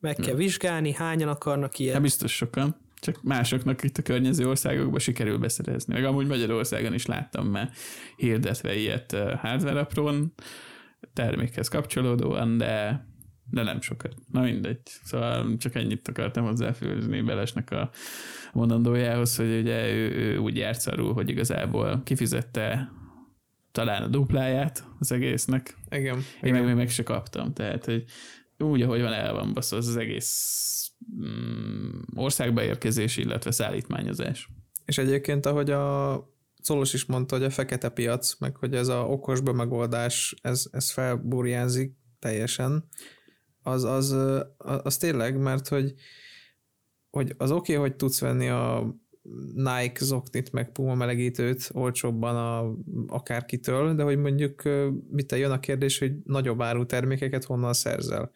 Meg 0.00 0.16
kell 0.16 0.34
vizsgálni, 0.34 0.92
hányan 0.92 1.28
akarnak 1.28 1.78
ilyet. 1.78 1.92
Hát 1.92 2.02
biztos 2.02 2.34
sokan 2.34 2.81
csak 3.02 3.22
másoknak 3.22 3.82
itt 3.82 3.98
a 3.98 4.02
környező 4.02 4.48
országokban 4.48 4.98
sikerül 4.98 5.38
beszerezni. 5.38 5.94
Meg 5.94 6.04
amúgy 6.04 6.26
Magyarországon 6.26 6.94
is 6.94 7.06
láttam 7.06 7.46
már 7.46 7.70
hirdetve 8.16 8.76
ilyet 8.76 9.16
hardware 9.40 9.80
apron 9.80 10.32
termékhez 11.12 11.68
kapcsolódóan, 11.68 12.58
de, 12.58 13.06
de 13.50 13.62
nem 13.62 13.80
sokat. 13.80 14.14
Na 14.32 14.40
mindegy. 14.40 14.80
Szóval 14.84 15.56
csak 15.56 15.74
ennyit 15.74 16.08
akartam 16.08 16.44
hozzáfűzni 16.44 17.20
Belesnek 17.20 17.70
a 17.70 17.90
mondandójához, 18.52 19.36
hogy 19.36 19.58
ugye 19.60 19.92
ő, 19.92 20.10
ő 20.10 20.36
úgy 20.36 20.56
járt 20.56 20.80
szarul, 20.80 21.12
hogy 21.12 21.30
igazából 21.30 22.02
kifizette 22.04 22.92
talán 23.72 24.02
a 24.02 24.08
dupláját 24.08 24.84
az 24.98 25.12
egésznek. 25.12 25.76
Igen. 25.90 26.16
Én 26.16 26.24
igen. 26.42 26.54
meg 26.54 26.64
még 26.64 26.74
meg 26.74 26.90
se 26.90 27.02
kaptam. 27.02 27.52
Tehát, 27.52 27.84
hogy 27.84 28.04
úgy, 28.62 28.82
ahogy 28.82 29.00
van, 29.00 29.12
el 29.12 29.32
van 29.32 29.52
baszva 29.52 29.76
az, 29.76 29.88
az 29.88 29.96
egész 29.96 30.90
mm, 31.20 32.00
országbeérkezés, 32.14 33.16
illetve 33.16 33.50
szállítmányozás. 33.50 34.48
És 34.84 34.98
egyébként, 34.98 35.46
ahogy 35.46 35.70
a 35.70 36.30
Szolos 36.62 36.92
is 36.92 37.04
mondta, 37.04 37.36
hogy 37.36 37.44
a 37.44 37.50
fekete 37.50 37.88
piac, 37.88 38.38
meg 38.38 38.56
hogy 38.56 38.74
ez 38.74 38.88
a 38.88 39.06
okos 39.06 39.40
bemegoldás, 39.40 40.36
ez, 40.42 40.64
ez 40.72 40.90
felburjánzik 40.90 41.96
teljesen, 42.18 42.88
az, 43.62 43.84
az, 43.84 44.16
az 44.58 44.96
tényleg, 44.96 45.38
mert 45.38 45.68
hogy, 45.68 45.94
hogy 47.10 47.34
az 47.36 47.50
oké, 47.50 47.74
okay, 47.76 47.88
hogy 47.88 47.96
tudsz 47.96 48.20
venni 48.20 48.48
a 48.48 48.94
Nike 49.54 50.04
zoknit, 50.04 50.52
meg 50.52 50.72
Puma 50.72 50.94
melegítőt 50.94 51.70
olcsóbban 51.72 52.36
a, 52.36 52.74
akárkitől, 53.06 53.94
de 53.94 54.02
hogy 54.02 54.18
mondjuk 54.18 54.62
mit 55.10 55.32
jön 55.32 55.50
a 55.50 55.60
kérdés, 55.60 55.98
hogy 55.98 56.12
nagyobb 56.24 56.62
áru 56.62 56.86
termékeket 56.86 57.44
honnan 57.44 57.72
szerzel? 57.72 58.32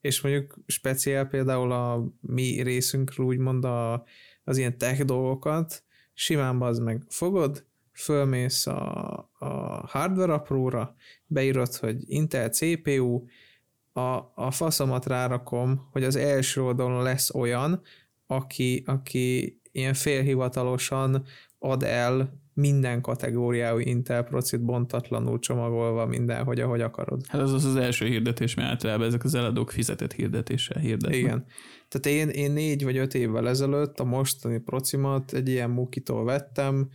És 0.00 0.20
mondjuk 0.20 0.58
speciál 0.66 1.26
például 1.26 1.72
a 1.72 2.12
mi 2.20 2.62
részünkről 2.62 3.26
úgymond 3.26 3.64
a, 3.64 4.04
az 4.44 4.56
ilyen 4.56 4.78
tech 4.78 5.04
dolgokat, 5.04 5.82
simán 6.14 6.62
az 6.62 6.78
meg 6.78 7.02
fogod, 7.08 7.64
fölmész 7.92 8.66
a, 8.66 9.12
a 9.38 9.46
hardware 9.86 10.32
apróra, 10.32 10.94
beírod, 11.26 11.74
hogy 11.74 11.96
Intel 12.06 12.48
CPU, 12.48 13.24
a, 13.92 14.32
a 14.34 14.50
faszomat 14.50 15.06
rárakom, 15.06 15.88
hogy 15.90 16.04
az 16.04 16.16
első 16.16 16.62
oldalon 16.62 17.02
lesz 17.02 17.34
olyan, 17.34 17.82
aki, 18.26 18.82
aki 18.86 19.60
ilyen 19.76 19.94
félhivatalosan 19.94 21.24
ad 21.58 21.82
el 21.82 22.44
minden 22.54 23.00
kategóriájú 23.00 23.78
Intel 23.78 24.22
procit 24.22 24.64
bontatlanul 24.64 25.38
csomagolva 25.38 26.06
mindenhogy, 26.06 26.60
ahogy 26.60 26.80
akarod. 26.80 27.26
Hát 27.26 27.40
az 27.40 27.52
az 27.52 27.64
az 27.64 27.76
első 27.76 28.06
hirdetés, 28.06 28.54
mert 28.54 28.68
általában 28.68 29.06
ezek 29.06 29.24
az 29.24 29.34
eladók 29.34 29.70
fizetett 29.70 30.12
hirdetéssel 30.12 30.80
hirdetnek. 30.80 31.18
Igen. 31.18 31.44
Tehát 31.88 32.18
én, 32.18 32.28
én 32.28 32.52
négy 32.52 32.84
vagy 32.84 32.96
öt 32.96 33.14
évvel 33.14 33.48
ezelőtt 33.48 34.00
a 34.00 34.04
mostani 34.04 34.58
procimat 34.58 35.32
egy 35.32 35.48
ilyen 35.48 35.70
mukitól 35.70 36.24
vettem, 36.24 36.88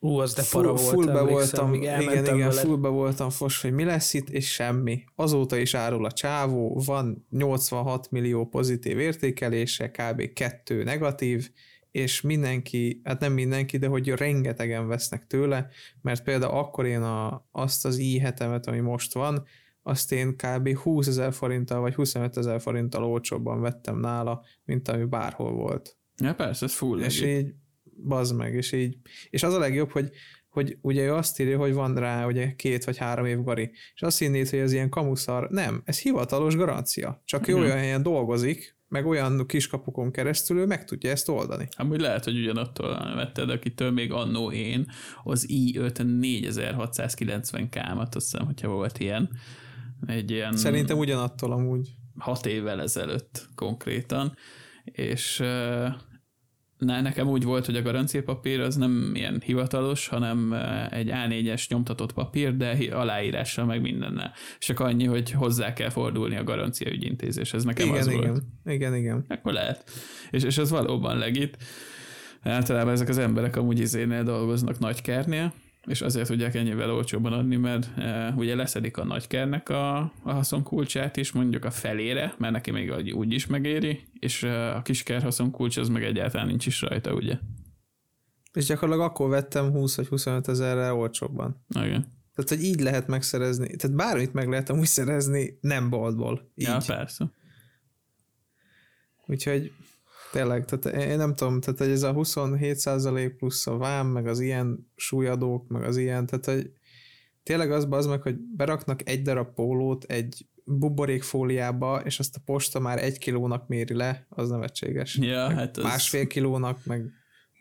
Ú, 0.00 0.18
az 0.18 0.34
de 0.34 0.42
para 0.50 0.76
full, 0.76 0.92
volt, 0.92 0.94
fullbe 0.94 1.20
voltam, 1.20 1.74
igen, 1.74 2.00
igen, 2.00 2.24
veled. 2.24 2.52
fullbe 2.52 2.88
voltam 2.88 3.30
fos, 3.30 3.60
hogy 3.60 3.72
mi 3.72 3.84
lesz 3.84 4.14
itt, 4.14 4.28
és 4.28 4.52
semmi. 4.52 5.04
Azóta 5.14 5.56
is 5.56 5.74
árul 5.74 6.04
a 6.04 6.12
csávó, 6.12 6.82
van 6.84 7.26
86 7.30 8.10
millió 8.10 8.46
pozitív 8.46 8.98
értékelése, 8.98 9.90
kb. 9.90 10.32
kettő 10.32 10.82
negatív, 10.82 11.50
és 11.90 12.20
mindenki, 12.20 13.00
hát 13.04 13.20
nem 13.20 13.32
mindenki, 13.32 13.76
de 13.76 13.86
hogy 13.86 14.08
rengetegen 14.08 14.86
vesznek 14.86 15.26
tőle, 15.26 15.68
mert 16.02 16.22
például 16.22 16.58
akkor 16.58 16.86
én 16.86 17.02
a, 17.02 17.46
azt 17.50 17.84
az 17.84 17.98
i 17.98 18.18
hetemet, 18.18 18.66
ami 18.66 18.80
most 18.80 19.14
van, 19.14 19.44
azt 19.82 20.12
én 20.12 20.36
kb. 20.36 20.76
20 20.76 21.06
ezer 21.06 21.32
forinttal 21.32 21.80
vagy 21.80 21.94
25 21.94 22.36
ezer 22.36 22.60
forinttal 22.60 23.04
olcsóbban 23.04 23.60
vettem 23.60 24.00
nála, 24.00 24.44
mint 24.64 24.88
ami 24.88 25.04
bárhol 25.04 25.52
volt. 25.52 25.96
Ja, 26.16 26.34
persze, 26.34 26.64
ez 26.64 26.74
full. 26.74 27.00
És 27.00 27.20
legit. 27.20 27.38
így, 27.38 27.54
bazd 28.02 28.36
meg, 28.36 28.54
és 28.54 28.72
így, 28.72 28.96
és 29.30 29.42
az 29.42 29.54
a 29.54 29.58
legjobb, 29.58 29.90
hogy, 29.90 30.10
hogy 30.48 30.78
ugye 30.80 31.04
ő 31.04 31.14
azt 31.14 31.40
írja, 31.40 31.58
hogy 31.58 31.72
van 31.72 31.94
rá 31.94 32.26
ugye 32.26 32.54
két 32.54 32.84
vagy 32.84 32.96
három 32.96 33.24
év 33.24 33.42
gari, 33.42 33.70
és 33.94 34.02
azt 34.02 34.18
hinnéd, 34.18 34.48
hogy 34.48 34.58
ez 34.58 34.72
ilyen 34.72 34.88
kamuszar. 34.88 35.48
Nem, 35.50 35.82
ez 35.84 36.00
hivatalos 36.00 36.56
garancia. 36.56 37.22
Csak 37.24 37.48
ő 37.48 37.54
olyan 37.56 37.76
helyen 37.76 38.02
dolgozik, 38.02 38.77
meg 38.88 39.06
olyan 39.06 39.46
kiskapukon 39.46 40.10
keresztül 40.10 40.58
ő 40.58 40.66
meg 40.66 40.84
tudja 40.84 41.10
ezt 41.10 41.28
oldani. 41.28 41.68
Amúgy 41.76 42.00
lehet, 42.00 42.24
hogy 42.24 42.38
ugyanattól 42.38 43.14
vetted, 43.14 43.50
akitől 43.50 43.90
még 43.90 44.12
annó 44.12 44.52
én 44.52 44.90
az 45.24 45.46
i5 45.48 46.00
4690K-mat, 46.20 48.14
azt 48.14 48.30
hiszem, 48.30 48.46
hogyha 48.46 48.68
volt 48.68 48.98
ilyen. 48.98 49.30
Egy 50.06 50.30
ilyen 50.30 50.56
Szerintem 50.56 50.98
ugyanattól 50.98 51.52
amúgy. 51.52 51.88
hat 52.18 52.46
évvel 52.46 52.80
ezelőtt 52.80 53.48
konkrétan, 53.54 54.36
és 54.84 55.42
na, 56.78 57.00
nekem 57.00 57.28
úgy 57.28 57.44
volt, 57.44 57.66
hogy 57.66 57.76
a 57.76 57.82
garanciapapír 57.82 58.60
az 58.60 58.76
nem 58.76 59.12
ilyen 59.14 59.42
hivatalos, 59.44 60.08
hanem 60.08 60.52
egy 60.90 61.10
A4-es 61.12 61.68
nyomtatott 61.68 62.12
papír, 62.12 62.56
de 62.56 62.78
aláírással 62.90 63.64
meg 63.64 63.80
mindennel. 63.80 64.32
És 64.58 64.66
csak 64.66 64.80
annyi, 64.80 65.04
hogy 65.04 65.30
hozzá 65.30 65.72
kell 65.72 65.90
fordulni 65.90 66.36
a 66.36 66.44
garancia 66.44 66.90
ügyintézéshez. 66.90 67.64
Nekem 67.64 67.90
az 67.90 68.06
Igen, 68.06 68.18
volt. 68.18 68.42
igen, 68.64 68.74
igen, 68.74 68.94
igen. 68.94 69.24
Akkor 69.28 69.52
lehet. 69.52 69.90
És, 70.30 70.42
és 70.42 70.58
ez 70.58 70.70
valóban 70.70 71.18
legit. 71.18 71.56
Általában 72.42 72.92
ezek 72.92 73.08
az 73.08 73.18
emberek 73.18 73.56
amúgy 73.56 73.80
izénél 73.80 74.22
dolgoznak 74.22 74.78
nagykernél, 74.78 75.52
és 75.88 76.00
azért 76.00 76.26
tudják 76.28 76.54
ennyivel 76.54 76.90
olcsóban 76.92 77.32
adni, 77.32 77.56
mert 77.56 77.98
e, 77.98 78.34
ugye 78.36 78.54
leszedik 78.54 78.96
a 78.96 79.04
nagykernek 79.04 79.68
a, 79.68 79.98
a 79.98 80.10
haszonkulcsát 80.32 81.16
is, 81.16 81.32
mondjuk 81.32 81.64
a 81.64 81.70
felére, 81.70 82.34
mert 82.38 82.52
neki 82.52 82.70
még 82.70 83.14
úgy- 83.14 83.32
is 83.32 83.46
megéri, 83.46 84.00
és 84.12 84.42
e, 84.42 84.74
a 84.76 84.82
kisker 84.82 85.22
haszonkulcs 85.22 85.76
az 85.76 85.88
meg 85.88 86.04
egyáltalán 86.04 86.46
nincs 86.46 86.66
is 86.66 86.80
rajta, 86.80 87.12
ugye? 87.14 87.38
És 88.52 88.64
gyakorlatilag 88.66 89.10
akkor 89.10 89.28
vettem 89.28 89.70
20 89.70 89.96
vagy 89.96 90.06
25 90.06 90.48
ezerre 90.48 90.92
olcsóbban. 90.92 91.64
Igen. 91.68 92.16
Tehát, 92.34 92.48
hogy 92.48 92.62
így 92.62 92.80
lehet 92.80 93.06
megszerezni. 93.06 93.76
Tehát 93.76 93.96
bármit 93.96 94.32
meg 94.32 94.48
lehet 94.48 94.68
amúgy 94.70 94.86
szerezni, 94.86 95.58
nem 95.60 95.90
boltból. 95.90 96.50
Így. 96.54 96.66
Ja, 96.66 96.78
persze. 96.86 97.30
Úgyhogy 99.26 99.72
tényleg, 100.32 100.64
tehát 100.64 100.98
én 101.10 101.16
nem 101.16 101.34
tudom, 101.34 101.60
tehát 101.60 101.80
ez 101.80 102.02
a 102.02 102.14
27% 102.14 103.32
plusz 103.36 103.66
a 103.66 103.76
vám, 103.76 104.06
meg 104.06 104.26
az 104.26 104.40
ilyen 104.40 104.90
súlyadók, 104.96 105.68
meg 105.68 105.82
az 105.82 105.96
ilyen, 105.96 106.26
tehát 106.26 106.44
hogy 106.44 106.70
tényleg 107.42 107.70
az 107.70 107.86
az 107.90 108.06
meg, 108.06 108.22
hogy 108.22 108.36
beraknak 108.56 109.08
egy 109.08 109.22
darab 109.22 109.54
pólót 109.54 110.04
egy 110.04 110.46
buborékfóliába, 110.64 112.00
és 112.04 112.18
azt 112.18 112.36
a 112.36 112.40
posta 112.44 112.80
már 112.80 113.02
egy 113.02 113.18
kilónak 113.18 113.68
méri 113.68 113.94
le, 113.94 114.26
az 114.28 114.48
nevetséges. 114.48 115.16
Ja, 115.20 115.46
Meg 115.46 115.56
hát 115.56 115.76
az- 115.76 115.82
Másfél 115.84 116.26
kilónak, 116.26 116.84
meg 116.84 117.10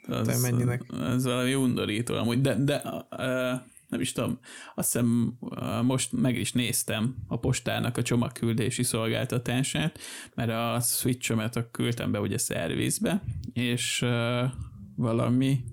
az, 0.08 0.42
mennyinek? 0.42 0.82
Ez 1.00 1.24
valami 1.24 1.56
undorító 1.56 2.16
amúgy, 2.16 2.42
de, 2.42 2.56
de 2.64 2.82
uh, 3.12 3.60
nem 3.88 4.02
is 4.02 4.12
tudom, 4.12 4.40
azt 4.76 4.92
hiszem 4.92 5.38
most 5.84 6.12
meg 6.12 6.38
is 6.38 6.52
néztem 6.52 7.16
a 7.28 7.40
postának 7.40 7.98
a 7.98 8.02
csomagküldési 8.02 8.84
szolgáltatását, 8.84 10.00
mert 10.36 10.50
a 10.50 10.80
Switch-omat 10.82 11.68
küldtem 11.72 12.12
be 12.12 12.20
ugye 12.20 12.38
szervizbe, 12.38 13.24
és 13.54 14.06
valami 14.96 15.64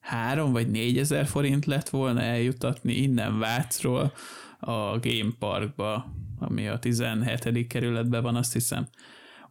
három 0.00 0.52
vagy 0.52 0.70
négyezer 0.70 1.26
forint 1.26 1.66
lett 1.66 1.88
volna 1.88 2.20
eljutatni 2.20 2.92
innen 2.92 3.38
Vácról 3.38 4.12
a 4.60 4.98
Game 4.98 5.30
Parkba, 5.38 6.14
ami 6.38 6.68
a 6.68 6.78
17. 6.78 7.66
kerületben 7.66 8.22
van, 8.22 8.36
azt 8.36 8.52
hiszem. 8.52 8.88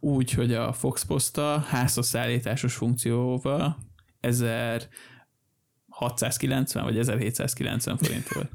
Úgy, 0.00 0.30
hogy 0.30 0.54
a 0.54 0.72
Fox 0.72 1.04
Posta 1.04 1.58
házhoz 1.58 2.16
funkcióval 2.66 3.76
1000 4.20 4.88
690 6.00 6.84
vagy 6.84 6.98
1790 6.98 7.96
forint 7.96 8.28
volt. 8.28 8.50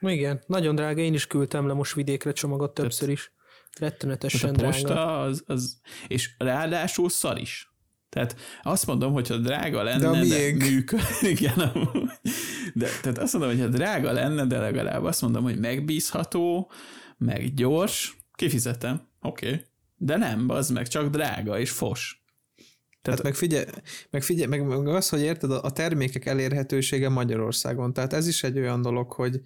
Igen, 0.16 0.42
nagyon 0.46 0.74
drága, 0.74 1.00
én 1.00 1.14
is 1.14 1.26
küldtem 1.26 1.66
le 1.66 1.72
most 1.72 1.94
vidékre 1.94 2.32
csomagot 2.32 2.74
többször 2.74 3.08
is. 3.08 3.32
Rettenetesen 3.78 4.54
a 4.54 4.62
posta 4.62 4.88
drága. 4.88 5.20
Az, 5.20 5.44
az, 5.46 5.80
és 6.08 6.30
ráadásul 6.38 7.08
szar 7.08 7.38
is. 7.38 7.70
Tehát 8.08 8.36
azt 8.62 8.86
mondom, 8.86 9.12
hogyha 9.12 9.36
drága 9.36 9.82
lenne, 9.82 10.10
de, 10.10 10.24
de 10.26 10.64
működik. 10.64 10.90
Igen, 11.38 11.72
de, 12.74 12.88
tehát 13.02 13.18
azt 13.18 13.32
mondom, 13.32 13.50
hogyha 13.50 13.68
drága 13.68 14.12
lenne, 14.12 14.46
de 14.46 14.58
legalább 14.58 15.04
azt 15.04 15.22
mondom, 15.22 15.42
hogy 15.42 15.58
megbízható, 15.58 16.70
meg 17.18 17.54
gyors, 17.54 18.16
kifizetem, 18.34 19.08
oké. 19.20 19.46
Okay. 19.46 19.60
De 19.96 20.16
nem, 20.16 20.48
az 20.48 20.70
meg 20.70 20.88
csak 20.88 21.08
drága 21.10 21.58
és 21.58 21.70
fos. 21.70 22.24
Tehát 23.06 23.22
meg 23.22 23.34
figyelj, 23.34 23.64
meg, 24.10 24.22
figyelj 24.22 24.48
meg, 24.48 24.66
meg 24.66 24.86
az, 24.86 25.08
hogy 25.08 25.20
érted, 25.20 25.50
a 25.50 25.70
termékek 25.70 26.26
elérhetősége 26.26 27.08
Magyarországon. 27.08 27.92
Tehát 27.92 28.12
ez 28.12 28.26
is 28.26 28.44
egy 28.44 28.58
olyan 28.58 28.82
dolog, 28.82 29.12
hogy, 29.12 29.40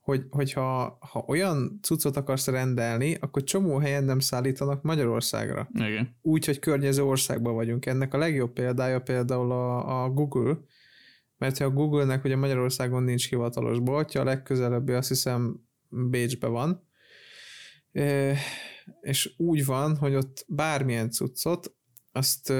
hogy, 0.00 0.24
hogyha 0.30 0.98
ha 1.00 1.24
olyan 1.26 1.78
cuccot 1.82 2.16
akarsz 2.16 2.46
rendelni, 2.46 3.16
akkor 3.20 3.44
csomó 3.44 3.78
helyen 3.78 4.04
nem 4.04 4.18
szállítanak 4.18 4.82
Magyarországra. 4.82 5.68
Igen. 5.74 6.16
Úgy, 6.22 6.44
hogy 6.44 6.58
környező 6.58 7.04
országban 7.04 7.54
vagyunk. 7.54 7.86
Ennek 7.86 8.14
a 8.14 8.18
legjobb 8.18 8.52
példája 8.52 9.00
például 9.00 9.52
a, 9.52 10.02
a 10.04 10.10
Google, 10.10 10.58
mert 11.38 11.58
ha 11.58 11.64
a 11.64 11.70
Google-nek 11.70 12.24
ugye 12.24 12.36
Magyarországon 12.36 13.02
nincs 13.02 13.28
hivatalos 13.28 13.80
boltja, 13.80 14.20
a 14.20 14.24
legközelebbi 14.24 14.92
azt 14.92 15.08
hiszem 15.08 15.60
Bécsbe 15.88 16.46
van, 16.46 16.88
és 19.00 19.34
úgy 19.36 19.64
van, 19.64 19.96
hogy 19.96 20.14
ott 20.14 20.44
bármilyen 20.48 21.10
cuccot, 21.10 21.74
azt 22.12 22.52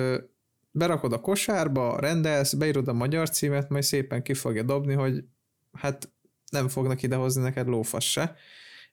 berakod 0.77 1.13
a 1.13 1.21
kosárba, 1.21 2.01
rendelsz, 2.01 2.55
beírod 2.55 2.89
a 2.89 2.93
magyar 2.93 3.31
címet, 3.31 3.69
majd 3.69 3.83
szépen 3.83 4.23
ki 4.23 4.35
fogja 4.35 4.63
dobni, 4.63 4.95
hogy 4.95 5.25
hát 5.73 6.11
nem 6.51 6.69
fognak 6.69 7.03
idehozni 7.03 7.43
neked 7.43 7.67
lófasz 7.67 8.05
se. 8.05 8.35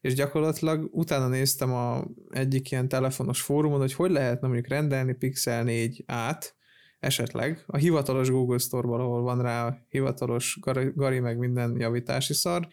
És 0.02 0.14
gyakorlatilag 0.14 0.90
utána 0.92 1.28
néztem 1.28 1.74
a 1.74 2.04
egyik 2.30 2.72
ilyen 2.72 2.88
telefonos 2.88 3.42
fórumon, 3.42 3.80
hogy 3.80 3.94
hogy 3.94 4.12
lehetne 4.12 4.48
mondjuk 4.48 4.70
rendelni 4.70 5.14
Pixel 5.14 5.64
4 5.64 6.04
át, 6.08 6.56
esetleg 7.00 7.64
a 7.68 7.78
hivatalos 7.78 8.30
Google 8.30 8.58
Store-ból, 8.58 9.00
ahol 9.00 9.22
van 9.22 9.42
rá 9.42 9.78
hivatalos 9.90 10.58
gari, 10.62 10.92
gari 10.96 11.20
meg 11.20 11.38
minden 11.38 11.80
javítási 11.80 12.34
szar, 12.34 12.68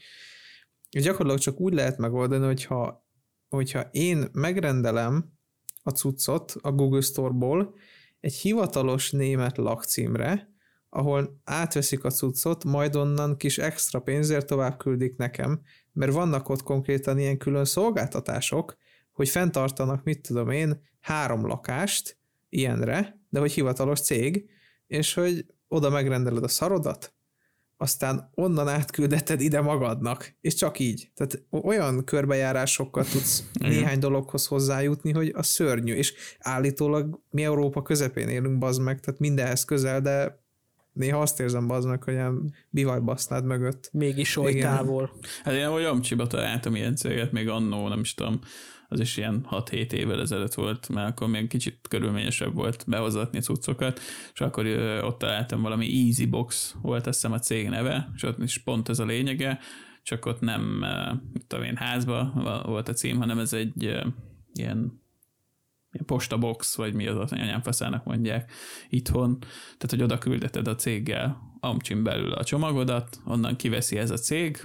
és 0.91 1.03
gyakorlatilag 1.03 1.39
csak 1.39 1.61
úgy 1.61 1.73
lehet 1.73 1.99
megoldani, 1.99 2.45
hogyha, 2.45 3.07
hogyha 3.49 3.81
én 3.91 4.28
megrendelem 4.32 5.32
a 5.82 5.91
cuccot 5.91 6.55
a 6.61 6.73
Google 6.73 7.01
Store-ból 7.01 7.74
egy 8.20 8.34
hivatalos 8.34 9.10
német 9.10 9.56
lakcímre, 9.56 10.48
ahol 10.88 11.40
átveszik 11.44 12.05
a 12.05 12.10
cuccot, 12.10 12.64
majd 12.64 12.97
onnan 12.97 13.36
kis 13.36 13.59
extra 13.59 14.01
pénzért 14.01 14.47
tovább 14.47 14.78
küldik 14.78 15.16
nekem, 15.16 15.60
mert 15.92 16.12
vannak 16.12 16.48
ott 16.48 16.62
konkrétan 16.62 17.18
ilyen 17.18 17.38
külön 17.38 17.64
szolgáltatások, 17.64 18.76
hogy 19.12 19.28
fenntartanak, 19.28 20.05
mit 20.05 20.20
tudom 20.20 20.51
én, 20.51 20.82
három 21.01 21.47
lakást 21.47 22.18
ilyenre, 22.48 23.20
de 23.28 23.38
hogy 23.38 23.52
hivatalos 23.52 24.01
cég, 24.01 24.51
és 24.86 25.14
hogy 25.14 25.47
oda 25.68 25.90
megrendeled 25.90 26.42
a 26.42 26.48
szarodat, 26.48 27.14
aztán 27.81 28.31
onnan 28.35 28.69
átküldeted 28.69 29.40
ide 29.40 29.61
magadnak, 29.61 30.36
és 30.40 30.55
csak 30.55 30.78
így. 30.78 31.11
Tehát 31.15 31.43
olyan 31.51 32.05
körbejárásokkal 32.05 33.05
tudsz 33.05 33.44
néhány 33.59 33.98
dologhoz 33.98 34.47
hozzájutni, 34.47 35.12
hogy 35.12 35.32
a 35.36 35.43
szörnyű, 35.43 35.94
és 35.94 36.15
állítólag 36.39 37.20
mi 37.31 37.44
Európa 37.44 37.82
közepén 37.82 38.28
élünk, 38.28 38.59
bazd 38.59 38.81
meg, 38.81 39.01
tehát 39.01 39.20
mindenhez 39.20 39.65
közel, 39.65 40.01
de 40.01 40.44
néha 40.93 41.20
azt 41.20 41.40
érzem 41.40 41.66
baznak, 41.66 42.05
hogy 42.05 42.12
ilyen 42.12 42.55
bivajbasznád 42.70 43.44
mögött. 43.44 43.89
Mégis 43.93 44.36
oly 44.36 44.51
Igen. 44.51 44.77
távol. 44.77 45.11
Hát 45.44 45.55
én 45.55 45.65
ahogy 45.65 45.85
Amcsiba 45.85 46.27
találtam 46.27 46.74
ilyen 46.74 46.97
céget, 46.97 47.32
még 47.32 47.48
annó, 47.48 47.89
nem 47.89 48.01
is 48.01 48.15
tudom, 48.15 48.40
az 48.93 49.01
is 49.01 49.17
ilyen 49.17 49.47
6-7 49.51 49.93
évvel 49.93 50.21
ezelőtt 50.21 50.55
volt, 50.55 50.89
mert 50.89 51.09
akkor 51.09 51.29
még 51.29 51.49
kicsit 51.49 51.79
körülményesebb 51.89 52.55
volt 52.55 52.85
behozatni 52.87 53.41
cuccokat, 53.41 54.01
és 54.33 54.41
akkor 54.41 54.67
ott 55.03 55.19
találtam 55.19 55.62
valami 55.62 56.07
Easy 56.07 56.27
Box 56.27 56.75
volt 56.83 57.07
azt 57.07 57.21
hiszem 57.21 57.33
a 57.33 57.39
cég 57.39 57.69
neve, 57.69 58.11
és 58.15 58.23
ott 58.23 58.43
is 58.43 58.59
pont 58.59 58.89
ez 58.89 58.99
a 58.99 59.05
lényege, 59.05 59.59
csak 60.03 60.27
ott 60.27 60.41
nem, 60.41 60.85
mit 61.33 61.47
tudom 61.47 61.65
én, 61.65 61.77
házba 61.77 62.33
volt 62.67 62.89
a 62.89 62.93
cím, 62.93 63.19
hanem 63.19 63.39
ez 63.39 63.53
egy 63.53 63.83
ilyen 63.83 64.29
ilyen 64.53 65.03
postabox, 66.07 66.77
vagy 66.77 66.95
mi 66.95 67.07
az 67.07 67.17
az 67.17 67.33
anyám 67.33 67.62
faszának 67.62 68.05
mondják 68.05 68.53
itthon, 68.89 69.39
tehát 69.39 69.91
hogy 69.91 70.03
oda 70.03 70.19
küldeted 70.19 70.69
a 70.69 70.75
céggel 70.75 71.49
Amcsin 71.61 72.03
belül 72.03 72.33
a 72.33 72.45
csomagodat, 72.45 73.21
onnan 73.25 73.57
kiveszi 73.57 73.97
ez 73.97 74.11
a 74.11 74.17
cég, 74.17 74.61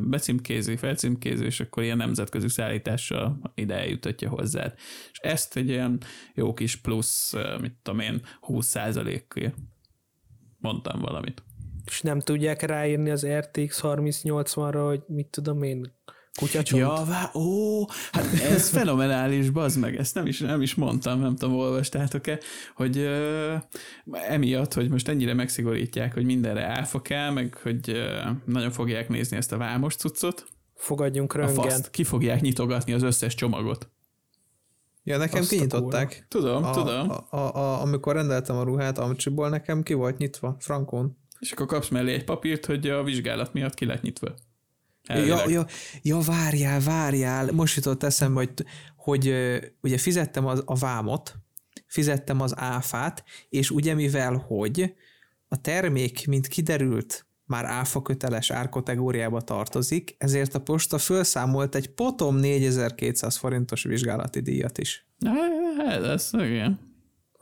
becímkézi, 0.00 0.76
felcímkézi, 0.76 1.44
és 1.44 1.60
akkor 1.60 1.82
ilyen 1.82 1.96
nemzetközi 1.96 2.48
szállítással 2.48 3.52
ide 3.54 3.74
eljutatja 3.74 4.28
hozzád. 4.28 4.74
És 5.12 5.18
ezt 5.18 5.56
egy 5.56 5.68
ilyen 5.68 6.00
jó 6.34 6.54
kis 6.54 6.76
plusz, 6.76 7.34
mit 7.60 7.74
tudom 7.82 8.00
én, 8.00 8.22
20 8.40 8.66
százalékért 8.66 9.54
mondtam 10.58 11.00
valamit. 11.00 11.42
És 11.84 12.00
nem 12.00 12.20
tudják 12.20 12.62
ráírni 12.62 13.10
az 13.10 13.26
RTX 13.26 13.80
3080-ra, 13.82 14.82
hogy 14.86 15.02
mit 15.06 15.26
tudom 15.26 15.62
én, 15.62 15.92
kutyacsont. 16.38 16.82
Ja, 16.82 17.04
vá, 17.04 17.30
ó, 17.34 17.84
hát 18.12 18.24
ez 18.32 18.68
fenomenális, 18.68 19.50
bazd 19.50 19.78
meg, 19.78 19.96
ezt 19.96 20.14
nem 20.14 20.26
is, 20.26 20.38
nem 20.40 20.62
is 20.62 20.74
mondtam, 20.74 21.20
nem 21.20 21.36
tudom, 21.36 21.56
olvastátok-e, 21.56 22.38
hogy 22.74 22.96
ö, 22.98 23.54
emiatt, 24.12 24.74
hogy 24.74 24.88
most 24.90 25.08
ennyire 25.08 25.34
megszigorítják, 25.34 26.14
hogy 26.14 26.24
mindenre 26.24 26.64
áfa 26.64 27.02
kell, 27.02 27.30
meg 27.30 27.58
hogy 27.62 27.88
ö, 27.90 28.20
nagyon 28.44 28.70
fogják 28.70 29.08
nézni 29.08 29.36
ezt 29.36 29.52
a 29.52 29.56
vámos 29.56 29.94
cuccot, 29.94 30.46
Fogadjunk 30.74 31.32
a 31.34 31.38
röngen. 31.38 31.54
faszt, 31.54 31.90
ki 31.90 32.04
fogják 32.04 32.40
nyitogatni 32.40 32.92
az 32.92 33.02
összes 33.02 33.34
csomagot. 33.34 33.88
Ja, 35.04 35.16
nekem 35.16 35.40
Azt 35.40 35.52
a 35.52 35.54
kinyitották. 35.54 36.26
Tudom, 36.28 36.64
A, 36.64 36.70
tudom. 36.70 37.10
a, 37.10 37.26
a, 37.36 37.54
a, 37.56 37.80
amikor 37.80 38.14
rendeltem 38.14 38.56
a 38.56 38.62
ruhát 38.62 38.98
Amcsiból, 38.98 39.48
nekem 39.48 39.82
ki 39.82 39.92
volt 39.94 40.18
nyitva, 40.18 40.56
frankon. 40.60 41.16
És 41.38 41.52
akkor 41.52 41.66
kapsz 41.66 41.88
mellé 41.88 42.12
egy 42.12 42.24
papírt, 42.24 42.66
hogy 42.66 42.88
a 42.88 43.02
vizsgálat 43.02 43.52
miatt 43.52 43.74
ki 43.74 43.84
lett 43.84 44.02
nyitva. 44.02 44.34
Ja, 45.08 45.14
Elvileg. 45.14 45.50
ja, 45.50 45.66
ja, 46.02 46.18
várjál, 46.18 46.80
várjál. 46.80 47.52
Most 47.52 47.76
jutott 47.76 48.02
eszembe, 48.02 48.40
hogy, 48.40 48.66
hogy 48.96 49.34
ugye 49.80 49.98
fizettem 49.98 50.46
az, 50.46 50.62
a 50.66 50.74
vámot, 50.74 51.34
fizettem 51.86 52.40
az 52.40 52.54
áfát, 52.56 53.24
és 53.48 53.70
ugye 53.70 53.94
mivel, 53.94 54.44
hogy 54.46 54.94
a 55.48 55.60
termék, 55.60 56.26
mint 56.26 56.46
kiderült, 56.46 57.26
már 57.44 57.64
áfa 57.64 58.02
köteles 58.02 58.50
árkategóriába 58.50 59.40
tartozik, 59.40 60.14
ezért 60.18 60.54
a 60.54 60.60
posta 60.60 60.98
felszámolt 60.98 61.74
egy 61.74 61.88
potom 61.88 62.36
4200 62.36 63.36
forintos 63.36 63.82
vizsgálati 63.82 64.40
díjat 64.40 64.78
is. 64.78 65.06
Hát, 65.76 66.02
ez, 66.02 66.30
igen. 66.32 66.91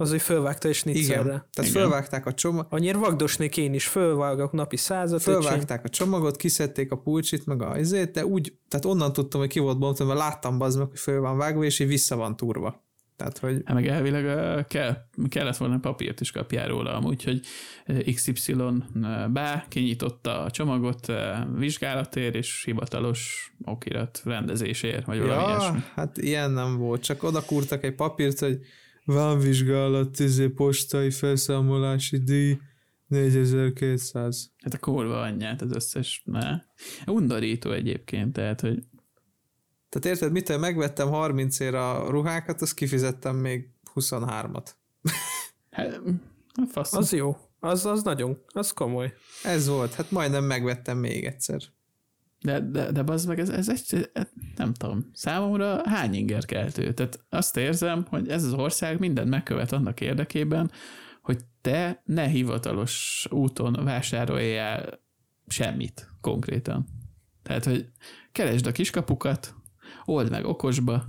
Az, 0.00 0.10
hogy 0.10 0.22
fölvágta 0.22 0.68
és 0.68 0.82
Igen, 0.84 0.94
niccelre. 0.94 1.22
tehát 1.28 1.70
Igen. 1.70 1.72
fölvágták 1.72 2.26
a 2.26 2.34
csomag, 2.34 2.66
Annyira 2.70 2.98
vagdosnék 2.98 3.56
én 3.56 3.74
is, 3.74 3.86
fölvágok 3.86 4.52
napi 4.52 4.76
százat. 4.76 5.22
Fölvágták 5.22 5.84
a 5.84 5.88
csomagot, 5.88 6.36
kiszedték 6.36 6.92
a 6.92 6.96
pulcsit, 6.96 7.46
meg 7.46 7.62
a 7.62 7.78
izét, 7.78 8.10
de 8.10 8.26
úgy, 8.26 8.52
tehát 8.68 8.84
onnan 8.84 9.12
tudtam, 9.12 9.40
hogy 9.40 9.48
ki 9.48 9.58
volt 9.58 9.78
bontva, 9.78 10.04
mert 10.04 10.18
láttam 10.18 10.58
bazd 10.58 10.78
meg, 10.78 10.88
hogy 10.88 10.98
föl 10.98 11.20
van 11.20 11.36
vágva, 11.36 11.64
és 11.64 11.78
így 11.78 11.86
vissza 11.88 12.16
van 12.16 12.36
turva. 12.36 12.84
Tehát, 13.16 13.38
hogy 13.38 13.62
Hát 13.64 13.74
meg 13.74 13.86
elvileg 13.86 14.24
kell, 14.66 14.96
kellett 15.28 15.56
volna 15.56 15.78
papírt 15.78 16.20
is 16.20 16.30
kapjál 16.30 16.68
róla 16.68 16.94
amúgy, 16.94 17.24
hogy 17.24 17.40
XY 18.14 18.54
bá 19.32 19.64
kinyitotta 19.68 20.40
a 20.40 20.50
csomagot 20.50 21.08
ö, 21.08 21.32
vizsgálatért 21.56 22.34
és 22.34 22.62
hivatalos 22.64 23.52
okirat 23.64 24.20
rendezésért, 24.24 25.04
vagy 25.06 25.20
valami 25.20 25.42
ja, 25.42 25.48
ilyesmi. 25.48 25.78
hát 25.94 26.18
ilyen 26.18 26.50
nem 26.50 26.76
volt, 26.76 27.02
csak 27.02 27.22
oda 27.22 27.42
kurtak 27.44 27.84
egy 27.84 27.94
papírt, 27.94 28.38
hogy 28.38 28.58
vámvizsgálat, 29.04 30.18
izé, 30.18 30.48
postai 30.48 31.10
felszámolási 31.10 32.18
díj, 32.18 32.58
4200. 33.06 34.52
Hát 34.62 34.74
a 34.74 34.78
kurva 34.78 35.20
anyját 35.20 35.62
az 35.62 35.72
összes, 35.72 36.22
ne. 36.24 36.60
Undorító 37.06 37.70
egyébként, 37.72 38.32
tehát, 38.32 38.60
hogy 38.60 38.82
Tehát 39.88 40.06
érted, 40.06 40.32
mitől 40.32 40.58
megvettem 40.58 41.08
30 41.08 41.60
ér 41.60 41.74
a 41.74 42.10
ruhákat, 42.10 42.62
azt 42.62 42.74
kifizettem 42.74 43.36
még 43.36 43.68
23-at. 43.94 44.66
hát. 45.70 46.00
Az 46.90 47.12
jó. 47.12 47.36
Az, 47.60 47.86
az 47.86 48.02
nagyon, 48.02 48.42
az 48.46 48.70
komoly. 48.70 49.12
Ez 49.42 49.68
volt, 49.68 49.94
hát 49.94 50.10
majdnem 50.10 50.44
megvettem 50.44 50.98
még 50.98 51.24
egyszer. 51.24 51.60
De, 52.40 52.60
de, 52.60 52.92
de 52.92 53.02
bazd 53.02 53.28
meg, 53.28 53.38
ez, 53.38 53.48
ez 53.48 53.68
egy, 53.68 54.10
nem 54.56 54.74
tudom, 54.74 55.10
számomra 55.12 55.88
hány 55.88 56.14
inger 56.14 56.44
keltő. 56.44 56.92
Tehát 56.92 57.24
azt 57.28 57.56
érzem, 57.56 58.06
hogy 58.08 58.28
ez 58.28 58.44
az 58.44 58.52
ország 58.52 58.98
mindent 58.98 59.28
megkövet 59.28 59.72
annak 59.72 60.00
érdekében, 60.00 60.70
hogy 61.22 61.44
te 61.60 62.02
ne 62.04 62.26
hivatalos 62.26 63.26
úton 63.30 63.84
vásároljál 63.84 65.00
semmit 65.46 66.10
konkrétan. 66.20 66.86
Tehát, 67.42 67.64
hogy 67.64 67.90
keresd 68.32 68.66
a 68.66 68.72
kiskapukat, 68.72 69.54
old 70.04 70.30
meg 70.30 70.44
okosba, 70.44 71.04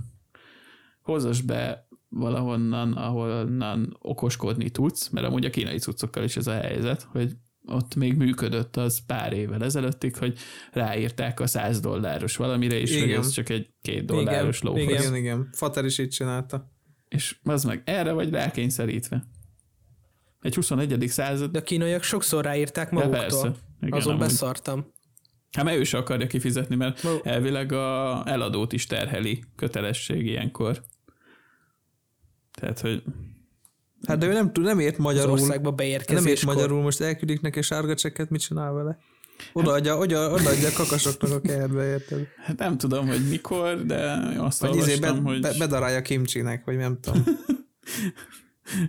hozas 1.02 1.40
be 1.40 1.86
valahonnan, 2.08 2.92
ahonnan 2.92 3.96
okoskodni 3.98 4.70
tudsz, 4.70 5.08
mert 5.08 5.26
amúgy 5.26 5.44
a 5.44 5.50
kínai 5.50 5.78
cuccokkal 5.78 6.24
is 6.24 6.36
ez 6.36 6.46
a 6.46 6.52
helyzet, 6.52 7.02
hogy 7.02 7.36
ott 7.66 7.94
még 7.94 8.16
működött 8.16 8.76
az 8.76 9.06
pár 9.06 9.32
évvel 9.32 9.64
ezelőttig, 9.64 10.16
hogy 10.16 10.38
ráírták 10.72 11.40
a 11.40 11.46
100 11.46 11.80
dolláros 11.80 12.36
valamire, 12.36 12.76
és 12.78 12.92
hogy 12.98 13.02
Igen. 13.08 13.18
ez 13.20 13.30
csak 13.30 13.48
egy 13.48 13.70
két 13.82 14.04
dolláros 14.04 14.60
Igen, 14.60 14.72
lófasz. 14.72 15.00
igen. 15.04 15.14
Igen. 15.16 15.48
Fater 15.52 15.84
is 15.84 15.98
így 15.98 16.08
csinálta. 16.08 16.70
És 17.08 17.36
az 17.42 17.64
meg 17.64 17.82
erre 17.84 18.12
vagy 18.12 18.30
rákényszerítve. 18.30 19.24
Egy 20.40 20.54
21. 20.54 21.08
század, 21.08 21.50
De 21.50 21.58
a 21.58 21.62
kínaiak 21.62 22.02
sokszor 22.02 22.44
ráírták 22.44 22.88
de 22.88 22.94
maguktól. 22.94 23.20
persze. 23.20 23.52
Igen, 23.80 23.98
Azon 23.98 24.12
amúgy. 24.14 24.26
beszartam. 24.26 24.92
Hát 25.52 25.64
mert 25.64 25.76
ő 25.76 25.84
se 25.84 25.98
akarja 25.98 26.26
kifizetni, 26.26 26.76
mert 26.76 27.02
Ma- 27.02 27.20
elvileg 27.22 27.72
a 27.72 28.22
eladót 28.26 28.72
is 28.72 28.86
terheli 28.86 29.44
kötelesség 29.56 30.26
ilyenkor. 30.26 30.82
Tehát, 32.52 32.80
hogy 32.80 33.02
Hát 34.06 34.18
de 34.18 34.26
ő 34.26 34.32
nem, 34.32 34.52
tud, 34.52 34.64
nem 34.64 34.78
ért 34.78 34.96
Az 34.96 35.02
magyarul. 35.02 35.32
országba 35.32 35.74
Nem 36.08 36.26
ért 36.26 36.44
magyarul, 36.44 36.82
most 36.82 37.00
elküldik 37.00 37.40
neki 37.40 37.62
sárga 37.62 37.94
csekket, 37.94 38.30
mit 38.30 38.40
csinál 38.40 38.72
vele? 38.72 38.98
Odaadja, 39.52 39.96
oda, 39.96 40.30
odaadja 40.30 40.68
a 40.68 40.72
kakasoknak 40.72 41.32
a 41.32 41.40
kertbe, 41.40 41.86
érted? 41.86 42.26
hát 42.36 42.58
nem 42.58 42.78
tudom, 42.78 43.08
hogy 43.08 43.28
mikor, 43.28 43.86
de 43.86 44.12
azt 44.36 44.60
Vagy 44.60 44.76
izé 44.76 44.96
be, 44.96 45.06
olvastam, 45.06 45.24
hogy... 45.24 45.40
be, 45.40 45.54
bedarálja 45.58 46.02
kimcsinek, 46.02 46.64
vagy 46.64 46.76
nem 46.76 46.98
tudom. 47.00 47.22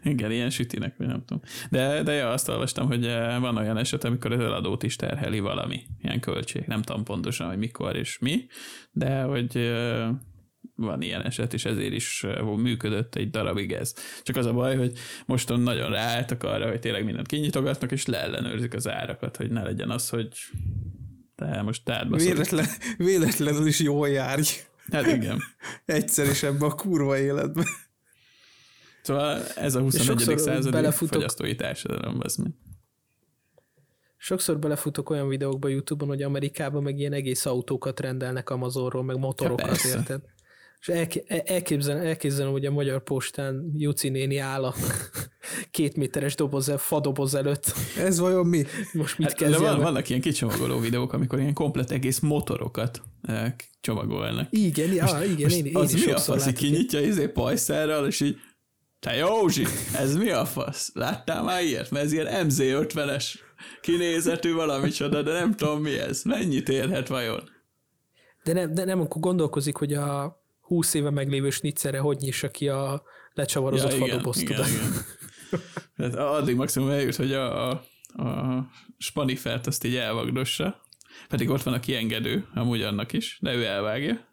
Igen, 0.03 0.31
ilyen 0.31 0.49
sütinek, 0.49 0.97
vagy 0.97 1.07
nem 1.07 1.23
tudom. 1.25 1.43
De, 1.69 2.03
de 2.03 2.11
ja, 2.11 2.29
azt 2.29 2.49
olvastam, 2.49 2.87
hogy 2.87 3.05
eh, 3.05 3.39
van 3.39 3.57
olyan 3.57 3.77
eset, 3.77 4.03
amikor 4.03 4.31
az 4.31 4.39
eladót 4.39 4.83
is 4.83 4.95
terheli 4.95 5.39
valami, 5.39 5.81
ilyen 6.01 6.19
költség. 6.19 6.63
Nem 6.67 6.81
tudom 6.81 7.03
pontosan, 7.03 7.47
hogy 7.47 7.57
mikor 7.57 7.95
és 7.95 8.19
mi, 8.19 8.45
de 8.91 9.21
hogy 9.21 9.55
eh, 9.57 10.07
van 10.75 11.01
ilyen 11.01 11.21
eset, 11.21 11.53
és 11.53 11.65
ezért 11.65 11.93
is 11.93 12.23
eh, 12.23 12.55
működött 12.55 13.15
egy 13.15 13.29
darabig 13.29 13.71
ez. 13.71 13.93
Csak 14.23 14.35
az 14.35 14.45
a 14.45 14.53
baj, 14.53 14.77
hogy 14.77 14.97
mostan 15.25 15.59
nagyon 15.59 15.89
ráálltak 15.89 16.43
arra, 16.43 16.69
hogy 16.69 16.79
tényleg 16.79 17.05
mindent 17.05 17.27
kinyitogatnak, 17.27 17.91
és 17.91 18.05
leellenőrzik 18.05 18.73
az 18.73 18.87
árakat, 18.87 19.37
hogy 19.37 19.51
ne 19.51 19.63
legyen 19.63 19.89
az, 19.89 20.09
hogy 20.09 20.27
te 21.35 21.61
most 21.61 21.83
tárba. 21.83 22.17
Véletlen, 22.17 22.65
véletlenül 22.97 23.67
is 23.67 23.79
jól 23.79 24.09
járj. 24.09 24.47
Hát 24.91 25.07
igen. 25.07 25.41
Egyszer 25.85 26.29
is 26.29 26.43
ebbe 26.43 26.65
a 26.65 26.75
kurva 26.75 27.17
életbe. 27.17 27.63
Szóval 29.01 29.41
ez 29.55 29.75
a 29.75 29.81
21. 29.81 30.05
sokszor 30.05 30.39
századi 30.39 30.69
belefutok- 30.69 31.13
fogyasztói 31.13 31.55
társadalom, 31.55 32.17
az 32.19 32.35
mi. 32.35 32.49
Sokszor 34.17 34.59
belefutok 34.59 35.09
olyan 35.09 35.27
videókba 35.27 35.67
YouTube-on, 35.67 36.09
hogy 36.09 36.21
Amerikában 36.21 36.83
meg 36.83 36.99
ilyen 36.99 37.13
egész 37.13 37.45
autókat 37.45 37.99
rendelnek 37.99 38.49
Amazonról, 38.49 39.03
meg 39.03 39.17
motorokat, 39.17 39.65
persze. 39.65 39.87
érted? 39.87 40.21
És 40.85 40.87
el- 41.27 41.39
elképzelem, 41.45 42.05
elképzelem, 42.05 42.51
hogy 42.51 42.65
a 42.65 42.71
Magyar 42.71 43.03
Postán 43.03 43.71
Juci 43.75 44.09
néni 44.09 44.37
áll 44.37 44.63
a 44.63 44.73
két 45.71 45.95
méteres 45.95 46.35
doboz, 46.35 46.69
el- 46.69 46.77
fadoboz 46.77 47.35
előtt. 47.35 47.73
Ez 47.97 48.19
vajon 48.19 48.45
mi? 48.47 48.63
Most 48.93 49.17
mit 49.17 49.27
Hát, 49.27 49.37
de 49.37 49.45
kezdjen? 49.45 49.61
van, 49.63 49.73
van, 49.73 49.83
vannak 49.83 50.09
ilyen 50.09 50.21
kicsomagoló 50.21 50.79
videók, 50.79 51.13
amikor 51.13 51.39
ilyen 51.39 51.53
komplet 51.53 51.91
egész 51.91 52.19
motorokat 52.19 53.01
eh, 53.21 53.53
csomagolnak. 53.81 54.47
Igen, 54.49 54.93
ja, 54.93 55.19
igen, 55.23 55.41
Most 55.41 55.55
én, 55.55 55.65
én 55.65 55.75
az 55.77 55.93
is 55.93 56.05
mi 56.05 56.11
a 56.11 56.17
fasz, 56.17 56.47
így 56.47 56.53
kinyitja 56.53 56.99
izé 56.99 57.27
pajszerrel, 57.27 58.07
és 58.07 58.19
így 58.19 58.37
te 58.99 59.15
Józsi, 59.15 59.65
ez 59.95 60.15
mi 60.15 60.29
a 60.29 60.45
fasz? 60.45 60.91
Láttál 60.93 61.43
már 61.43 61.63
ilyet? 61.63 61.91
Mert 61.91 62.05
ez 62.05 62.11
ilyen 62.11 62.47
MZ-50-es 62.47 63.25
kinézetű 63.81 64.53
valamicsoda, 64.53 65.21
de 65.21 65.31
nem 65.31 65.55
tudom 65.55 65.81
mi 65.81 65.99
ez. 65.99 66.23
Mennyit 66.23 66.69
érhet 66.69 67.07
vajon? 67.07 67.49
De 68.43 68.53
nem, 68.53 68.73
de 68.73 68.85
nem, 68.85 68.99
akkor 69.01 69.21
gondolkozik, 69.21 69.75
hogy 69.75 69.93
a 69.93 70.41
20 70.73 70.93
éve 70.93 71.09
meglévő 71.09 71.49
snitzere 71.49 71.99
hogy 71.99 72.17
nyissa 72.17 72.51
ki 72.51 72.67
a 72.67 73.03
lecsavarozott 73.33 73.93
igen, 73.93 74.07
fadobozt, 74.07 74.41
igen, 74.41 74.65
igen. 74.67 74.91
Tehát 75.97 76.15
addig 76.15 76.55
maximum 76.55 76.89
eljut, 76.89 77.15
hogy 77.15 77.33
a, 77.33 77.69
a, 77.69 77.83
a 78.23 78.67
spanifert 78.97 79.67
azt 79.67 79.83
így 79.83 79.95
elvagdossa, 79.95 80.81
pedig 81.27 81.49
ott 81.49 81.63
van 81.63 81.73
a 81.73 81.79
kiengedő, 81.79 82.47
amúgy 82.53 82.81
annak 82.81 83.13
is, 83.13 83.37
de 83.41 83.53
ő 83.53 83.65
elvágja. 83.65 84.31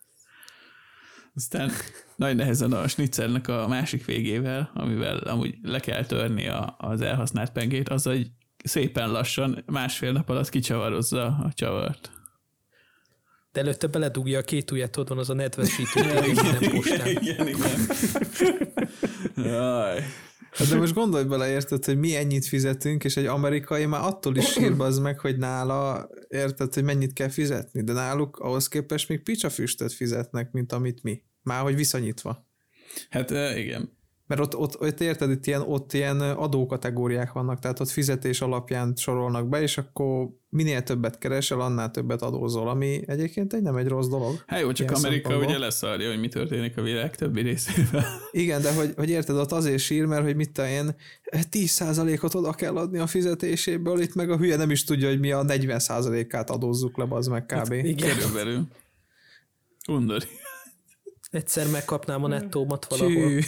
Aztán 1.34 1.70
nagy 2.16 2.36
nehezen 2.36 2.72
a 2.72 2.88
snitzernek 2.88 3.48
a 3.48 3.68
másik 3.68 4.04
végével, 4.04 4.70
amivel 4.74 5.18
amúgy 5.18 5.54
le 5.62 5.80
kell 5.80 6.04
törni 6.04 6.48
a, 6.48 6.74
az 6.78 7.00
elhasznált 7.00 7.52
pengét, 7.52 7.88
az, 7.88 8.02
hogy 8.02 8.30
szépen 8.64 9.10
lassan 9.10 9.62
másfél 9.66 10.12
nap 10.12 10.28
alatt 10.28 10.48
kicsavarozza 10.48 11.24
a 11.24 11.52
csavart. 11.54 12.19
De 13.60 13.66
előtte 13.66 13.86
beledugja 13.86 14.38
a 14.38 14.42
két 14.42 14.70
ujját, 14.70 14.96
ott 14.96 15.08
van 15.08 15.18
az 15.18 15.30
a 15.30 15.34
nedvesítő, 15.34 16.00
nem 16.00 16.70
postán. 16.70 17.06
Igen, 17.06 17.48
igen. 17.48 17.88
Jaj. 19.36 20.02
Hát 20.50 20.68
de 20.68 20.76
most 20.76 20.94
gondolj 20.94 21.24
bele, 21.24 21.50
érted, 21.50 21.84
hogy 21.84 21.98
mi 21.98 22.16
ennyit 22.16 22.46
fizetünk, 22.46 23.04
és 23.04 23.16
egy 23.16 23.26
amerikai 23.26 23.86
már 23.86 24.00
attól 24.02 24.36
is 24.36 24.46
sír 24.46 24.74
az 24.78 24.98
meg, 24.98 25.18
hogy 25.18 25.38
nála, 25.38 26.08
érted, 26.28 26.74
hogy 26.74 26.82
mennyit 26.82 27.12
kell 27.12 27.28
fizetni, 27.28 27.82
de 27.84 27.92
náluk 27.92 28.38
ahhoz 28.38 28.68
képest 28.68 29.08
még 29.08 29.22
picsafüstöt 29.22 29.92
fizetnek, 29.92 30.50
mint 30.50 30.72
amit 30.72 31.02
mi. 31.02 31.22
Már 31.42 31.62
hogy 31.62 31.74
viszonyítva. 31.74 32.46
Hát 33.10 33.30
igen. 33.56 33.98
Mert 34.30 34.42
ott, 34.42 34.56
ott, 34.56 34.80
ott 34.80 35.00
érted, 35.00 35.30
itt 35.30 35.46
ilyen, 35.46 35.60
ott 35.60 35.92
ilyen 35.92 36.20
adókategóriák 36.20 37.32
vannak, 37.32 37.58
tehát 37.58 37.80
ott 37.80 37.88
fizetés 37.88 38.40
alapján 38.40 38.92
sorolnak 38.96 39.48
be, 39.48 39.62
és 39.62 39.78
akkor 39.78 40.28
minél 40.48 40.82
többet 40.82 41.18
keresel, 41.18 41.60
annál 41.60 41.90
többet 41.90 42.22
adózol, 42.22 42.68
ami 42.68 43.02
egyébként 43.06 43.52
egy 43.52 43.62
nem 43.62 43.76
egy 43.76 43.86
rossz 43.86 44.08
dolog. 44.08 44.42
Hát 44.46 44.60
jó, 44.60 44.72
csak 44.72 44.90
Amerika 44.90 45.36
ugye 45.36 45.58
leszarja, 45.58 46.08
hogy 46.08 46.20
mi 46.20 46.28
történik 46.28 46.76
a 46.76 46.82
világ 46.82 47.16
többi 47.16 47.40
részével. 47.40 48.04
Igen, 48.30 48.62
de 48.62 48.74
hogy, 48.74 48.92
hogy 48.96 49.10
érted, 49.10 49.36
ott 49.36 49.52
azért 49.52 49.78
sír, 49.78 50.04
mert 50.04 50.22
hogy 50.24 50.36
mit 50.36 50.58
én, 50.58 50.94
10%-ot 51.50 52.34
oda 52.34 52.52
kell 52.52 52.76
adni 52.76 52.98
a 52.98 53.06
fizetéséből, 53.06 54.00
itt 54.00 54.14
meg 54.14 54.30
a 54.30 54.36
hülye 54.36 54.56
nem 54.56 54.70
is 54.70 54.84
tudja, 54.84 55.08
hogy 55.08 55.20
mi 55.20 55.32
a 55.32 55.44
40%-át 55.44 56.50
adózzuk 56.50 56.96
le, 56.96 57.06
az 57.08 57.26
meg 57.26 57.46
kb. 57.46 57.72
Igen, 57.72 58.16
Körülbelül. 58.16 58.66
Undori. 59.88 60.26
egyszer 61.30 61.66
megkapnám 61.70 62.24
a 62.24 62.28
nettómat 62.28 62.86
valahol. 62.88 63.14
Csű. 63.14 63.40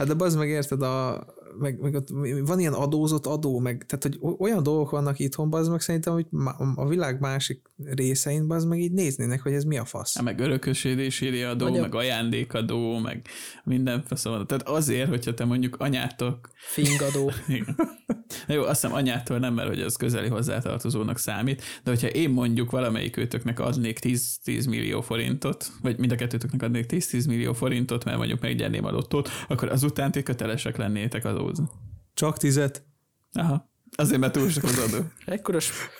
Hát 0.00 0.16
de 0.16 0.24
az 0.24 0.34
meg 0.34 0.48
érted, 0.48 0.82
a, 0.82 1.24
meg, 1.58 1.80
meg 1.80 1.94
ott 1.94 2.08
van 2.44 2.60
ilyen 2.60 2.72
adózott 2.72 3.26
adó, 3.26 3.58
meg, 3.58 3.86
tehát 3.86 4.02
hogy 4.02 4.36
olyan 4.38 4.62
dolgok 4.62 4.90
vannak 4.90 5.18
itthon, 5.18 5.54
az 5.54 5.68
meg 5.68 5.80
szerintem, 5.80 6.12
hogy 6.12 6.26
a 6.74 6.88
világ 6.88 7.20
másik 7.20 7.62
részein, 7.84 8.52
az 8.52 8.64
meg 8.64 8.80
így 8.80 8.92
néznének, 8.92 9.40
hogy 9.40 9.52
ez 9.52 9.64
mi 9.64 9.78
a 9.78 9.84
fasz. 9.84 10.14
Hát 10.14 10.24
meg 10.24 10.40
örökösödéséri 10.40 11.42
adó, 11.42 11.66
Anya- 11.66 11.80
meg 11.80 11.94
ajándékadó, 11.94 12.98
meg 12.98 13.26
minden 13.64 14.02
faszom. 14.06 14.46
Tehát 14.46 14.68
azért, 14.68 15.08
hogyha 15.08 15.34
te 15.34 15.44
mondjuk 15.44 15.76
anyától 15.78 16.40
Fingadó. 16.54 17.30
Na 18.46 18.54
jó, 18.54 18.62
azt 18.62 18.80
hiszem 18.80 18.96
anyától 18.96 19.38
nem, 19.38 19.54
mert 19.54 19.68
hogy 19.68 19.80
ez 19.80 19.96
közeli 19.96 20.28
hozzátartozónak 20.28 21.18
számít, 21.18 21.62
de 21.84 21.90
hogyha 21.90 22.08
én 22.08 22.30
mondjuk 22.30 22.70
valamelyik 22.70 23.16
őtöknek 23.16 23.60
adnék 23.60 23.98
10, 23.98 24.38
10 24.44 24.66
millió 24.66 25.00
forintot, 25.00 25.70
vagy 25.82 25.98
mind 25.98 26.12
a 26.12 26.14
kettőtöknek 26.14 26.62
adnék 26.62 26.86
10-10 26.88 27.26
millió 27.26 27.52
forintot, 27.52 28.04
mert 28.04 28.16
mondjuk 28.16 28.40
megnyerném 28.40 28.84
a 28.84 28.90
lottót, 28.90 29.28
akkor 29.48 29.68
azután 29.68 30.10
ti 30.10 30.22
kötelesek 30.22 30.76
lennétek 30.76 31.24
adózni. 31.40 31.68
Csak 32.14 32.36
tizet. 32.36 32.84
Aha. 33.32 33.70
Azért, 33.96 34.20
mert 34.20 34.32
túl 34.32 34.48
sok 34.48 34.64
az 34.64 34.78
adó. 34.78 35.04
Ekkora 35.24 35.60
sp- 35.60 35.90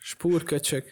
spúrköcsök. 0.00 0.84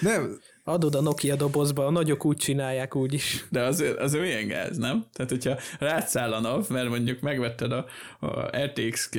Nem, 0.00 0.38
Adod 0.68 0.94
a 0.94 1.00
Nokia 1.00 1.36
dobozba, 1.36 1.86
a 1.86 1.90
nagyok 1.90 2.24
úgy 2.24 2.36
csinálják 2.36 2.96
úgy 2.96 3.12
is. 3.12 3.44
De 3.50 3.62
azért, 3.62 3.98
azért 3.98 4.22
milyen 4.22 4.46
gáz, 4.46 4.76
nem? 4.76 5.06
Tehát, 5.12 5.30
hogyha 5.30 5.58
rátszáll 5.78 6.32
a 6.32 6.40
NAV, 6.40 6.68
mert 6.68 6.88
mondjuk 6.88 7.20
megvetted 7.20 7.72
a, 7.72 7.86
a 8.20 8.50
RTX 8.56 9.10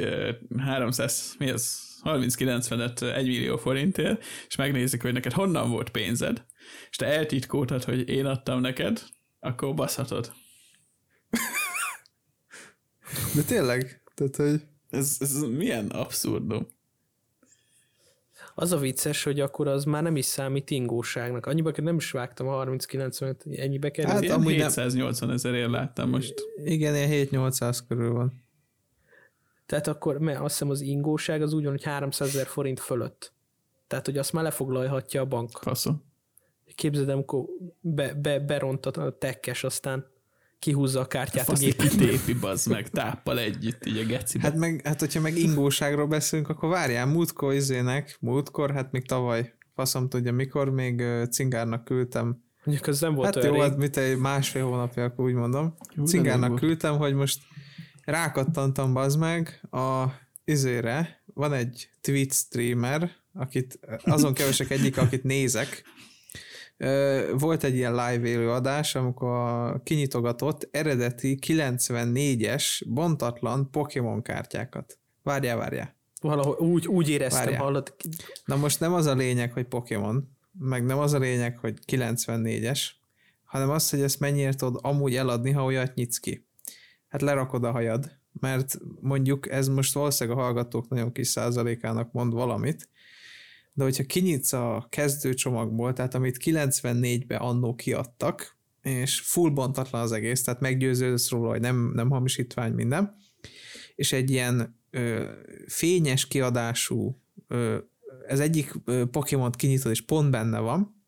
300, 0.57 1.35
mi 1.39 1.49
az? 1.49 1.85
3090-et 2.03 3.15
1 3.15 3.27
millió 3.27 3.57
forintért, 3.57 4.23
és 4.47 4.55
megnézik, 4.55 5.01
hogy 5.01 5.13
neked 5.13 5.31
honnan 5.31 5.69
volt 5.69 5.89
pénzed, 5.89 6.45
és 6.89 6.95
te 6.95 7.05
eltitkoltad, 7.05 7.83
hogy 7.83 8.09
én 8.09 8.25
adtam 8.25 8.61
neked, 8.61 9.01
akkor 9.39 9.73
baszhatod. 9.73 10.31
De 13.35 13.41
tényleg, 13.41 14.01
tehát 14.13 14.35
hogy 14.35 14.61
Ez, 14.89 15.17
ez 15.19 15.41
milyen 15.41 15.87
abszurdum. 15.87 16.67
Az 18.55 18.71
a 18.71 18.77
vicces, 18.77 19.23
hogy 19.23 19.39
akkor 19.39 19.67
az 19.67 19.83
már 19.83 20.03
nem 20.03 20.15
is 20.15 20.25
számít 20.25 20.69
ingóságnak. 20.69 21.45
Annyiba 21.45 21.71
nem 21.75 21.95
is 21.95 22.11
vágtam 22.11 22.47
a 22.47 22.65
30-90-et, 22.65 23.57
ennyibe 23.59 23.91
kerül. 23.91 24.11
Hát 24.11 24.21
Hát, 24.23 24.31
amúgy 24.31 24.41
amúgy 24.45 24.57
nem- 24.57 24.67
780 24.67 25.31
ezerért 25.31 25.69
láttam 25.69 26.09
most. 26.09 26.33
igen, 26.63 26.95
ilyen 26.95 27.27
7-800 27.31 27.79
körül 27.87 28.11
van. 28.13 28.43
Tehát 29.65 29.87
akkor, 29.87 30.17
mert 30.17 30.39
azt 30.39 30.51
hiszem 30.51 30.69
az 30.69 30.81
ingóság 30.81 31.41
az 31.41 31.53
úgy 31.53 31.63
van, 31.63 31.71
hogy 31.71 31.83
300 31.83 32.27
ezer 32.27 32.45
forint 32.47 32.79
fölött. 32.79 33.33
Tehát, 33.87 34.05
hogy 34.05 34.17
azt 34.17 34.33
már 34.33 34.43
lefoglalhatja 34.43 35.21
a 35.21 35.25
bank. 35.25 35.49
Faszom. 35.61 36.03
Képzeld, 36.75 37.09
amikor 37.09 37.45
be, 37.79 38.13
be, 38.13 38.39
berontat 38.39 38.97
a 38.97 39.17
tekkes, 39.17 39.63
aztán 39.63 40.05
kihúzza 40.59 40.99
a 40.99 41.05
kártyát 41.07 41.47
a 41.47 41.51
Fasz 41.51 41.59
gépet. 41.59 41.97
tépi, 41.97 42.33
bazd 42.33 42.69
meg, 42.69 42.89
táppal 42.89 43.39
együtt, 43.39 43.85
így 43.85 43.97
a 43.97 44.03
gecibe. 44.05 44.43
Hát 44.43 44.55
meg, 44.55 44.81
hát 44.83 44.99
hogyha 44.99 45.21
meg 45.21 45.37
ingóságról 45.37 46.07
beszélünk, 46.07 46.49
akkor 46.49 46.69
várjál, 46.69 47.05
múltkor 47.05 47.53
izének, 47.53 48.17
múltkor, 48.19 48.71
hát 48.71 48.91
még 48.91 49.05
tavaly, 49.07 49.53
faszom 49.75 50.09
tudja 50.09 50.31
mikor, 50.31 50.69
még 50.69 51.03
cingárnak 51.31 51.83
küldtem 51.83 52.45
Mondjuk 52.63 52.87
az 52.87 52.99
nem 53.01 53.13
volt 53.13 53.25
Hát 53.25 53.35
olyan 53.35 53.47
jó, 53.47 53.53
rég. 53.53 53.69
hát 53.69 53.77
mit 53.77 53.97
egy 53.97 54.17
másfél 54.17 54.63
hónapja, 54.65 55.03
akkor 55.03 55.25
úgy 55.25 55.33
mondom. 55.33 55.75
Jó, 55.95 56.05
Cingárnak 56.05 56.55
küldtem, 56.55 56.97
hogy 56.97 57.13
most 57.13 57.41
rákattantam 58.03 58.93
bazd 58.93 59.19
meg 59.19 59.61
a 59.71 60.05
izére, 60.45 61.23
van 61.25 61.53
egy 61.53 61.89
Twitch 62.01 62.35
streamer, 62.35 63.11
akit 63.33 63.79
azon 64.03 64.33
kevesek 64.33 64.69
egyik, 64.69 64.97
akit 64.97 65.23
nézek. 65.23 65.83
Volt 67.37 67.63
egy 67.63 67.75
ilyen 67.75 67.91
live 67.91 68.27
élőadás, 68.27 68.95
amikor 68.95 69.29
a 69.29 69.81
kinyitogatott 69.83 70.67
eredeti 70.71 71.39
94-es 71.47 72.83
bontatlan 72.87 73.71
Pokémon 73.71 74.21
kártyákat. 74.21 74.99
Várjál, 75.23 75.57
várjál. 75.57 75.95
Valahol 76.21 76.55
úgy, 76.55 76.87
úgy 76.87 77.09
éreztem, 77.09 77.43
Várjál. 77.43 77.61
hallod. 77.61 77.95
Na 78.45 78.55
most 78.55 78.79
nem 78.79 78.93
az 78.93 79.05
a 79.05 79.15
lényeg, 79.15 79.53
hogy 79.53 79.65
Pokémon, 79.65 80.29
meg 80.59 80.85
nem 80.85 80.97
az 80.97 81.13
a 81.13 81.19
lényeg, 81.19 81.57
hogy 81.57 81.79
94-es, 81.87 82.81
hanem 83.43 83.69
az, 83.69 83.89
hogy 83.89 84.01
ezt 84.01 84.19
mennyire 84.19 84.53
tudod 84.53 84.79
amúgy 84.83 85.15
eladni, 85.15 85.51
ha 85.51 85.63
olyat 85.63 85.93
nyitsz 85.93 86.17
ki. 86.17 86.47
Hát 87.07 87.21
lerakod 87.21 87.63
a 87.63 87.71
hajad, 87.71 88.11
mert 88.39 88.77
mondjuk 89.01 89.51
ez 89.51 89.67
most 89.67 89.93
valószínűleg 89.93 90.39
a 90.39 90.41
hallgatók 90.41 90.89
nagyon 90.89 91.11
kis 91.11 91.27
százalékának 91.27 92.11
mond 92.11 92.33
valamit, 92.33 92.89
de 93.77 93.83
hogyha 93.83 94.03
kinyitsz 94.03 94.53
a 94.53 94.87
kezdőcsomagból, 94.89 95.93
tehát 95.93 96.13
amit 96.13 96.37
94-ben 96.43 97.39
annó 97.39 97.75
kiadtak, 97.75 98.57
és 98.81 99.19
full 99.19 99.49
bontatlan 99.49 100.01
az 100.01 100.11
egész, 100.11 100.43
tehát 100.43 100.59
meggyőződsz 100.59 101.29
róla, 101.29 101.49
hogy 101.49 101.59
nem, 101.59 101.91
nem 101.93 102.09
hamisítvány 102.09 102.73
minden, 102.73 103.15
és 103.95 104.13
egy 104.13 104.31
ilyen 104.31 104.79
ö, 104.89 105.31
fényes 105.67 106.27
kiadású 106.27 107.21
ö, 107.47 107.77
ez 108.27 108.39
egyik 108.39 108.73
Pokémon 109.11 109.51
kinyitod, 109.51 109.91
és 109.91 110.01
pont 110.01 110.31
benne 110.31 110.59
van, 110.59 111.03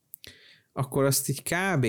akkor 0.74 1.04
azt 1.04 1.30
így 1.30 1.44
kb. 1.44 1.88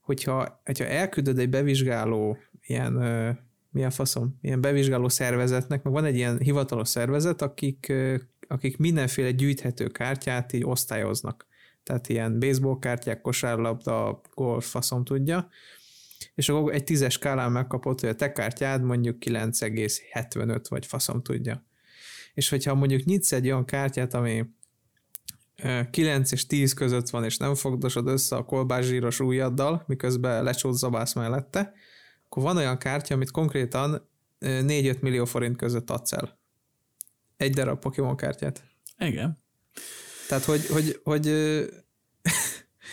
hogyha, 0.00 0.60
hogyha 0.64 0.84
elküldöd 0.84 1.38
egy 1.38 1.50
bevizsgáló 1.50 2.36
ilyen, 2.66 2.96
ö, 2.96 3.30
milyen 3.70 3.90
faszom, 3.90 4.38
ilyen 4.40 4.60
bevizsgáló 4.60 5.08
szervezetnek, 5.08 5.82
meg 5.82 5.92
van 5.92 6.04
egy 6.04 6.16
ilyen 6.16 6.38
hivatalos 6.38 6.88
szervezet, 6.88 7.42
akik, 7.42 7.92
akik 8.50 8.76
mindenféle 8.76 9.30
gyűjthető 9.30 9.86
kártyát 9.86 10.52
így 10.52 10.64
osztályoznak. 10.64 11.46
Tehát 11.82 12.08
ilyen 12.08 12.38
baseball 12.38 12.78
kártyák, 12.78 13.20
kosárlabda, 13.20 14.20
golf, 14.34 14.70
faszom 14.70 15.04
tudja, 15.04 15.48
és 16.34 16.48
akkor 16.48 16.74
egy 16.74 16.84
tízes 16.84 17.12
skálán 17.12 17.52
megkapott, 17.52 18.00
hogy 18.00 18.08
a 18.08 18.14
te 18.14 18.32
kártyád 18.32 18.82
mondjuk 18.82 19.16
9,75 19.26 20.64
vagy 20.68 20.86
faszom 20.86 21.22
tudja. 21.22 21.64
És 22.34 22.48
hogyha 22.48 22.74
mondjuk 22.74 23.04
nyitsz 23.04 23.32
egy 23.32 23.46
olyan 23.46 23.64
kártyát, 23.64 24.14
ami 24.14 24.44
ö, 25.62 25.80
9 25.90 26.32
és 26.32 26.46
10 26.46 26.72
között 26.72 27.10
van, 27.10 27.24
és 27.24 27.36
nem 27.36 27.54
fogdosod 27.54 28.06
össze 28.06 28.36
a 28.36 28.44
kolbászsíros 28.44 29.20
ujjaddal, 29.20 29.84
miközben 29.86 30.42
lecsót 30.42 30.76
zabász 30.76 31.12
mellette, 31.12 31.72
akkor 32.24 32.42
van 32.42 32.56
olyan 32.56 32.78
kártya, 32.78 33.14
amit 33.14 33.30
konkrétan 33.30 34.08
ö, 34.38 34.60
4-5 34.62 35.00
millió 35.00 35.24
forint 35.24 35.56
között 35.56 35.90
adsz 35.90 36.12
el. 36.12 36.39
Egy 37.40 37.54
darab 37.54 37.78
Pokémon 37.80 38.16
kártyát. 38.16 38.62
Igen. 38.98 39.38
Tehát, 40.28 40.44
hogy, 40.44 40.66
hogy, 40.66 41.00
hogy 41.04 41.26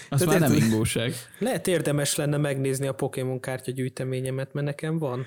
Az 0.10 0.24
már 0.24 0.40
nem 0.40 0.54
ingóság. 0.54 1.14
Lehet 1.40 1.68
érdemes 1.68 2.16
lenne 2.16 2.38
megnézni 2.38 2.88
a 2.88 2.94
Pokémon 2.94 3.40
kártya 3.40 3.72
gyűjteményemet, 3.72 4.54
mert 4.54 4.66
nekem 4.66 4.98
van 4.98 5.26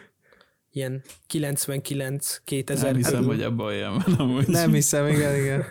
ilyen 0.72 1.02
99 1.26 2.40
2000 2.44 2.84
Nem 2.86 2.96
hiszem, 2.96 3.24
hogy 3.24 3.42
abban 3.42 3.66
olyan 3.66 3.92
van 4.04 4.14
amúgy. 4.14 4.46
nem 4.46 4.72
hiszem, 4.72 5.06
igen, 5.06 5.36
igen. 5.36 5.64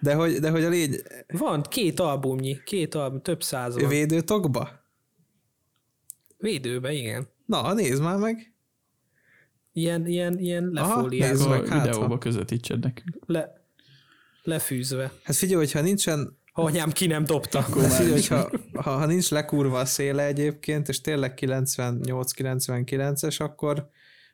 De 0.00 0.14
hogy, 0.14 0.38
de 0.38 0.50
hogy 0.50 0.64
a 0.64 0.68
légy 0.68 1.02
Van 1.26 1.62
két 1.62 2.00
albumnyi, 2.00 2.58
két 2.64 2.94
album, 2.94 3.22
több 3.22 3.42
száz 3.42 3.74
van. 3.74 3.88
védőtokba? 3.88 4.84
Védőbe, 6.38 6.92
igen. 6.92 7.28
Na, 7.46 7.72
nézd 7.72 8.02
már 8.02 8.16
meg. 8.16 8.54
Ilyen, 9.76 10.06
ilyen, 10.06 10.38
ilyen 10.38 10.76
Aha, 10.76 10.94
lefóliázva, 10.94 11.34
nézd 11.36 11.48
meg, 11.48 11.58
Akkor 11.58 11.68
hát, 11.72 11.86
videóba 11.86 12.06
ha. 12.06 12.18
közvetítsed 12.18 12.82
nekünk. 12.82 13.16
le, 13.26 13.66
lefűzve. 14.42 15.12
Hát 15.22 15.36
figyelj, 15.36 15.58
hogyha 15.58 15.80
nincsen, 15.80 16.38
Ha 16.52 16.62
anyám 16.62 16.90
ki 16.90 17.06
nem 17.06 17.24
dobta. 17.24 17.60
hát 17.60 17.92
figyelj, 17.92 18.10
hogyha, 18.10 18.50
ha, 18.74 18.90
ha 18.90 19.06
nincs 19.06 19.30
lekurva 19.30 19.78
a 19.78 19.84
széle 19.84 20.24
egyébként, 20.26 20.88
és 20.88 21.00
tényleg 21.00 21.38
98-99-es, 21.40 23.40
akkor, 23.40 23.88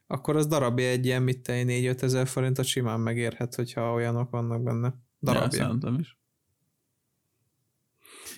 akkor 0.06 0.36
az 0.36 0.46
darabja 0.46 0.88
egy 0.88 1.06
ilyen, 1.06 1.22
mit 1.22 1.42
te, 1.42 1.62
4-5 1.66 2.02
ezer 2.02 2.26
forintot 2.26 2.64
simán 2.64 3.00
megérhet, 3.00 3.54
hogyha 3.54 3.92
olyanok 3.92 4.30
vannak 4.30 4.62
benne. 4.62 4.86
Ja, 4.86 4.94
Darabja. 5.32 5.58
szerintem 5.58 5.98
is. 5.98 6.18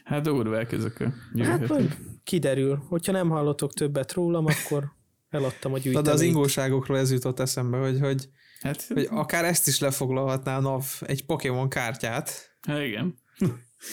Hát 0.05 0.22
durvák 0.22 0.72
ezek 0.72 1.01
a 1.01 1.12
Hát 1.43 1.68
majd 1.68 1.97
kiderül. 2.24 2.82
Hogyha 2.89 3.12
nem 3.12 3.28
hallotok 3.28 3.72
többet 3.72 4.12
rólam, 4.12 4.44
akkor 4.47 4.93
eladtam 5.35 5.73
a 5.73 5.77
Na, 5.77 5.82
gyűjteményt. 5.82 6.06
de 6.06 6.12
az 6.12 6.20
ingóságokról 6.20 6.98
ez 6.98 7.12
jutott 7.12 7.40
eszembe, 7.40 7.77
hogy, 7.77 7.98
hogy, 8.01 8.28
Hát, 8.61 8.82
hogy 8.94 9.09
akár 9.11 9.44
ezt 9.44 9.66
is 9.69 9.78
lefoglalhatná 9.78 10.56
a 10.56 10.61
NAV 10.61 10.85
egy 11.01 11.27
Pokémon 11.27 11.69
kártyát 11.69 12.56
hát 12.62 12.81
igen. 12.81 13.15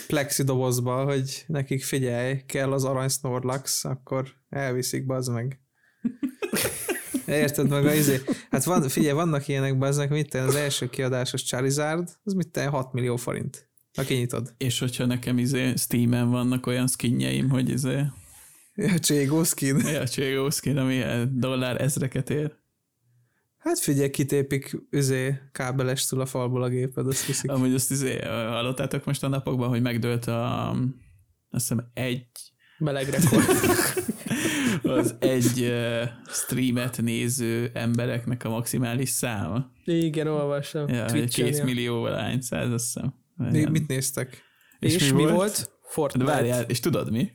plexi 0.07 0.43
dobozba, 0.43 1.03
hogy 1.03 1.43
nekik 1.47 1.84
figyelj, 1.84 2.41
kell 2.45 2.72
az 2.72 2.84
arany 2.84 3.09
Snorlax, 3.09 3.85
akkor 3.85 4.27
elviszik, 4.49 5.05
bazd 5.05 5.31
meg. 5.31 5.59
Érted 7.27 7.69
meg 7.69 7.85
a 7.85 7.93
izé? 7.93 8.22
Hát 8.49 8.63
van, 8.63 8.89
figyelj, 8.89 9.13
vannak 9.13 9.47
ilyenek, 9.47 9.77
bazdnek, 9.77 10.09
mit 10.09 10.30
tenni, 10.30 10.47
az 10.47 10.55
első 10.55 10.89
kiadásos 10.89 11.43
Charizard, 11.43 12.09
az 12.23 12.34
mit 12.34 12.47
tenni, 12.47 12.69
6 12.69 12.93
millió 12.93 13.15
forint. 13.15 13.69
Ha 13.97 14.03
kinyitod. 14.03 14.53
És 14.57 14.80
hogyha 14.80 15.05
nekem 15.05 15.38
izé 15.38 15.73
Steam-en 15.76 16.30
vannak 16.30 16.65
olyan 16.65 16.88
skinjeim, 16.88 17.49
hogy 17.49 17.69
izé 17.69 18.03
Ja, 18.82 18.99
Cségó 18.99 19.44
skin. 19.44 19.78
ja, 19.78 20.08
Cségó 20.08 20.49
skin, 20.49 20.78
ami 20.78 21.03
dollár 21.32 21.82
ezreket 21.82 22.30
ér. 22.30 22.60
Hát 23.58 23.80
figyelj, 23.80 24.10
kitépik 24.10 24.78
üzé 24.90 25.41
kábelestől 25.52 26.22
a 26.22 26.26
falból 26.26 26.64
a 26.64 26.70
géped, 26.70 27.08
azt 27.08 27.26
hiszik. 27.26 27.52
Amúgy 27.52 27.74
azt 27.74 27.91
izé, 27.91 28.20
hallottátok 28.26 29.06
most 29.06 29.24
a 29.24 29.28
napokban, 29.28 29.70
hogy 29.70 29.82
megdőlt 29.82 30.26
a 30.26 30.70
azt 31.49 31.70
hiszem 31.70 31.90
egy 31.94 32.26
Meleg 32.78 33.10
rekord. 33.10 33.44
az 34.98 35.16
egy 35.20 35.60
uh, 35.60 36.10
streamet 36.28 37.02
néző 37.02 37.72
embereknek 37.74 38.44
a 38.44 38.49
maximális 38.49 39.10
száma. 39.10 39.72
Igen, 39.86 40.28
olvastam. 40.28 40.88
Ja, 40.88 41.06
két 41.06 41.58
ja. 41.58 41.64
millió 41.64 41.99
valány 42.02 42.41
száz, 42.41 42.72
azt 42.72 42.86
hiszem. 42.86 43.14
Mi, 43.36 43.66
mit 43.66 43.88
néztek? 43.88 44.41
És, 44.80 44.95
és 44.95 45.14
mi, 45.14 45.26
volt? 45.26 45.58
De 45.58 45.70
Fortnite. 45.82 46.32
várjál, 46.32 46.64
és 46.64 46.80
tudod 46.80 47.12
mi? 47.12 47.32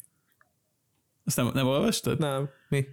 Azt 1.26 1.36
nem, 1.36 1.50
nem 1.54 1.66
olvastad? 1.66 2.18
Nem. 2.18 2.48
Mi? 2.68 2.84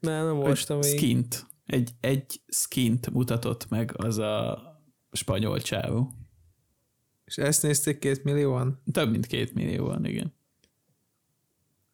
Nem, 0.00 0.24
nem 0.26 0.38
olvastam 0.38 0.78
még. 0.78 0.96
skint. 0.96 1.46
Egy, 1.66 1.90
egy 2.00 2.40
skint 2.48 3.10
mutatott 3.10 3.68
meg 3.68 3.92
az 3.96 4.18
a 4.18 4.62
spanyol 5.12 5.60
csávó. 5.60 6.12
És 7.24 7.36
ezt 7.36 7.62
nézték 7.62 7.98
két 7.98 8.24
millióan? 8.24 8.82
Több 8.92 9.10
mint 9.10 9.26
két 9.26 9.54
millióan, 9.54 10.04
igen. 10.04 10.34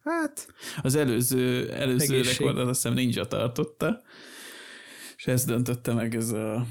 Hát, 0.03 0.47
Az 0.81 0.95
előző, 0.95 1.71
előző 1.71 2.13
Egészség. 2.13 2.37
rekordot 2.37 2.67
azt 2.67 2.81
hiszem 2.81 2.93
Ninja 2.97 3.25
tartotta, 3.25 4.01
és 5.15 5.27
ezt 5.27 5.47
döntötte 5.47 5.93
meg 5.93 6.15
ez 6.15 6.31
a 6.31 6.65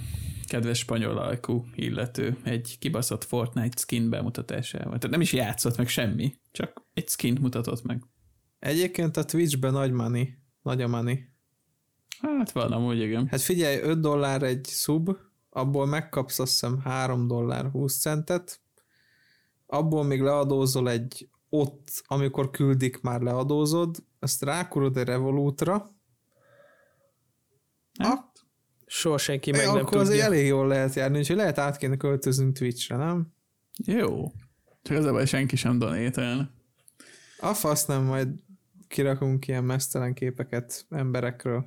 kedves 0.47 0.79
spanyol 0.79 1.19
alkú 1.19 1.65
illető 1.75 2.37
egy 2.43 2.77
kibaszott 2.79 3.25
Fortnite 3.25 3.77
skin 3.81 4.11
bemutatásával. 4.11 4.87
Tehát 4.87 5.11
nem 5.11 5.21
is 5.21 5.33
játszott 5.33 5.77
meg 5.77 5.89
semmi, 5.89 6.35
csak 6.53 6.83
egy 6.95 7.09
skint 7.09 7.39
mutatott 7.41 7.83
meg. 7.83 8.03
Egyébként 8.65 9.17
a 9.17 9.25
Twitchben 9.25 9.73
nagy 9.73 9.93
money. 9.93 10.35
Nagy 10.63 10.83
a 10.83 10.89
money. 10.89 11.19
Hát 12.21 12.51
van 12.53 12.73
amúgy, 12.73 13.01
igen. 13.01 13.27
Hát 13.27 13.41
figyelj, 13.41 13.81
5 13.81 14.01
dollár 14.01 14.43
egy 14.43 14.67
sub, 14.67 15.17
abból 15.51 15.87
megkapsz 15.87 16.39
azt 16.39 16.51
hiszem 16.51 16.81
3 16.81 17.27
dollár 17.27 17.71
20 17.71 18.01
centet, 18.01 18.61
abból 19.67 20.05
még 20.05 20.21
leadózol 20.21 20.91
egy 20.91 21.29
ott, 21.49 22.03
amikor 22.07 22.51
küldik, 22.51 23.01
már 23.01 23.21
leadózod, 23.21 23.97
azt 24.19 24.43
rákurod 24.43 24.97
egy 24.97 25.07
Revolutra, 25.07 25.93
Hát, 27.99 28.33
Soha 28.87 29.19
senki 29.19 29.51
meg 29.51 29.61
meg 29.67 29.75
nem 29.75 29.85
akkor 29.85 29.97
azért 29.99 30.21
tudja. 30.23 30.25
elég 30.25 30.47
jól 30.47 30.67
lehet 30.67 30.95
járni, 30.95 31.19
úgyhogy 31.19 31.37
lehet 31.37 31.59
át 31.59 31.77
kéne 31.77 31.97
költöznünk 31.97 32.57
Twitchre, 32.57 32.97
nem? 32.97 33.33
jó. 33.85 34.33
Csak 34.83 34.97
az 34.97 35.05
a 35.05 35.13
baj, 35.13 35.27
senki 35.27 35.57
sem 35.57 35.79
donétel. 35.79 36.55
A 37.41 37.55
fasz 37.55 37.87
nem, 37.87 38.03
majd 38.05 38.29
kirakunk 38.89 39.47
ilyen 39.49 39.65
mesztelen 39.65 40.15
képeket 40.15 40.87
emberekről. 40.91 41.65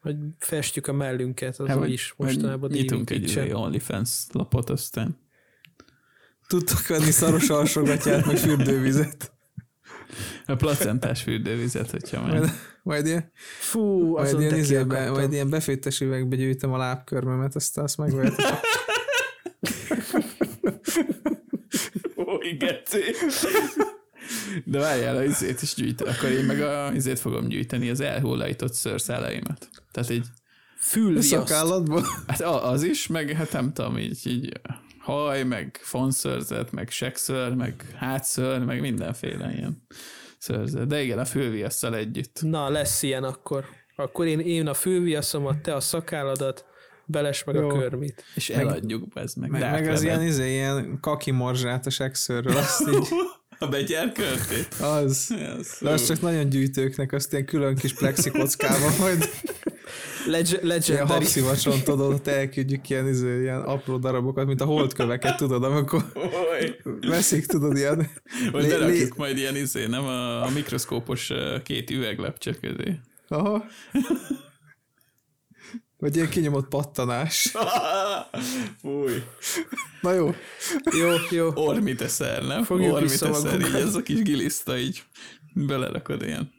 Hogy 0.00 0.16
festjük 0.38 0.86
a 0.86 0.92
mellünket, 0.92 1.58
az 1.58 1.68
Hát, 1.68 1.88
is 1.88 2.14
mostanában 2.16 2.70
Nyitunk 2.70 3.10
egy 3.10 3.52
OnlyFans 3.52 4.26
lapot, 4.32 4.70
aztán 4.70 5.24
Tudtok 6.46 6.86
venni 6.86 7.10
szaros 7.10 7.48
alsogatját, 7.48 8.26
meg 8.26 8.36
fürdővizet. 8.36 9.32
a 10.46 10.54
placentás 10.54 11.22
fürdővizet, 11.22 11.90
hogyha 11.90 12.22
már. 12.22 12.38
Majd, 12.38 12.50
majd 12.82 13.06
ilyen, 13.06 13.30
Fú, 13.58 14.10
majd 14.10 14.26
azon 14.26 14.40
ilyen, 14.40 14.54
izébe, 14.54 15.10
majd 15.10 15.32
ilyen 15.32 15.50
befőttes 15.50 16.00
üvegbe 16.00 16.36
gyűjtöm 16.36 16.72
a 16.72 16.76
lábkörmemet, 16.76 17.54
aztán 17.54 17.84
azt 17.84 17.96
megvehetek. 17.96 18.60
Ó, 22.16 22.38
geci. 22.58 23.00
De 24.64 24.78
várjál, 24.78 25.16
a 25.16 25.22
izét 25.22 25.62
is 25.62 25.74
gyűjt. 25.74 26.00
Akkor 26.00 26.30
én 26.30 26.44
meg 26.44 26.60
a 26.60 26.92
izét 26.94 27.18
fogom 27.18 27.48
gyűjteni, 27.48 27.90
az 27.90 28.00
elhullajtott 28.00 28.72
szőrszálaimat. 28.72 29.68
Tehát 29.90 30.10
így, 30.10 30.26
Fülviaszt. 30.78 31.28
Szakállatból. 31.28 32.04
hát 32.26 32.40
az 32.40 32.82
is, 32.82 33.06
meg 33.06 33.30
hát 33.30 33.52
nem 33.52 33.72
tudom, 33.72 33.98
így, 33.98 34.26
így 34.26 34.60
haj, 34.98 35.42
meg 35.42 35.78
fonszörzet, 35.82 36.72
meg 36.72 36.90
sekször, 36.90 37.54
meg 37.54 37.84
hátször, 37.96 38.58
meg 38.58 38.80
mindenféle 38.80 39.52
ilyen 39.52 39.82
szörzet. 40.38 40.86
De 40.86 41.02
igen, 41.02 41.18
a 41.18 41.24
fülviasszal 41.24 41.96
együtt. 41.96 42.38
Na, 42.42 42.68
lesz 42.68 43.02
ilyen 43.02 43.24
akkor. 43.24 43.64
Akkor 43.96 44.26
én, 44.26 44.40
én 44.40 44.66
a 44.66 44.74
fülviaszomat, 44.74 45.58
te 45.58 45.74
a 45.74 45.80
szakálladat, 45.80 46.64
beles 47.04 47.44
meg 47.44 47.54
Jó. 47.54 47.68
a 47.68 47.78
körmit. 47.78 48.24
És 48.34 48.50
eladjuk, 48.50 49.04
ez 49.14 49.34
meg. 49.34 49.50
Meg, 49.50 49.60
meg 49.60 49.88
az 49.88 50.02
ilyen, 50.02 50.22
izé, 50.22 50.52
ilyen 50.52 50.98
kaki 51.00 51.30
morzsát 51.30 51.86
a 51.86 51.90
sekszörről, 51.90 52.56
azt 52.56 52.88
így, 52.92 53.08
A 53.58 53.66
begyárköltét. 53.66 54.68
az. 54.80 55.26
Yes. 55.38 55.66
De 55.80 55.90
az 55.90 56.06
csak 56.06 56.20
nagyon 56.20 56.48
gyűjtőknek, 56.48 57.12
azt 57.12 57.32
ilyen 57.32 57.44
külön 57.44 57.74
kis 57.76 57.92
plexikockával, 57.94 58.90
majd 58.98 59.30
Leg- 60.26 60.46
ilyen 60.48 60.66
legendary. 60.66 61.08
habszivacson 61.08 61.80
tudod, 61.84 62.12
ott 62.12 62.26
elküldjük 62.26 62.90
ilyen, 62.90 63.08
izé, 63.08 63.40
ilyen 63.40 63.60
apró 63.60 63.96
darabokat, 63.96 64.46
mint 64.46 64.60
a 64.60 64.64
holdköveket, 64.64 65.36
tudod, 65.36 65.64
amikor 65.64 66.04
Oly. 66.14 66.76
veszik, 67.08 67.46
tudod, 67.46 67.76
ilyen 67.76 68.10
Vagy 68.52 68.62
Lé- 68.62 68.70
berakjuk 68.70 68.98
lé- 69.00 69.16
majd 69.16 69.36
ilyen 69.38 69.56
izé, 69.56 69.86
nem 69.86 70.04
a, 70.04 70.42
a 70.44 70.50
mikroszkópos 70.50 71.32
két 71.64 71.90
üveglepcse 71.90 72.54
közé. 72.60 72.98
Aha. 73.28 73.64
Vagy 75.98 76.16
ilyen 76.16 76.28
kinyomott 76.28 76.68
pattanás. 76.68 77.52
Fúj. 78.80 79.12
Na 80.00 80.12
jó. 80.12 80.34
Jó, 80.98 81.08
jó. 81.30 81.50
Ormit 81.54 82.00
eszel, 82.00 82.46
nem? 82.46 82.64
Fogjuk 82.64 82.92
Ormit 82.92 83.10
eszel, 83.10 83.60
így 83.60 83.74
ez 83.74 83.94
a 83.94 84.02
kis 84.02 84.22
giliszta 84.22 84.78
így 84.78 85.02
belerakod 85.54 86.22
ilyen. 86.22 86.54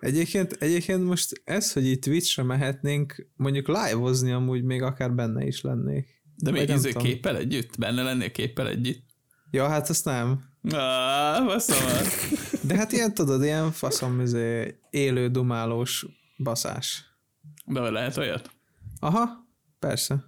Egyébként, 0.00 0.52
egyébként 0.52 1.04
most 1.04 1.40
ez, 1.44 1.72
hogy 1.72 1.86
itt 1.86 2.02
Twitchre 2.02 2.42
mehetnénk, 2.42 3.28
mondjuk 3.36 3.66
live-ozni 3.66 4.32
amúgy 4.32 4.64
még 4.64 4.82
akár 4.82 5.12
benne 5.12 5.46
is 5.46 5.60
lennék. 5.60 6.22
De 6.36 6.50
még 6.50 6.68
izé 6.68 6.92
képpel 6.92 7.36
együtt? 7.36 7.78
Benne 7.78 8.02
lennél 8.02 8.30
képpel 8.30 8.68
együtt? 8.68 9.02
Ja, 9.50 9.68
hát 9.68 9.88
azt 9.88 10.04
nem. 10.04 10.44
Ah, 10.70 11.46
faszom. 11.46 11.76
De 12.62 12.76
hát 12.76 12.92
ilyen 12.92 13.14
tudod, 13.14 13.42
ilyen 13.42 13.72
faszom 13.72 14.20
izé, 14.20 14.78
élő, 14.90 15.28
dumálós 15.28 16.06
baszás. 16.38 17.04
De 17.66 17.80
lehet 17.80 18.16
olyat? 18.16 18.53
Aha, 19.04 19.28
persze. 19.78 20.24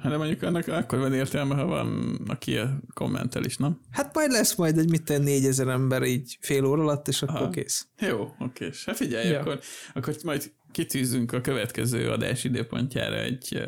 Hát 0.00 0.10
de 0.10 0.16
mondjuk 0.16 0.42
annak 0.42 0.68
akkor 0.68 0.98
van 0.98 1.14
értelme, 1.14 1.54
ha 1.54 1.64
van, 1.66 2.18
aki 2.26 2.56
a 2.56 2.80
kommentel 2.94 3.44
is, 3.44 3.56
nem? 3.56 3.80
Hát 3.90 4.14
majd 4.14 4.30
lesz 4.30 4.54
majd 4.54 4.78
egy 4.78 4.90
mit 4.90 5.18
négyezer 5.18 5.68
ember 5.68 6.02
így 6.02 6.38
fél 6.40 6.64
óra 6.64 6.82
alatt, 6.82 7.08
és 7.08 7.22
akkor 7.22 7.36
Aha. 7.40 7.50
kész. 7.50 7.88
Jó, 7.98 8.34
oké. 8.38 8.70
Hát 8.86 8.96
figyelj, 8.96 9.28
Ja. 9.28 9.40
akkor, 9.40 9.60
akkor 9.94 10.16
majd 10.24 10.52
kitűzünk 10.72 11.32
a 11.32 11.40
következő 11.40 12.10
adás 12.10 12.44
időpontjára 12.44 13.16
egy 13.20 13.62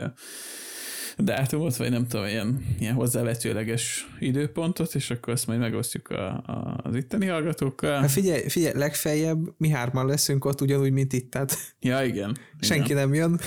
dátumot, 1.18 1.76
vagy 1.76 1.90
nem 1.90 2.06
tudom, 2.06 2.26
ilyen, 2.26 2.64
ilyen 2.78 2.94
hozzávetőleges 2.94 4.08
időpontot, 4.18 4.94
és 4.94 5.10
akkor 5.10 5.32
azt 5.32 5.46
majd 5.46 5.58
megosztjuk 5.58 6.08
a, 6.08 6.28
a, 6.32 6.80
az 6.82 6.94
itteni 6.96 7.26
hallgatókkal. 7.26 8.00
Hát 8.00 8.10
figyelj, 8.10 8.48
figyelj, 8.48 8.74
legfeljebb 8.76 9.54
mi 9.56 9.68
hárman 9.68 10.06
leszünk 10.06 10.44
ott 10.44 10.60
ugyanúgy, 10.60 10.92
mint 10.92 11.12
itt, 11.12 11.30
tehát 11.30 11.56
Ja, 11.80 12.02
igen. 12.04 12.36
senki 12.60 12.90
igen. 12.90 12.96
nem 12.96 13.14
jön. 13.14 13.40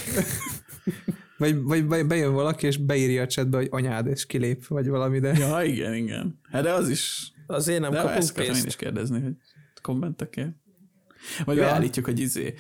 Vagy, 1.38 1.62
vagy 1.62 1.86
be- 1.86 2.04
bejön 2.04 2.34
valaki, 2.34 2.68
és 2.68 2.78
beírja 2.78 3.22
a 3.22 3.28
chatbe, 3.28 3.58
hogy 3.58 3.68
anyád, 3.72 4.08
és 4.08 4.26
kilép, 4.26 4.68
vagy 4.68 4.88
valami, 4.88 5.20
de... 5.20 5.34
Ja, 5.38 5.62
igen, 5.64 5.94
igen. 5.94 6.40
Hát 6.52 6.64
de 6.64 6.72
az 6.72 6.90
is, 6.90 7.32
Azért 7.48 7.80
nem 7.80 7.92
de 7.92 7.98
kapunk 7.98 8.18
ezt 8.18 8.30
akartam 8.30 8.46
én 8.56 8.62
pénzt. 8.62 8.68
is 8.68 8.76
kérdezni, 8.76 9.22
hogy 9.22 9.34
kommentek-e? 9.82 10.56
Vagy 11.46 11.58
Ja. 11.58 11.64
beállítjuk, 11.64 12.06
hogy 12.06 12.20
izé, 12.20 12.54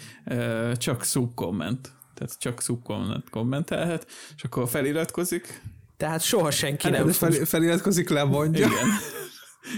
csak 0.73 1.03
szub 1.03 1.33
komment. 1.33 1.91
Tehát 2.17 2.39
csak 2.39 2.61
subkomment 2.61 3.29
kommentelhet, 3.29 4.07
és 4.35 4.43
akkor 4.43 4.69
feliratkozik. 4.69 5.61
Tehát 5.97 6.21
soha 6.21 6.51
senki 6.51 6.87
Hát 6.87 6.97
nem 6.97 7.11
fel, 7.11 7.31
feliratkozik, 7.31 8.09
lemondja. 8.09 8.65
Igen. 8.65 8.87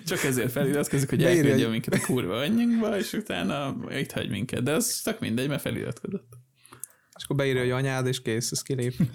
Csak 0.05 0.23
ezért 0.23 0.51
feliratkozik, 0.51 1.09
hogy 1.09 1.23
elküldje 1.23 1.67
minket 1.67 1.93
a 1.93 1.99
kurva 2.05 2.37
anyjunkba, 2.37 2.97
és 2.97 3.13
utána 3.13 3.75
itt 3.89 4.11
hagy 4.11 4.29
minket. 4.29 4.63
De 4.63 4.71
az 4.71 5.01
tök 5.03 5.19
mindegy, 5.19 5.47
mert 5.47 5.61
feliratkozott. 5.61 6.37
És 7.17 7.23
akkor 7.23 7.35
beírja, 7.35 7.61
hogy 7.61 7.71
anyád, 7.71 8.07
és 8.07 8.21
kész, 8.21 8.51
ez 8.51 8.61
kilép. 8.61 8.93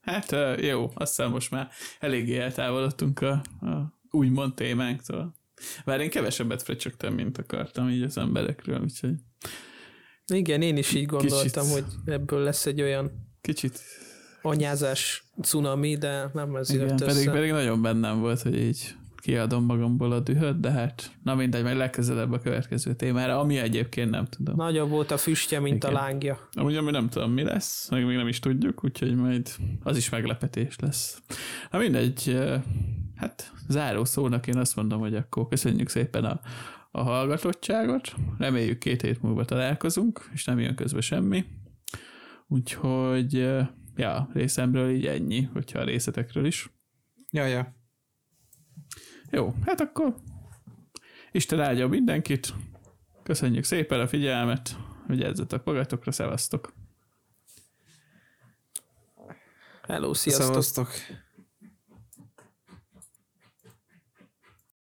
Hát 0.00 0.36
jó, 0.60 0.90
azt 0.94 1.16
hiszem 1.16 1.30
most 1.30 1.50
már 1.50 1.68
eléggé 1.98 2.38
eltávolodtunk 2.38 3.20
a, 3.20 3.30
a 3.60 3.98
úgymond 4.10 4.54
témánktól. 4.54 5.34
Bár 5.84 6.00
én 6.00 6.10
kevesebbet 6.10 6.62
fröcsögtem, 6.62 7.14
mint 7.14 7.38
akartam 7.38 7.88
így 7.88 8.02
az 8.02 8.18
emberekről, 8.18 8.80
úgyhogy 8.80 9.14
Igen, 10.26 10.62
én 10.62 10.76
is 10.76 10.94
így 10.94 11.06
gondoltam, 11.06 11.66
Kicsit. 11.66 11.84
hogy 12.04 12.14
ebből 12.14 12.42
lesz 12.42 12.66
egy 12.66 12.80
olyan 12.80 13.10
kicsit, 13.40 13.80
anyázás 14.42 15.24
cunami, 15.42 15.96
de 15.96 16.30
nem 16.34 16.56
ez 16.56 16.70
igen, 16.70 16.88
jött 16.88 16.98
pedig, 16.98 17.16
össze. 17.16 17.30
pedig 17.30 17.50
nagyon 17.50 17.82
bennem 17.82 18.20
volt, 18.20 18.42
hogy 18.42 18.58
így 18.58 18.94
kiadom 19.20 19.64
magamból 19.64 20.12
a 20.12 20.20
dühöt, 20.20 20.60
de 20.60 20.70
hát 20.70 21.10
na 21.22 21.34
mindegy, 21.34 21.62
majd 21.62 21.76
legközelebb 21.76 22.32
a 22.32 22.38
következő 22.38 22.94
témára, 22.94 23.38
ami 23.38 23.58
egyébként 23.58 24.10
nem 24.10 24.24
tudom. 24.24 24.56
Nagyobb 24.56 24.88
volt 24.88 25.10
a 25.10 25.16
füstje, 25.16 25.60
mint 25.60 25.84
Igen. 25.84 25.96
a 25.96 26.00
lángja. 26.00 26.48
Amúgy 26.52 26.76
ami 26.76 26.90
nem 26.90 27.08
tudom, 27.08 27.32
mi 27.32 27.42
lesz, 27.42 27.88
meg 27.90 28.06
még 28.06 28.16
nem 28.16 28.28
is 28.28 28.38
tudjuk, 28.38 28.84
úgyhogy 28.84 29.14
majd 29.14 29.48
az 29.82 29.96
is 29.96 30.08
meglepetés 30.08 30.78
lesz. 30.78 31.22
Na 31.70 31.78
mindegy, 31.78 32.38
hát 33.16 33.52
záró 33.68 34.04
szónak 34.04 34.46
én 34.46 34.56
azt 34.56 34.76
mondom, 34.76 35.00
hogy 35.00 35.14
akkor 35.14 35.48
köszönjük 35.48 35.88
szépen 35.88 36.24
a, 36.24 36.40
a 36.90 37.02
hallgatottságot, 37.02 38.14
reméljük 38.38 38.78
két 38.78 39.02
hét 39.02 39.22
múlva 39.22 39.44
találkozunk, 39.44 40.30
és 40.32 40.44
nem 40.44 40.58
jön 40.58 40.74
közbe 40.74 41.00
semmi. 41.00 41.44
Úgyhogy, 42.46 43.32
ja, 43.96 44.30
részemről 44.32 44.90
így 44.90 45.06
ennyi, 45.06 45.42
hogyha 45.42 45.78
a 45.78 45.84
részletekről 45.84 46.46
is. 46.46 46.70
Ja, 47.30 47.46
ja. 47.46 47.78
Jó, 49.30 49.54
hát 49.66 49.80
akkor 49.80 50.14
Isten 51.32 51.60
áldja 51.60 51.88
mindenkit, 51.88 52.54
köszönjük 53.22 53.64
szépen 53.64 54.00
a 54.00 54.08
figyelmet, 54.08 54.76
vigyázzatok 55.06 55.64
magatokra, 55.64 56.12
szevasztok! 56.12 56.72
Hello, 59.82 60.14
sziasztok! 60.14 60.46
Szevasztok. 60.46 60.88